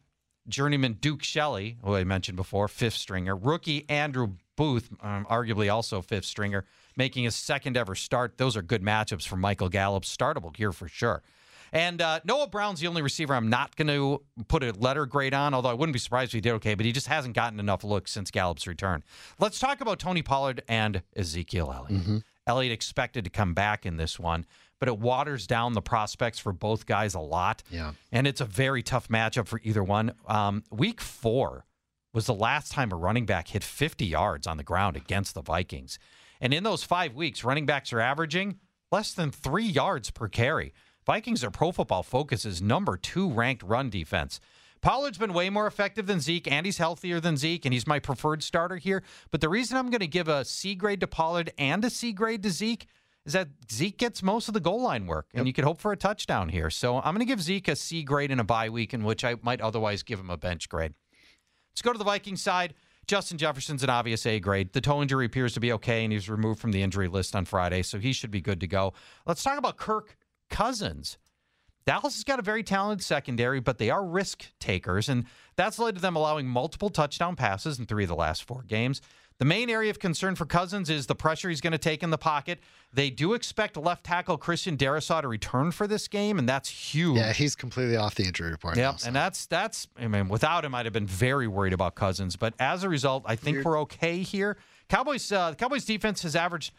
journeyman 0.48 0.94
Duke 0.94 1.22
Shelley, 1.22 1.78
who 1.84 1.94
I 1.94 2.04
mentioned 2.04 2.36
before, 2.36 2.68
fifth 2.68 2.94
stringer, 2.94 3.36
rookie 3.36 3.88
Andrew 3.88 4.34
Booth, 4.56 4.90
um, 5.00 5.26
arguably 5.30 5.72
also 5.72 6.02
fifth 6.02 6.24
stringer, 6.26 6.66
making 6.96 7.24
his 7.24 7.34
second 7.34 7.76
ever 7.76 7.94
start. 7.94 8.36
Those 8.36 8.56
are 8.56 8.62
good 8.62 8.82
matchups 8.82 9.26
for 9.26 9.36
Michael 9.36 9.68
Gallup. 9.68 10.04
Startable 10.04 10.54
here 10.54 10.72
for 10.72 10.88
sure. 10.88 11.22
And 11.72 12.00
uh, 12.02 12.20
Noah 12.24 12.48
Brown's 12.48 12.80
the 12.80 12.86
only 12.86 13.02
receiver 13.02 13.34
I'm 13.34 13.48
not 13.48 13.76
going 13.76 13.88
to 13.88 14.22
put 14.48 14.62
a 14.62 14.72
letter 14.72 15.06
grade 15.06 15.34
on, 15.34 15.54
although 15.54 15.68
I 15.68 15.74
wouldn't 15.74 15.92
be 15.92 15.98
surprised 15.98 16.30
if 16.30 16.34
he 16.34 16.40
did 16.40 16.52
okay, 16.54 16.74
but 16.74 16.86
he 16.86 16.92
just 16.92 17.06
hasn't 17.06 17.34
gotten 17.34 17.60
enough 17.60 17.84
looks 17.84 18.10
since 18.10 18.30
Gallup's 18.30 18.66
return. 18.66 19.02
Let's 19.38 19.58
talk 19.58 19.80
about 19.80 19.98
Tony 19.98 20.22
Pollard 20.22 20.62
and 20.68 21.02
Ezekiel 21.16 21.72
Elliott. 21.74 22.24
Elliott 22.46 22.72
expected 22.72 23.24
to 23.24 23.30
come 23.30 23.54
back 23.54 23.86
in 23.86 23.96
this 23.96 24.18
one, 24.18 24.44
but 24.80 24.88
it 24.88 24.98
waters 24.98 25.46
down 25.46 25.74
the 25.74 25.82
prospects 25.82 26.38
for 26.38 26.52
both 26.52 26.86
guys 26.86 27.14
a 27.14 27.20
lot. 27.20 27.62
Yeah. 27.70 27.92
And 28.10 28.26
it's 28.26 28.40
a 28.40 28.44
very 28.46 28.82
tough 28.82 29.08
matchup 29.08 29.46
for 29.46 29.60
either 29.62 29.84
one. 29.84 30.12
Um, 30.26 30.64
week 30.70 31.00
four 31.00 31.64
was 32.12 32.26
the 32.26 32.34
last 32.34 32.72
time 32.72 32.90
a 32.90 32.96
running 32.96 33.26
back 33.26 33.48
hit 33.48 33.62
50 33.62 34.04
yards 34.04 34.46
on 34.46 34.56
the 34.56 34.64
ground 34.64 34.96
against 34.96 35.34
the 35.34 35.42
Vikings. 35.42 35.98
And 36.40 36.52
in 36.52 36.64
those 36.64 36.82
five 36.82 37.14
weeks, 37.14 37.44
running 37.44 37.66
backs 37.66 37.92
are 37.92 38.00
averaging 38.00 38.58
less 38.90 39.12
than 39.12 39.30
three 39.30 39.66
yards 39.66 40.10
per 40.10 40.26
carry. 40.28 40.72
Vikings 41.10 41.42
are 41.42 41.50
pro 41.50 41.72
football 41.72 42.04
focus's 42.04 42.62
number 42.62 42.96
two 42.96 43.28
ranked 43.28 43.64
run 43.64 43.90
defense. 43.90 44.38
Pollard's 44.80 45.18
been 45.18 45.32
way 45.32 45.50
more 45.50 45.66
effective 45.66 46.06
than 46.06 46.20
Zeke, 46.20 46.46
and 46.46 46.64
he's 46.64 46.78
healthier 46.78 47.18
than 47.18 47.36
Zeke, 47.36 47.64
and 47.64 47.74
he's 47.74 47.84
my 47.84 47.98
preferred 47.98 48.44
starter 48.44 48.76
here. 48.76 49.02
But 49.32 49.40
the 49.40 49.48
reason 49.48 49.76
I'm 49.76 49.90
going 49.90 49.98
to 50.02 50.06
give 50.06 50.28
a 50.28 50.44
C 50.44 50.76
grade 50.76 51.00
to 51.00 51.08
Pollard 51.08 51.52
and 51.58 51.84
a 51.84 51.90
C 51.90 52.12
grade 52.12 52.44
to 52.44 52.50
Zeke 52.50 52.86
is 53.26 53.32
that 53.32 53.48
Zeke 53.72 53.98
gets 53.98 54.22
most 54.22 54.46
of 54.46 54.54
the 54.54 54.60
goal 54.60 54.82
line 54.82 55.08
work, 55.08 55.26
and 55.34 55.48
you 55.48 55.52
could 55.52 55.64
hope 55.64 55.80
for 55.80 55.90
a 55.90 55.96
touchdown 55.96 56.48
here. 56.48 56.70
So 56.70 56.98
I'm 56.98 57.12
going 57.12 57.18
to 57.18 57.24
give 57.24 57.42
Zeke 57.42 57.66
a 57.66 57.74
C 57.74 58.04
grade 58.04 58.30
in 58.30 58.38
a 58.38 58.44
bye 58.44 58.68
week, 58.68 58.94
in 58.94 59.02
which 59.02 59.24
I 59.24 59.34
might 59.42 59.60
otherwise 59.60 60.04
give 60.04 60.20
him 60.20 60.30
a 60.30 60.36
bench 60.36 60.68
grade. 60.68 60.94
Let's 61.72 61.82
go 61.82 61.90
to 61.90 61.98
the 61.98 62.04
Vikings 62.04 62.40
side. 62.40 62.72
Justin 63.08 63.36
Jefferson's 63.36 63.82
an 63.82 63.90
obvious 63.90 64.24
A 64.26 64.38
grade. 64.38 64.72
The 64.74 64.80
toe 64.80 65.02
injury 65.02 65.26
appears 65.26 65.54
to 65.54 65.60
be 65.60 65.72
okay, 65.72 66.04
and 66.04 66.12
he 66.12 66.16
was 66.16 66.30
removed 66.30 66.60
from 66.60 66.70
the 66.70 66.84
injury 66.84 67.08
list 67.08 67.34
on 67.34 67.46
Friday, 67.46 67.82
so 67.82 67.98
he 67.98 68.12
should 68.12 68.30
be 68.30 68.40
good 68.40 68.60
to 68.60 68.68
go. 68.68 68.92
Let's 69.26 69.42
talk 69.42 69.58
about 69.58 69.76
Kirk 69.76 70.16
Cousins. 70.50 71.18
Dallas 71.86 72.14
has 72.14 72.24
got 72.24 72.38
a 72.38 72.42
very 72.42 72.62
talented 72.62 73.04
secondary, 73.04 73.58
but 73.58 73.78
they 73.78 73.90
are 73.90 74.04
risk 74.04 74.52
takers, 74.60 75.08
and 75.08 75.24
that's 75.56 75.78
led 75.78 75.94
to 75.94 76.00
them 76.00 76.14
allowing 76.14 76.46
multiple 76.46 76.90
touchdown 76.90 77.36
passes 77.36 77.78
in 77.78 77.86
three 77.86 78.04
of 78.04 78.08
the 78.08 78.14
last 78.14 78.44
four 78.44 78.62
games. 78.62 79.00
The 79.40 79.46
main 79.46 79.70
area 79.70 79.88
of 79.88 79.98
concern 79.98 80.34
for 80.34 80.44
Cousins 80.44 80.90
is 80.90 81.06
the 81.06 81.14
pressure 81.14 81.48
he's 81.48 81.62
going 81.62 81.72
to 81.72 81.78
take 81.78 82.02
in 82.02 82.10
the 82.10 82.18
pocket. 82.18 82.60
They 82.92 83.08
do 83.08 83.32
expect 83.32 83.78
left 83.78 84.04
tackle 84.04 84.36
Christian 84.36 84.76
Darrisaw 84.76 85.22
to 85.22 85.28
return 85.28 85.70
for 85.70 85.86
this 85.86 86.08
game, 86.08 86.38
and 86.38 86.46
that's 86.46 86.68
huge. 86.68 87.16
Yeah, 87.16 87.32
he's 87.32 87.56
completely 87.56 87.96
off 87.96 88.14
the 88.14 88.24
injury 88.24 88.50
report. 88.50 88.76
Yep, 88.76 89.00
so. 89.00 89.06
and 89.06 89.16
that's 89.16 89.46
that's. 89.46 89.88
I 89.98 90.08
mean, 90.08 90.28
without 90.28 90.62
him, 90.62 90.74
I'd 90.74 90.84
have 90.84 90.92
been 90.92 91.06
very 91.06 91.48
worried 91.48 91.72
about 91.72 91.94
Cousins. 91.94 92.36
But 92.36 92.52
as 92.58 92.84
a 92.84 92.90
result, 92.90 93.24
I 93.26 93.34
think 93.34 93.64
we're 93.64 93.80
okay 93.80 94.18
here. 94.18 94.58
Cowboys, 94.90 95.32
uh, 95.32 95.50
the 95.50 95.56
Cowboys 95.56 95.86
defense 95.86 96.22
has 96.22 96.36
averaged 96.36 96.74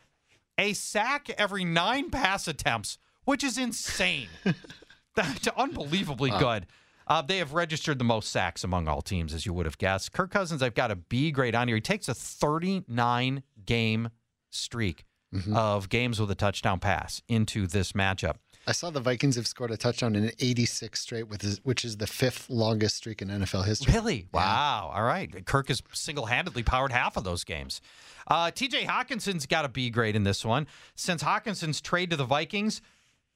a 0.60 0.74
sack 0.74 1.32
every 1.40 1.66
nine 1.66 2.12
pass 2.12 2.48
attempts, 2.48 3.00
which 3.26 3.44
is 3.44 3.58
insane. 3.58 4.28
That's 5.16 5.48
unbelievably 5.48 6.32
good. 6.32 6.68
Uh, 7.08 7.22
they 7.22 7.40
have 7.40 7.54
registered 7.54 8.00
the 8.00 8.06
most 8.06 8.30
sacks 8.32 8.64
among 8.64 8.88
all 8.88 9.02
teams, 9.02 9.34
as 9.34 9.46
you 9.46 9.54
would 9.54 9.66
have 9.66 9.78
guessed. 9.78 10.14
Kirk 10.14 10.32
Cousins, 10.32 10.64
I've 10.64 10.76
got 10.76 10.92
a 10.92 10.96
B 10.96 11.32
grade 11.32 11.56
on 11.56 11.68
here. 11.68 11.76
He 11.76 11.82
takes 11.82 12.08
a 12.08 12.14
39 12.14 13.44
game 13.66 14.10
streak 14.50 15.06
of 15.54 15.88
games 15.88 16.20
with 16.20 16.30
a 16.30 16.36
touchdown 16.36 16.80
pass 16.80 17.22
into 17.30 17.66
this 17.66 17.94
matchup. 17.94 18.36
I 18.68 18.74
saw 18.74 18.90
the 18.92 19.00
Vikings 19.00 19.38
have 19.38 19.48
scored 19.48 19.72
a 19.72 19.78
touchdown 19.78 20.16
in 20.16 20.32
86 20.40 21.00
straight, 21.00 21.28
with 21.30 21.42
his, 21.42 21.60
which 21.64 21.84
is 21.84 21.98
the 21.98 22.06
fifth 22.06 22.50
longest 22.50 22.98
streak 22.98 23.22
in 23.22 23.30
NFL 23.30 23.66
history. 23.66 23.94
Really? 23.94 24.28
Wow. 24.34 24.92
All 24.94 25.04
right. 25.04 25.46
Kirk 25.46 25.70
has 25.70 25.82
single 25.94 26.28
handedly 26.28 26.64
powered 26.64 26.92
half 26.92 27.18
of 27.18 27.24
those 27.24 27.44
games. 27.44 27.82
Uh, 28.28 28.52
TJ 28.52 28.86
Hockenson's 28.86 29.46
got 29.46 29.66
a 29.66 29.70
B 29.70 29.90
grade 29.90 30.16
in 30.16 30.24
this 30.24 30.46
one. 30.46 30.68
Since 30.96 31.24
Hawkinson's 31.24 31.82
trade 31.82 32.12
to 32.12 32.18
the 32.18 32.26
Vikings, 32.26 32.82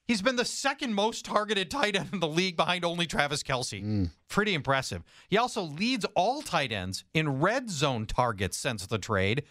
he's 0.06 0.22
been 0.22 0.36
the 0.36 0.44
second 0.44 0.94
most 0.94 1.24
targeted 1.24 1.70
tight 1.70 1.96
end 1.96 2.10
in 2.12 2.20
the 2.20 2.28
league 2.28 2.56
behind 2.56 2.84
only 2.84 3.06
Travis 3.06 3.42
Kelce. 3.42 4.10
Pretty 4.28 4.54
impressive. 4.54 5.02
He 5.28 5.36
also 5.36 5.62
leads 5.62 6.04
all 6.14 6.42
tight 6.42 6.72
ends 6.72 7.04
in 7.14 7.40
red 7.40 7.70
zone 7.70 8.06
targets 8.06 8.56
since 8.56 8.86
the 8.86 8.98
trade. 8.98 9.44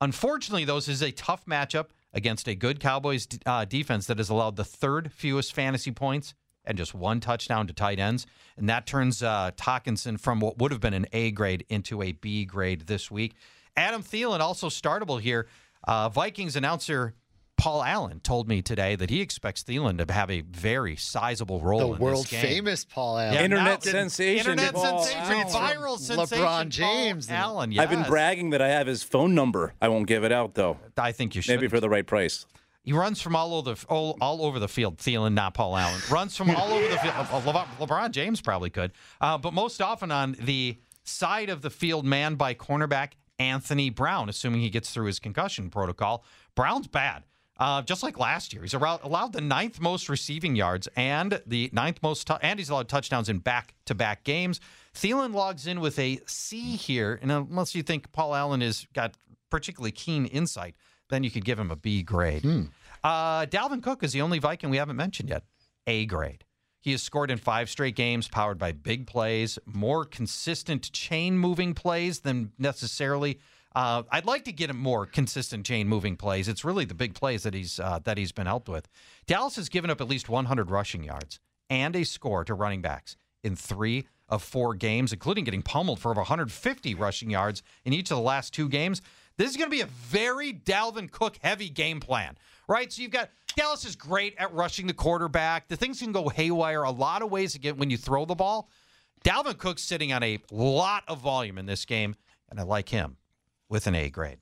Unfortunately, 0.00 0.64
though, 0.64 0.76
this 0.76 0.88
is 0.88 1.02
a 1.02 1.12
tough 1.12 1.46
matchup 1.46 1.86
against 2.12 2.48
a 2.48 2.54
good 2.54 2.80
Cowboys 2.80 3.26
uh, 3.46 3.64
defense 3.64 4.06
that 4.06 4.18
has 4.18 4.28
allowed 4.28 4.56
the 4.56 4.64
third 4.64 5.12
fewest 5.12 5.54
fantasy 5.54 5.92
points 5.92 6.34
and 6.64 6.78
just 6.78 6.94
one 6.94 7.20
touchdown 7.20 7.66
to 7.66 7.72
tight 7.72 7.98
ends. 7.98 8.26
And 8.56 8.68
that 8.68 8.86
turns 8.86 9.22
uh, 9.22 9.52
Hockenson 9.56 10.18
from 10.18 10.40
what 10.40 10.58
would 10.58 10.72
have 10.72 10.80
been 10.80 10.94
an 10.94 11.06
A 11.12 11.30
grade 11.30 11.64
into 11.68 12.02
a 12.02 12.12
B 12.12 12.44
grade 12.44 12.82
this 12.82 13.10
week. 13.10 13.34
Adam 13.76 14.02
Thielen 14.02 14.40
also 14.40 14.68
startable 14.68 15.20
here. 15.20 15.48
Uh, 15.84 16.08
Vikings 16.08 16.54
announcer 16.54 17.14
Paul 17.62 17.84
Allen 17.84 18.18
told 18.18 18.48
me 18.48 18.60
today 18.60 18.96
that 18.96 19.08
he 19.08 19.20
expects 19.20 19.62
Thielen 19.62 20.04
to 20.04 20.12
have 20.12 20.30
a 20.32 20.40
very 20.40 20.96
sizable 20.96 21.60
role 21.60 21.78
The 21.78 21.86
in 21.86 21.92
this 21.92 22.00
world 22.00 22.28
game. 22.28 22.42
famous 22.42 22.84
Paul 22.84 23.18
Allen. 23.18 23.34
Yeah, 23.34 23.44
Internet 23.44 23.84
now- 23.84 23.92
sensation, 23.92 24.38
Internet 24.50 24.74
Paul 24.74 25.04
sensation. 25.04 25.32
Allen. 25.32 25.76
Viral 25.78 25.98
sensation. 25.98 26.44
LeBron 26.44 26.68
James. 26.70 27.26
Paul 27.28 27.36
Allen. 27.36 27.78
I've 27.78 27.88
been 27.90 28.02
bragging 28.02 28.50
that 28.50 28.60
I 28.60 28.66
have 28.68 28.88
his 28.88 29.04
phone 29.04 29.36
number. 29.36 29.74
I 29.80 29.86
won't 29.86 30.08
give 30.08 30.24
it 30.24 30.32
out 30.32 30.54
though. 30.54 30.78
I 30.98 31.12
think 31.12 31.36
you 31.36 31.40
should. 31.42 31.54
Maybe 31.54 31.68
for 31.68 31.78
the 31.78 31.88
right 31.88 32.04
price. 32.06 32.46
He 32.82 32.92
runs 32.92 33.20
from 33.22 33.36
all 33.36 33.54
over 33.54 33.74
the 33.74 33.86
all, 33.88 34.18
all 34.20 34.44
over 34.44 34.58
the 34.58 34.66
field. 34.66 34.98
Thielen, 34.98 35.34
not 35.34 35.54
Paul 35.54 35.76
Allen, 35.76 36.00
runs 36.10 36.36
from 36.36 36.50
all 36.50 36.72
over 36.72 36.88
the 36.88 36.98
field. 36.98 37.14
Uh, 37.16 37.40
LeBron, 37.42 37.66
LeBron 37.78 38.10
James 38.10 38.40
probably 38.40 38.70
could, 38.70 38.90
uh, 39.20 39.38
but 39.38 39.54
most 39.54 39.80
often 39.80 40.10
on 40.10 40.32
the 40.40 40.78
side 41.04 41.48
of 41.48 41.62
the 41.62 41.70
field, 41.70 42.04
manned 42.04 42.38
by 42.38 42.54
cornerback 42.54 43.12
Anthony 43.38 43.88
Brown, 43.88 44.28
assuming 44.28 44.62
he 44.62 44.68
gets 44.68 44.90
through 44.90 45.06
his 45.06 45.20
concussion 45.20 45.70
protocol. 45.70 46.24
Brown's 46.56 46.88
bad. 46.88 47.22
Uh, 47.62 47.80
just 47.80 48.02
like 48.02 48.18
last 48.18 48.52
year, 48.52 48.62
he's 48.62 48.74
allowed, 48.74 48.98
allowed 49.04 49.32
the 49.32 49.40
ninth 49.40 49.80
most 49.80 50.08
receiving 50.08 50.56
yards 50.56 50.88
and 50.96 51.40
the 51.46 51.70
ninth 51.72 52.02
most, 52.02 52.28
and 52.40 52.58
he's 52.58 52.70
allowed 52.70 52.88
touchdowns 52.88 53.28
in 53.28 53.38
back-to-back 53.38 54.24
games. 54.24 54.58
Thielen 54.96 55.32
logs 55.32 55.68
in 55.68 55.78
with 55.78 55.96
a 55.96 56.18
C 56.26 56.74
here, 56.74 57.20
and 57.22 57.30
unless 57.30 57.72
you 57.76 57.84
think 57.84 58.10
Paul 58.10 58.34
Allen 58.34 58.62
has 58.62 58.88
got 58.94 59.14
particularly 59.48 59.92
keen 59.92 60.26
insight, 60.26 60.74
then 61.08 61.22
you 61.22 61.30
could 61.30 61.44
give 61.44 61.56
him 61.56 61.70
a 61.70 61.76
B 61.76 62.02
grade. 62.02 62.44
Uh, 63.04 63.46
Dalvin 63.46 63.80
Cook 63.80 64.02
is 64.02 64.12
the 64.12 64.22
only 64.22 64.40
Viking 64.40 64.68
we 64.68 64.78
haven't 64.78 64.96
mentioned 64.96 65.28
yet. 65.28 65.44
A 65.86 66.04
grade. 66.06 66.42
He 66.80 66.90
has 66.90 67.00
scored 67.00 67.30
in 67.30 67.38
five 67.38 67.70
straight 67.70 67.94
games, 67.94 68.26
powered 68.26 68.58
by 68.58 68.72
big 68.72 69.06
plays, 69.06 69.56
more 69.66 70.04
consistent 70.04 70.90
chain 70.90 71.38
moving 71.38 71.74
plays 71.74 72.20
than 72.22 72.50
necessarily 72.58 73.38
Uh, 73.74 74.02
I'd 74.10 74.26
like 74.26 74.44
to 74.44 74.52
get 74.52 74.70
him 74.70 74.78
more 74.78 75.06
consistent 75.06 75.64
chain 75.64 75.88
moving 75.88 76.16
plays. 76.16 76.48
It's 76.48 76.64
really 76.64 76.84
the 76.84 76.94
big 76.94 77.14
plays 77.14 77.42
that 77.44 77.54
he's 77.54 77.80
uh, 77.80 78.00
that 78.04 78.18
he's 78.18 78.32
been 78.32 78.46
helped 78.46 78.68
with. 78.68 78.88
Dallas 79.26 79.56
has 79.56 79.68
given 79.68 79.90
up 79.90 80.00
at 80.00 80.08
least 80.08 80.28
100 80.28 80.70
rushing 80.70 81.02
yards 81.02 81.40
and 81.70 81.96
a 81.96 82.04
score 82.04 82.44
to 82.44 82.54
running 82.54 82.82
backs 82.82 83.16
in 83.42 83.56
three 83.56 84.06
of 84.28 84.42
four 84.42 84.74
games, 84.74 85.12
including 85.12 85.44
getting 85.44 85.62
pummeled 85.62 85.98
for 85.98 86.10
over 86.10 86.20
150 86.20 86.94
rushing 86.94 87.30
yards 87.30 87.62
in 87.84 87.92
each 87.92 88.10
of 88.10 88.16
the 88.16 88.22
last 88.22 88.52
two 88.52 88.68
games. 88.68 89.02
This 89.36 89.50
is 89.50 89.56
going 89.56 89.70
to 89.70 89.74
be 89.74 89.80
a 89.80 89.86
very 89.86 90.52
Dalvin 90.52 91.10
Cook 91.10 91.38
heavy 91.42 91.68
game 91.68 92.00
plan, 92.00 92.36
right? 92.68 92.92
So 92.92 93.02
you've 93.02 93.10
got 93.10 93.30
Dallas 93.56 93.84
is 93.84 93.96
great 93.96 94.34
at 94.38 94.52
rushing 94.52 94.86
the 94.86 94.94
quarterback. 94.94 95.68
The 95.68 95.76
things 95.76 96.00
can 96.00 96.12
go 96.12 96.28
haywire 96.28 96.82
a 96.82 96.90
lot 96.90 97.22
of 97.22 97.30
ways 97.30 97.52
to 97.54 97.58
get 97.58 97.76
when 97.76 97.90
you 97.90 97.96
throw 97.96 98.24
the 98.24 98.34
ball. 98.34 98.68
Dalvin 99.24 99.56
Cook's 99.56 99.82
sitting 99.82 100.12
on 100.12 100.22
a 100.22 100.38
lot 100.50 101.04
of 101.08 101.20
volume 101.20 101.56
in 101.56 101.66
this 101.66 101.84
game, 101.84 102.16
and 102.50 102.58
I 102.58 102.64
like 102.64 102.88
him 102.88 103.16
with 103.72 103.86
an 103.86 103.94
A 103.94 104.10
grade. 104.10 104.41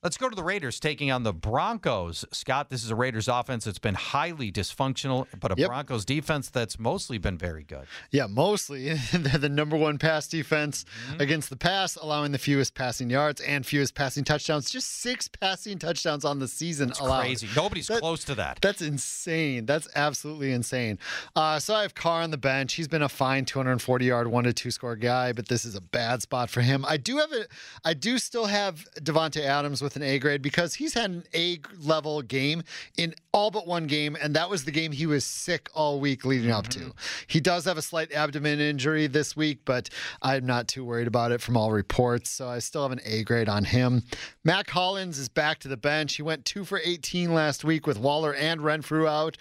Let's 0.00 0.16
go 0.16 0.28
to 0.28 0.36
the 0.36 0.44
Raiders 0.44 0.78
taking 0.78 1.10
on 1.10 1.24
the 1.24 1.32
Broncos. 1.32 2.24
Scott, 2.30 2.70
this 2.70 2.84
is 2.84 2.90
a 2.92 2.94
Raiders 2.94 3.26
offense 3.26 3.64
that's 3.64 3.80
been 3.80 3.96
highly 3.96 4.52
dysfunctional, 4.52 5.26
but 5.40 5.50
a 5.50 5.56
Yep. 5.58 5.66
Broncos 5.68 6.04
defense 6.04 6.50
that's 6.50 6.78
mostly 6.78 7.18
been 7.18 7.36
very 7.36 7.64
good. 7.64 7.84
Yeah, 8.12 8.28
mostly 8.28 8.94
they're 9.12 9.38
the 9.38 9.48
number 9.48 9.76
one 9.76 9.98
pass 9.98 10.28
defense 10.28 10.84
Mm-hmm. 11.10 11.20
against 11.20 11.50
the 11.50 11.56
pass, 11.56 11.96
allowing 11.96 12.30
the 12.30 12.38
fewest 12.38 12.74
passing 12.76 13.10
yards 13.10 13.40
and 13.40 13.66
fewest 13.66 13.96
passing 13.96 14.22
touchdowns. 14.22 14.70
Just 14.70 15.00
six 15.00 15.26
passing 15.26 15.80
touchdowns 15.80 16.24
on 16.24 16.38
the 16.38 16.46
season 16.46 16.90
It's 16.90 17.00
allowed. 17.00 17.22
crazy. 17.22 17.48
Nobody's 17.56 17.88
That- 17.88 17.98
close 17.98 18.22
to 18.26 18.36
that. 18.36 18.60
That's 18.62 18.80
insane. 18.80 19.66
That's 19.66 19.88
absolutely 19.96 20.52
insane. 20.52 21.00
Uh, 21.34 21.58
so 21.58 21.74
I 21.74 21.82
have 21.82 21.96
Carr 21.96 22.22
on 22.22 22.30
the 22.30 22.38
bench. 22.38 22.74
He's 22.74 22.86
been 22.86 23.02
a 23.02 23.08
fine 23.08 23.44
240 23.44 24.04
yard, 24.04 24.28
one 24.28 24.44
to 24.44 24.52
two 24.52 24.70
score 24.70 24.94
guy, 24.94 25.32
but 25.32 25.48
this 25.48 25.64
is 25.64 25.74
a 25.74 25.80
bad 25.80 26.22
spot 26.22 26.50
for 26.50 26.60
him. 26.60 26.84
I 26.86 26.98
do 26.98 27.16
have 27.16 27.32
it. 27.32 27.48
I 27.84 27.94
do 27.94 28.18
still 28.18 28.46
have 28.46 28.86
Davante 29.00 29.40
Adams 29.44 29.82
with 29.82 29.87
an 29.96 30.02
A 30.02 30.18
grade 30.18 30.42
because 30.42 30.74
he's 30.74 30.94
had 30.94 31.10
an 31.10 31.24
A 31.34 31.60
level 31.80 32.22
game 32.22 32.62
in 32.96 33.14
all 33.32 33.50
but 33.50 33.66
one 33.66 33.86
game, 33.86 34.16
and 34.20 34.34
that 34.34 34.50
was 34.50 34.64
the 34.64 34.70
game 34.70 34.92
he 34.92 35.06
was 35.06 35.24
sick 35.24 35.68
all 35.74 36.00
week 36.00 36.24
leading 36.24 36.50
up 36.50 36.68
to. 36.68 36.92
He 37.26 37.40
does 37.40 37.64
have 37.64 37.78
a 37.78 37.82
slight 37.82 38.12
abdomen 38.12 38.60
injury 38.60 39.06
this 39.06 39.36
week, 39.36 39.60
but 39.64 39.88
I'm 40.22 40.46
not 40.46 40.68
too 40.68 40.84
worried 40.84 41.06
about 41.06 41.32
it 41.32 41.40
from 41.40 41.56
all 41.56 41.70
reports. 41.70 42.30
So 42.30 42.48
I 42.48 42.58
still 42.58 42.82
have 42.82 42.92
an 42.92 43.00
A 43.04 43.24
grade 43.24 43.48
on 43.48 43.64
him. 43.64 44.02
Mack 44.44 44.70
Hollins 44.70 45.18
is 45.18 45.28
back 45.28 45.58
to 45.60 45.68
the 45.68 45.76
bench. 45.76 46.16
He 46.16 46.22
went 46.22 46.44
two 46.44 46.64
for 46.64 46.80
18 46.84 47.32
last 47.32 47.64
week 47.64 47.86
with 47.86 47.98
Waller 47.98 48.34
and 48.34 48.60
Renfro 48.60 49.08
out. 49.08 49.36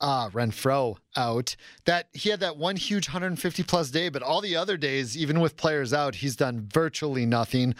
Uh, 0.00 0.28
Renfro 0.30 0.96
out. 1.16 1.56
That 1.84 2.08
he 2.12 2.30
had 2.30 2.40
that 2.40 2.56
one 2.56 2.76
huge 2.76 3.08
150 3.08 3.62
plus 3.62 3.90
day, 3.90 4.08
but 4.08 4.22
all 4.22 4.40
the 4.40 4.56
other 4.56 4.76
days, 4.76 5.16
even 5.16 5.40
with 5.40 5.56
players 5.56 5.92
out, 5.92 6.16
he's 6.16 6.36
done 6.36 6.68
virtually 6.72 7.26
nothing. 7.26 7.74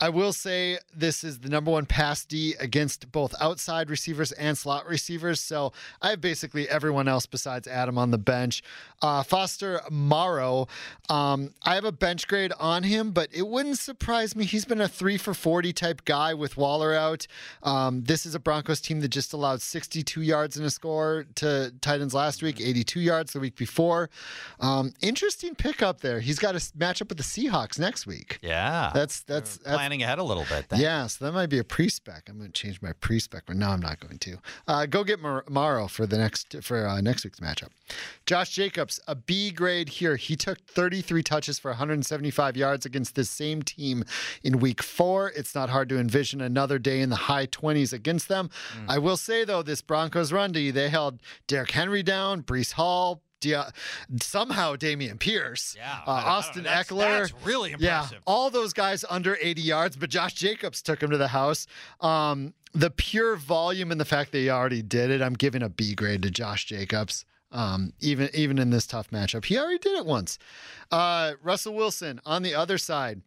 I 0.00 0.08
will 0.10 0.32
say 0.32 0.78
this 0.94 1.24
is 1.24 1.40
the 1.40 1.48
number 1.48 1.70
one 1.70 1.86
pass 1.86 2.24
D 2.24 2.54
against 2.60 3.10
both 3.10 3.34
outside 3.40 3.90
receivers 3.90 4.32
and 4.32 4.56
slot 4.56 4.86
receivers. 4.86 5.40
So 5.40 5.72
I 6.00 6.10
have 6.10 6.20
basically 6.20 6.68
everyone 6.68 7.08
else 7.08 7.26
besides 7.26 7.66
Adam 7.66 7.98
on 7.98 8.10
the 8.10 8.18
bench. 8.18 8.62
Uh, 9.00 9.22
Foster 9.22 9.80
Moreau, 9.90 10.66
um, 11.08 11.50
I 11.62 11.74
have 11.74 11.84
a 11.84 11.92
bench 11.92 12.26
grade 12.26 12.52
on 12.58 12.82
him, 12.82 13.12
but 13.12 13.28
it 13.32 13.46
wouldn't 13.46 13.78
surprise 13.78 14.34
me. 14.34 14.44
He's 14.44 14.64
been 14.64 14.80
a 14.80 14.88
three 14.88 15.16
for 15.16 15.34
40 15.34 15.72
type 15.72 16.04
guy 16.04 16.34
with 16.34 16.56
Waller 16.56 16.94
out. 16.94 17.26
Um, 17.62 18.02
this 18.04 18.26
is 18.26 18.34
a 18.34 18.40
Broncos 18.40 18.80
team 18.80 19.00
that 19.00 19.08
just 19.08 19.32
allowed 19.32 19.62
62 19.62 20.22
yards 20.22 20.56
in 20.56 20.64
a 20.64 20.70
score 20.70 21.26
to 21.36 21.72
Titans 21.80 22.14
last 22.14 22.42
week, 22.42 22.60
82 22.60 23.00
yards 23.00 23.32
the 23.32 23.40
week 23.40 23.56
before. 23.56 24.10
Um, 24.60 24.92
interesting 25.00 25.54
pickup 25.54 26.00
there. 26.00 26.20
He's 26.20 26.38
got 26.38 26.54
a 26.54 26.58
matchup 26.58 27.08
with 27.08 27.18
the 27.18 27.24
Seahawks 27.24 27.78
next 27.78 28.06
week. 28.06 28.38
Yeah. 28.42 28.90
That's 28.94 29.22
that's 29.22 29.58
that's 29.58 29.87
planning 29.88 30.02
ahead 30.02 30.18
a 30.18 30.22
little 30.22 30.44
bit. 30.50 30.68
Then. 30.68 30.80
yeah, 30.80 31.06
so 31.06 31.24
that 31.24 31.32
might 31.32 31.46
be 31.48 31.58
a 31.58 31.64
pre-spec. 31.64 32.28
I'm 32.28 32.36
going 32.36 32.52
to 32.52 32.60
change 32.60 32.82
my 32.82 32.92
pre-spec, 32.92 33.44
but 33.46 33.56
no, 33.56 33.68
I'm 33.70 33.80
not 33.80 34.00
going 34.00 34.18
to. 34.18 34.38
Uh, 34.66 34.84
go 34.84 35.02
get 35.02 35.18
Mar- 35.18 35.44
Moreau 35.48 35.88
for 35.88 36.06
the 36.06 36.18
next 36.18 36.56
for 36.62 36.86
uh, 36.86 37.00
next 37.00 37.24
week's 37.24 37.40
matchup. 37.40 37.68
Josh 38.26 38.50
Jacobs, 38.50 39.00
a 39.08 39.14
B 39.14 39.50
grade 39.50 39.88
here. 39.88 40.16
He 40.16 40.36
took 40.36 40.60
33 40.66 41.22
touches 41.22 41.58
for 41.58 41.70
175 41.70 42.54
yards 42.54 42.84
against 42.84 43.14
this 43.14 43.30
same 43.30 43.62
team 43.62 44.04
in 44.42 44.60
Week 44.60 44.82
Four. 44.82 45.32
It's 45.34 45.54
not 45.54 45.70
hard 45.70 45.88
to 45.88 45.98
envision 45.98 46.42
another 46.42 46.78
day 46.78 47.00
in 47.00 47.08
the 47.08 47.16
high 47.16 47.46
20s 47.46 47.94
against 47.94 48.28
them. 48.28 48.50
I 48.86 48.98
will 48.98 49.16
say 49.16 49.44
though, 49.44 49.62
this 49.62 49.80
Broncos 49.80 50.32
run 50.32 50.52
D, 50.52 50.70
they 50.70 50.90
held 50.90 51.20
Derrick 51.46 51.70
Henry 51.70 52.02
down, 52.02 52.42
Breece 52.42 52.72
Hall. 52.72 53.22
Dia- 53.40 53.72
somehow 54.20 54.74
Dameon 54.76 55.18
Pierce, 55.18 55.74
Yeah, 55.76 56.00
uh, 56.06 56.20
know. 56.20 56.26
Austin 56.26 56.62
That's- 56.64 56.86
Ekeler. 56.88 57.18
that's 57.28 57.32
really 57.44 57.74
Yeah, 57.78 58.08
all 58.26 58.50
those 58.50 58.72
guys 58.72 59.04
under 59.08 59.38
80 59.40 59.62
yards, 59.62 59.96
but 59.96 60.10
Josh 60.10 60.34
Jacobs 60.34 60.82
took 60.82 61.02
him 61.02 61.10
to 61.10 61.16
the 61.18 61.28
house. 61.28 61.66
Um, 62.00 62.54
the 62.72 62.90
pure 62.90 63.36
volume 63.36 63.90
and 63.92 64.00
the 64.00 64.04
fact 64.04 64.32
that 64.32 64.38
he 64.38 64.50
already 64.50 64.82
did 64.82 65.10
it, 65.10 65.22
I'm 65.22 65.34
giving 65.34 65.62
a 65.62 65.68
B 65.68 65.94
grade 65.94 66.22
to 66.22 66.30
Josh 66.30 66.66
Jacobs. 66.66 67.24
Um, 67.50 67.94
even 68.00 68.28
even 68.34 68.58
in 68.58 68.68
this 68.70 68.86
tough 68.86 69.08
matchup, 69.10 69.46
he 69.46 69.56
already 69.56 69.78
did 69.78 69.96
it 69.96 70.04
once. 70.04 70.38
Uh, 70.90 71.32
Russell 71.42 71.72
Wilson 71.74 72.20
on 72.26 72.42
the 72.42 72.54
other 72.54 72.76
side. 72.76 73.22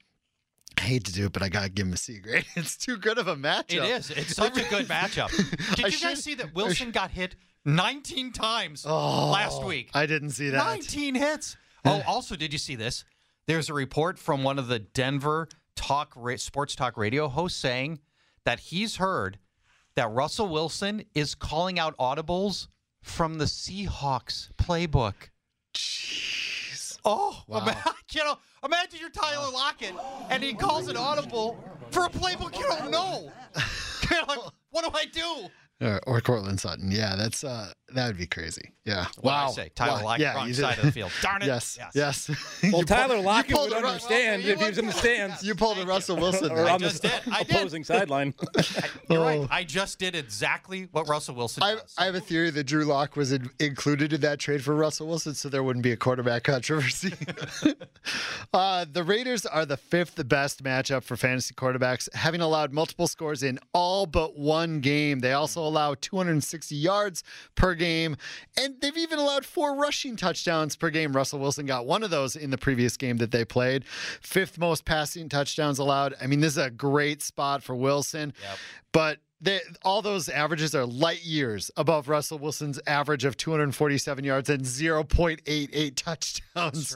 I 0.78 0.82
hate 0.82 1.06
to 1.06 1.12
do 1.12 1.26
it, 1.26 1.34
but 1.34 1.42
I 1.42 1.50
gotta 1.50 1.70
give 1.70 1.88
him 1.88 1.94
a 1.94 1.98
C 1.98 2.20
grade. 2.20 2.46
It's 2.56 2.78
too 2.78 2.98
good 2.98 3.18
of 3.18 3.28
a 3.28 3.36
matchup. 3.36 3.74
It 3.74 3.84
is. 3.84 4.12
It's 4.12 4.36
such 4.36 4.58
a 4.58 4.70
good 4.70 4.88
matchup. 4.90 5.30
Did 5.76 5.92
you 5.94 6.00
guys 6.00 6.24
see 6.24 6.36
that 6.36 6.54
Wilson 6.54 6.92
got 6.92 7.10
hit 7.12 7.36
19 7.66 8.32
times 8.34 8.86
Oh, 8.88 9.30
last 9.32 9.64
week? 9.64 9.90
I 9.94 10.06
didn't 10.06 10.32
see 10.32 10.50
that. 10.50 10.58
19 10.66 11.16
hits. 11.16 11.58
Oh, 11.86 12.02
also, 12.08 12.36
did 12.36 12.54
you 12.54 12.60
see 12.60 12.76
this? 12.76 13.04
There's 13.48 13.70
a 13.70 13.74
report 13.74 14.18
from 14.20 14.44
one 14.44 14.60
of 14.60 14.68
the 14.68 14.80
Denver 14.80 15.48
talk 15.76 16.14
ra- 16.16 16.36
sports 16.38 16.76
talk 16.76 16.98
radio 16.98 17.28
hosts 17.28 17.60
saying 17.60 18.00
that 18.46 18.60
he's 18.60 18.98
heard 18.98 19.40
that 19.96 20.10
Russell 20.12 20.48
Wilson 20.48 21.04
is 21.14 21.36
calling 21.36 21.78
out 21.80 21.98
audibles 21.98 22.68
from 23.02 23.38
the 23.40 23.46
Seahawks 23.46 24.50
playbook. 24.58 25.14
Jeez. 25.74 26.98
Oh, 27.04 27.42
Wow. 27.48 27.60
ima- 27.64 27.84
you 28.12 28.24
know, 28.24 28.38
imagine 28.64 29.00
you're 29.00 29.10
Tyler 29.10 29.52
Lockett 29.52 29.94
and 30.30 30.44
he 30.44 30.54
calls 30.54 30.88
an 30.88 30.98
audible 30.98 31.58
for 31.90 32.06
a 32.06 32.10
playbook 32.10 32.56
you 32.58 32.64
don't 32.64 32.92
know. 32.92 33.32
Like, 34.28 34.40
what 34.72 34.84
do 34.84 34.92
I 34.94 35.06
do? 35.06 35.50
Or, 35.82 35.99
or 36.06 36.22
Courtland 36.22 36.60
Sutton. 36.60 36.91
Yeah, 36.91 37.16
that's 37.16 37.44
uh, 37.44 37.72
that 37.94 38.08
would 38.08 38.18
be 38.18 38.28
crazy. 38.28 38.72
Yeah. 38.86 39.06
What 39.20 39.24
did 39.24 39.30
I 39.30 39.46
wow. 39.46 39.50
say? 39.52 39.70
Tyler 39.76 40.00
Wow. 40.00 40.04
Lockett, 40.06 40.22
Yeah, 40.22 40.34
wrong 40.36 40.54
side 40.54 40.78
of 40.80 40.86
the 40.86 40.92
field. 40.92 41.12
Darn 41.22 41.42
it. 41.44 41.46
Yes. 41.46 41.78
Yes. 41.80 42.28
Yes. 42.30 42.32
Well, 42.72 42.84
Tyler 42.84 43.16
pulled- 43.16 43.26
Lockett 43.26 43.50
you 43.52 43.56
pulled 43.56 43.70
would 43.72 43.82
Ru- 43.84 43.88
understand 43.90 44.44
if 44.44 44.60
he 44.60 44.66
was 44.66 44.78
in 44.78 44.86
the 44.88 44.92
stands 44.94 45.44
You 45.44 45.56
pulled 45.56 45.78
a 45.80 45.86
Russell 45.86 46.16
Wilson. 46.18 46.52
or 46.52 46.56
there. 46.56 46.68
I 46.68 46.72
on 46.74 46.82
the 46.82 46.88
just 46.90 47.02
did. 47.04 47.12
I 47.32 47.44
did. 47.44 47.56
opposing 47.56 47.84
sideline. 47.84 48.34
You're 49.10 49.22
right. 49.24 49.40
Oh. 49.42 49.48
I 49.52 49.64
just 49.64 50.00
did 50.00 50.16
exactly 50.16 50.88
what 50.92 51.08
Russell 51.08 51.36
Wilson 51.36 51.64
I, 51.64 51.76
does. 51.76 51.94
I 51.98 52.06
have 52.06 52.16
a 52.16 52.20
theory 52.20 52.50
that 52.52 52.64
Drew 52.66 52.86
Lock 52.86 53.16
was 53.16 53.32
in, 53.32 53.50
included 53.60 54.14
in 54.14 54.22
that 54.22 54.40
trade 54.40 54.64
for 54.64 54.74
Russell 54.76 55.08
Wilson, 55.08 55.34
so 55.36 55.50
there 55.50 55.64
wouldn't 55.64 55.84
be 55.84 55.92
a 55.92 55.98
quarterback 55.98 56.44
controversy. 56.52 57.14
uh, 58.54 58.86
the 58.92 59.04
Raiders 59.04 59.46
are 59.46 59.66
the 59.66 59.78
fifth 59.78 60.28
best 60.28 60.64
matchup 60.64 61.04
for 61.04 61.16
fantasy 61.18 61.54
quarterbacks, 61.54 62.14
having 62.16 62.42
allowed 62.42 62.74
multiple 62.74 63.08
scores 63.08 63.44
in 63.44 63.60
all 63.74 64.06
but 64.06 64.38
one 64.38 64.80
game. 64.82 65.20
They 65.20 65.34
also 65.34 65.62
allow 65.62 65.96
260 66.00 66.76
yards 66.76 67.24
per 67.56 67.74
game, 67.76 67.81
and 67.82 68.18
they've 68.80 68.98
even 68.98 69.20
allowed 69.20 69.45
four 69.45 69.76
rushing 69.76 70.16
touchdowns 70.16 70.76
per 70.76 70.90
game. 70.90 71.14
Russell 71.14 71.40
Wilson 71.40 71.66
got 71.66 71.86
one 71.86 72.03
of 72.03 72.10
those 72.10 72.36
in 72.36 72.49
the 72.49 72.58
previous 72.58 72.98
game 72.98 73.18
that 73.18 73.32
they 73.32 73.45
played. 73.45 73.86
Fifth 73.86 74.58
most 74.58 74.86
passing 74.86 75.30
touchdowns 75.30 75.80
allowed. 75.80 76.14
I 76.22 76.28
mean, 76.28 76.40
this 76.40 76.53
is 76.53 76.58
a 76.58 76.70
great 76.70 77.22
spot 77.22 77.64
for 77.64 77.76
Wilson, 77.76 78.34
but 78.91 79.20
they, 79.44 79.60
all 79.84 80.03
those 80.03 80.30
averages 80.30 80.76
are 80.76 80.86
light 80.86 81.26
years 81.26 81.72
above 81.76 82.08
Russell 82.08 82.38
Wilson's 82.38 82.80
average 82.86 83.26
of 83.26 83.36
247 83.38 84.24
yards 84.24 84.49
and 84.52 84.62
0.88 84.62 85.95
touchdowns. 85.95 86.95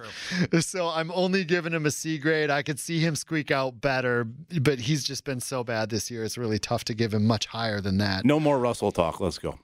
So 0.60 0.88
I'm 0.90 1.12
only 1.12 1.44
giving 1.44 1.74
him 1.74 1.88
a 1.88 1.92
C 1.92 2.20
grade. 2.20 2.52
I 2.52 2.62
could 2.62 2.80
see 2.80 3.00
him 3.00 3.16
squeak 3.16 3.50
out 3.50 3.82
better, 3.82 4.28
but 4.62 4.80
he's 4.80 5.04
just 5.04 5.24
been 5.24 5.40
so 5.40 5.64
bad 5.64 5.90
this 5.90 6.12
year. 6.12 6.24
It's 6.24 6.38
really 6.38 6.60
tough 6.60 6.84
to 6.86 6.94
give 6.94 7.16
him 7.16 7.26
much 7.26 7.48
higher 7.48 7.82
than 7.82 7.98
that. 7.98 8.26
No 8.26 8.40
more 8.40 8.60
Russell 8.60 8.92
talk. 8.92 9.20
Let's 9.20 9.40
go. 9.40 9.58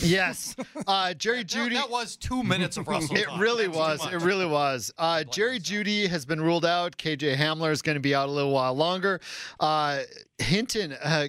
Yes. 0.00 0.56
Uh, 0.86 1.14
Jerry 1.14 1.38
That- 1.38 1.46
Judy. 1.48 1.74
That 1.76 1.90
was 1.90 2.16
two 2.16 2.42
minutes 2.42 2.76
of 2.76 2.88
Russell. 2.88 3.16
It 3.16 3.26
really 3.38 3.66
That's 3.66 3.76
was. 4.02 4.12
It 4.12 4.22
really 4.22 4.46
was. 4.46 4.92
Uh, 4.98 5.24
Jerry 5.24 5.58
Jeudy 5.58 6.08
has 6.08 6.24
been 6.24 6.40
ruled 6.40 6.64
out. 6.64 6.96
KJ 6.96 7.36
Hamler 7.36 7.70
is 7.70 7.82
going 7.82 7.94
to 7.96 8.00
be 8.00 8.14
out 8.14 8.28
a 8.28 8.32
little 8.32 8.52
while 8.52 8.74
longer. 8.74 9.20
Uh, 9.60 10.00
Hinton, 10.38 10.92
uh, 10.92 11.28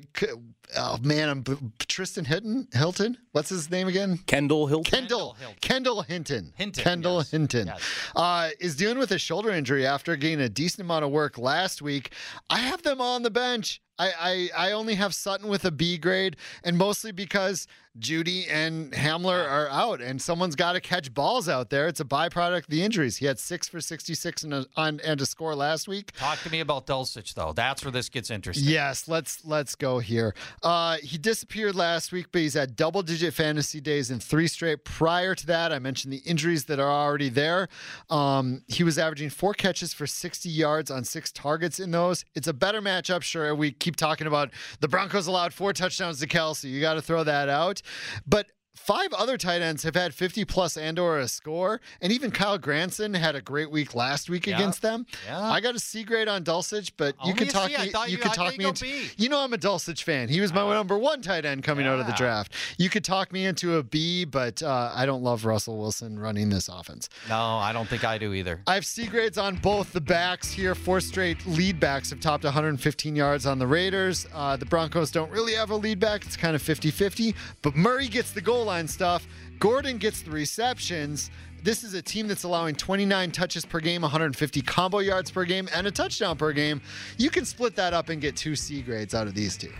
oh 0.77 0.97
man, 1.03 1.29
I'm 1.29 1.73
Tristan 1.79 2.25
Hinton. 2.25 2.67
Hilton. 2.73 3.17
What's 3.31 3.49
his 3.49 3.69
name 3.69 3.87
again? 3.87 4.17
Kendall 4.25 4.67
Hilton. 4.67 4.91
Kendall. 4.99 5.33
Hilton. 5.39 5.57
Kendall 5.61 6.01
Hinton. 6.01 6.53
Hinton, 6.55 6.83
Kendall 6.83 7.17
yes. 7.17 7.31
Hinton. 7.31 7.67
Yes. 7.67 7.81
Uh, 8.15 8.49
is 8.59 8.75
dealing 8.75 8.97
with 8.97 9.11
a 9.11 9.19
shoulder 9.19 9.51
injury 9.51 9.85
after 9.85 10.15
getting 10.15 10.41
a 10.41 10.49
decent 10.49 10.81
amount 10.81 11.05
of 11.05 11.11
work 11.11 11.37
last 11.37 11.81
week. 11.81 12.11
I 12.49 12.59
have 12.59 12.81
them 12.81 13.01
on 13.01 13.23
the 13.23 13.31
bench. 13.31 13.81
I, 13.99 14.49
I, 14.55 14.69
I 14.69 14.71
only 14.71 14.95
have 14.95 15.13
Sutton 15.13 15.47
with 15.47 15.65
a 15.65 15.71
B 15.71 15.97
grade, 15.99 16.35
and 16.63 16.77
mostly 16.77 17.11
because 17.11 17.67
Jeudy 17.99 18.47
and 18.49 18.91
Hamler 18.91 19.47
are 19.47 19.69
out, 19.69 20.01
and 20.01 20.19
someone's 20.19 20.55
got 20.55 20.73
to 20.73 20.81
catch 20.81 21.13
balls 21.13 21.47
out 21.47 21.69
there. 21.69 21.87
It's 21.87 21.99
a 21.99 22.05
byproduct 22.05 22.63
of 22.63 22.67
the 22.67 22.81
injuries. 22.81 23.17
He 23.17 23.27
had 23.27 23.37
six 23.37 23.67
for 23.69 23.79
66 23.79 24.43
and 24.43 24.53
a, 24.53 24.65
on, 24.75 24.99
and 25.01 25.21
a 25.21 25.27
score 25.27 25.53
last 25.53 25.87
week. 25.87 26.11
Talk 26.13 26.41
to 26.41 26.49
me 26.49 26.59
about 26.59 26.87
Dulcich, 26.87 27.35
though. 27.35 27.53
That's 27.53 27.85
where 27.85 27.91
this 27.91 28.09
gets 28.09 28.31
interesting. 28.31 28.67
Yes, 28.67 29.07
let's 29.07 29.45
let's 29.45 29.75
go 29.75 29.99
here. 29.99 30.33
Uh, 30.63 30.97
he 31.03 31.19
disappeared 31.19 31.75
last 31.75 32.11
week, 32.11 32.27
but 32.31 32.41
he's 32.41 32.55
had 32.55 32.75
double-digit 32.75 33.31
fantasy 33.31 33.79
days 33.79 34.09
in 34.09 34.19
three 34.19 34.47
straight. 34.47 34.85
Prior 34.85 35.35
to 35.35 35.45
that, 35.45 35.71
I 35.71 35.77
mentioned 35.77 36.11
the 36.13 36.23
injuries 36.25 36.65
that 36.65 36.79
are 36.79 36.89
already 36.91 37.29
there. 37.29 37.67
Um, 38.09 38.63
he 38.67 38.83
was 38.83 38.97
averaging 38.97 39.29
four 39.29 39.53
catches 39.53 39.93
for 39.93 40.07
60 40.07 40.49
yards 40.49 40.89
on 40.89 41.03
six 41.03 41.31
targets 41.31 41.79
in 41.79 41.91
those. 41.91 42.25
It's 42.33 42.47
a 42.47 42.53
better 42.53 42.81
matchup, 42.81 43.21
sure. 43.21 43.53
We 43.53 43.71
keep 43.71 43.97
talking 43.97 44.25
about 44.25 44.49
the 44.79 44.87
Broncos 44.87 45.27
allowed 45.27 45.53
four 45.53 45.73
touchdowns 45.73 46.19
to 46.21 46.27
Kelce. 46.27 46.63
You 46.63 46.81
got 46.81 46.95
to 46.95 47.01
throw 47.01 47.23
that 47.23 47.49
out. 47.49 47.82
But 48.25 48.47
five 48.75 49.13
other 49.13 49.37
tight 49.37 49.61
ends 49.61 49.83
have 49.83 49.95
had 49.95 50.13
50 50.13 50.45
plus 50.45 50.75
and 50.77 50.97
or 50.97 51.19
a 51.19 51.27
score 51.27 51.79
and 52.01 52.11
even 52.11 52.31
Kylen 52.31 52.59
Granson 52.59 53.13
had 53.13 53.35
a 53.35 53.41
great 53.41 53.69
week 53.69 53.93
last 53.93 54.29
week 54.29 54.47
Yeah. 54.47 54.55
against 54.55 54.81
them 54.81 55.05
Yeah. 55.27 55.39
i 55.41 55.61
got 55.61 55.75
a 55.75 55.79
c 55.79 56.03
grade 56.03 56.27
on 56.27 56.43
dulcich 56.43 56.91
but 56.97 57.15
you 57.23 57.33
could 57.35 57.49
talk 57.51 57.67
me 57.69 57.75
you 57.77 57.91
you- 58.07 58.17
could 58.17 58.33
talk 58.33 58.57
me 58.57 58.63
you 58.63 58.69
into 58.69 58.83
B. 58.83 59.09
you 59.17 59.29
know 59.29 59.39
i'm 59.39 59.53
a 59.53 59.57
dulcich 59.57 60.01
fan 60.03 60.27
he 60.27 60.41
was 60.41 60.51
my 60.51 60.67
number 60.73 60.97
one 60.97 61.21
tight 61.21 61.45
end 61.45 61.63
coming 61.63 61.85
out 61.85 61.99
of 61.99 62.07
the 62.07 62.13
draft 62.13 62.51
you 62.79 62.89
could 62.89 63.03
talk 63.03 63.31
me 63.31 63.45
into 63.45 63.77
a 63.77 63.83
b 63.83 64.25
but 64.25 64.61
uh, 64.63 64.91
i 64.95 65.05
don't 65.05 65.21
love 65.23 65.45
russell 65.45 65.77
wilson 65.77 66.17
running 66.17 66.49
this 66.49 66.67
offense 66.67 67.09
No, 67.29 67.35
I 67.35 67.71
don't 67.73 67.87
think 67.87 68.03
I 68.03 68.17
do 68.17 68.33
either. 68.33 68.61
I 68.67 68.73
have 68.75 68.85
C 68.85 69.05
grades 69.07 69.37
on 69.37 69.55
both 69.57 69.93
the 69.93 70.01
backs 70.01 70.51
here. 70.51 70.75
Four 70.75 70.99
straight 70.99 71.45
lead 71.45 71.79
backs 71.79 72.09
have 72.09 72.19
topped 72.19 72.43
115 72.43 73.15
yards 73.15 73.45
on 73.45 73.59
the 73.59 73.67
Raiders. 73.67 74.25
Uh, 74.33 74.55
the 74.57 74.65
Broncos 74.65 75.11
don't 75.11 75.31
really 75.31 75.53
have 75.53 75.69
a 75.69 75.75
lead 75.75 75.99
back. 75.99 76.25
It's 76.25 76.35
kind 76.37 76.55
of 76.55 76.61
50 76.61 76.91
50. 76.91 77.35
But 77.61 77.75
Murray 77.75 78.07
gets 78.07 78.31
the 78.31 78.41
goal 78.41 78.62
line 78.63 78.87
stuff. 78.87 79.27
Gordon 79.59 79.97
gets 79.97 80.21
the 80.21 80.31
receptions. 80.31 81.29
This 81.63 81.83
is 81.85 81.93
a 81.93 82.01
team 82.01 82.27
that's 82.27 82.43
allowing 82.43 82.75
29 82.75 83.31
touches 83.31 83.63
per 83.65 83.79
game, 83.79 84.01
150 84.01 84.61
combo 84.63 84.99
yards 84.99 85.31
per 85.31 85.45
game, 85.45 85.69
and 85.73 85.87
a 85.87 85.91
touchdown 85.91 86.35
per 86.35 86.51
game. 86.51 86.81
You 87.17 87.29
can 87.29 87.45
split 87.45 87.75
that 87.77 87.93
up 87.93 88.09
and 88.09 88.19
get 88.19 88.35
two 88.35 88.55
C 88.55 88.81
grades 88.81 89.13
out 89.13 89.27
of 89.27 89.33
these 89.33 89.55
two. 89.55 89.71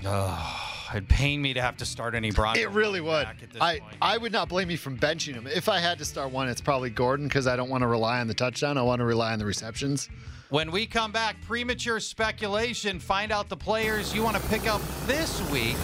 It'd 0.91 1.10
pain 1.10 1.41
me 1.41 1.53
to 1.53 1.61
have 1.61 1.76
to 1.77 1.85
start 1.85 2.15
any 2.15 2.31
Broncos. 2.31 2.61
It 2.61 2.69
really 2.69 3.01
would. 3.01 3.26
back 3.26 3.41
at 3.41 3.51
this 3.51 3.61
I, 3.61 3.80
point. 3.80 3.95
I 4.01 4.18
would 4.18 4.31
not 4.31 4.47
blame 4.47 4.69
you 4.69 4.77
from 4.77 4.97
benching 4.97 5.34
him. 5.34 5.47
If 5.47 5.68
I 5.68 5.80
had 5.80 5.97
to 5.97 6.05
start 6.05 6.31
one, 6.31 6.47
it's 6.47 6.61
probably 6.61 6.91
Gordon 6.91 7.27
because 7.27 7.47
I 7.47 7.55
don't 7.55 7.69
want 7.69 7.81
to 7.81 7.88
rely 7.88 8.19
on 8.22 8.27
the 8.27 8.34
touchdown. 8.34 8.77
I 8.77 8.84
want 8.84 8.99
to 8.99 9.05
rely 9.05 9.34
on 9.34 9.39
the 9.39 9.45
receptions. 9.45 10.07
When 10.53 10.69
we 10.69 10.85
come 10.85 11.11
back, 11.11 11.41
premature 11.41 11.99
speculation, 11.99 12.99
find 12.99 13.31
out 13.31 13.49
the 13.49 13.57
players 13.57 14.13
you 14.13 14.21
want 14.21 14.38
to 14.38 14.49
pick 14.49 14.67
up 14.67 14.84
this 15.07 15.41
week 15.49 15.75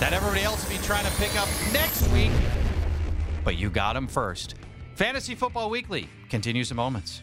that 0.00 0.12
everybody 0.12 0.42
else 0.42 0.62
will 0.68 0.76
be 0.76 0.84
trying 0.84 1.06
to 1.06 1.12
pick 1.12 1.34
up 1.40 1.48
next 1.72 2.06
week. 2.08 2.30
But 3.42 3.56
you 3.56 3.70
got 3.70 3.94
them 3.94 4.06
first. 4.06 4.56
Fantasy 4.96 5.34
Football 5.34 5.70
Weekly 5.70 6.10
continues 6.28 6.70
in 6.70 6.76
moments. 6.76 7.22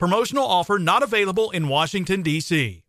Promotional 0.00 0.46
offer 0.46 0.78
not 0.78 1.02
available 1.02 1.50
in 1.50 1.68
Washington, 1.68 2.22
D.C. 2.22 2.82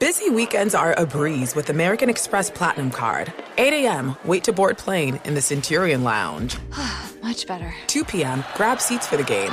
Busy 0.00 0.30
weekends 0.30 0.74
are 0.74 0.94
a 0.94 1.04
breeze 1.04 1.54
with 1.54 1.68
American 1.68 2.08
Express 2.08 2.50
Platinum 2.50 2.90
Card. 2.90 3.30
8 3.58 3.84
a.m., 3.84 4.16
wait 4.24 4.44
to 4.44 4.52
board 4.54 4.78
plane 4.78 5.20
in 5.26 5.34
the 5.34 5.42
Centurion 5.42 6.04
Lounge. 6.04 6.56
Much 7.22 7.46
better. 7.46 7.74
2 7.88 8.02
p.m., 8.02 8.42
grab 8.54 8.80
seats 8.80 9.06
for 9.06 9.18
the 9.18 9.22
game. 9.22 9.52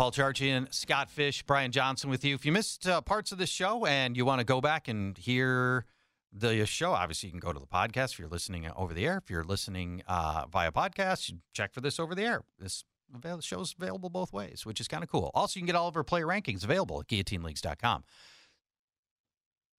Paul 0.00 0.12
Charchian, 0.12 0.72
Scott 0.72 1.10
Fish, 1.10 1.42
Brian 1.42 1.72
Johnson 1.72 2.08
with 2.08 2.24
you. 2.24 2.34
If 2.34 2.46
you 2.46 2.52
missed 2.52 2.88
uh, 2.88 3.02
parts 3.02 3.32
of 3.32 3.38
this 3.38 3.50
show 3.50 3.84
and 3.84 4.16
you 4.16 4.24
want 4.24 4.38
to 4.38 4.46
go 4.46 4.58
back 4.62 4.88
and 4.88 5.18
hear 5.18 5.84
the 6.32 6.64
show, 6.64 6.92
obviously 6.92 7.26
you 7.26 7.32
can 7.32 7.38
go 7.38 7.52
to 7.52 7.60
the 7.60 7.66
podcast 7.66 8.12
if 8.12 8.18
you're 8.18 8.30
listening 8.30 8.66
over 8.74 8.94
the 8.94 9.04
air. 9.04 9.18
If 9.22 9.28
you're 9.28 9.44
listening 9.44 10.02
uh, 10.08 10.46
via 10.50 10.72
podcast, 10.72 11.34
check 11.52 11.74
for 11.74 11.82
this 11.82 12.00
over 12.00 12.14
the 12.14 12.22
air. 12.22 12.40
This 12.58 12.84
avail- 13.14 13.42
show's 13.42 13.74
available 13.78 14.08
both 14.08 14.32
ways, 14.32 14.64
which 14.64 14.80
is 14.80 14.88
kind 14.88 15.02
of 15.02 15.10
cool. 15.10 15.30
Also, 15.34 15.60
you 15.60 15.64
can 15.64 15.66
get 15.66 15.76
all 15.76 15.88
of 15.88 15.98
our 15.98 16.02
player 16.02 16.26
rankings 16.26 16.64
available 16.64 16.98
at 17.00 17.06
guillotineleagues.com. 17.06 18.04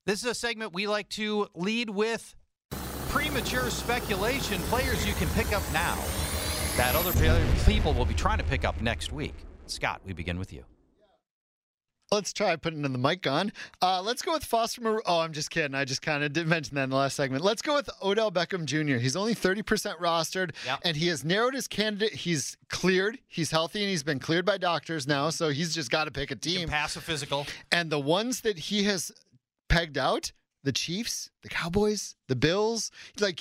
This 0.06 0.20
is 0.20 0.30
a 0.30 0.36
segment 0.36 0.72
we 0.72 0.86
like 0.86 1.10
to 1.10 1.48
lead 1.56 1.90
with 1.90 2.36
premature 3.10 3.72
speculation 3.72 4.62
players 4.70 5.04
you 5.04 5.16
can 5.16 5.30
pick 5.30 5.52
up 5.52 5.64
now 5.74 5.98
that 6.78 6.94
other 6.96 7.12
people 7.66 7.96
will 7.96 8.06
be 8.06 8.14
trying 8.14 8.38
to 8.38 8.44
pick 8.44 8.66
up 8.66 8.80
next 8.84 9.12
week. 9.12 9.34
Scott, 9.72 10.02
we 10.06 10.14
begin 10.14 10.38
with 10.38 10.52
you. 10.54 10.64
Let's 12.14 12.34
try 12.34 12.54
putting 12.58 12.82
the 12.82 12.90
mic 12.90 13.26
on. 13.26 13.54
Uh, 13.82 14.02
let's 14.02 14.22
go 14.22 14.34
with 14.34 14.44
Foster. 14.44 15.02
Oh, 15.06 15.20
I'm 15.20 15.32
just 15.32 15.50
kidding. 15.50 15.74
I 15.74 15.86
just 15.86 16.02
kind 16.02 16.26
of 16.26 16.34
did 16.34 16.46
mention 16.46 16.76
that 16.76 16.84
in 16.84 16.90
the 16.90 16.98
last 16.98 17.16
segment. 17.16 17.42
Let's 17.42 17.62
go 17.62 17.76
with 17.76 17.90
Odell 18.04 18.30
Beckham 18.34 18.66
Jr. 18.66 18.98
He's 18.98 19.16
only 19.16 19.34
30% 19.34 19.64
rostered, 19.98 20.52
Yep. 20.66 20.80
and 20.84 20.98
he 20.98 21.08
has 21.08 21.24
narrowed 21.24 21.54
his 21.54 21.70
candidate. 21.70 22.14
He's 22.14 22.58
cleared. 22.70 23.20
He's 23.30 23.52
healthy, 23.52 23.80
and 23.80 23.90
he's 23.90 24.04
been 24.04 24.20
cleared 24.20 24.44
by 24.46 24.58
doctors 24.58 25.08
now. 25.08 25.30
So 25.30 25.50
he's 25.52 25.74
just 25.74 25.90
got 25.90 26.04
to 26.04 26.12
pick 26.12 26.32
a 26.32 26.36
team. 26.36 26.68
pass 26.68 26.98
a 26.98 27.02
physical. 27.02 27.48
And 27.72 27.90
the 27.90 28.00
ones 28.00 28.42
that 28.42 28.60
he 28.60 28.84
has 28.84 29.14
pegged 29.70 29.98
out, 29.98 30.34
the 30.66 30.74
Chiefs, 30.74 31.30
the 31.44 31.50
Cowboys, 31.50 32.16
the 32.28 32.36
Bills, 32.36 32.92
like 33.22 33.40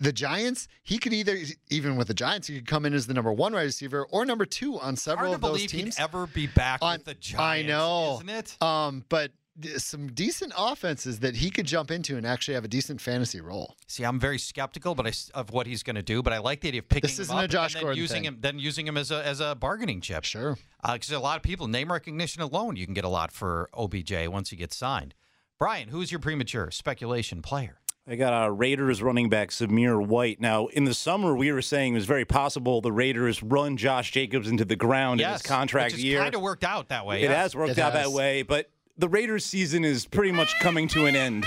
the 0.00 0.12
Giants, 0.12 0.66
he 0.82 0.98
could 0.98 1.12
either, 1.12 1.36
even 1.68 1.96
with 1.96 2.08
the 2.08 2.14
Giants, 2.14 2.48
he 2.48 2.56
could 2.56 2.66
come 2.66 2.86
in 2.86 2.94
as 2.94 3.06
the 3.06 3.14
number 3.14 3.32
one 3.32 3.52
wide 3.52 3.62
receiver 3.64 4.04
or 4.10 4.24
number 4.24 4.46
two 4.46 4.80
on 4.80 4.96
several 4.96 5.34
of 5.34 5.40
those 5.42 5.50
believe 5.50 5.70
teams. 5.70 5.96
he'd 5.98 6.02
ever 6.02 6.26
be 6.26 6.46
back 6.46 6.80
On- 6.82 6.94
with 6.96 7.04
the 7.04 7.14
Giants. 7.14 7.40
I 7.40 7.62
know. 7.68 8.14
isn't 8.16 8.28
it? 8.30 8.62
Um, 8.62 9.04
but 9.08 9.32
some 9.76 10.06
decent 10.12 10.54
offenses 10.56 11.18
that 11.20 11.36
he 11.36 11.50
could 11.50 11.66
jump 11.66 11.90
into 11.90 12.16
and 12.16 12.26
actually 12.26 12.54
have 12.54 12.64
a 12.64 12.68
decent 12.68 12.98
fantasy 12.98 13.42
role. 13.42 13.76
See, 13.88 14.04
I'm 14.04 14.18
very 14.18 14.38
skeptical, 14.38 14.94
but 14.94 15.06
I 15.06 15.12
of 15.34 15.50
what 15.50 15.66
he's 15.66 15.82
going 15.82 15.96
to 15.96 16.02
do. 16.02 16.22
But 16.22 16.32
I 16.32 16.38
like 16.38 16.62
the 16.62 16.68
idea 16.68 16.78
of 16.80 16.88
picking 16.88 17.08
This 17.08 17.18
him 17.18 17.22
isn't 17.24 17.36
up 17.36 17.44
a 17.44 17.48
Josh 17.48 17.74
and 17.74 17.80
then 17.80 17.82
Gordon 17.82 18.00
using 18.00 18.14
thing. 18.14 18.24
him, 18.24 18.38
then 18.40 18.58
using 18.58 18.86
him 18.86 18.96
as 18.96 19.10
a 19.10 19.22
as 19.26 19.40
a 19.40 19.54
bargaining 19.54 20.00
chip. 20.00 20.24
Sure. 20.24 20.56
because 20.82 21.10
a 21.10 21.18
lot 21.18 21.36
of 21.36 21.42
people 21.42 21.68
name 21.68 21.92
recognition 21.92 22.40
alone, 22.40 22.76
you 22.76 22.86
can 22.86 22.94
get 22.94 23.04
a 23.04 23.08
lot 23.08 23.32
for 23.32 23.68
OBJ 23.74 24.28
once 24.28 24.50
you 24.50 24.56
get 24.56 24.72
signed. 24.72 25.14
Brian, 25.58 25.88
who's 25.88 26.10
your 26.10 26.20
premature 26.20 26.70
speculation 26.70 27.42
player? 27.42 27.79
I 28.10 28.16
got 28.16 28.32
our 28.32 28.52
Raiders 28.52 29.00
running 29.04 29.28
back 29.28 29.50
Zamir 29.50 30.04
White. 30.04 30.40
Now, 30.40 30.66
in 30.66 30.82
the 30.82 30.94
summer, 30.94 31.36
we 31.36 31.52
were 31.52 31.62
saying 31.62 31.92
it 31.92 31.98
was 31.98 32.06
very 32.06 32.24
possible 32.24 32.80
the 32.80 32.90
Raiders 32.90 33.40
run 33.40 33.76
Josh 33.76 34.10
Jacobs 34.10 34.48
into 34.48 34.64
the 34.64 34.74
ground 34.74 35.20
in 35.20 35.30
his 35.30 35.42
contract 35.42 35.92
which 35.94 36.02
year. 36.02 36.18
kind 36.20 36.34
of 36.34 36.40
worked 36.40 36.64
out 36.64 36.88
that 36.88 37.06
way. 37.06 37.18
It 37.22 37.30
yes. 37.30 37.36
has 37.36 37.54
worked 37.54 37.70
It 37.70 37.78
out 37.78 37.92
has. 37.92 38.06
that 38.06 38.10
way, 38.10 38.42
but 38.42 38.68
the 38.98 39.08
Raiders 39.08 39.44
season 39.44 39.84
is 39.84 40.06
pretty 40.06 40.32
much 40.32 40.52
coming 40.60 40.88
to 40.88 41.06
an 41.06 41.14
end. 41.14 41.46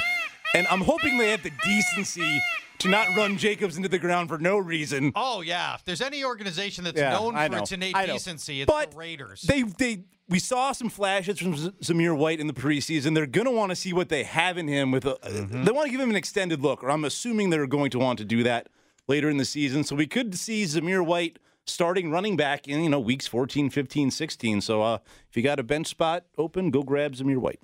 And 0.55 0.65
I'm 0.67 0.79
hoping 0.79 1.17
they 1.17 1.31
have 1.31 1.43
the 1.43 1.51
decency 1.65 2.39
to 2.83 2.89
not 2.89 3.07
run 3.17 3.37
Jacobs 3.37 3.75
into 3.77 3.89
the 3.89 3.99
ground 3.99 4.29
for 4.29 4.37
no 4.37 4.57
reason. 4.57 5.11
Oh 5.15 5.41
yeah, 5.41 5.75
if 5.75 5.83
there's 5.83 6.01
any 6.01 6.23
organization 6.23 6.83
that's 6.83 6.99
Yeah, 6.99 7.11
known 7.11 7.35
I 7.35 7.47
for 7.47 7.55
know. 7.55 7.61
its 7.63 7.71
innate 7.71 7.95
decency, 8.05 8.61
it's 8.61 8.71
But 8.71 8.91
the 8.91 8.97
Raiders. 8.97 9.41
They 9.41 9.63
they 9.63 10.03
we 10.29 10.39
saw 10.39 10.71
some 10.71 10.89
flashes 10.89 11.39
from 11.39 11.53
Zamir 11.55 12.15
White 12.17 12.39
in 12.39 12.47
the 12.47 12.53
preseason. 12.53 13.13
They're 13.13 13.25
going 13.25 13.45
to 13.45 13.51
want 13.51 13.71
to 13.71 13.75
see 13.75 13.91
what 13.91 14.07
they 14.09 14.23
have 14.23 14.57
in 14.57 14.67
him. 14.67 14.91
With 14.91 15.05
a, 15.05 15.15
Mm-hmm. 15.23 15.63
they 15.65 15.71
want 15.71 15.85
to 15.87 15.91
give 15.91 15.99
him 15.99 16.09
an 16.09 16.15
extended 16.15 16.61
look, 16.61 16.83
or 16.83 16.89
I'm 16.91 17.03
assuming 17.05 17.49
they're 17.49 17.67
going 17.67 17.89
to 17.91 17.99
want 17.99 18.19
to 18.19 18.25
do 18.25 18.41
that 18.43 18.67
later 19.07 19.29
in 19.29 19.37
the 19.37 19.45
season. 19.45 19.83
So 19.83 19.95
we 19.95 20.07
could 20.07 20.33
see 20.35 20.63
Zamir 20.63 21.05
White 21.05 21.39
starting 21.65 22.09
running 22.11 22.35
back 22.37 22.67
in 22.67 22.83
you 22.83 22.89
know 22.89 22.99
weeks 22.99 23.27
14, 23.27 23.69
15, 23.69 24.11
16. 24.11 24.61
So 24.61 24.81
uh, 24.81 24.97
if 25.29 25.35
you 25.37 25.43
got 25.43 25.59
a 25.59 25.63
bench 25.63 25.87
spot 25.87 26.25
open, 26.37 26.71
go 26.71 26.83
grab 26.83 27.15
Zamir 27.15 27.37
White. 27.37 27.59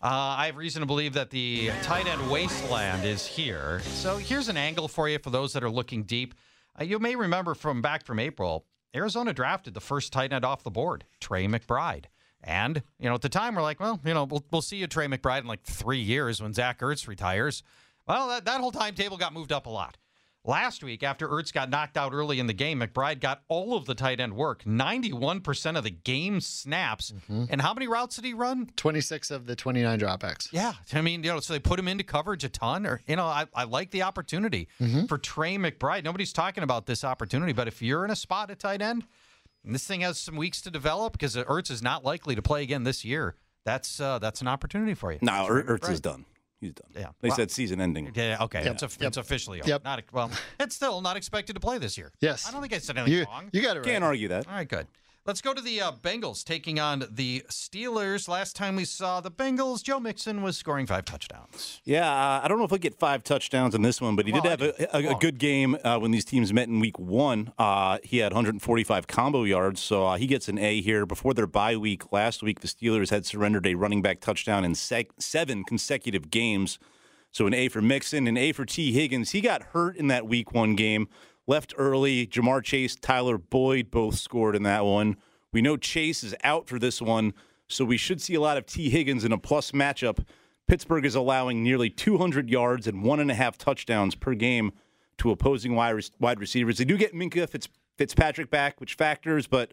Uh, 0.00 0.36
I 0.38 0.46
have 0.46 0.56
reason 0.56 0.80
to 0.80 0.86
believe 0.86 1.14
that 1.14 1.30
the 1.30 1.70
tight 1.82 2.06
end 2.06 2.30
wasteland 2.30 3.04
is 3.04 3.26
here. 3.26 3.80
So 3.80 4.16
here's 4.16 4.48
an 4.48 4.56
angle 4.56 4.86
for 4.86 5.08
you 5.08 5.18
for 5.18 5.30
those 5.30 5.52
that 5.54 5.64
are 5.64 5.70
looking 5.70 6.04
deep. 6.04 6.34
Uh, 6.80 6.84
you 6.84 7.00
may 7.00 7.16
remember 7.16 7.54
from 7.54 7.82
back 7.82 8.04
from 8.06 8.20
April, 8.20 8.64
Arizona 8.94 9.32
drafted 9.32 9.74
the 9.74 9.80
first 9.80 10.12
tight 10.12 10.32
end 10.32 10.44
off 10.44 10.62
the 10.62 10.70
board, 10.70 11.04
Trey 11.20 11.48
McBride. 11.48 12.04
And, 12.44 12.84
you 13.00 13.08
know, 13.08 13.16
at 13.16 13.22
the 13.22 13.28
time, 13.28 13.56
we're 13.56 13.62
like, 13.62 13.80
well, 13.80 13.98
you 14.04 14.14
know, 14.14 14.22
we'll, 14.22 14.44
we'll 14.52 14.62
see 14.62 14.76
you, 14.76 14.86
Trey 14.86 15.08
McBride, 15.08 15.40
in 15.40 15.46
like 15.48 15.64
three 15.64 15.98
years 15.98 16.40
when 16.40 16.52
Zach 16.54 16.78
Ertz 16.78 17.08
retires. 17.08 17.64
Well, 18.06 18.28
that, 18.28 18.44
that 18.44 18.60
whole 18.60 18.70
timetable 18.70 19.16
got 19.16 19.32
moved 19.32 19.50
up 19.50 19.66
a 19.66 19.70
lot. 19.70 19.96
Last 20.48 20.82
week, 20.82 21.02
after 21.02 21.28
Ertz 21.28 21.52
got 21.52 21.68
knocked 21.68 21.98
out 21.98 22.14
early 22.14 22.40
in 22.40 22.46
the 22.46 22.54
game, 22.54 22.80
McBride 22.80 23.20
got 23.20 23.42
all 23.48 23.76
of 23.76 23.84
the 23.84 23.94
tight 23.94 24.18
end 24.18 24.34
work, 24.34 24.64
91% 24.64 25.76
of 25.76 25.84
the 25.84 25.90
game 25.90 26.40
snaps. 26.40 27.12
And 27.28 27.60
how 27.60 27.74
many 27.74 27.86
routes 27.86 28.16
did 28.16 28.24
he 28.24 28.32
run? 28.32 28.70
26 28.76 29.30
of 29.30 29.44
the 29.44 29.54
29 29.54 30.00
dropbacks. 30.00 30.48
Yeah, 30.50 30.72
I 30.94 31.02
mean, 31.02 31.22
you 31.22 31.30
know, 31.30 31.40
so 31.40 31.52
they 31.52 31.58
put 31.58 31.78
him 31.78 31.86
into 31.86 32.02
coverage 32.02 32.44
a 32.44 32.48
ton, 32.48 32.86
or 32.86 33.02
you 33.06 33.14
know, 33.16 33.26
I, 33.26 33.44
I 33.54 33.64
like 33.64 33.90
the 33.90 34.00
opportunity 34.02 34.68
for 35.06 35.18
Trey 35.18 35.56
McBride. 35.58 36.02
Nobody's 36.04 36.32
talking 36.32 36.64
about 36.64 36.86
this 36.86 37.04
opportunity, 37.04 37.52
but 37.52 37.68
if 37.68 37.82
you're 37.82 38.06
in 38.06 38.10
a 38.10 38.16
spot 38.16 38.50
at 38.50 38.58
tight 38.58 38.80
end, 38.80 39.04
and 39.66 39.74
this 39.74 39.86
thing 39.86 40.00
has 40.00 40.18
some 40.18 40.36
weeks 40.36 40.62
to 40.62 40.70
develop 40.70 41.12
because 41.12 41.36
Ertz 41.36 41.70
is 41.70 41.82
not 41.82 42.04
likely 42.06 42.34
to 42.34 42.40
play 42.40 42.62
again 42.62 42.84
this 42.84 43.04
year. 43.04 43.34
That's 43.66 44.00
uh, 44.00 44.18
that's 44.18 44.40
an 44.40 44.48
opportunity 44.48 44.94
for 44.94 45.12
you. 45.12 45.18
No, 45.20 45.46
Trey 45.46 45.60
Er- 45.60 45.64
Ertz 45.64 45.80
McBride. 45.80 45.92
is 45.92 46.00
done. 46.00 46.24
He's 46.60 46.72
done. 46.72 46.90
Yeah. 46.94 47.08
They 47.20 47.28
Well- 47.28 47.36
said 47.36 47.50
season 47.50 47.80
ending. 47.80 48.10
Yeah, 48.14 48.38
okay, 48.42 48.64
Yep, 48.64 48.72
it's, 48.74 48.82
a, 48.82 48.86
yep. 49.00 49.08
it's 49.08 49.16
officially 49.16 49.60
over. 49.60 49.68
Yep. 49.68 49.84
Not 49.84 50.02
well, 50.12 50.30
it's 50.58 50.74
still 50.74 51.00
not 51.00 51.16
expected 51.16 51.52
to 51.54 51.60
play 51.60 51.78
this 51.78 51.96
year. 51.96 52.12
Yes. 52.20 52.46
I 52.48 52.50
don't 52.50 52.60
think 52.60 52.72
I 52.72 52.78
said 52.78 52.98
anything 52.98 53.14
You, 53.20 53.24
wrong. 53.26 53.48
you 53.52 53.62
got 53.62 53.76
it 53.76 53.80
right. 53.80 53.88
Can't 53.88 54.02
argue 54.04 54.28
that. 54.28 54.46
All 54.48 54.54
right, 54.54 54.68
good. 54.68 54.86
Let's 55.28 55.42
go 55.42 55.52
to 55.52 55.60
the 55.60 55.82
uh, 55.82 55.92
Bengals 55.92 56.42
taking 56.42 56.80
on 56.80 57.04
the 57.10 57.44
Steelers. 57.50 58.28
Last 58.28 58.56
time 58.56 58.76
we 58.76 58.86
saw 58.86 59.20
the 59.20 59.30
Bengals, 59.30 59.82
Joe 59.82 60.00
Mixon 60.00 60.40
was 60.40 60.56
scoring 60.56 60.86
five 60.86 61.04
touchdowns. 61.04 61.82
Yeah, 61.84 62.10
uh, 62.10 62.40
I 62.42 62.48
don't 62.48 62.56
know 62.56 62.64
if 62.64 62.70
he'll 62.70 62.78
get 62.78 62.98
five 62.98 63.24
touchdowns 63.24 63.74
in 63.74 63.82
this 63.82 64.00
one, 64.00 64.16
but 64.16 64.24
he 64.24 64.32
Well, 64.32 64.40
did 64.40 64.48
have 64.48 64.62
a, 64.62 64.96
a, 64.96 65.14
a 65.14 65.18
good 65.18 65.38
game 65.38 65.76
uh, 65.84 65.98
when 65.98 66.12
these 66.12 66.24
teams 66.24 66.50
met 66.54 66.68
in 66.68 66.80
week 66.80 66.98
one. 66.98 67.52
Uh, 67.58 67.98
he 68.02 68.16
had 68.16 68.32
145 68.32 69.06
combo 69.06 69.44
yards, 69.44 69.82
so 69.82 70.06
uh, 70.06 70.16
he 70.16 70.26
gets 70.26 70.48
an 70.48 70.56
A 70.56 70.80
here. 70.80 71.04
Before 71.04 71.34
their 71.34 71.46
bye 71.46 71.76
week 71.76 72.10
last 72.10 72.42
week, 72.42 72.60
the 72.60 72.66
Steelers 72.66 73.10
had 73.10 73.26
surrendered 73.26 73.66
a 73.66 73.74
running 73.74 74.00
back 74.00 74.20
touchdown 74.20 74.64
in 74.64 74.74
sec- 74.74 75.10
seven 75.18 75.62
consecutive 75.62 76.30
games. 76.30 76.78
So 77.32 77.46
an 77.46 77.52
A 77.52 77.68
for 77.68 77.82
Mixon, 77.82 78.26
an 78.28 78.38
A 78.38 78.52
for 78.52 78.64
Tee 78.64 78.92
Higgins. 78.92 79.32
He 79.32 79.42
got 79.42 79.60
hurt 79.60 79.94
in 79.98 80.06
that 80.06 80.26
week 80.26 80.54
one 80.54 80.74
game, 80.74 81.06
left 81.48 81.74
early. 81.76 82.26
Ja'Marr 82.26 82.62
Chase, 82.62 82.94
Tyler 82.94 83.38
Boyd 83.38 83.90
both 83.90 84.16
scored 84.16 84.54
in 84.54 84.62
that 84.62 84.84
one. 84.84 85.16
We 85.52 85.62
know 85.62 85.76
Chase 85.76 86.22
is 86.22 86.34
out 86.44 86.68
for 86.68 86.78
this 86.78 87.02
one, 87.02 87.32
so 87.66 87.84
we 87.84 87.96
should 87.96 88.20
see 88.20 88.34
a 88.34 88.40
lot 88.40 88.58
of 88.58 88.66
Tee 88.66 88.90
Higgins 88.90 89.24
in 89.24 89.32
a 89.32 89.38
plus 89.38 89.72
matchup. 89.72 90.24
Pittsburgh 90.68 91.06
is 91.06 91.14
allowing 91.14 91.64
nearly 91.64 91.88
200 91.88 92.50
yards 92.50 92.86
and 92.86 93.02
one 93.02 93.18
and 93.18 93.30
a 93.30 93.34
half 93.34 93.56
touchdowns 93.56 94.14
per 94.14 94.34
game 94.34 94.72
to 95.16 95.30
opposing 95.30 95.74
wide, 95.74 96.38
receivers. 96.38 96.78
They 96.78 96.84
do 96.84 96.96
get 96.98 97.14
Minkah 97.14 97.48
Fitz, 97.48 97.68
Fitzpatrick 97.96 98.50
back, 98.50 98.78
which 98.80 98.94
factors, 98.94 99.46
but 99.46 99.72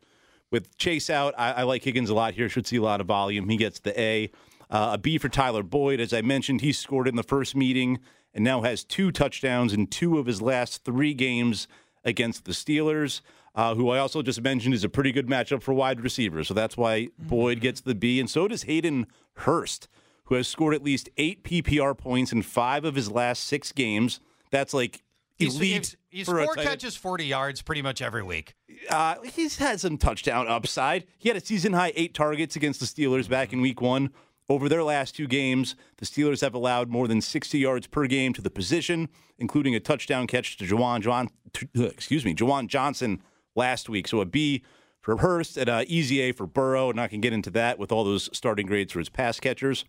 with 0.52 0.76
Chase 0.78 1.10
out, 1.10 1.36
I, 1.38 1.52
I 1.52 1.64
like 1.64 1.84
Higgins 1.84 2.10
a 2.10 2.16
lot 2.16 2.34
here. 2.34 2.48
Should 2.48 2.66
see 2.66 2.78
a 2.78 2.82
lot 2.82 3.02
of 3.02 3.08
volume. 3.08 3.50
He 3.50 3.58
gets 3.58 3.80
the 3.80 4.00
A. 4.00 4.32
Uh, 4.68 4.92
a 4.94 4.98
B 4.98 5.20
for 5.20 5.30
Tyler 5.30 5.62
Boyd. 5.62 6.00
As 6.00 6.12
I 6.12 6.22
mentioned, 6.22 6.62
he 6.62 6.72
scored 6.72 7.08
in 7.08 7.16
the 7.16 7.24
first 7.24 7.56
meeting 7.56 8.00
and 8.36 8.44
now 8.44 8.62
has 8.62 8.84
two 8.84 9.12
touchdowns 9.12 9.74
in 9.74 9.88
two 9.88 10.20
of 10.20 10.26
his 10.28 10.42
last 10.42 10.84
three 10.84 11.14
games 11.14 11.68
against 12.04 12.44
the 12.44 12.52
Steelers, 12.52 13.22
uh, 13.56 13.74
who 13.74 13.90
I 13.90 13.98
also 13.98 14.22
just 14.22 14.42
mentioned 14.42 14.76
is 14.76 14.84
a 14.84 14.90
pretty 14.90 15.14
good 15.14 15.28
matchup 15.28 15.64
for 15.64 15.74
wide 15.74 16.02
receivers. 16.02 16.50
So 16.50 16.54
that's 16.54 16.76
why 16.76 17.08
Boyd 17.18 17.62
gets 17.62 17.82
the 17.82 17.96
B. 17.96 18.20
And 18.20 18.30
so 18.30 18.48
does 18.50 18.64
Hayden 18.64 19.08
Hurst, 19.38 19.88
who 20.26 20.36
has 20.36 20.48
scored 20.50 20.76
at 20.76 20.84
least 20.84 21.10
eight 21.18 21.44
PPR 21.46 21.98
points 21.98 22.34
in 22.34 22.42
five 22.42 22.84
of 22.84 22.96
his 22.96 23.10
last 23.10 23.46
six 23.46 23.72
games. 23.72 24.20
That's 24.52 24.74
like 24.74 25.02
elite. 25.40 25.96
he's, 26.10 26.28
four 26.28 26.56
catches, 26.56 26.98
40 26.98 27.26
yards 27.26 27.62
pretty 27.62 27.82
much 27.82 28.02
every 28.02 28.24
week. 28.24 28.56
Uh, 28.90 29.16
he's 29.24 29.58
had 29.58 29.80
some 29.80 29.98
touchdown 29.98 30.48
upside. 30.50 31.06
He 31.18 31.30
had 31.30 31.38
a 31.38 31.46
season 31.46 31.72
high 31.72 31.94
eight 31.96 32.14
targets 32.14 32.58
against 32.58 32.82
the 32.82 32.86
Steelers 32.86 33.30
back 33.30 33.54
in 33.54 33.62
week 33.62 33.80
one. 33.80 34.12
Over 34.48 34.70
their 34.70 34.84
last 34.84 35.16
two 35.16 35.28
games, 35.28 35.76
the 35.98 36.06
Steelers 36.06 36.42
have 36.42 36.54
allowed 36.54 36.90
more 36.90 37.08
than 37.08 37.20
60 37.20 37.58
yards 37.58 37.88
per 37.88 38.06
game 38.06 38.32
to 38.34 38.42
the 38.42 38.52
position, 38.52 39.10
including 39.40 39.74
a 39.74 39.80
touchdown 39.80 40.28
catch 40.28 40.58
to 40.58 40.66
Juwan, 40.66 41.02
John, 41.02 41.30
uh, 41.78 41.86
excuse 41.86 42.24
me, 42.24 42.36
Juwan 42.36 42.68
Johnson 42.68 43.24
last 43.56 43.90
week. 43.90 44.08
So 44.08 44.22
a 44.22 44.26
B 44.26 44.64
for 45.02 45.18
Hurst 45.18 45.58
and 45.58 45.68
a 45.68 45.84
easy 45.88 46.20
A 46.22 46.32
for 46.32 46.46
Burrow. 46.46 46.92
And 46.92 47.02
I 47.02 47.08
can 47.08 47.22
get 47.22 47.34
into 47.34 47.50
that 47.52 47.80
with 47.80 47.92
all 47.92 48.04
those 48.04 48.30
starting 48.34 48.68
grades 48.68 48.94
for 48.94 49.00
his 49.00 49.10
pass 49.10 49.40
catchers. 49.40 49.84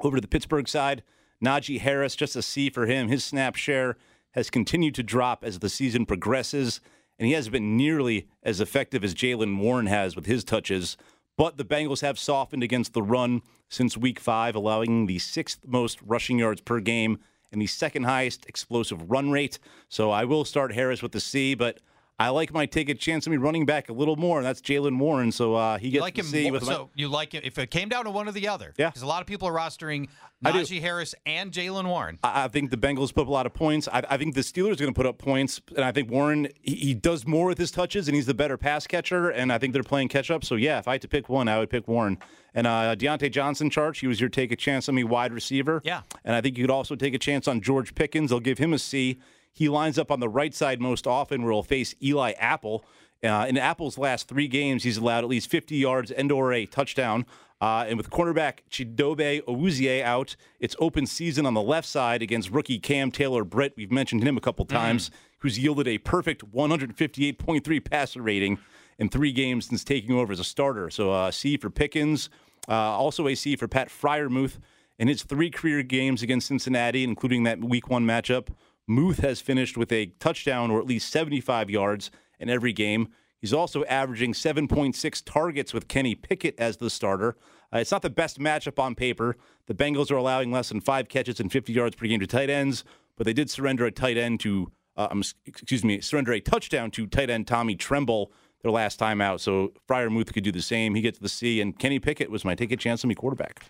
Over 0.00 0.16
to 0.16 0.20
the 0.20 0.28
Pittsburgh 0.28 0.68
side, 0.68 1.02
Najee 1.44 1.80
Harris, 1.80 2.16
just 2.16 2.36
a 2.36 2.42
C 2.42 2.70
for 2.70 2.86
him. 2.86 3.08
His 3.08 3.24
snap 3.24 3.56
share 3.56 3.96
has 4.32 4.50
continued 4.50 4.94
to 4.96 5.02
drop 5.02 5.44
as 5.44 5.60
the 5.60 5.68
season 5.68 6.06
progresses, 6.06 6.80
and 7.18 7.26
he 7.26 7.32
hasn't 7.32 7.52
been 7.52 7.76
nearly 7.76 8.28
as 8.42 8.60
effective 8.60 9.02
as 9.02 9.14
Jaylen 9.14 9.58
Warren 9.58 9.86
has 9.86 10.14
with 10.14 10.26
his 10.26 10.44
touches. 10.44 10.96
But 11.36 11.58
the 11.58 11.64
Bengals 11.64 12.00
have 12.00 12.18
softened 12.18 12.62
against 12.62 12.94
the 12.94 13.02
run 13.02 13.42
since 13.68 13.96
week 13.96 14.18
five, 14.18 14.54
allowing 14.54 15.06
the 15.06 15.18
sixth 15.18 15.60
most 15.66 16.00
rushing 16.02 16.38
yards 16.38 16.62
per 16.62 16.80
game 16.80 17.18
and 17.52 17.60
the 17.60 17.66
second 17.66 18.04
highest 18.04 18.46
explosive 18.46 19.10
run 19.10 19.30
rate. 19.30 19.58
So 19.88 20.10
I 20.10 20.24
will 20.24 20.44
start 20.44 20.72
Harris 20.72 21.02
with 21.02 21.12
the 21.12 21.20
C, 21.20 21.54
but 21.54 21.80
I 22.18 22.30
like 22.30 22.50
my 22.52 22.64
take 22.64 22.88
a 22.88 22.94
chance 22.94 23.26
of 23.26 23.30
me 23.30 23.36
running 23.36 23.66
back 23.66 23.90
a 23.90 23.92
little 23.92 24.16
more, 24.16 24.38
and 24.38 24.46
that's 24.46 24.62
Jaylen 24.62 24.98
Warren. 24.98 25.30
So 25.32 25.54
uh, 25.54 25.76
he 25.76 25.88
You 25.88 25.92
gets 25.92 26.00
like 26.02 26.14
the 26.14 26.22
him 26.22 26.42
more, 26.44 26.52
with 26.52 26.66
my- 26.66 26.72
so 26.72 26.90
you 26.94 27.08
like 27.08 27.32
him 27.32 27.42
if 27.44 27.58
it 27.58 27.70
came 27.70 27.90
down 27.90 28.04
to 28.06 28.10
one 28.10 28.26
or 28.26 28.32
the 28.32 28.48
other. 28.48 28.72
Yeah. 28.78 28.88
Because 28.88 29.02
a 29.02 29.06
lot 29.06 29.20
of 29.20 29.26
people 29.26 29.46
are 29.48 29.52
rostering. 29.52 30.08
Najee 30.44 30.80
Harris 30.82 31.14
and 31.24 31.50
Jaylen 31.50 31.86
Warren. 31.88 32.18
I 32.22 32.44
I 32.44 32.48
think 32.48 32.70
the 32.70 32.76
Bengals 32.76 33.12
put 33.14 33.22
up 33.22 33.28
a 33.28 33.30
lot 33.32 33.46
of 33.46 33.54
points. 33.54 33.88
I, 33.90 34.02
I 34.08 34.16
think 34.18 34.34
the 34.34 34.42
Steelers 34.42 34.72
are 34.74 34.84
going 34.84 34.92
to 34.92 34.98
put 34.98 35.06
up 35.06 35.18
points, 35.18 35.60
and 35.74 35.84
I 35.84 35.92
think 35.92 36.10
Warren 36.10 36.48
he, 36.62 36.74
he 36.74 36.94
does 36.94 37.26
more 37.26 37.46
with 37.46 37.58
his 37.58 37.70
touches, 37.70 38.06
and 38.08 38.14
he's 38.14 38.26
the 38.26 38.34
better 38.34 38.56
pass 38.58 38.86
catcher. 38.86 39.30
And 39.30 39.52
I 39.52 39.58
think 39.58 39.72
they're 39.72 39.82
playing 39.82 40.08
catch 40.08 40.30
up. 40.30 40.44
So 40.44 40.54
yeah, 40.56 40.78
if 40.78 40.88
I 40.88 40.92
had 40.92 41.02
to 41.02 41.08
pick 41.08 41.28
one, 41.28 41.48
I 41.48 41.58
would 41.58 41.70
pick 41.70 41.86
Warren. 41.88 42.18
And 42.54 42.66
uh, 42.66 42.96
Diontae 42.96 43.30
Johnson, 43.30 43.68
Charge, 43.70 43.98
he 43.98 44.06
was 44.06 44.20
your 44.20 44.30
take 44.30 44.52
a 44.52 44.56
chance 44.56 44.88
on 44.88 44.94
me 44.94 45.04
wide 45.04 45.32
receiver. 45.34 45.82
Yeah. 45.84 46.00
and 46.24 46.34
I 46.34 46.40
think 46.40 46.56
you 46.56 46.64
could 46.64 46.70
also 46.70 46.94
take 46.96 47.12
a 47.12 47.18
chance 47.18 47.46
on 47.48 47.60
George 47.60 47.94
Pickens. 47.94 48.32
I'll 48.32 48.40
give 48.40 48.56
him 48.58 48.72
a 48.72 48.78
C. 48.78 49.18
He 49.56 49.70
lines 49.70 49.98
up 49.98 50.10
on 50.10 50.20
the 50.20 50.28
right 50.28 50.54
side 50.54 50.82
most 50.82 51.06
often, 51.06 51.42
where 51.42 51.50
he'll 51.50 51.62
face 51.62 51.94
Eli 52.02 52.32
Apple. 52.32 52.84
Uh, 53.24 53.46
in 53.48 53.56
Apple's 53.56 53.96
last 53.96 54.28
three 54.28 54.48
games, 54.48 54.82
he's 54.82 54.98
allowed 54.98 55.24
at 55.24 55.30
least 55.30 55.48
50 55.50 55.76
yards 55.76 56.10
and 56.10 56.30
or 56.30 56.52
a 56.52 56.66
touchdown. 56.66 57.24
Uh, 57.58 57.86
and 57.88 57.96
with 57.96 58.10
cornerback 58.10 58.58
Chidobe 58.70 59.42
Awuzie 59.44 60.02
out, 60.02 60.36
it's 60.60 60.76
open 60.78 61.06
season 61.06 61.46
on 61.46 61.54
the 61.54 61.62
left 61.62 61.88
side 61.88 62.20
against 62.20 62.50
rookie 62.50 62.78
Cam 62.78 63.10
Taylor 63.10 63.44
Britt. 63.44 63.72
We've 63.78 63.90
mentioned 63.90 64.22
him 64.22 64.36
a 64.36 64.42
couple 64.42 64.66
times, 64.66 65.10
who's 65.38 65.58
yielded 65.58 65.88
a 65.88 65.96
perfect 65.96 66.52
158.3 66.52 67.90
passer 67.90 68.20
rating 68.20 68.58
in 68.98 69.08
three 69.08 69.32
games 69.32 69.68
since 69.68 69.84
taking 69.84 70.14
over 70.14 70.34
as 70.34 70.40
a 70.40 70.44
starter. 70.44 70.90
So 70.90 71.12
uh, 71.12 71.30
C 71.30 71.56
for 71.56 71.70
Pickens, 71.70 72.28
uh, 72.68 72.74
also 72.74 73.26
a 73.26 73.34
C 73.34 73.56
for 73.56 73.68
Pat 73.68 73.88
Freiermuth. 73.88 74.58
In 74.98 75.08
his 75.08 75.22
three 75.22 75.50
career 75.50 75.82
games 75.82 76.22
against 76.22 76.46
Cincinnati, 76.46 77.04
including 77.04 77.42
that 77.44 77.62
week 77.62 77.88
one 77.88 78.06
matchup, 78.06 78.48
Muth 78.86 79.18
has 79.18 79.40
finished 79.40 79.76
with 79.76 79.92
a 79.92 80.06
touchdown 80.20 80.70
or 80.70 80.78
at 80.78 80.86
least 80.86 81.10
75 81.10 81.70
yards 81.70 82.10
in 82.38 82.48
every 82.48 82.72
game. 82.72 83.08
He's 83.40 83.52
also 83.52 83.84
averaging 83.84 84.32
7.6 84.32 85.22
targets 85.24 85.74
with 85.74 85.88
Kenny 85.88 86.14
Pickett 86.14 86.54
as 86.58 86.78
the 86.78 86.90
starter. 86.90 87.36
Uh, 87.72 87.78
it's 87.78 87.90
not 87.90 88.02
the 88.02 88.10
best 88.10 88.38
matchup 88.38 88.78
on 88.78 88.94
paper. 88.94 89.36
The 89.66 89.74
Bengals 89.74 90.10
are 90.10 90.16
allowing 90.16 90.52
less 90.52 90.68
than 90.68 90.80
five 90.80 91.08
catches 91.08 91.40
and 91.40 91.50
50 91.50 91.72
yards 91.72 91.96
per 91.96 92.06
game 92.06 92.20
to 92.20 92.26
tight 92.26 92.48
ends, 92.48 92.84
but 93.16 93.26
they 93.26 93.32
did 93.32 93.50
surrender 93.50 93.84
a 93.86 93.92
tight 93.92 94.16
end 94.16 94.40
to, 94.40 94.70
uh, 94.96 95.08
excuse 95.44 95.84
me, 95.84 96.00
surrender 96.00 96.32
a 96.32 96.40
touchdown 96.40 96.90
to 96.92 97.06
tight 97.06 97.30
end 97.30 97.46
Tommy 97.46 97.74
Tremble 97.74 98.32
their 98.62 98.72
last 98.72 98.98
time 98.98 99.20
out. 99.20 99.40
So 99.40 99.72
Freiermuth 99.88 100.32
could 100.32 100.44
do 100.44 100.52
the 100.52 100.62
same. 100.62 100.94
He 100.94 101.02
gets 101.02 101.18
the 101.18 101.28
C, 101.28 101.60
and 101.60 101.78
Kenny 101.78 101.98
Pickett 101.98 102.30
was 102.30 102.44
my 102.44 102.54
take 102.54 102.72
a 102.72 102.76
chance 102.76 103.04
on 103.04 103.08
me 103.08 103.14
quarterback. 103.14 103.64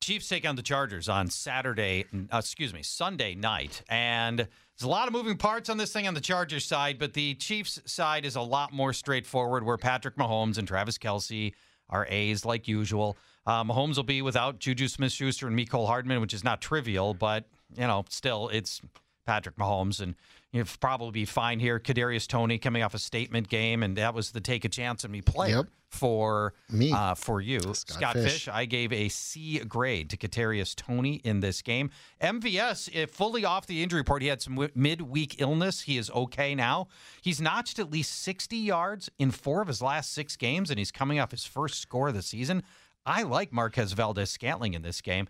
Chiefs 0.00 0.28
take 0.28 0.48
on 0.48 0.56
the 0.56 0.62
Chargers 0.62 1.08
on 1.08 1.28
Saturday, 1.28 2.06
uh, 2.32 2.38
excuse 2.38 2.72
me, 2.72 2.82
Sunday 2.82 3.34
night. 3.34 3.82
And 3.88 4.38
there's 4.38 4.82
a 4.82 4.88
lot 4.88 5.08
of 5.08 5.12
moving 5.12 5.36
parts 5.36 5.68
on 5.68 5.76
this 5.76 5.92
thing 5.92 6.08
on 6.08 6.14
the 6.14 6.22
Chargers 6.22 6.64
side, 6.64 6.98
but 6.98 7.12
the 7.12 7.34
Chiefs 7.34 7.82
side 7.84 8.24
is 8.24 8.34
a 8.34 8.40
lot 8.40 8.72
more 8.72 8.94
straightforward 8.94 9.64
where 9.64 9.76
Patrick 9.76 10.16
Mahomes 10.16 10.56
and 10.56 10.66
Travis 10.66 10.96
Kelce 10.96 11.52
are 11.90 12.06
A's 12.08 12.46
like 12.46 12.66
usual. 12.66 13.18
Uh, 13.46 13.62
Mahomes 13.62 13.96
will 13.96 14.04
be 14.04 14.22
without 14.22 14.58
Juju 14.58 14.88
Smith 14.88 15.12
Schuster 15.12 15.46
and 15.48 15.58
Mecole 15.58 15.86
Hardman, 15.86 16.20
which 16.22 16.32
is 16.32 16.44
not 16.44 16.62
trivial, 16.62 17.12
but, 17.12 17.44
you 17.76 17.86
know, 17.86 18.04
still 18.08 18.48
it's 18.48 18.80
Patrick 19.26 19.56
Mahomes. 19.56 20.00
And 20.00 20.14
you'll 20.52 20.66
probably 20.80 21.12
be 21.12 21.24
fine 21.24 21.60
here. 21.60 21.78
Kadarius 21.78 22.26
Toney 22.26 22.58
coming 22.58 22.82
off 22.82 22.94
a 22.94 22.98
statement 22.98 23.48
game, 23.48 23.82
and 23.82 23.96
that 23.96 24.14
was 24.14 24.32
the 24.32 24.40
take 24.40 24.64
a 24.64 24.68
chance 24.68 25.04
on 25.04 25.10
me 25.10 25.20
player 25.22 25.56
Yep. 25.58 25.66
for 25.88 26.54
Me. 26.70 26.92
Uh, 26.92 27.14
for 27.14 27.40
you, 27.40 27.58
Scott, 27.74 28.14
Fish. 28.14 28.32
Fish. 28.32 28.48
I 28.48 28.64
gave 28.64 28.92
a 28.92 29.08
C 29.08 29.58
grade 29.60 30.10
to 30.10 30.16
Kadarius 30.16 30.74
Toney 30.76 31.20
in 31.24 31.40
this 31.40 31.62
game. 31.62 31.90
MVS, 32.20 32.88
if 32.92 33.10
fully 33.10 33.44
off 33.44 33.66
the 33.66 33.82
injury 33.82 34.00
report, 34.00 34.22
he 34.22 34.28
had 34.28 34.40
some 34.42 34.54
wi- 34.54 34.72
midweek 34.74 35.40
illness. 35.40 35.82
He 35.82 35.98
is 35.98 36.10
okay 36.10 36.54
now. 36.54 36.88
He's 37.22 37.40
notched 37.40 37.78
at 37.78 37.90
least 37.90 38.20
60 38.22 38.56
yards 38.56 39.10
in 39.18 39.30
four 39.30 39.62
of 39.62 39.68
his 39.68 39.82
last 39.82 40.12
six 40.12 40.36
games, 40.36 40.70
and 40.70 40.78
he's 40.78 40.92
coming 40.92 41.18
off 41.18 41.30
his 41.30 41.44
first 41.44 41.80
score 41.80 42.08
of 42.08 42.14
the 42.14 42.22
season. 42.22 42.62
I 43.06 43.22
like 43.22 43.52
Marquez 43.52 43.92
Valdes 43.92 44.30
Scantling 44.30 44.74
in 44.74 44.82
this 44.82 45.00
game. 45.00 45.26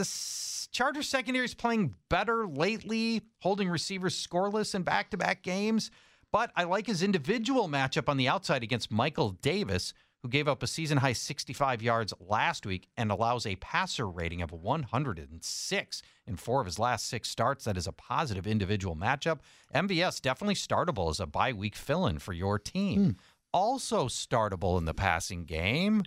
The 0.00 0.68
Chargers 0.72 1.10
secondary 1.10 1.44
is 1.44 1.52
playing 1.52 1.94
better 2.08 2.46
lately, 2.46 3.20
holding 3.40 3.68
receivers 3.68 4.26
scoreless 4.26 4.74
in 4.74 4.82
back 4.82 5.10
to 5.10 5.18
back 5.18 5.42
games. 5.42 5.90
But 6.32 6.50
I 6.56 6.64
like 6.64 6.86
his 6.86 7.02
individual 7.02 7.68
matchup 7.68 8.08
on 8.08 8.16
the 8.16 8.26
outside 8.26 8.62
against 8.62 8.90
Michael 8.90 9.32
Davis, 9.42 9.92
who 10.22 10.30
gave 10.30 10.48
up 10.48 10.62
a 10.62 10.66
season 10.66 10.96
high 10.96 11.12
65 11.12 11.82
yards 11.82 12.14
last 12.18 12.64
week 12.64 12.88
and 12.96 13.10
allows 13.10 13.44
a 13.44 13.56
passer 13.56 14.08
rating 14.08 14.40
of 14.40 14.52
106 14.52 16.02
in 16.26 16.36
four 16.36 16.60
of 16.60 16.66
his 16.66 16.78
last 16.78 17.06
six 17.06 17.28
starts. 17.28 17.66
That 17.66 17.76
is 17.76 17.86
a 17.86 17.92
positive 17.92 18.46
individual 18.46 18.96
matchup. 18.96 19.40
MVS 19.74 20.22
definitely 20.22 20.54
startable 20.54 21.10
as 21.10 21.20
a 21.20 21.26
bye 21.26 21.52
week 21.52 21.76
fill 21.76 22.06
in 22.06 22.20
for 22.20 22.32
your 22.32 22.58
team. 22.58 23.04
Hmm. 23.04 23.10
Also 23.52 24.06
startable 24.06 24.78
in 24.78 24.86
the 24.86 24.94
passing 24.94 25.44
game, 25.44 26.04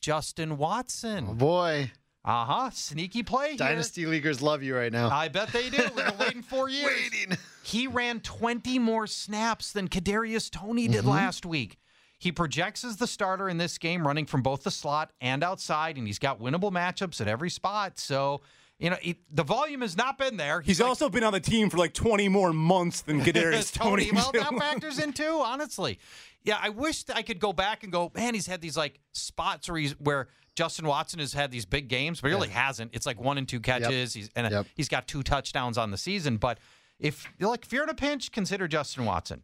Justin 0.00 0.56
Watson. 0.56 1.28
Oh 1.30 1.34
boy, 1.34 1.92
Uh 2.24 2.44
huh. 2.46 2.70
Sneaky 2.70 3.22
play 3.22 3.48
here. 3.50 3.56
Dynasty 3.58 4.06
Leaguers 4.06 4.40
love 4.40 4.62
you 4.62 4.74
right 4.74 4.90
now. 4.92 5.10
I 5.10 5.28
bet 5.28 5.48
they 5.48 5.68
do. 5.68 5.90
Been 5.90 6.16
waiting 6.18 6.42
four 6.42 6.68
years. 6.70 6.90
Waiting. 7.12 7.36
He 7.62 7.86
ran 7.86 8.20
20 8.20 8.78
more 8.78 9.06
snaps 9.06 9.72
than 9.72 9.88
Kadarius 9.88 10.50
Toney 10.50 10.88
did 10.88 11.04
last 11.04 11.44
week. 11.44 11.78
He 12.18 12.32
projects 12.32 12.84
as 12.84 12.96
the 12.96 13.06
starter 13.06 13.50
in 13.50 13.58
this 13.58 13.76
game, 13.76 14.06
running 14.06 14.24
from 14.24 14.40
both 14.40 14.62
the 14.62 14.70
slot 14.70 15.12
and 15.20 15.42
outside, 15.44 15.98
and 15.98 16.06
he's 16.06 16.18
got 16.18 16.40
winnable 16.40 16.72
matchups 16.72 17.20
at 17.20 17.28
every 17.28 17.50
spot. 17.50 17.98
So, 17.98 18.40
you 18.84 18.90
know, 18.90 18.96
it, 19.02 19.16
the 19.34 19.42
volume 19.42 19.80
has 19.80 19.96
not 19.96 20.18
been 20.18 20.36
there. 20.36 20.60
He's 20.60 20.78
like- 20.78 20.88
also 20.90 21.08
been 21.08 21.24
on 21.24 21.32
the 21.32 21.40
team 21.40 21.70
for 21.70 21.78
like 21.78 21.94
20 21.94 22.28
more 22.28 22.52
months 22.52 23.00
than 23.00 23.20
Kadarius 23.24 23.72
Toney. 23.72 24.10
Well, 24.12 24.30
that 24.32 24.54
factors 24.58 24.98
in 24.98 25.12
too, 25.14 25.40
honestly. 25.42 25.98
Yeah, 26.42 26.58
I 26.60 26.68
wish 26.68 27.04
I 27.14 27.22
could 27.22 27.40
go 27.40 27.54
back 27.54 27.82
and 27.82 27.90
go, 27.90 28.12
man, 28.14 28.34
he's 28.34 28.46
had 28.46 28.60
these 28.60 28.76
like 28.76 29.00
spots 29.12 29.68
where 29.70 29.78
he's 29.78 29.92
where 29.98 30.28
Justin 30.54 30.86
Watson 30.86 31.18
has 31.20 31.32
had 31.32 31.50
these 31.50 31.64
big 31.64 31.88
games, 31.88 32.20
but 32.20 32.28
he 32.28 32.34
really 32.34 32.50
hasn't. 32.50 32.90
It's 32.94 33.06
like 33.06 33.18
one 33.18 33.38
and 33.38 33.48
two 33.48 33.60
catches. 33.60 34.12
He's 34.12 34.28
and 34.36 34.50
Yep. 34.52 34.66
he's 34.74 34.88
got 34.90 35.08
two 35.08 35.22
touchdowns 35.22 35.78
on 35.78 35.90
the 35.90 35.96
season. 35.96 36.36
But 36.36 36.58
if 37.00 37.26
like 37.40 37.64
if 37.64 37.72
you're 37.72 37.84
in 37.84 37.88
a 37.88 37.94
pinch, 37.94 38.30
consider 38.32 38.68
Justin 38.68 39.06
Watson. 39.06 39.42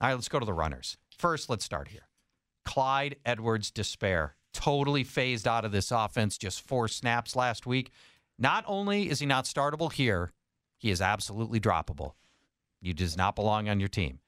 All 0.00 0.08
right, 0.08 0.14
let's 0.14 0.28
go 0.30 0.38
to 0.40 0.46
the 0.46 0.54
runners. 0.54 0.96
First, 1.16 1.50
let's 1.50 1.64
start 1.64 1.88
here. 1.88 2.08
Clyde 2.64 3.16
Edwards 3.26 3.70
Helaire 3.70 4.30
totally 4.54 5.04
phased 5.04 5.46
out 5.46 5.64
of 5.64 5.72
this 5.72 5.90
offense 5.90 6.38
just 6.38 6.62
four 6.62 6.88
snaps 6.88 7.36
last 7.36 7.66
week. 7.66 7.90
Not 8.38 8.64
only 8.66 9.08
is 9.10 9.18
he 9.20 9.26
not 9.26 9.44
startable 9.44 9.92
here, 9.92 10.32
he 10.76 10.90
is 10.90 11.00
absolutely 11.00 11.60
droppable. 11.60 12.12
He 12.80 12.92
does 12.92 13.16
not 13.16 13.34
belong 13.34 13.68
on 13.68 13.80
your 13.80 13.88
team. 13.88 14.20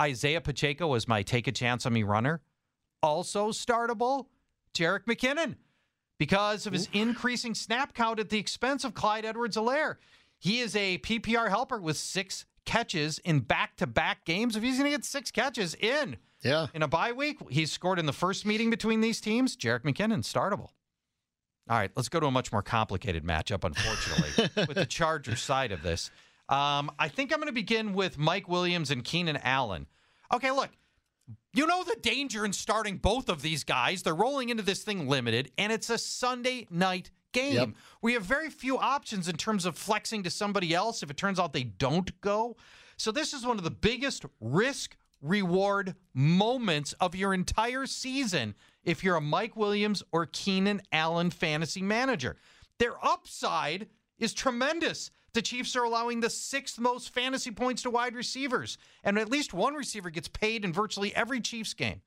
Isaiah 0.00 0.40
Pacheco 0.40 0.86
was 0.86 1.08
my 1.08 1.22
take 1.22 1.46
a 1.46 1.52
chance 1.52 1.84
on 1.86 1.92
me 1.92 2.02
runner. 2.02 2.40
Also 3.02 3.50
startable, 3.50 4.26
Jerick 4.74 5.04
McKinnon, 5.04 5.56
because 6.18 6.66
of 6.66 6.72
his 6.72 6.88
increasing 6.92 7.54
snap 7.54 7.94
count 7.94 8.18
at 8.20 8.30
the 8.30 8.38
expense 8.38 8.84
of 8.84 8.94
Clyde 8.94 9.24
Edwards 9.24 9.56
Helaire. 9.56 9.96
He 10.38 10.60
is 10.60 10.76
a 10.76 10.98
PPR 10.98 11.48
helper 11.48 11.80
with 11.80 11.96
six 11.96 12.44
catches 12.64 13.18
in 13.20 13.40
back 13.40 13.76
to 13.76 13.86
back 13.86 14.24
games. 14.24 14.56
If 14.56 14.62
he's 14.62 14.78
going 14.78 14.90
to 14.90 14.96
get 14.96 15.04
six 15.04 15.30
catches 15.30 15.74
in 15.74 16.16
Yeah. 16.42 16.66
in 16.74 16.82
a 16.82 16.88
bye 16.88 17.12
week, 17.12 17.38
he's 17.50 17.70
scored 17.72 17.98
in 17.98 18.06
the 18.06 18.12
first 18.12 18.44
meeting 18.46 18.70
between 18.70 19.00
these 19.00 19.20
teams. 19.20 19.56
Jerick 19.56 19.82
McKinnon, 19.82 20.20
startable. 20.22 20.70
All 21.68 21.76
right, 21.76 21.90
let's 21.96 22.08
go 22.08 22.20
to 22.20 22.26
a 22.26 22.30
much 22.30 22.52
more 22.52 22.62
complicated 22.62 23.24
matchup, 23.24 23.64
unfortunately, 23.64 24.64
with 24.68 24.76
the 24.76 24.86
Chargers 24.86 25.40
side 25.40 25.72
of 25.72 25.82
this. 25.82 26.10
Um, 26.48 26.92
I 26.98 27.08
think 27.08 27.32
I'm 27.32 27.38
going 27.40 27.48
to 27.48 27.52
begin 27.52 27.92
with 27.92 28.18
Mike 28.18 28.48
Williams 28.48 28.92
and 28.92 29.02
Keenan 29.02 29.38
Allen. 29.38 29.86
Okay, 30.32 30.52
look, 30.52 30.70
you 31.52 31.66
know 31.66 31.82
the 31.82 31.96
danger 32.00 32.44
in 32.44 32.52
starting 32.52 32.98
both 32.98 33.28
of 33.28 33.42
these 33.42 33.64
guys. 33.64 34.02
They're 34.02 34.14
rolling 34.14 34.50
into 34.50 34.62
this 34.62 34.84
thing 34.84 35.08
limited, 35.08 35.50
and 35.58 35.72
it's 35.72 35.90
a 35.90 35.98
Sunday 35.98 36.68
night 36.70 37.10
game. 37.32 37.54
Yep. 37.54 37.68
We 38.00 38.12
have 38.12 38.22
very 38.22 38.50
few 38.50 38.78
options 38.78 39.28
in 39.28 39.36
terms 39.36 39.66
of 39.66 39.76
flexing 39.76 40.22
to 40.22 40.30
somebody 40.30 40.72
else 40.72 41.02
if 41.02 41.10
it 41.10 41.16
turns 41.16 41.40
out 41.40 41.52
they 41.52 41.64
don't 41.64 42.20
go. 42.20 42.56
So, 42.96 43.10
this 43.10 43.32
is 43.32 43.44
one 43.44 43.58
of 43.58 43.64
the 43.64 43.70
biggest 43.70 44.24
risk 44.40 44.96
reward 45.20 45.94
moments 46.14 46.92
of 46.94 47.14
your 47.14 47.34
entire 47.34 47.86
season 47.86 48.54
if 48.84 49.02
you're 49.02 49.16
a 49.16 49.20
Mike 49.20 49.56
Williams 49.56 50.02
or 50.12 50.26
Keenan 50.26 50.82
Allen 50.92 51.30
fantasy 51.30 51.82
manager. 51.82 52.36
Their 52.78 53.04
upside 53.04 53.88
is 54.18 54.32
tremendous. 54.32 55.10
The 55.32 55.42
Chiefs 55.42 55.76
are 55.76 55.84
allowing 55.84 56.20
the 56.20 56.30
sixth 56.30 56.78
most 56.78 57.12
fantasy 57.12 57.50
points 57.50 57.82
to 57.82 57.90
wide 57.90 58.14
receivers, 58.14 58.78
and 59.04 59.18
at 59.18 59.30
least 59.30 59.52
one 59.52 59.74
receiver 59.74 60.08
gets 60.08 60.28
paid 60.28 60.64
in 60.64 60.72
virtually 60.72 61.14
every 61.14 61.40
Chiefs 61.40 61.74
game. 61.74 62.00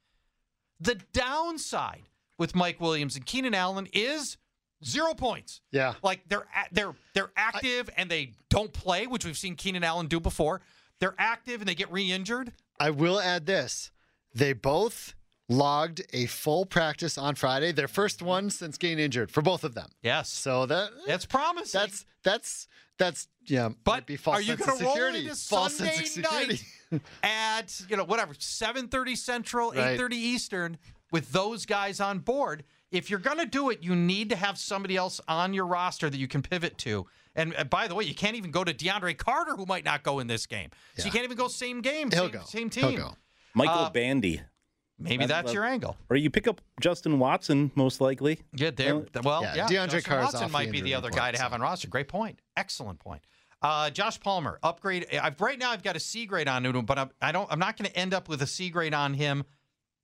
The 0.80 0.96
downside 1.14 2.10
with 2.38 2.56
Mike 2.56 2.80
Williams 2.80 3.16
and 3.16 3.26
Keenan 3.26 3.54
Allen 3.54 3.88
is 3.94 4.38
zero 4.84 5.14
points. 5.14 5.62
Yeah. 5.72 5.94
Like 6.02 6.22
they're 6.28 6.48
they're 6.72 6.96
they're 7.14 7.32
active 7.36 7.90
and 7.98 8.10
they 8.10 8.32
don't 8.50 8.72
play, 8.74 9.06
which 9.06 9.26
we've 9.26 9.38
seen 9.38 9.56
Keenan 9.56 9.84
Allen 9.84 10.08
do 10.08 10.20
before. 10.20 10.62
They're 11.00 11.16
active 11.18 11.62
and 11.62 11.68
they 11.68 11.76
get 11.76 11.92
re-injured. 11.92 12.52
I 12.80 12.90
will 12.92 13.20
add 13.20 13.46
this. 13.46 13.92
They 14.34 14.54
both 14.54 15.16
logged 15.48 16.02
a 16.14 16.28
full 16.28 16.66
practice 16.66 17.18
on 17.18 17.36
Friday, 17.36 17.72
their 17.72 17.88
first 17.88 18.22
one 18.22 18.50
since 18.50 18.78
getting 18.78 19.00
injured 19.00 19.32
for 19.32 19.42
both 19.42 19.64
of 19.64 19.74
them. 19.74 19.90
Yes, 20.04 20.30
So 20.30 20.66
that 20.68 20.92
that's 21.08 21.26
promising. 21.26 21.82
that's 21.82 22.06
that's 22.24 22.68
that's 22.98 23.28
yeah, 23.46 23.70
But 23.84 23.92
might 23.92 24.06
be 24.06 24.16
false 24.18 24.38
are 24.38 24.42
you 24.42 24.56
going 24.56 24.78
to 24.78 24.84
roll 24.84 24.94
security. 24.94 25.20
into 25.24 25.36
false 25.36 25.76
Sunday 25.78 25.94
sense 25.96 26.18
of 26.18 26.26
security. 26.26 26.60
night 26.92 27.02
at 27.24 27.82
you 27.90 27.98
know 27.98 28.04
whatever 28.04 28.34
seven 28.38 28.88
thirty 28.88 29.16
Central, 29.16 29.72
Right. 29.72 29.94
eight 29.94 29.98
thirty 29.98 30.18
Eastern 30.18 30.78
with 31.12 31.32
those 31.32 31.66
guys 31.66 32.00
on 32.00 32.20
board? 32.20 32.64
If 32.92 33.10
you're 33.10 33.20
going 33.20 33.38
to 33.38 33.46
do 33.46 33.70
it, 33.70 33.84
you 33.84 33.96
need 33.96 34.30
to 34.32 34.36
have 34.36 34.58
somebody 34.58 34.96
else 34.98 35.22
on 35.28 35.54
your 35.54 35.66
roster 35.68 36.10
that 36.10 36.18
you 36.18 36.28
can 36.28 36.42
pivot 36.42 36.78
to. 36.80 37.06
And 37.40 37.56
uh, 37.58 37.64
by 37.64 37.88
the 37.88 37.96
way, 37.96 38.04
you 38.04 38.14
can't 38.14 38.36
even 38.36 38.52
go 38.52 38.64
to 38.64 38.74
DeAndre 38.74 39.18
Carter, 39.18 39.56
who 39.56 39.66
might 39.66 39.86
not 39.86 40.04
go 40.04 40.20
in 40.20 40.28
this 40.28 40.46
game. 40.46 40.70
So 40.98 41.06
you 41.06 41.12
can't 41.12 41.24
even 41.24 41.38
go 41.38 41.48
same 41.48 41.82
game, 41.82 42.12
He'll 42.12 42.24
same, 42.24 42.32
go. 42.32 42.42
same 42.46 42.70
He'll 42.70 42.90
team. 42.90 43.00
go. 43.00 43.16
Michael 43.56 43.86
Uh, 43.86 43.90
Bandy. 43.90 44.42
Maybe 45.02 45.26
That's- 45.26 45.44
that's 45.46 45.54
your 45.54 45.64
angle. 45.64 45.96
Or 46.10 46.18
you 46.18 46.30
pick 46.30 46.46
up 46.48 46.60
Justin 46.82 47.20
Watson, 47.20 47.72
most 47.76 48.02
likely. 48.02 48.42
Yeah, 48.54 48.72
there. 48.72 48.98
Well, 49.24 49.42
Yeah, 49.44 49.56
yeah. 49.56 49.68
DeAndre 49.68 50.04
Carter 50.04 50.24
Watson 50.24 50.44
off 50.44 50.52
might 50.52 50.66
the 50.66 50.72
be 50.74 50.82
the 50.82 50.94
other 50.96 51.08
report, 51.08 51.22
guy 51.24 51.32
to 51.32 51.42
have 51.42 51.54
on 51.54 51.62
roster. 51.62 51.88
Great 51.88 52.10
point. 52.10 52.40
Excellent 52.58 53.00
point. 53.00 53.22
Uh, 53.62 53.90
Josh 53.90 54.20
Palmer 54.20 54.60
upgrade. 54.62 55.06
I've 55.16 55.40
right 55.40 55.58
now 55.58 55.72
I've 55.72 55.84
got 55.84 55.96
a 55.96 56.00
C 56.02 56.26
grade 56.26 56.48
on 56.50 56.66
him, 56.66 56.86
but 56.86 57.00
I'm, 57.00 57.10
I 57.22 57.32
don't. 57.32 57.50
I'm 57.52 57.60
not 57.60 57.78
going 57.78 57.90
to 57.90 57.98
end 57.98 58.14
up 58.14 58.28
with 58.30 58.42
a 58.42 58.48
C 58.48 58.70
grade 58.70 58.94
on 58.94 59.14
him 59.14 59.46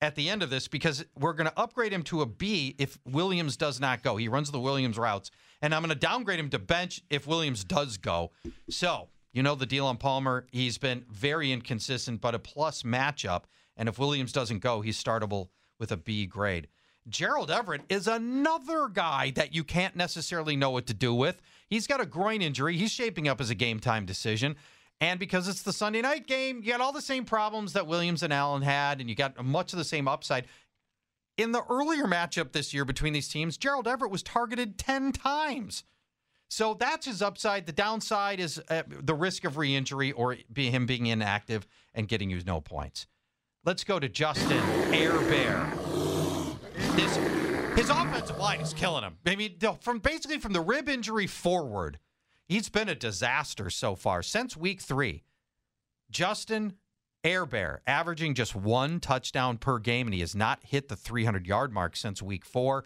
at 0.01 0.15
the 0.15 0.29
end 0.29 0.43
of 0.43 0.49
this 0.49 0.67
because 0.69 1.05
we're 1.17 1.33
going 1.33 1.49
to 1.49 1.57
upgrade 1.59 1.91
him 1.93 2.03
to 2.03 2.21
a 2.21 2.25
B 2.25 2.75
if 2.77 2.97
Williams 3.05 3.55
does 3.57 3.79
not 3.81 4.01
go. 4.03 4.15
He 4.17 4.27
runs 4.29 4.51
the 4.51 4.59
Williams 4.59 4.97
routes, 4.97 5.29
and 5.61 5.73
I'm 5.73 5.81
going 5.81 5.89
to 5.89 5.95
downgrade 5.95 6.39
him 6.39 6.49
to 6.49 6.59
bench 6.59 7.01
if 7.09 7.27
Williams 7.27 7.63
does 7.63 7.97
go. 7.97 8.31
So 8.69 9.09
you 9.33 9.43
know 9.43 9.55
the 9.55 9.65
deal 9.65 9.85
on 9.85 9.97
Palmer. 9.97 10.47
He's 10.51 10.77
been 10.77 11.05
very 11.09 11.51
inconsistent, 11.51 12.21
but 12.21 12.35
a 12.35 12.39
plus 12.39 12.83
matchup. 12.83 13.43
And 13.75 13.89
if 13.89 13.99
Williams 13.99 14.31
doesn't 14.31 14.59
go, 14.59 14.81
he's 14.81 15.01
startable 15.01 15.49
with 15.79 15.91
a 15.91 15.97
B 15.97 16.25
grade. 16.25 16.67
Gerald 17.07 17.51
Everett 17.51 17.81
is 17.89 18.07
another 18.07 18.87
guy 18.87 19.31
that 19.35 19.53
you 19.53 19.63
can't 19.63 19.95
necessarily 19.95 20.55
know 20.55 20.71
what 20.71 20.87
to 20.87 20.93
do 20.93 21.13
with. 21.13 21.41
He's 21.67 21.85
got 21.85 22.01
a 22.01 22.05
groin 22.05 22.41
injury. 22.41 22.77
He's 22.77 22.91
shaping 22.91 23.27
up 23.27 23.39
as 23.39 23.49
a 23.49 23.55
game 23.55 23.79
time 23.79 24.05
decision. 24.05 24.55
And 25.01 25.19
because 25.19 25.47
it's 25.47 25.61
the 25.61 25.73
Sunday 25.73 26.01
night 26.01 26.25
game, 26.25 26.61
you 26.63 26.71
got 26.71 26.81
all 26.81 26.93
the 26.93 27.01
same 27.01 27.25
problems 27.25 27.73
that 27.73 27.85
Williams 27.85 28.23
and 28.23 28.31
Allen 28.31 28.61
had, 28.61 29.01
and 29.01 29.09
you 29.09 29.15
got 29.15 29.43
much 29.43 29.73
of 29.73 29.77
the 29.77 29.83
same 29.83 30.07
upside. 30.07 30.45
In 31.37 31.51
the 31.51 31.63
earlier 31.69 32.05
matchup 32.05 32.53
this 32.53 32.73
year 32.73 32.85
between 32.85 33.13
these 33.13 33.27
teams, 33.27 33.57
Gerald 33.57 33.87
Everett 33.87 34.11
was 34.11 34.23
targeted 34.23 34.77
10 34.77 35.11
times. 35.11 35.83
So 36.47 36.73
that's 36.73 37.05
his 37.05 37.21
upside. 37.21 37.65
The 37.65 37.73
downside 37.73 38.39
is 38.39 38.61
uh, 38.69 38.83
the 38.87 39.13
risk 39.13 39.43
of 39.43 39.57
re 39.57 39.75
injury 39.75 40.11
or 40.11 40.37
be 40.51 40.69
him 40.69 40.85
being 40.85 41.07
inactive 41.07 41.67
and 41.93 42.07
getting 42.07 42.29
you 42.29 42.41
no 42.45 42.61
points. 42.61 43.07
Let's 43.65 43.83
go 43.83 43.99
to 43.99 44.07
Justin 44.07 44.59
Herbert. 44.93 45.73
This, 46.95 47.15
his 47.75 47.89
offensive 47.89 48.37
line 48.37 48.61
is 48.61 48.73
killing 48.73 49.03
him. 49.03 49.17
I 49.25 49.35
mean, 49.35 49.57
from 49.81 49.99
basically 49.99 50.39
from 50.39 50.53
the 50.53 50.61
rib 50.61 50.87
injury 50.87 51.27
forward, 51.27 51.99
he's 52.47 52.69
been 52.69 52.87
a 52.87 52.95
disaster 52.95 53.69
so 53.69 53.95
far 53.95 54.21
since 54.21 54.55
week 54.55 54.81
three. 54.81 55.23
Justin 56.11 56.73
Herbert 57.25 57.81
averaging 57.87 58.35
just 58.35 58.55
one 58.55 58.99
touchdown 58.99 59.57
per 59.57 59.79
game, 59.79 60.07
and 60.07 60.13
he 60.13 60.19
has 60.19 60.35
not 60.35 60.59
hit 60.63 60.87
the 60.89 60.95
300 60.95 61.47
yard 61.47 61.73
mark 61.73 61.95
since 61.95 62.21
week 62.21 62.45
four. 62.45 62.85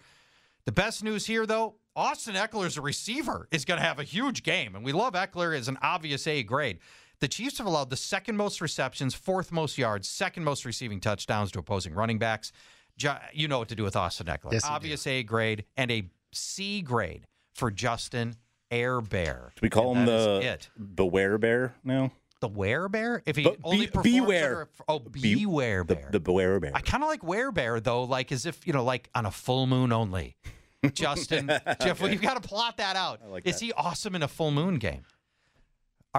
The 0.66 0.72
best 0.72 1.04
news 1.04 1.26
here, 1.26 1.46
though, 1.46 1.76
Austin 1.96 2.36
Ekeler 2.36 2.66
as 2.66 2.78
a 2.78 2.82
receiver 2.82 3.48
is 3.52 3.66
going 3.66 3.80
to 3.80 3.86
have 3.86 4.00
a 4.00 4.04
huge 4.04 4.44
game, 4.44 4.76
and 4.76 4.86
we 4.86 4.92
love 4.94 5.14
Ekeler 5.14 5.58
as 5.58 5.68
an 5.68 5.78
obvious 5.82 6.26
A 6.28 6.44
grade. 6.44 6.80
The 7.20 7.28
Chiefs 7.28 7.58
have 7.58 7.68
allowed 7.68 7.90
the 7.90 7.98
second 7.98 8.38
most 8.38 8.62
receptions, 8.62 9.14
fourth 9.14 9.52
most 9.52 9.78
yards, 9.78 10.08
second 10.08 10.46
most 10.46 10.64
receiving 10.64 11.02
touchdowns 11.02 11.52
to 11.52 11.60
opposing 11.60 11.94
running 11.94 12.18
backs. 12.18 12.54
You 13.34 13.48
know 13.48 13.60
what 13.60 13.70
to 13.70 13.76
do 13.76 13.84
with 13.84 13.96
Austin 13.96 14.28
Ekeler. 14.28 14.54
Yes, 14.54 14.64
obvious 14.66 15.06
A 15.06 15.24
grade 15.24 15.66
and 15.76 15.92
a 15.92 16.10
C 16.32 16.82
grade 16.82 17.28
for 17.54 17.72
Justin 17.72 18.36
Herbert. 18.72 19.52
Do 19.56 19.60
we 19.62 19.70
call 19.70 19.92
And 19.92 20.02
him 20.02 20.06
the 20.06 20.40
it? 20.44 20.70
Beware 20.96 21.38
Bear 21.38 21.76
now? 21.84 22.12
The 22.42 22.48
Were 22.48 22.88
Bear? 22.90 23.22
If 23.26 23.36
he 23.36 23.44
But 23.44 23.58
only 23.64 23.80
be- 23.82 23.88
performs 23.88 24.04
beware. 24.14 24.46
under 24.62 24.70
oh, 24.88 25.00
Be- 25.00 25.36
Beware 25.36 25.84
the, 25.84 25.96
Bear. 25.96 26.10
the 26.12 26.20
Beware 26.20 26.60
Bear. 26.60 26.72
I 26.74 26.82
kind 26.82 27.04
of 27.04 27.10
like 27.10 27.24
Were 27.24 27.52
Bear 27.52 27.80
though, 27.80 28.04
like 28.04 28.32
as 28.32 28.46
if 28.46 28.66
you 28.66 28.74
know, 28.74 28.84
like 28.84 29.10
on 29.14 29.26
a 29.26 29.32
full 29.32 29.68
moon 29.68 29.92
only. 29.92 30.36
Justin, 30.94 31.48
Jeff, 31.82 32.00
well, 32.00 32.10
you've 32.10 32.22
got 32.22 32.42
to 32.42 32.48
plot 32.48 32.78
that 32.78 32.96
out. 32.96 33.20
like 33.30 33.46
Is 33.46 33.60
that. 33.60 33.66
he 33.66 33.74
awesome 33.74 34.16
in 34.16 34.24
a 34.24 34.30
full 34.30 34.52
moon 34.52 34.76
game? 34.76 35.02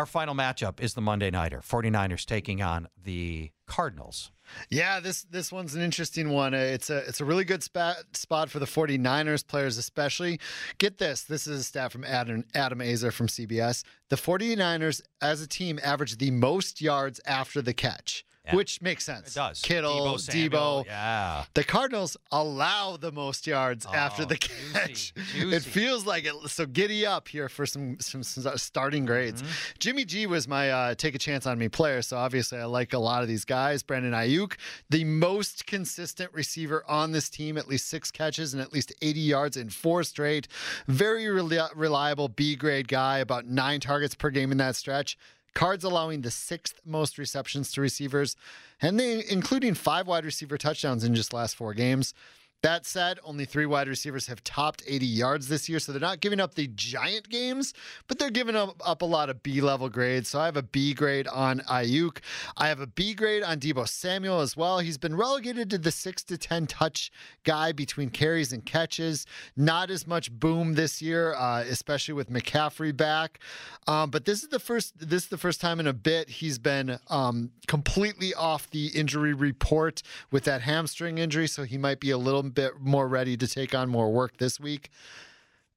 Our 0.01 0.07
final 0.07 0.35
matchup 0.35 0.81
is 0.81 0.95
the 0.95 1.03
Monday 1.03 1.31
Nighter. 1.31 1.61
49ers 1.61 2.25
taking 2.25 2.63
on 2.63 2.89
the 3.05 3.51
Cardinals. 3.67 4.33
Yeah, 4.71 4.99
this 4.99 5.25
this 5.25 5.53
one's 5.53 5.75
an 5.75 5.83
interesting 5.83 6.31
one. 6.31 6.55
Uh, 6.55 6.57
It's 6.57 6.89
a 6.89 7.07
it's 7.07 7.21
a 7.21 7.25
really 7.27 7.45
good 7.45 7.63
spot 7.63 7.97
spot 8.15 8.49
for 8.49 8.61
the 8.61 8.65
49ers 8.65 9.47
players 9.47 9.77
especially. 9.77 10.41
Get 10.79 10.97
this. 10.97 11.25
This 11.25 11.47
is 11.47 11.61
a 11.61 11.65
stat 11.65 11.93
from 11.93 12.05
Adam 12.05 12.47
Adam 12.55 12.79
Aizer 12.79 13.13
from 13.13 13.27
CBS. 13.27 13.85
The 14.09 14.17
49ers 14.17 15.03
as 15.21 15.43
a 15.43 15.47
team 15.47 15.79
average 15.85 16.17
the 16.17 16.31
most 16.31 16.81
yards 16.81 17.21
after 17.27 17.61
the 17.61 17.75
catch, 17.75 18.25
Yeah. 18.47 18.57
which 18.57 18.81
makes 18.81 19.05
sense. 19.05 19.33
It 19.33 19.35
does. 19.35 19.61
Kittle, 19.61 20.17
Samuel, 20.17 20.51
Deebo. 20.51 20.87
Yeah. 20.87 21.45
The 21.53 21.63
Cardinals 21.63 22.17
allow 22.33 22.97
the 22.97 23.13
most 23.13 23.47
yards 23.47 23.85
after 23.85 24.23
Oh, 24.23 24.25
the 24.25 24.37
juicy, 24.37 24.73
catch. 24.73 25.13
It 25.37 25.61
feels 25.63 26.07
like 26.07 26.25
it. 26.25 26.33
So 26.49 26.65
giddy 26.65 27.05
up 27.05 27.29
here 27.29 27.51
for 27.51 27.67
some 27.67 27.99
some, 28.01 28.23
some 28.23 28.57
starting 28.57 29.05
grades. 29.05 29.43
Mm-hmm. 29.43 29.53
Jimmy 29.79 30.05
G 30.07 30.27
was 30.27 30.49
my 30.49 30.71
uh, 30.71 30.95
take 30.95 31.15
a 31.15 31.19
chance 31.19 31.47
on 31.47 31.59
me 31.59 31.69
player, 31.69 32.01
so 32.01 32.17
obviously 32.17 32.59
I 32.59 32.65
like 32.65 32.95
a 32.95 32.99
lot 32.99 33.21
of 33.21 33.29
these 33.29 33.45
guys. 33.45 33.83
Brandon 33.83 34.13
Aiyuk, 34.13 34.55
the 34.89 35.05
most 35.05 35.67
consistent 35.67 36.33
receiver 36.33 36.83
on 36.89 37.13
this 37.13 37.29
team, 37.29 37.59
at 37.59 37.69
least 37.69 37.89
six 37.89 38.11
catches 38.11 38.55
and 38.55 38.63
at 38.63 38.73
least 38.73 38.91
80 39.03 39.21
yards 39.21 39.57
in 39.59 39.69
four 39.69 40.03
straight. 40.03 40.49
Very 40.89 41.25
reli- 41.25 41.71
reliable 41.77 42.29
B 42.29 42.57
grade 42.57 42.89
guy, 42.89 43.19
about 43.19 43.45
nine 43.47 43.81
targets 43.81 44.15
per 44.15 44.31
game 44.31 44.51
in 44.51 44.57
that 44.59 44.77
stretch. 44.77 45.19
Cards 45.55 45.85
allowing 45.85 46.23
the 46.23 46.31
sixth 46.31 46.81
most 46.85 47.19
receptions 47.19 47.73
to 47.73 47.81
receivers, 47.81 48.37
and 48.81 48.99
they 48.99 49.25
including 49.29 49.75
five 49.75 50.07
wide 50.07 50.25
receiver 50.25 50.57
touchdowns 50.57 51.05
in 51.05 51.15
just 51.15 51.33
last 51.33 51.57
four 51.57 51.75
games. 51.75 52.15
That 52.63 52.85
said, 52.85 53.19
only 53.25 53.47
three 53.47 53.65
wide 53.65 53.89
receivers 53.89 54.27
have 54.27 54.45
topped 54.45 54.83
80 54.87 55.07
yards 55.07 55.49
this 55.49 55.67
year, 55.67 55.79
so 55.79 55.93
they're 55.93 56.01
not 56.01 56.21
giving 56.21 56.41
up 56.41 56.57
the 56.57 56.67
giant 56.75 57.31
games, 57.31 57.73
but 58.07 58.19
they're 58.19 58.31
giving 58.31 58.55
up, 58.55 58.77
up 58.85 59.01
a 59.01 59.07
lot 59.07 59.31
of 59.31 59.43
B 59.43 59.63
level 59.63 59.89
grades. 59.89 60.29
So 60.29 60.41
I 60.41 60.45
have 60.45 60.59
a 60.59 60.63
B 60.63 60.93
grade 60.93 61.27
on 61.29 61.61
Aiyuk. 61.61 62.19
I 62.59 62.69
have 62.69 62.81
a 62.81 62.87
B 62.87 63.15
grade 63.15 63.43
on 63.43 63.61
Deebo 63.61 63.89
Samuel 63.89 64.41
as 64.41 64.59
well. 64.59 64.81
He's 64.81 64.99
been 64.99 65.17
relegated 65.17 65.71
to 65.71 65.79
the 65.79 65.91
six 65.91 66.23
to 66.25 66.37
10 66.37 66.67
touch 66.67 67.11
guy 67.45 67.73
between 67.73 68.11
carries 68.11 68.53
and 68.53 68.65
catches. 68.67 69.25
Not 69.57 69.91
as 69.91 70.07
much 70.07 70.31
boom 70.31 70.75
this 70.75 71.01
year, 71.01 71.35
uh, 71.35 71.61
especially 71.63 72.13
with 72.13 72.31
McCaffrey 72.31 72.95
back. 72.95 73.39
Um, 73.87 74.11
but 74.11 74.27
this 74.27 74.43
is 74.43 74.51
the 74.51 74.59
first. 74.59 74.93
This 74.99 75.25
is 75.25 75.29
the 75.31 75.39
first 75.39 75.61
time 75.63 75.81
in 75.81 75.87
a 75.87 75.93
bit 75.95 76.29
he's 76.29 76.59
been 76.59 76.99
um, 77.09 77.53
completely 77.67 78.35
off 78.35 78.69
the 78.71 78.89
injury 78.89 79.33
report 79.33 80.03
with 80.31 80.45
that 80.45 80.61
hamstring 80.61 81.17
injury, 81.17 81.49
so 81.49 81.63
he 81.63 81.79
might 81.79 82.01
be 82.01 82.11
a 82.11 82.19
little 82.19 82.50
bit 82.51 82.81
more 82.81 83.09
ready 83.09 83.37
to 83.37 83.47
take 83.47 83.75
on 83.75 83.89
more 83.89 84.13
work 84.13 84.37
this 84.37 84.61
week. 84.61 84.91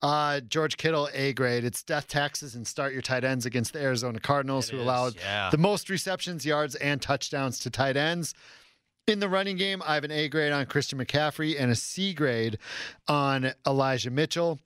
Uh, 0.01 0.41
George 0.41 0.75
Kittle, 0.75 1.07
A 1.13 1.31
grade. 1.31 1.63
It's 1.63 1.81
death 1.81 2.09
taxes 2.09 2.55
and 2.55 2.67
start 2.67 2.91
your 2.91 3.01
tight 3.01 3.23
ends 3.23 3.45
against 3.45 3.71
the 3.71 3.81
Arizona 3.81 4.19
Cardinals, 4.19 4.69
who 4.69 4.77
is, 4.77 4.83
allowed 4.83 5.15
yeah. 5.15 5.49
the 5.49 5.57
most 5.57 5.89
receptions, 5.89 6.45
yards, 6.45 6.75
and 6.75 7.01
touchdowns 7.01 7.57
to 7.59 7.69
tight 7.69 7.95
ends. 7.95 8.33
In 9.07 9.19
the 9.19 9.29
running 9.29 9.55
game, 9.55 9.81
I 9.85 9.95
have 9.95 10.03
an 10.03 10.11
A 10.11 10.27
grade 10.27 10.51
on 10.51 10.65
Christian 10.65 10.99
McCaffrey 10.99 11.55
and 11.57 11.71
a 11.71 11.75
C 11.75 12.13
grade 12.13 12.57
on 13.07 13.53
Elijah 13.65 14.11
Mitchell. 14.11 14.59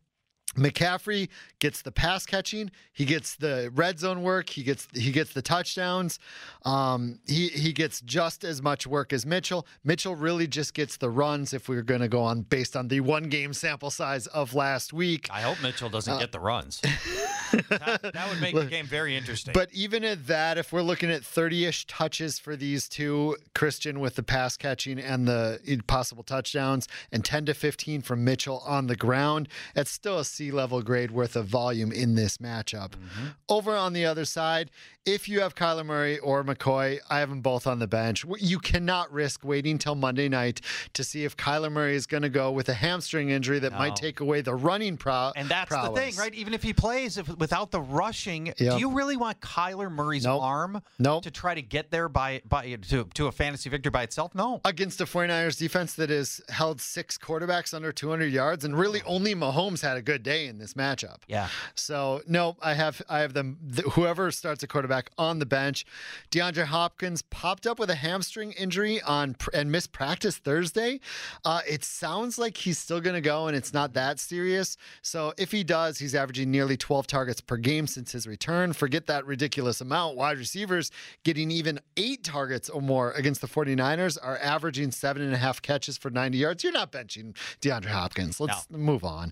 McCaffrey 0.55 1.29
gets 1.59 1.81
the 1.81 1.91
pass 1.91 2.25
catching, 2.25 2.71
he 2.93 3.05
gets 3.05 3.35
the 3.35 3.71
red 3.75 3.99
zone 3.99 4.23
work, 4.23 4.49
he 4.49 4.63
gets 4.63 4.87
he 4.93 5.11
gets 5.11 5.33
the 5.33 5.41
touchdowns. 5.41 6.19
Um, 6.65 7.19
he 7.27 7.49
he 7.49 7.73
gets 7.73 8.01
just 8.01 8.43
as 8.43 8.61
much 8.61 8.87
work 8.87 9.13
as 9.13 9.25
Mitchell. 9.25 9.67
Mitchell 9.83 10.15
really 10.15 10.47
just 10.47 10.73
gets 10.73 10.97
the 10.97 11.09
runs 11.09 11.53
if 11.53 11.69
we 11.69 11.75
we're 11.75 11.83
going 11.83 12.01
to 12.01 12.07
go 12.07 12.21
on 12.21 12.41
based 12.41 12.75
on 12.75 12.87
the 12.87 13.01
one 13.01 13.29
game 13.29 13.53
sample 13.53 13.91
size 13.91 14.25
of 14.27 14.55
last 14.55 14.93
week. 14.93 15.27
I 15.31 15.41
hope 15.41 15.61
Mitchell 15.61 15.89
doesn't 15.89 16.11
Uh, 16.13 16.17
get 16.19 16.31
the 16.31 16.39
runs. 16.39 16.81
that, 17.51 17.99
that 18.13 18.29
would 18.29 18.41
make 18.41 18.55
the 18.55 18.65
game 18.65 18.87
very 18.87 19.15
interesting. 19.15 19.53
But 19.53 19.69
even 19.73 20.03
at 20.03 20.27
that, 20.27 20.57
if 20.57 20.73
we're 20.73 20.81
looking 20.81 21.11
at 21.11 21.23
30 21.23 21.65
ish 21.65 21.85
touches 21.85 22.39
for 22.39 22.55
these 22.55 22.89
two, 22.89 23.37
Christian 23.53 23.99
with 23.99 24.15
the 24.15 24.23
pass 24.23 24.57
catching 24.57 24.99
and 24.99 25.27
the 25.27 25.59
possible 25.87 26.23
touchdowns, 26.23 26.87
and 27.11 27.23
10 27.23 27.45
to 27.45 27.53
15 27.53 28.01
from 28.01 28.23
Mitchell 28.23 28.63
on 28.65 28.87
the 28.87 28.95
ground, 28.95 29.47
it's 29.75 29.91
still 29.91 30.17
a 30.19 30.25
C 30.37 30.51
level 30.51 30.83
grade 30.83 31.09
worth 31.09 31.35
of 31.35 31.47
volume 31.47 31.91
in 31.91 32.13
this 32.13 32.37
matchup. 32.37 32.89
Mm-hmm. 32.91 33.25
Over 33.49 33.75
on 33.75 33.93
the 33.93 34.05
other 34.05 34.23
side, 34.23 34.69
if 35.03 35.27
you 35.27 35.39
have 35.41 35.55
Kyler 35.55 35.85
Murray 35.85 36.19
or 36.19 36.43
McCoy, 36.43 36.99
I 37.09 37.19
have 37.19 37.29
them 37.29 37.41
both 37.41 37.65
on 37.65 37.79
the 37.79 37.87
bench. 37.87 38.23
You 38.39 38.59
cannot 38.59 39.11
risk 39.11 39.43
waiting 39.43 39.77
till 39.79 39.95
Monday 39.95 40.29
night 40.29 40.61
to 40.93 41.03
see 41.03 41.23
if 41.23 41.35
Kyler 41.35 41.71
Murray 41.71 41.95
is 41.95 42.05
going 42.05 42.23
to 42.23 42.29
go 42.29 42.51
with 42.51 42.69
a 42.69 42.73
hamstring 42.75 43.29
injury 43.31 43.57
that 43.59 43.71
No. 43.71 43.77
might 43.79 43.95
take 43.95 44.19
away 44.19 44.41
the 44.41 44.53
running 44.53 44.95
pro- 44.97 45.31
And 45.35 45.49
that's 45.49 45.71
the 45.71 45.91
thing, 45.95 46.15
right? 46.17 46.33
Even 46.35 46.53
if 46.53 46.61
he 46.61 46.73
plays 46.73 47.17
if, 47.17 47.27
without 47.37 47.71
the 47.71 47.81
rushing, 47.81 48.47
Yep. 48.47 48.73
do 48.73 48.77
you 48.79 48.91
really 48.91 49.17
want 49.17 49.39
Kyler 49.41 49.91
Murray's 49.91 50.25
Nope. 50.25 50.43
arm 50.43 50.81
Nope. 50.99 51.23
to 51.23 51.31
try 51.31 51.55
to 51.55 51.61
get 51.63 51.89
there 51.89 52.09
by 52.09 52.41
by 52.47 52.75
to, 52.89 53.05
to 53.15 53.27
a 53.27 53.31
fantasy 53.31 53.69
victory 53.69 53.89
by 53.89 54.03
itself? 54.03 54.35
No. 54.35 54.61
against 54.65 55.01
a 55.01 55.05
49ers 55.05 55.57
defense 55.57 55.93
that 55.95 56.09
has 56.11 56.41
held 56.49 56.79
six 56.79 57.17
quarterbacks 57.17 57.73
under 57.73 57.91
200 57.91 58.31
yards 58.31 58.63
and 58.65 58.77
really 58.77 59.01
only 59.05 59.33
Mahomes 59.33 59.81
had 59.81 59.97
a 59.97 60.01
good 60.01 60.21
day 60.27 60.47
in 60.47 60.57
this 60.57 60.73
matchup. 60.73 61.19
Yeah. 61.27 61.47
So 61.73 62.21
no, 62.27 62.57
I 62.61 62.73
have 62.73 63.01
I 63.07 63.19
have 63.19 63.33
them 63.33 63.57
th- 63.73 63.87
whoever 63.93 64.29
starts 64.31 64.61
a 64.61 64.67
quarterback 64.67 65.09
on 65.17 65.39
the 65.39 65.45
bench. 65.45 65.85
DeAndre 66.31 66.65
Hopkins 66.65 67.21
popped 67.21 67.65
up 67.65 67.79
with 67.79 67.89
a 67.89 67.95
hamstring 67.95 68.51
injury 68.51 69.01
on 69.01 69.35
pr- 69.35 69.51
and 69.53 69.71
missed 69.71 69.91
practice 69.93 70.35
Thursday. 70.37 70.99
Uh, 71.45 71.61
it 71.67 71.83
sounds 71.85 72.37
like 72.37 72.57
he's 72.57 72.77
still 72.77 72.99
going 72.99 73.15
to 73.15 73.21
go 73.21 73.47
and 73.47 73.55
it's 73.55 73.73
not 73.73 73.93
that 73.93 74.19
serious. 74.19 74.75
So 75.01 75.33
if 75.37 75.51
he 75.51 75.63
does, 75.63 75.97
he's 75.99 76.13
averaging 76.13 76.51
nearly 76.51 76.75
12 76.75 77.07
targets 77.07 77.39
per 77.39 77.55
game 77.57 77.87
since 77.87 78.11
his 78.11 78.27
return. 78.27 78.73
Forget 78.73 79.07
that 79.07 79.25
ridiculous 79.25 79.79
amount. 79.79 80.17
Wide 80.17 80.37
receivers 80.37 80.91
getting 81.23 81.51
even 81.51 81.79
eight 81.95 82.23
targets 82.23 82.69
or 82.69 82.81
more 82.81 83.11
against 83.13 83.39
the 83.39 83.47
49ers 83.47 84.17
are 84.21 84.37
averaging 84.39 84.91
seven 84.91 85.21
and 85.21 85.33
a 85.33 85.37
half 85.37 85.61
catches 85.61 85.97
for 85.97 86.09
90 86.09 86.37
yards. 86.37 86.63
You're 86.63 86.73
not 86.73 86.91
benching 86.91 87.33
DeAndre 87.61 87.85
Hopkins. 87.85 88.39
Let's 88.41 88.69
move 88.69 89.03
on. 89.05 89.31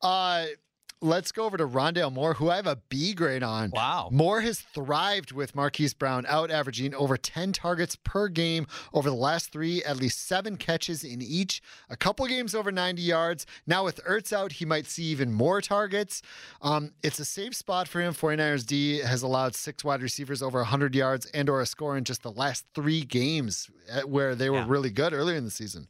Uh, 0.00 0.29
Let's 1.02 1.32
go 1.32 1.44
over 1.44 1.56
to 1.56 1.66
Rondale 1.66 2.12
Moore, 2.12 2.34
who 2.34 2.50
I 2.50 2.56
have 2.56 2.66
a 2.66 2.76
B 2.90 3.14
grade 3.14 3.42
on. 3.42 3.70
Wow. 3.70 4.10
Moore 4.12 4.42
has 4.42 4.60
thrived 4.60 5.32
with 5.32 5.54
Marquise 5.54 5.94
Brown, 5.94 6.26
out 6.28 6.50
averaging 6.50 6.94
over 6.94 7.16
10 7.16 7.54
targets 7.54 7.96
per 8.04 8.28
game 8.28 8.66
over 8.92 9.08
the 9.08 9.16
last 9.16 9.50
three, 9.50 9.82
at 9.84 9.96
least 9.96 10.26
seven 10.28 10.58
catches 10.58 11.02
in 11.02 11.22
each, 11.22 11.62
a 11.88 11.96
couple 11.96 12.26
games 12.26 12.54
over 12.54 12.70
90 12.70 13.00
yards. 13.00 13.46
Now, 13.66 13.82
with 13.82 13.98
Ertz 14.04 14.30
out, 14.30 14.52
he 14.52 14.66
might 14.66 14.84
see 14.84 15.04
even 15.04 15.32
more 15.32 15.62
targets. 15.62 16.20
Um, 16.60 16.92
it's 17.02 17.18
a 17.18 17.24
safe 17.24 17.54
spot 17.56 17.88
for 17.88 18.02
him. 18.02 18.12
49ers 18.12 18.66
D 18.66 18.98
has 18.98 19.22
allowed 19.22 19.54
six 19.54 19.82
wide 19.82 20.02
receivers 20.02 20.42
over 20.42 20.58
100 20.58 20.94
yards 20.94 21.24
and 21.32 21.48
or 21.48 21.62
a 21.62 21.66
score 21.66 21.96
in 21.96 22.04
just 22.04 22.22
the 22.22 22.32
last 22.32 22.66
three 22.74 23.00
games 23.06 23.70
uh, 23.90 24.02
where 24.02 24.34
they 24.34 24.50
were 24.50 24.58
Yeah. 24.58 24.66
really 24.68 24.90
good 24.90 25.14
earlier 25.14 25.36
in 25.38 25.46
the 25.46 25.50
season. 25.50 25.88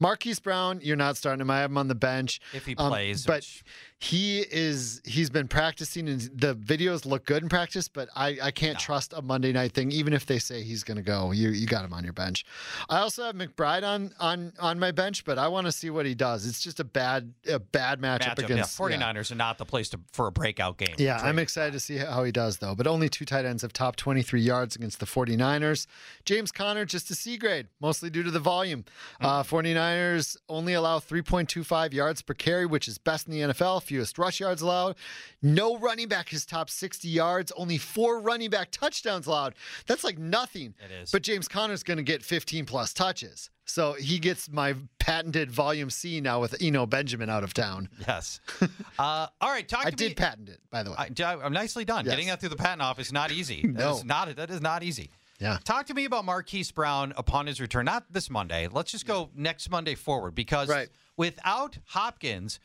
Marquise 0.00 0.40
Brown, 0.40 0.80
you're 0.82 0.96
not 0.96 1.16
starting 1.16 1.40
him. 1.40 1.50
I 1.50 1.60
have 1.60 1.70
him 1.70 1.78
on 1.78 1.88
the 1.88 1.94
bench. 1.94 2.40
If 2.52 2.66
he 2.66 2.74
Um, 2.76 2.90
plays, 2.90 3.24
but 3.26 3.36
which- 3.36 3.62
he 4.02 4.40
is 4.40 5.00
he's 5.04 5.30
been 5.30 5.46
practicing 5.46 6.08
and 6.08 6.22
the 6.34 6.56
videos 6.56 7.06
look 7.06 7.24
good 7.24 7.40
in 7.44 7.48
practice, 7.48 7.86
but 7.86 8.08
I, 8.16 8.36
I 8.42 8.50
can't 8.50 8.76
trust 8.76 9.12
a 9.12 9.22
Monday 9.22 9.52
night 9.52 9.74
thing, 9.74 9.92
even 9.92 10.12
if 10.12 10.26
they 10.26 10.40
say 10.40 10.64
he's 10.64 10.82
gonna 10.82 11.02
go. 11.02 11.30
You 11.30 11.50
you 11.50 11.68
got 11.68 11.84
him 11.84 11.92
on 11.92 12.02
your 12.02 12.12
bench. 12.12 12.44
I 12.88 12.98
also 12.98 13.22
have 13.22 13.36
McBride 13.36 13.84
on 13.84 14.12
on 14.18 14.54
on 14.58 14.80
my 14.80 14.90
bench, 14.90 15.24
but 15.24 15.38
I 15.38 15.46
want 15.46 15.66
to 15.66 15.72
see 15.72 15.88
what 15.88 16.04
he 16.04 16.16
does. 16.16 16.48
It's 16.48 16.60
just 16.60 16.80
a 16.80 16.84
bad 16.84 17.32
a 17.48 17.60
bad 17.60 18.00
matchup, 18.00 18.34
Matchup, 18.34 18.38
against 18.44 18.76
yeah, 18.76 18.86
49ers 18.86 19.30
are 19.30 19.36
not 19.36 19.58
the 19.58 19.64
place 19.64 19.88
to, 19.90 20.00
for 20.12 20.26
a 20.26 20.32
breakout 20.32 20.78
game. 20.78 20.96
Yeah, 20.98 21.18
I'm 21.22 21.38
excited 21.38 21.72
to 21.74 21.80
see 21.80 21.98
how 21.98 22.24
he 22.24 22.32
does, 22.32 22.58
though. 22.58 22.74
But 22.74 22.88
only 22.88 23.08
two 23.08 23.24
tight 23.24 23.44
ends 23.44 23.62
have 23.62 23.72
top 23.72 23.94
23 23.94 24.40
yards 24.40 24.74
against 24.74 24.98
the 24.98 25.06
49ers. 25.06 25.86
James 26.24 26.50
Conner, 26.50 26.84
just 26.84 27.08
a 27.12 27.14
C 27.14 27.36
grade, 27.36 27.68
mostly 27.80 28.10
due 28.10 28.24
to 28.24 28.32
the 28.32 28.40
volume. 28.40 28.84
Uh, 29.20 29.44
49ers 29.44 30.36
only 30.48 30.72
allow 30.72 30.98
3.25 30.98 31.92
yards 31.92 32.20
per 32.20 32.34
carry, 32.34 32.66
which 32.66 32.88
is 32.88 32.98
best 32.98 33.28
in 33.28 33.32
the 33.32 33.52
NFL, 33.52 33.91
fewest 33.92 34.16
rush 34.18 34.40
yards 34.40 34.62
allowed. 34.62 34.96
No 35.42 35.76
running 35.76 36.08
back 36.08 36.30
has 36.30 36.46
topped 36.46 36.70
60 36.70 37.08
yards, 37.08 37.52
only 37.56 37.76
four 37.76 38.20
running 38.20 38.48
back 38.48 38.70
touchdowns 38.70 39.26
allowed. 39.26 39.54
That's 39.86 40.02
like 40.02 40.18
nothing. 40.18 40.74
It 40.82 40.90
is. 41.02 41.10
But 41.10 41.22
James 41.22 41.46
Conner's 41.46 41.82
going 41.82 41.98
to 41.98 42.02
get 42.02 42.22
15 42.22 42.64
plus 42.64 42.94
touches. 42.94 43.50
So 43.66 43.92
he 43.92 44.18
gets 44.18 44.50
my 44.50 44.74
patented 44.98 45.50
volume 45.50 45.90
C 45.90 46.20
now 46.22 46.40
with 46.40 46.56
Eno 46.60 46.86
Benjamin 46.86 47.28
out 47.28 47.44
of 47.44 47.52
town. 47.54 47.88
Yes. 48.06 48.40
Uh, 48.98 49.26
all 49.40 49.50
right, 49.50 49.66
talk 49.66 49.80
to 49.80 49.86
me. 49.86 49.92
I 49.92 49.96
did 49.96 50.08
me. 50.10 50.14
patent 50.14 50.48
it, 50.48 50.60
by 50.70 50.82
the 50.84 50.90
way. 50.90 50.96
I, 50.98 51.34
I'm 51.42 51.52
nicely 51.52 51.84
done. 51.84 52.04
Yes. 52.04 52.12
Getting 52.12 52.28
that 52.28 52.38
through 52.40 52.50
the 52.50 52.56
patent 52.56 52.82
office 52.82 53.06
is 53.08 53.12
not 53.12 53.32
easy. 53.32 53.62
No. 53.68 53.96
is 53.96 54.04
not 54.04 54.36
that 54.36 54.50
is 54.50 54.60
not 54.60 54.82
easy. 54.84 55.10
Yeah. 55.40 55.58
Talk 55.64 55.86
to 55.86 55.94
me 55.94 56.04
about 56.04 56.24
Marquise 56.24 56.70
Brown 56.70 57.12
upon 57.16 57.46
his 57.46 57.60
return. 57.60 57.86
Not 57.86 58.04
this 58.12 58.30
Monday. 58.30 58.68
Let's 58.70 58.92
just 58.92 59.06
go 59.06 59.30
next 59.34 59.70
Monday 59.70 59.96
forward 59.96 60.34
because 60.36 60.68
Right. 60.68 60.88
without 61.16 61.78
Hopkins, 61.86 62.60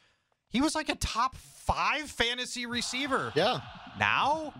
he 0.49 0.61
was 0.61 0.75
like 0.75 0.89
a 0.89 0.95
top 0.95 1.35
five 1.35 2.09
fantasy 2.09 2.65
receiver. 2.65 3.31
yeah. 3.35 3.59
Now, 3.99 4.53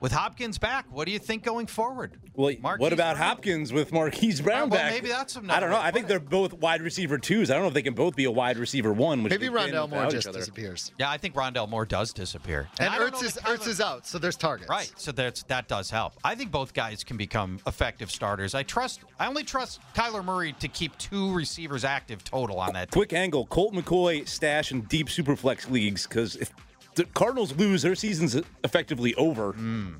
with 0.00 0.12
Hopkins 0.12 0.58
back, 0.58 0.86
what 0.90 1.06
do 1.06 1.12
you 1.12 1.18
think 1.18 1.42
going 1.42 1.66
forward? 1.66 2.18
Well, 2.34 2.54
Marquise 2.60 2.80
what 2.80 2.92
about 2.92 3.16
Brown? 3.16 3.28
Hopkins 3.28 3.72
with 3.72 3.92
Marquise 3.92 4.40
Brown 4.40 4.68
well, 4.68 4.80
back? 4.80 4.92
maybe 4.92 5.08
that's 5.08 5.32
some- 5.32 5.50
I 5.50 5.60
don't 5.60 5.70
know. 5.70 5.80
I 5.80 5.90
think 5.90 6.06
it. 6.06 6.08
they're 6.08 6.20
both 6.20 6.52
wide 6.54 6.82
receiver 6.82 7.18
twos. 7.18 7.50
I 7.50 7.54
don't 7.54 7.62
know 7.62 7.68
if 7.68 7.74
they 7.74 7.82
can 7.82 7.94
both 7.94 8.14
be 8.16 8.24
a 8.24 8.30
wide 8.30 8.58
receiver 8.58 8.92
one. 8.92 9.22
Which 9.22 9.30
Maybe 9.30 9.48
they've 9.48 9.56
Rondale 9.56 9.88
Moore 9.88 10.06
just 10.10 10.30
disappears. 10.32 10.92
Yeah, 10.98 11.10
I 11.10 11.18
think 11.18 11.34
Rondale 11.34 11.68
Moore 11.68 11.86
does 11.86 12.12
disappear. 12.12 12.68
And 12.78 12.90
I 12.90 12.98
don't 12.98 13.14
Ertz 13.14 13.22
is, 13.22 13.34
that 13.34 13.44
Ertz 13.44 13.66
is 13.66 13.80
out, 13.80 14.06
so 14.06 14.18
there's 14.18 14.36
targets. 14.36 14.68
Right. 14.68 14.92
So 14.96 15.12
that's 15.12 15.42
that 15.44 15.68
does 15.68 15.90
help. 15.90 16.14
I 16.24 16.34
think 16.34 16.50
both 16.50 16.74
guys 16.74 17.04
can 17.04 17.16
become 17.16 17.58
effective 17.66 18.10
starters. 18.10 18.54
I 18.54 18.62
trust 18.62 19.00
I 19.18 19.26
only 19.26 19.44
trust 19.44 19.80
Kyler 19.94 20.24
Murray 20.24 20.52
to 20.60 20.68
keep 20.68 20.96
two 20.98 21.32
receivers 21.32 21.84
active 21.84 22.22
total 22.24 22.60
on 22.60 22.74
that. 22.74 22.90
Quick 22.90 23.12
angle: 23.12 23.46
Colt 23.46 23.74
McCoy 23.74 24.28
stash 24.28 24.72
in 24.72 24.82
deep 24.82 25.08
superflex 25.08 25.70
leagues 25.70 26.06
because 26.06 26.36
if 26.36 26.52
the 26.96 27.04
Cardinals 27.04 27.54
lose, 27.54 27.82
their 27.82 27.94
season's 27.94 28.34
effectively 28.64 29.14
over. 29.14 29.52
Hmm, 29.52 29.94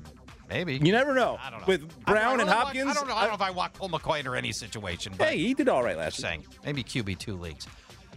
maybe. 0.49 0.75
You 0.75 0.91
never 0.91 1.13
know. 1.13 1.39
I 1.41 1.49
don't 1.49 1.61
know. 1.61 1.67
With 1.67 2.05
Brown 2.05 2.41
and 2.41 2.49
Hopkins, 2.49 2.91
I 2.91 2.93
don't 2.93 3.07
know. 3.07 3.15
I 3.15 3.21
don't 3.21 3.29
know 3.29 3.35
if 3.35 3.41
uh, 3.41 3.45
I 3.45 3.51
want 3.51 3.73
Colt 3.73 3.91
McCoy 3.91 4.19
under 4.19 4.35
any 4.35 4.51
situation. 4.51 5.13
But 5.17 5.29
hey, 5.29 5.37
he 5.37 5.53
did 5.53 5.69
all 5.69 5.83
right 5.83 5.97
last 5.97 6.19
year. 6.19 6.29
saying, 6.29 6.45
maybe 6.65 6.83
QB 6.83 7.17
two 7.19 7.37
leagues. 7.37 7.67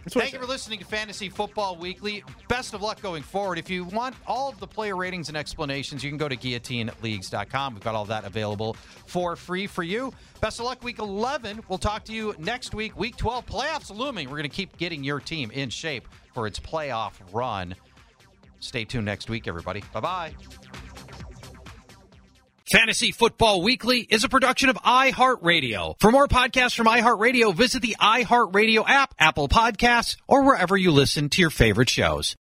That's 0.03 0.15
what 0.15 0.23
I 0.23 0.25
Thank 0.25 0.33
you 0.33 0.39
for 0.39 0.47
listening 0.47 0.79
to 0.79 0.85
Fantasy 0.85 1.29
Football 1.29 1.75
Weekly. 1.75 2.23
Best 2.47 2.73
of 2.73 2.81
luck 2.81 2.99
going 3.03 3.21
forward. 3.21 3.59
If 3.59 3.69
you 3.69 3.83
want 3.83 4.15
all 4.25 4.49
of 4.49 4.59
the 4.59 4.65
player 4.65 4.95
ratings 4.95 5.27
and 5.27 5.37
explanations, 5.37 6.03
you 6.03 6.09
can 6.09 6.17
go 6.17 6.27
to 6.27 6.35
guillotineleagues.com. 6.35 7.75
We've 7.75 7.83
got 7.83 7.93
all 7.93 8.05
that 8.05 8.25
available 8.25 8.73
for 9.05 9.35
free 9.35 9.67
for 9.67 9.83
you. 9.83 10.11
Best 10.39 10.59
of 10.59 10.65
luck 10.65 10.83
week 10.83 10.97
11. 10.97 11.61
We'll 11.69 11.77
talk 11.77 12.03
to 12.05 12.13
you 12.13 12.33
next 12.39 12.73
week. 12.73 12.97
Week 12.97 13.15
12 13.15 13.45
playoffs 13.45 13.95
looming. 13.95 14.27
We're 14.27 14.37
going 14.37 14.49
to 14.49 14.55
keep 14.55 14.75
getting 14.77 15.03
your 15.03 15.19
team 15.19 15.51
in 15.51 15.69
shape 15.69 16.07
for 16.33 16.47
its 16.47 16.59
playoff 16.59 17.13
run. 17.31 17.75
Stay 18.61 18.85
tuned 18.85 19.05
next 19.05 19.29
week, 19.29 19.47
everybody. 19.47 19.83
Bye 19.91 19.99
bye. 19.99 20.35
Fantasy 22.71 23.11
Football 23.11 23.63
Weekly 23.63 23.99
is 23.99 24.23
a 24.23 24.29
production 24.29 24.69
of 24.69 24.77
iHeartRadio. 24.77 25.99
For 25.99 26.09
more 26.09 26.27
podcasts 26.27 26.73
from 26.73 26.87
iHeartRadio, 26.87 27.53
visit 27.53 27.81
the 27.81 27.97
iHeartRadio 27.99 28.87
app, 28.87 29.13
Apple 29.19 29.49
Podcasts, 29.49 30.15
or 30.25 30.43
wherever 30.43 30.77
you 30.77 30.91
listen 30.91 31.27
to 31.29 31.41
your 31.41 31.49
favorite 31.49 31.89
shows. 31.89 32.37